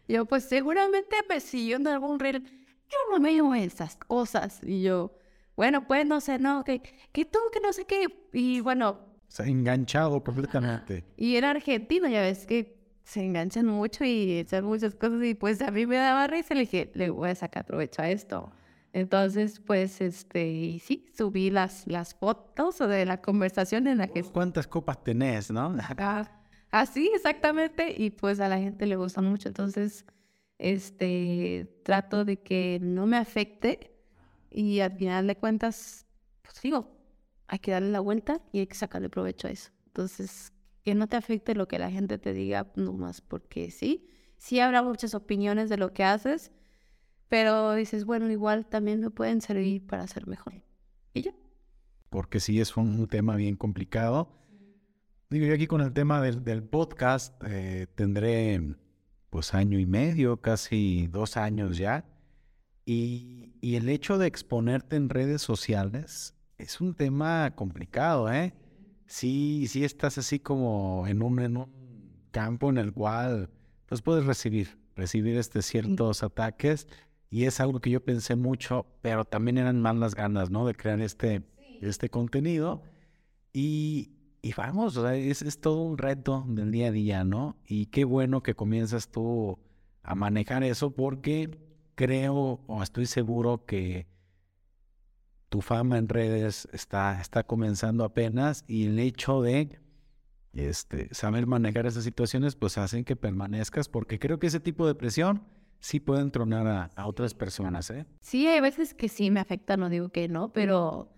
Yo, 0.09 0.25
pues 0.25 0.45
seguramente 0.45 1.17
me 1.29 1.39
siguió 1.41 1.77
en 1.77 1.87
algún 1.87 2.19
reel. 2.19 2.43
Yo 2.43 2.97
no 3.13 3.23
veo 3.23 3.55
esas 3.55 3.97
cosas. 3.97 4.61
Y 4.63 4.83
yo, 4.83 5.15
bueno, 5.57 5.87
pues 5.87 6.07
no 6.07 6.21
sé, 6.21 6.39
no, 6.39 6.65
que, 6.65 6.81
que 7.13 7.25
tú, 7.25 7.39
que 7.53 7.61
no 7.61 7.73
sé 7.73 7.85
qué. 7.85 8.07
Y 8.33 8.61
bueno, 8.61 8.91
O 8.91 9.31
sea, 9.31 9.47
enganchado 9.47 10.25
completamente. 10.25 11.05
y 11.17 11.37
era 11.37 11.51
argentino, 11.51 12.09
ya 12.09 12.23
ves 12.23 12.47
que 12.47 12.79
se 13.05 13.23
enganchan 13.25 13.67
mucho 13.67 14.05
y 14.05 14.39
echan 14.39 14.65
muchas 14.65 14.95
cosas. 14.95 15.23
Y 15.23 15.35
pues 15.35 15.61
a 15.63 15.71
mí 15.71 15.87
me 15.87 15.97
daba 15.97 16.27
risa. 16.27 16.55
Le 16.55 16.61
dije, 16.61 16.91
le 16.95 17.11
voy 17.11 17.31
a 17.31 17.35
sacar 17.35 17.65
provecho 17.67 18.01
a 18.03 18.09
esto. 18.11 18.51
Entonces, 18.95 19.61
pues, 19.61 20.01
este, 20.01 20.49
y 20.49 20.79
sí, 20.79 21.07
subí 21.17 21.51
las, 21.51 21.87
las 21.87 22.15
fotos 22.15 22.79
de 22.79 23.05
la 23.05 23.21
conversación 23.21 23.87
en 23.87 23.99
la 23.99 24.09
que 24.09 24.23
¿Cuántas 24.23 24.67
copas 24.67 25.05
tenés, 25.05 25.51
no? 25.51 25.77
Ah, 25.99 26.27
Así, 26.71 27.11
exactamente, 27.15 27.95
y 27.97 28.11
pues 28.11 28.41
a 28.41 28.49
la 28.49 28.59
gente 28.59 28.87
le 28.87 28.97
gusta 28.97 29.23
mucho, 29.23 29.49
entonces, 29.49 30.05
este, 30.59 31.81
trato 31.83 32.25
de 32.25 32.43
que 32.43 32.79
no 32.83 33.07
me 33.07 33.17
afecte 33.17 33.93
y 34.51 34.81
al 34.81 34.93
final 34.93 35.27
de 35.27 35.37
cuentas, 35.37 36.07
pues 36.43 36.61
digo, 36.61 36.95
hay 37.47 37.59
que 37.59 37.71
darle 37.71 37.91
la 37.91 38.01
vuelta 38.01 38.43
y 38.53 38.61
hay 38.61 38.67
que 38.67 38.75
sacarle 38.75 39.09
provecho 39.09 39.49
a 39.49 39.51
eso. 39.51 39.71
Entonces, 39.87 40.53
que 40.85 40.95
no 40.95 41.07
te 41.07 41.17
afecte 41.17 41.55
lo 41.55 41.69
que 41.69 41.79
la 41.79 41.91
gente 41.91 42.19
te 42.19 42.33
diga, 42.33 42.71
nomás 42.77 43.21
porque 43.21 43.71
sí, 43.71 44.07
sí 44.37 44.61
habrá 44.61 44.83
muchas 44.83 45.15
opiniones 45.15 45.69
de 45.69 45.79
lo 45.79 45.93
que 45.93 46.05
haces, 46.05 46.53
pero 47.29 47.75
dices, 47.75 48.05
bueno, 48.05 48.31
igual 48.31 48.67
también 48.67 49.01
me 49.01 49.11
pueden 49.11 49.41
servir 49.41 49.87
para 49.87 50.07
ser 50.07 50.27
mejor. 50.27 50.55
Y 51.15 51.23
ya. 51.23 51.35
Porque 52.11 52.41
sí 52.41 52.61
es 52.61 52.77
un 52.77 53.07
tema 53.07 53.37
bien 53.37 53.57
complicado. 53.57 54.31
Digo, 55.31 55.45
yo 55.45 55.53
aquí 55.53 55.67
con 55.67 55.83
el 55.83 55.93
tema 55.93 56.23
del, 56.23 56.43
del 56.43 56.63
podcast 56.63 57.35
eh, 57.45 57.87
tendré 57.95 58.75
pues 59.29 59.53
año 59.53 59.79
y 59.79 59.85
medio, 59.85 60.41
casi 60.41 61.07
dos 61.09 61.37
años 61.37 61.77
ya. 61.77 62.07
Y, 62.87 63.53
y 63.61 63.77
el 63.77 63.91
hecho 63.91 64.17
de 64.17 64.27
exponerte 64.27 64.97
en 64.97 65.11
redes 65.11 65.43
sociales 65.43 66.35
es 66.57 66.81
un 66.81 66.95
tema 66.95 67.55
complicado, 67.55 68.33
¿eh? 68.33 68.55
Sí, 69.05 69.67
sí 69.69 69.85
estás 69.85 70.17
así 70.17 70.39
como 70.39 71.07
en 71.07 71.21
un, 71.21 71.41
en 71.41 71.59
un 71.59 72.31
campo 72.31 72.71
en 72.71 72.79
el 72.79 72.95
cual 72.95 73.51
pues 73.85 74.01
puedes 74.01 74.25
recibir, 74.25 74.79
recibir 74.97 75.37
este 75.37 75.61
ciertos 75.61 76.23
ataques. 76.23 76.89
Y 77.29 77.45
es 77.45 77.61
algo 77.61 77.81
que 77.81 77.91
yo 77.91 78.03
pensé 78.03 78.35
mucho, 78.35 78.87
pero 79.03 79.27
también 79.27 79.59
eran 79.59 79.83
más 79.83 79.97
las 79.97 80.15
ganas, 80.15 80.49
¿no? 80.49 80.67
De 80.67 80.75
crear 80.75 81.03
este, 81.03 81.43
este 81.83 82.09
contenido. 82.09 82.83
Y, 83.53 84.18
y 84.43 84.53
vamos, 84.53 84.97
o 84.97 85.03
sea, 85.03 85.15
es, 85.15 85.43
es 85.43 85.61
todo 85.61 85.83
un 85.83 85.99
reto 85.99 86.45
del 86.49 86.71
día 86.71 86.89
a 86.89 86.93
día, 86.93 87.25
¿no? 87.25 87.57
Y 87.67 87.87
qué 87.87 88.05
bueno 88.05 88.43
que 88.43 88.55
comienzas 88.55 89.09
tú 89.09 89.59
a 90.03 90.15
manejar 90.15 90.63
eso 90.63 90.93
porque 90.93 91.59
creo 91.95 92.61
o 92.67 92.83
estoy 92.83 93.07
seguro 93.07 93.65
que 93.67 94.07
tu 95.49 95.61
fama 95.61 95.99
en 95.99 96.09
redes 96.09 96.69
está, 96.73 97.21
está 97.21 97.45
comenzando 97.45 98.05
apenas 98.05 98.65
y 98.69 98.87
el 98.87 98.99
hecho 98.99 99.43
de 99.43 99.81
este, 100.53 101.13
saber 101.15 101.47
manejar 101.47 101.87
esas 101.87 102.05
situaciones 102.05 102.55
pues 102.55 102.79
hacen 102.79 103.05
que 103.05 103.17
permanezcas 103.17 103.89
porque 103.89 104.19
creo 104.19 104.39
que 104.39 104.47
ese 104.47 104.61
tipo 104.61 104.87
de 104.87 104.95
presión 104.95 105.43
sí 105.81 106.01
puede 106.01 106.23
entronar 106.23 106.67
a, 106.67 106.91
a 106.97 107.07
otras 107.07 107.35
personas, 107.35 107.91
¿eh? 107.91 108.07
Sí, 108.21 108.47
hay 108.47 108.61
veces 108.61 108.95
que 108.95 109.09
sí 109.09 109.31
me 109.31 109.41
afecta, 109.41 109.77
no 109.77 109.89
digo 109.89 110.09
que 110.11 110.29
no, 110.29 110.53
pero 110.53 111.18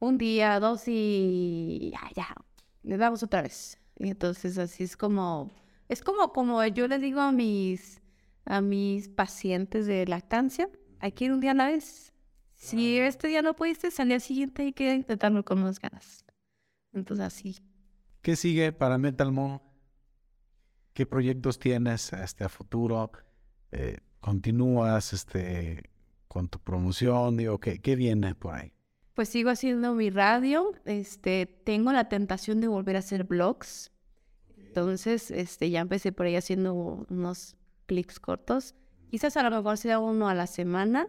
un 0.00 0.18
día, 0.18 0.58
dos 0.58 0.84
y 0.86 1.90
ya, 1.92 2.10
ya, 2.16 2.34
le 2.82 2.96
damos 2.96 3.22
otra 3.22 3.42
vez. 3.42 3.78
Y 3.96 4.08
entonces 4.08 4.58
así 4.58 4.82
es 4.82 4.96
como, 4.96 5.50
es 5.88 6.02
como, 6.02 6.32
como 6.32 6.64
yo 6.66 6.88
le 6.88 6.98
digo 6.98 7.20
a 7.20 7.30
mis, 7.30 8.00
a 8.46 8.60
mis 8.60 9.08
pacientes 9.08 9.86
de 9.86 10.06
lactancia, 10.06 10.68
hay 10.98 11.12
que 11.12 11.26
ir 11.26 11.32
un 11.32 11.40
día 11.40 11.52
a 11.52 11.54
la 11.54 11.66
vez. 11.66 12.12
Si 12.54 12.98
este 12.98 13.28
día 13.28 13.42
no 13.42 13.54
pudiste, 13.54 13.88
al 13.98 14.08
día 14.08 14.20
siguiente 14.20 14.62
hay 14.62 14.72
que 14.72 14.92
intentarlo 14.94 15.44
con 15.44 15.62
más 15.62 15.78
ganas. 15.78 16.24
Entonces 16.92 17.26
así. 17.26 17.56
¿Qué 18.22 18.36
sigue 18.36 18.72
para 18.72 18.98
Metal 18.98 19.30
Mo? 19.32 19.62
¿Qué 20.92 21.06
proyectos 21.06 21.58
tienes 21.58 22.12
este, 22.12 22.44
a 22.44 22.48
futuro? 22.48 23.12
Eh, 23.70 23.98
¿Continúas 24.20 25.12
este, 25.12 25.90
con 26.28 26.48
tu 26.48 26.58
promoción? 26.58 27.36
Digo, 27.36 27.58
¿qué, 27.60 27.80
¿qué 27.80 27.96
viene 27.96 28.34
por 28.34 28.54
ahí? 28.54 28.72
Pues 29.20 29.28
sigo 29.28 29.50
haciendo 29.50 29.92
mi 29.92 30.08
radio. 30.08 30.72
Este, 30.86 31.44
tengo 31.44 31.92
la 31.92 32.08
tentación 32.08 32.62
de 32.62 32.68
volver 32.68 32.96
a 32.96 33.00
hacer 33.00 33.24
blogs. 33.24 33.92
Entonces, 34.56 35.30
este, 35.30 35.68
ya 35.68 35.80
empecé 35.80 36.10
por 36.10 36.24
ahí 36.24 36.36
haciendo 36.36 37.04
unos 37.10 37.54
clips 37.84 38.18
cortos. 38.18 38.74
Quizás 39.10 39.36
a 39.36 39.42
lo 39.42 39.54
mejor 39.54 39.76
sea 39.76 39.98
uno 39.98 40.26
a 40.30 40.34
la 40.34 40.46
semana, 40.46 41.06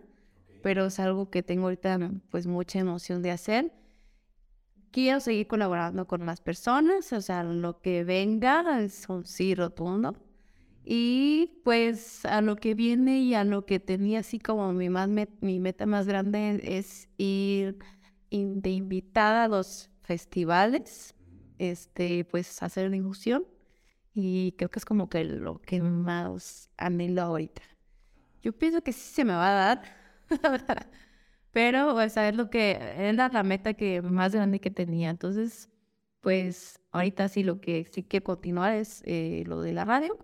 pero 0.62 0.88
es 0.88 1.00
algo 1.00 1.30
que 1.30 1.42
tengo 1.42 1.68
ahorita 1.68 2.12
pues 2.30 2.48
mucha 2.48 2.80
emoción 2.80 3.22
de 3.22 3.32
hacer. 3.32 3.72
Quiero 4.92 5.22
seguir 5.22 5.48
colaborando 5.48 6.06
con 6.06 6.26
más 6.26 6.42
personas, 6.42 7.14
o 7.14 7.22
sea, 7.22 7.46
lo 7.46 7.80
que 7.80 8.04
venga 8.04 8.82
es 8.82 9.08
un 9.08 9.26
sí 9.26 9.56
rotundo. 9.56 10.18
Y 10.84 11.62
pues 11.64 12.26
a 12.26 12.42
lo 12.42 12.58
que 12.58 12.74
viene 12.74 13.20
y 13.20 13.36
a 13.36 13.46
lo 13.46 13.66
que 13.66 13.80
tenía 13.80 14.20
así 14.20 14.38
como 14.38 14.74
mi, 14.74 14.90
más 14.90 15.08
mi 15.08 15.60
meta 15.62 15.86
más 15.86 16.08
grande 16.08 16.60
es 16.62 17.08
ir 17.18 17.78
de 18.32 18.70
invitada 18.70 19.44
a 19.44 19.48
los 19.48 19.90
festivales, 20.02 21.16
este, 21.60 22.26
pues 22.26 22.62
hacer 22.64 22.90
difusión. 22.90 23.45
Y 24.14 24.53
creo 24.58 24.70
que 24.70 24.80
es 24.80 24.86
como 24.86 25.10
que 25.10 25.24
lo 25.24 25.62
que 25.62 25.82
más 25.82 26.70
anhelo 26.78 27.22
ahorita. 27.22 27.62
Yo 28.41 28.53
pienso 28.53 28.82
que 28.82 28.91
sí 28.91 29.14
se 29.14 29.24
me 29.24 29.34
va 29.34 29.49
a 29.49 29.76
dar, 29.76 29.82
pero 31.52 31.94
pues, 31.94 32.18
a 32.18 32.24
ver 32.24 32.36
lo 32.36 32.49
que 32.49 32.72
era 32.98 33.30
la 33.30 33.44
meta 33.44 33.74
que 33.74 34.02
más 34.02 34.34
grande 34.34 34.60
que 34.60 34.72
tenía. 34.72 35.10
Entonces, 35.10 35.70
pues 36.22 36.80
ahorita 36.91 37.28
sí 37.30 37.44
lo 37.44 37.62
que 37.62 37.88
sí 37.91 38.03
quiero 38.03 38.24
continuar 38.26 38.76
es 38.76 39.03
eh, 39.06 39.44
lo 39.45 39.62
de 39.62 39.74
la 39.74 39.86
radio, 39.86 40.18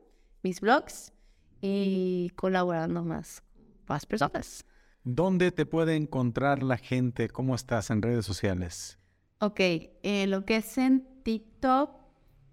mis 0.44 0.62
blogs 0.62 1.14
y 1.62 2.32
colaborando 2.36 3.04
más, 3.04 3.44
más 3.88 4.06
personas. 4.06 4.66
¿Dónde 5.10 5.54
te 5.54 5.66
puede 5.66 5.96
encontrar 5.96 6.64
la 6.64 6.76
gente? 6.76 7.30
¿Cómo 7.30 7.56
estás 7.56 7.92
en 7.92 8.02
redes 8.02 8.26
sociales? 8.26 9.00
Ok, 9.40 9.58
eh, 9.58 10.26
lo 10.28 10.44
que 10.44 10.58
es 10.58 10.78
en 10.78 11.08
TikTok, 11.24 11.92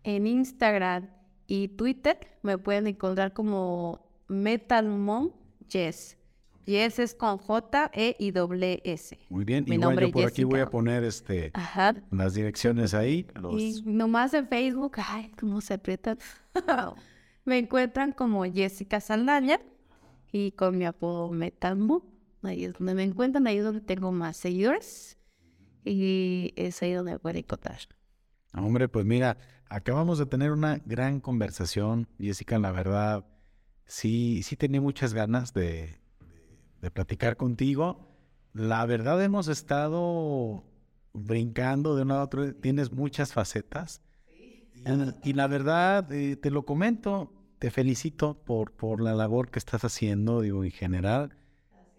en 0.04 0.28
Instagram 0.28 1.10
y 1.48 1.66
Twitter, 1.66 2.16
me 2.42 2.56
pueden 2.56 2.86
encontrar 2.86 3.32
como 3.32 4.06
Metal 4.28 4.88
Mom 4.88 5.32
Yes. 5.68 6.16
Yes 6.64 7.00
es 7.00 7.16
con 7.16 7.38
J, 7.38 7.90
E 7.92 8.14
y 8.20 8.30
doble 8.30 8.80
S. 8.84 9.18
Muy 9.30 9.44
bien, 9.44 9.64
Mi 9.66 9.74
igual 9.74 9.98
yo 9.98 10.12
por 10.12 10.24
aquí 10.24 10.44
voy 10.44 10.60
a 10.60 10.70
poner 10.70 11.02
este 11.02 11.50
las 12.12 12.34
direcciones 12.34 12.94
ahí. 12.94 13.26
Y 13.58 13.82
nomás 13.84 14.32
en 14.32 14.46
Facebook, 14.46 14.92
ay, 15.04 15.32
cómo 15.40 15.60
se 15.60 15.74
aprietan. 15.74 16.18
me 17.44 17.58
encuentran 17.58 18.12
como 18.12 18.44
Jessica 18.44 19.00
Saldaña 19.00 19.58
y 20.30 20.52
con 20.52 20.78
mi 20.78 20.84
apodo 20.84 21.32
Metalmo. 21.32 22.13
Ahí 22.46 22.64
es 22.64 22.74
donde 22.74 22.94
me 22.94 23.02
encuentran, 23.02 23.46
ahí 23.46 23.58
es 23.58 23.64
donde 23.64 23.80
tengo 23.80 24.12
más 24.12 24.36
seguidores 24.36 25.18
y 25.84 26.52
es 26.56 26.82
ahí 26.82 26.92
donde 26.92 27.18
pueden 27.18 27.38
encontrar. 27.38 27.78
Hombre, 28.54 28.88
pues 28.88 29.04
mira, 29.04 29.36
acabamos 29.68 30.18
de 30.18 30.26
tener 30.26 30.52
una 30.52 30.80
gran 30.84 31.20
conversación, 31.20 32.08
Jessica, 32.18 32.58
la 32.58 32.70
verdad 32.70 33.24
sí, 33.84 34.42
sí 34.42 34.56
tenía 34.56 34.80
muchas 34.80 35.14
ganas 35.14 35.52
de, 35.52 35.98
de, 36.80 36.90
platicar 36.90 37.36
contigo. 37.36 38.08
La 38.52 38.86
verdad 38.86 39.22
hemos 39.22 39.48
estado 39.48 40.64
brincando 41.12 41.96
de 41.96 42.02
una 42.02 42.20
a 42.20 42.22
otra, 42.24 42.52
tienes 42.52 42.92
muchas 42.92 43.32
facetas. 43.32 44.02
Y 45.22 45.32
la 45.32 45.46
verdad, 45.46 46.12
eh, 46.12 46.36
te 46.36 46.50
lo 46.50 46.64
comento, 46.66 47.32
te 47.58 47.70
felicito 47.70 48.44
por, 48.44 48.72
por 48.72 49.00
la 49.00 49.14
labor 49.14 49.50
que 49.50 49.58
estás 49.58 49.84
haciendo, 49.84 50.42
digo, 50.42 50.62
en 50.62 50.70
general. 50.70 51.36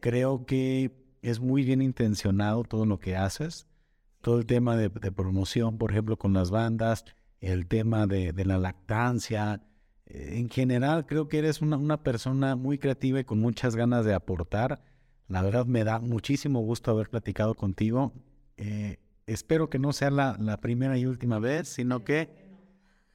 Creo 0.05 0.45
que 0.45 0.91
es 1.23 1.39
muy 1.39 1.63
bien 1.63 1.81
intencionado 1.81 2.63
todo 2.63 2.85
lo 2.85 2.99
que 2.99 3.15
haces. 3.15 3.65
Todo 4.21 4.37
el 4.37 4.45
tema 4.45 4.77
de, 4.77 4.91
promoción, 4.91 5.79
por 5.79 5.89
ejemplo, 5.89 6.15
con 6.15 6.31
las 6.31 6.51
bandas, 6.51 7.05
el 7.41 7.65
tema 7.65 8.05
de, 8.05 8.31
de 8.31 8.45
la 8.45 8.59
lactancia, 8.59 9.63
eh, 10.05 10.33
en 10.37 10.47
general 10.47 11.07
creo 11.07 11.27
que 11.27 11.39
eres 11.39 11.59
una, 11.63 12.03
persona 12.03 12.55
muy 12.55 12.77
creativa 12.77 13.19
y 13.19 13.23
con 13.23 13.39
muchas 13.39 13.75
ganas 13.75 14.05
de 14.05 14.13
aportar. 14.13 14.83
La 15.27 15.41
verdad 15.41 15.65
me 15.65 15.83
da 15.83 15.97
muchísimo 15.97 16.59
gusto 16.59 16.91
haber 16.91 17.09
platicado 17.09 17.55
contigo. 17.55 18.13
Eh, 18.57 18.99
espero 19.25 19.71
que 19.71 19.79
no 19.79 19.91
sea 19.91 20.11
la, 20.11 20.59
primera 20.61 20.99
y 20.99 21.07
última 21.07 21.39
vez, 21.39 21.67
sino 21.67 22.03
que 22.03 22.29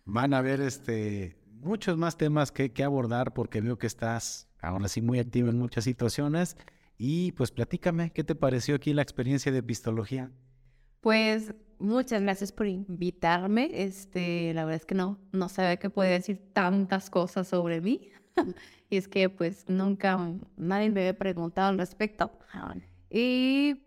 van 0.04 0.34
a 0.34 0.38
haber 0.38 0.60
este, 0.60 1.36
muchos 1.52 1.96
más 1.96 2.16
temas 2.16 2.50
que, 2.50 2.72
que 2.72 2.82
abordar 2.82 3.32
porque 3.32 3.60
veo 3.60 3.78
que 3.78 3.86
estás 3.86 4.48
ahora 4.60 4.88
sí 4.88 5.00
muy 5.00 5.20
activo 5.20 5.50
en 5.50 5.58
muchas 5.60 5.84
situaciones. 5.84 6.56
Y 7.02 7.32
pues 7.32 7.50
platícame, 7.50 8.12
¿qué 8.12 8.24
te 8.24 8.34
pareció 8.34 8.74
aquí 8.74 8.92
la 8.92 9.00
experiencia 9.00 9.50
de 9.50 9.60
epistología? 9.60 10.30
Pues 11.00 11.54
muchas 11.78 12.20
gracias 12.20 12.52
por 12.52 12.66
invitarme. 12.66 13.70
Este, 13.72 14.52
la 14.52 14.66
verdad 14.66 14.82
es 14.82 14.84
que 14.84 14.94
no, 14.94 15.18
no 15.32 15.48
sabía 15.48 15.78
que 15.78 15.88
podía 15.88 16.10
decir 16.10 16.52
tantas 16.52 17.08
cosas 17.08 17.48
sobre 17.48 17.80
mí. 17.80 18.10
y 18.90 18.98
es 18.98 19.08
que 19.08 19.30
pues 19.30 19.64
nunca 19.66 20.18
nadie 20.58 20.90
me 20.90 21.00
había 21.00 21.16
preguntado 21.16 21.70
al 21.70 21.78
respecto. 21.78 22.38
Y 23.08 23.80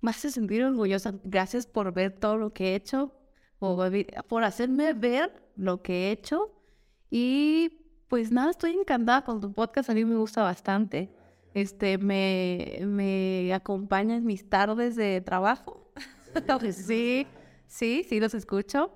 me 0.00 0.10
hace 0.10 0.30
sentir 0.30 0.62
orgullosa. 0.62 1.14
Gracias 1.24 1.66
por 1.66 1.92
ver 1.92 2.12
todo 2.12 2.36
lo 2.36 2.52
que 2.52 2.68
he 2.68 2.74
hecho, 2.76 3.12
por, 3.58 3.90
por 4.28 4.44
hacerme 4.44 4.92
ver 4.92 5.32
lo 5.56 5.82
que 5.82 5.94
he 5.94 6.12
hecho. 6.12 6.54
Y 7.10 8.04
pues 8.06 8.30
nada, 8.30 8.52
estoy 8.52 8.74
encantada 8.74 9.24
con 9.24 9.40
tu 9.40 9.52
podcast. 9.52 9.90
A 9.90 9.94
mí 9.94 10.04
me 10.04 10.14
gusta 10.14 10.44
bastante. 10.44 11.15
Este, 11.56 11.96
me, 11.96 12.80
me 12.82 13.54
acompaña 13.54 14.16
en 14.16 14.26
mis 14.26 14.46
tardes 14.46 14.94
de 14.94 15.22
trabajo 15.22 15.90
sí, 16.72 17.26
sí, 17.66 18.04
sí 18.06 18.20
los 18.20 18.34
escucho. 18.34 18.94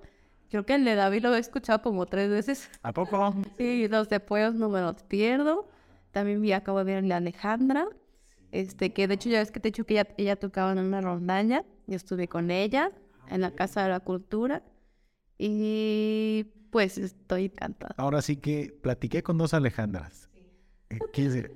Creo 0.51 0.63
que 0.63 0.75
el 0.75 0.85
de 0.85 0.93
David 0.93 1.23
lo 1.23 1.33
he 1.33 1.39
escuchado 1.39 1.81
como 1.81 2.05
tres 2.05 2.29
veces. 2.29 2.69
¿A 2.83 2.93
poco? 2.93 3.33
Sí, 3.57 3.87
los 3.87 4.09
de 4.09 4.19
Pueblos 4.19 4.53
no 4.53 4.69
me 4.69 4.79
los 4.79 5.01
pierdo. 5.01 5.69
También 6.11 6.39
vi, 6.39 6.51
acabo 6.51 6.77
de 6.77 6.83
ver 6.83 6.97
el 6.99 7.07
de 7.07 7.15
Alejandra. 7.15 7.87
Este, 8.51 8.93
que 8.93 9.07
de 9.07 9.15
hecho 9.15 9.29
ya 9.29 9.39
ves 9.39 9.49
que 9.49 9.59
te 9.59 9.69
he 9.69 9.71
dicho 9.71 9.85
que 9.85 9.95
ella, 9.95 10.07
ella 10.19 10.35
tocaba 10.35 10.71
en 10.71 10.77
una 10.77 11.01
rondaña. 11.01 11.65
Yo 11.87 11.95
estuve 11.95 12.27
con 12.27 12.51
ella 12.51 12.91
en 13.27 13.41
la 13.41 13.55
Casa 13.55 13.81
de 13.81 13.89
la 13.89 14.01
Cultura. 14.01 14.61
Y 15.39 16.45
pues 16.69 16.99
estoy 16.99 17.45
encantada. 17.45 17.95
Ahora 17.97 18.21
sí 18.21 18.35
que 18.35 18.77
platiqué 18.83 19.23
con 19.23 19.39
dos 19.39 19.55
Alejandras. 19.55 20.29
Eh, 20.91 20.99
¿Qué 21.11 21.25
es, 21.25 21.49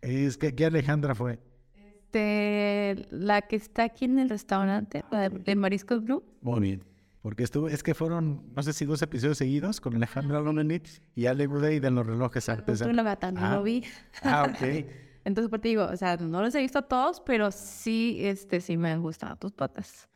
que, 0.00 0.54
¿Qué 0.54 0.64
Alejandra 0.64 1.14
fue? 1.14 1.38
Este, 1.76 3.06
la 3.10 3.42
que 3.42 3.56
está 3.56 3.84
aquí 3.84 4.06
en 4.06 4.18
el 4.18 4.28
restaurante, 4.28 5.04
la 5.10 5.28
de, 5.28 5.56
Mariscos 5.56 6.02
Blue. 6.02 6.24
Muy 6.40 6.60
bien. 6.60 6.84
Porque 7.22 7.42
estuvo, 7.42 7.68
es 7.68 7.82
que 7.82 7.94
fueron, 7.94 8.44
no 8.54 8.62
sé 8.62 8.72
si 8.72 8.84
dos 8.84 9.02
episodios 9.02 9.38
seguidos 9.38 9.80
con 9.80 9.94
Alejandro 9.96 10.40
Lonenich 10.40 11.02
y 11.14 11.26
Ale 11.26 11.46
Goudet 11.46 11.82
de 11.82 11.90
los 11.90 12.06
relojes 12.06 12.48
artesanos. 12.48 12.94
No, 12.94 13.02
no 13.02 13.46
ah. 13.46 13.54
lo 13.56 13.62
vi. 13.62 13.84
Ah, 14.22 14.46
ok. 14.48 14.86
Entonces, 15.24 15.50
por 15.50 15.58
te 15.58 15.68
digo, 15.68 15.84
o 15.84 15.96
sea, 15.96 16.16
no 16.16 16.40
los 16.40 16.54
he 16.54 16.60
visto 16.60 16.80
todos, 16.82 17.20
pero 17.20 17.50
sí, 17.50 18.18
este, 18.20 18.62
sí 18.62 18.78
me 18.78 18.90
han 18.90 19.02
gustado 19.02 19.36
tus 19.36 19.52
patas. 19.52 20.08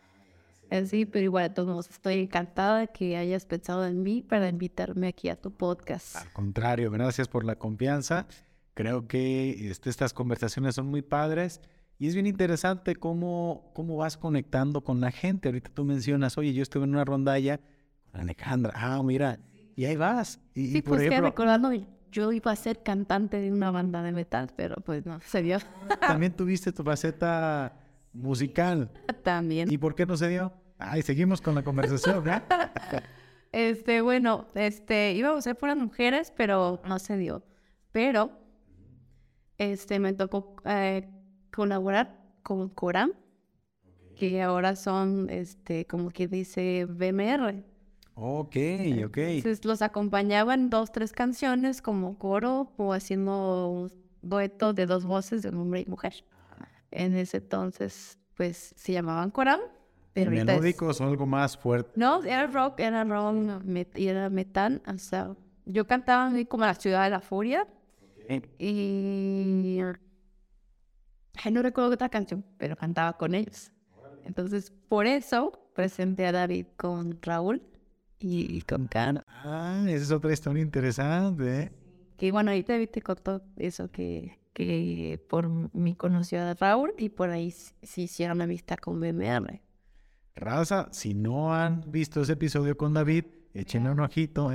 Eh, 0.71 0.87
sí, 0.87 1.05
pero 1.05 1.25
igual, 1.25 1.49
de 1.49 1.55
todos 1.55 1.69
modos, 1.69 1.91
estoy 1.91 2.21
encantada 2.21 2.79
de 2.79 2.89
que 2.89 3.19
hayas 3.19 3.45
pensado 3.45 3.85
en 3.85 4.03
mí 4.03 4.23
para 4.23 4.49
invitarme 4.49 5.09
aquí 5.09 5.29
a 5.29 5.37
tu 5.37 5.51
podcast. 5.51 6.17
Al 6.17 6.33
contrario, 6.33 6.91
gracias 6.91 7.29
por 7.29 7.45
la 7.45 7.57
confianza. 7.57 8.27
Creo 8.75 9.07
que 9.07 9.71
este, 9.71 9.91
estas 9.91 10.15
conversaciones 10.15 10.75
son 10.75 10.87
muy 10.87 11.03
padres 11.03 11.61
y 11.99 12.09
es 12.09 12.15
bien 12.15 12.27
interesante 12.27 12.97
cómo, 12.97 13.71
cómo 13.75 13.97
vas 13.97 14.17
conectando 14.17 14.83
con 14.83 15.01
la 15.01 15.11
gente. 15.11 15.49
Ahorita 15.49 15.71
tú 15.73 15.85
mencionas, 15.85 16.39
oye, 16.39 16.53
yo 16.53 16.63
estuve 16.63 16.85
en 16.85 16.91
una 16.91 17.05
rondalla 17.05 17.61
con 18.11 18.23
Alejandra. 18.23 18.73
Ah, 18.75 19.03
mira, 19.03 19.39
y 19.77 19.85
ahí 19.85 19.97
vas. 19.97 20.41
Y, 20.55 20.73
sí, 20.73 20.83
pues 20.83 21.09
que 21.09 21.21
recordando, 21.21 21.71
yo 22.11 22.33
iba 22.33 22.51
a 22.51 22.57
ser 22.57 22.83
cantante 22.83 23.39
de 23.39 23.53
una 23.53 23.71
banda 23.71 24.03
de 24.03 24.13
metal, 24.13 24.51
pero 24.57 24.77
pues 24.77 25.05
no, 25.07 25.21
se 25.21 25.43
dio. 25.43 25.59
También 26.01 26.33
tuviste 26.33 26.73
tu 26.73 26.83
faceta 26.83 27.75
musical. 28.13 28.91
También. 29.23 29.73
¿Y 29.73 29.79
por 29.79 29.95
qué 29.95 30.07
no 30.07 30.17
se 30.17 30.29
dio? 30.29 30.53
Ay, 30.79 31.03
seguimos 31.03 31.41
con 31.41 31.55
la 31.55 31.63
conversación, 31.63 32.25
¿verdad? 32.25 32.43
este, 33.53 34.01
bueno, 34.01 34.49
este, 34.55 35.13
íbamos 35.13 35.39
a 35.39 35.43
ser 35.43 35.57
puras 35.57 35.77
mujeres, 35.77 36.33
pero 36.37 36.83
no 36.87 36.99
se 36.99 37.17
dio. 37.17 37.45
Pero, 37.93 38.42
este, 39.63 39.99
me 39.99 40.13
tocó 40.13 40.57
eh, 40.65 41.09
colaborar 41.53 42.21
con 42.43 42.69
Coram, 42.69 43.13
que 44.17 44.43
ahora 44.43 44.77
son, 44.77 45.29
este, 45.31 45.87
como 45.87 46.11
que 46.11 46.29
dice, 46.29 46.87
BMR. 46.89 47.65
Ok, 48.15 48.57
ok. 49.07 49.17
Entonces 49.17 49.65
los 49.65 49.83
acompañaban 49.83 50.71
dos, 50.71 50.93
tres 50.93 51.13
canciones 51.13 51.81
como 51.81 52.19
coro 52.19 52.73
o 52.77 52.93
haciendo 52.93 53.69
un 53.69 53.93
dueto 54.21 54.73
de 54.73 54.87
dos 54.87 55.05
voces 55.05 55.43
de 55.43 55.49
hombre 55.49 55.81
y 55.81 55.87
mujer. 55.87 56.25
En 56.91 57.17
ese 57.17 57.39
entonces, 57.39 58.19
pues 58.35 58.75
se 58.77 58.93
llamaban 58.93 59.31
Coram. 59.31 59.61
Pero 60.13 60.31
¿Melódicos 60.31 61.01
o 61.01 61.05
algo 61.05 61.25
más 61.25 61.57
fuerte? 61.57 61.93
No, 61.97 62.23
era 62.23 62.47
rock, 62.47 62.81
era 62.81 63.03
rock 63.03 63.63
y 63.95 64.09
era 64.09 64.29
metal, 64.29 64.83
o 64.87 64.99
sea, 64.99 65.35
yo 65.65 65.87
cantaba 65.87 66.31
como 66.49 66.67
la 66.67 66.75
ciudad 66.75 67.05
de 67.05 67.11
la 67.11 67.21
furia. 67.21 67.67
Y 68.59 69.81
no 71.51 71.63
recuerdo 71.63 71.93
otra 71.93 72.09
canción, 72.09 72.45
pero 72.59 72.77
cantaba 72.77 73.17
con 73.17 73.35
ellos. 73.35 73.73
Entonces, 74.25 74.73
por 74.89 75.07
eso 75.07 75.53
presenté 75.75 76.27
a 76.27 76.33
David 76.33 76.67
con 76.77 77.19
Raúl 77.23 77.63
y, 78.19 78.63
con 78.63 78.87
Cano. 78.87 79.23
Ah, 79.27 79.85
esa 79.89 80.05
es 80.05 80.11
otra 80.13 80.33
historia 80.33 80.63
interesante. 80.63 81.63
¿eh? 81.63 81.73
Que 82.17 82.31
bueno, 82.31 82.53
ahí 82.53 82.63
David 82.63 82.91
te 82.91 83.03
contó 83.03 83.43
eso 83.57 83.91
que, 83.91 84.39
que 84.53 85.21
por 85.29 85.49
mí 85.75 85.97
conoció 85.97 86.41
a 86.41 86.55
Raúl 86.55 86.95
y 86.99 87.09
por 87.09 87.31
ahí 87.31 87.51
se 87.51 88.03
hicieron 88.03 88.41
amistad 88.41 88.77
con 88.77 89.01
BMR. 89.01 89.61
Raza, 90.35 90.89
si 90.93 91.15
no 91.15 91.55
han 91.55 91.85
visto 91.91 92.23
ese 92.23 92.35
episodio 92.35 92.77
con 92.77 92.95
David, 92.95 93.25
échenle 93.55 93.91
un 93.91 94.01
ojito, 94.01 94.51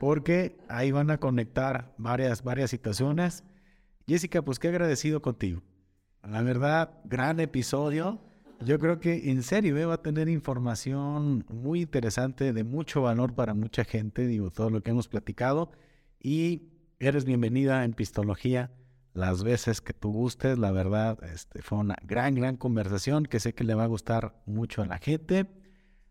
porque 0.00 0.56
ahí 0.70 0.92
van 0.92 1.10
a 1.10 1.18
conectar 1.18 1.92
varias, 1.98 2.42
varias 2.42 2.70
situaciones. 2.70 3.44
Jessica, 4.08 4.40
pues 4.40 4.58
qué 4.58 4.68
agradecido 4.68 5.20
contigo. 5.20 5.60
La 6.26 6.40
verdad, 6.40 6.94
gran 7.04 7.38
episodio. 7.38 8.18
Yo 8.64 8.78
creo 8.78 8.98
que 8.98 9.30
en 9.30 9.42
serio 9.42 9.76
eh, 9.76 9.84
va 9.84 9.94
a 9.94 10.02
tener 10.02 10.30
información 10.30 11.44
muy 11.50 11.82
interesante, 11.82 12.54
de 12.54 12.64
mucho 12.64 13.02
valor 13.02 13.34
para 13.34 13.52
mucha 13.52 13.84
gente, 13.84 14.26
digo, 14.26 14.50
todo 14.50 14.70
lo 14.70 14.82
que 14.82 14.90
hemos 14.90 15.06
platicado. 15.06 15.70
Y 16.18 16.70
eres 16.98 17.26
bienvenida 17.26 17.84
en 17.84 17.92
Pistología 17.92 18.70
las 19.12 19.44
veces 19.44 19.82
que 19.82 19.92
tú 19.92 20.12
gustes. 20.12 20.56
La 20.56 20.70
verdad, 20.70 21.22
este, 21.24 21.60
fue 21.60 21.76
una 21.76 21.96
gran, 22.04 22.34
gran 22.34 22.56
conversación 22.56 23.24
que 23.24 23.38
sé 23.38 23.52
que 23.52 23.64
le 23.64 23.74
va 23.74 23.84
a 23.84 23.88
gustar 23.88 24.40
mucho 24.46 24.80
a 24.80 24.86
la 24.86 24.96
gente. 24.96 25.59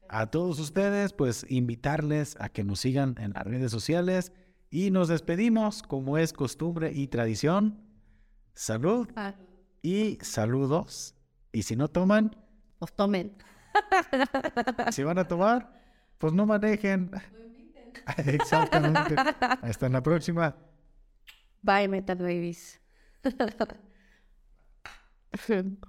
A 0.09 0.31
todos 0.31 0.59
ustedes, 0.59 1.13
pues 1.13 1.45
invitarles 1.49 2.35
a 2.39 2.49
que 2.49 2.63
nos 2.63 2.79
sigan 2.79 3.15
en 3.19 3.33
las 3.33 3.43
redes 3.43 3.71
sociales 3.71 4.31
y 4.71 4.89
nos 4.89 5.07
despedimos 5.07 5.83
como 5.83 6.17
es 6.17 6.33
costumbre 6.33 6.91
y 6.91 7.07
tradición. 7.07 7.79
Salud 8.55 9.07
y 9.83 10.17
saludos. 10.21 11.15
Y 11.51 11.61
si 11.61 11.75
no 11.75 11.87
toman, 11.87 12.35
pues 12.79 12.91
tomen. 12.93 13.37
Si 14.91 15.03
van 15.03 15.19
a 15.19 15.27
tomar, 15.27 15.79
pues 16.17 16.33
no 16.33 16.47
manejen. 16.47 17.11
Exactamente. 18.25 19.15
Hasta 19.61 19.89
la 19.89 20.01
próxima. 20.01 20.55
Bye, 21.61 21.87
Metal 21.87 22.17
Babies. 22.17 22.81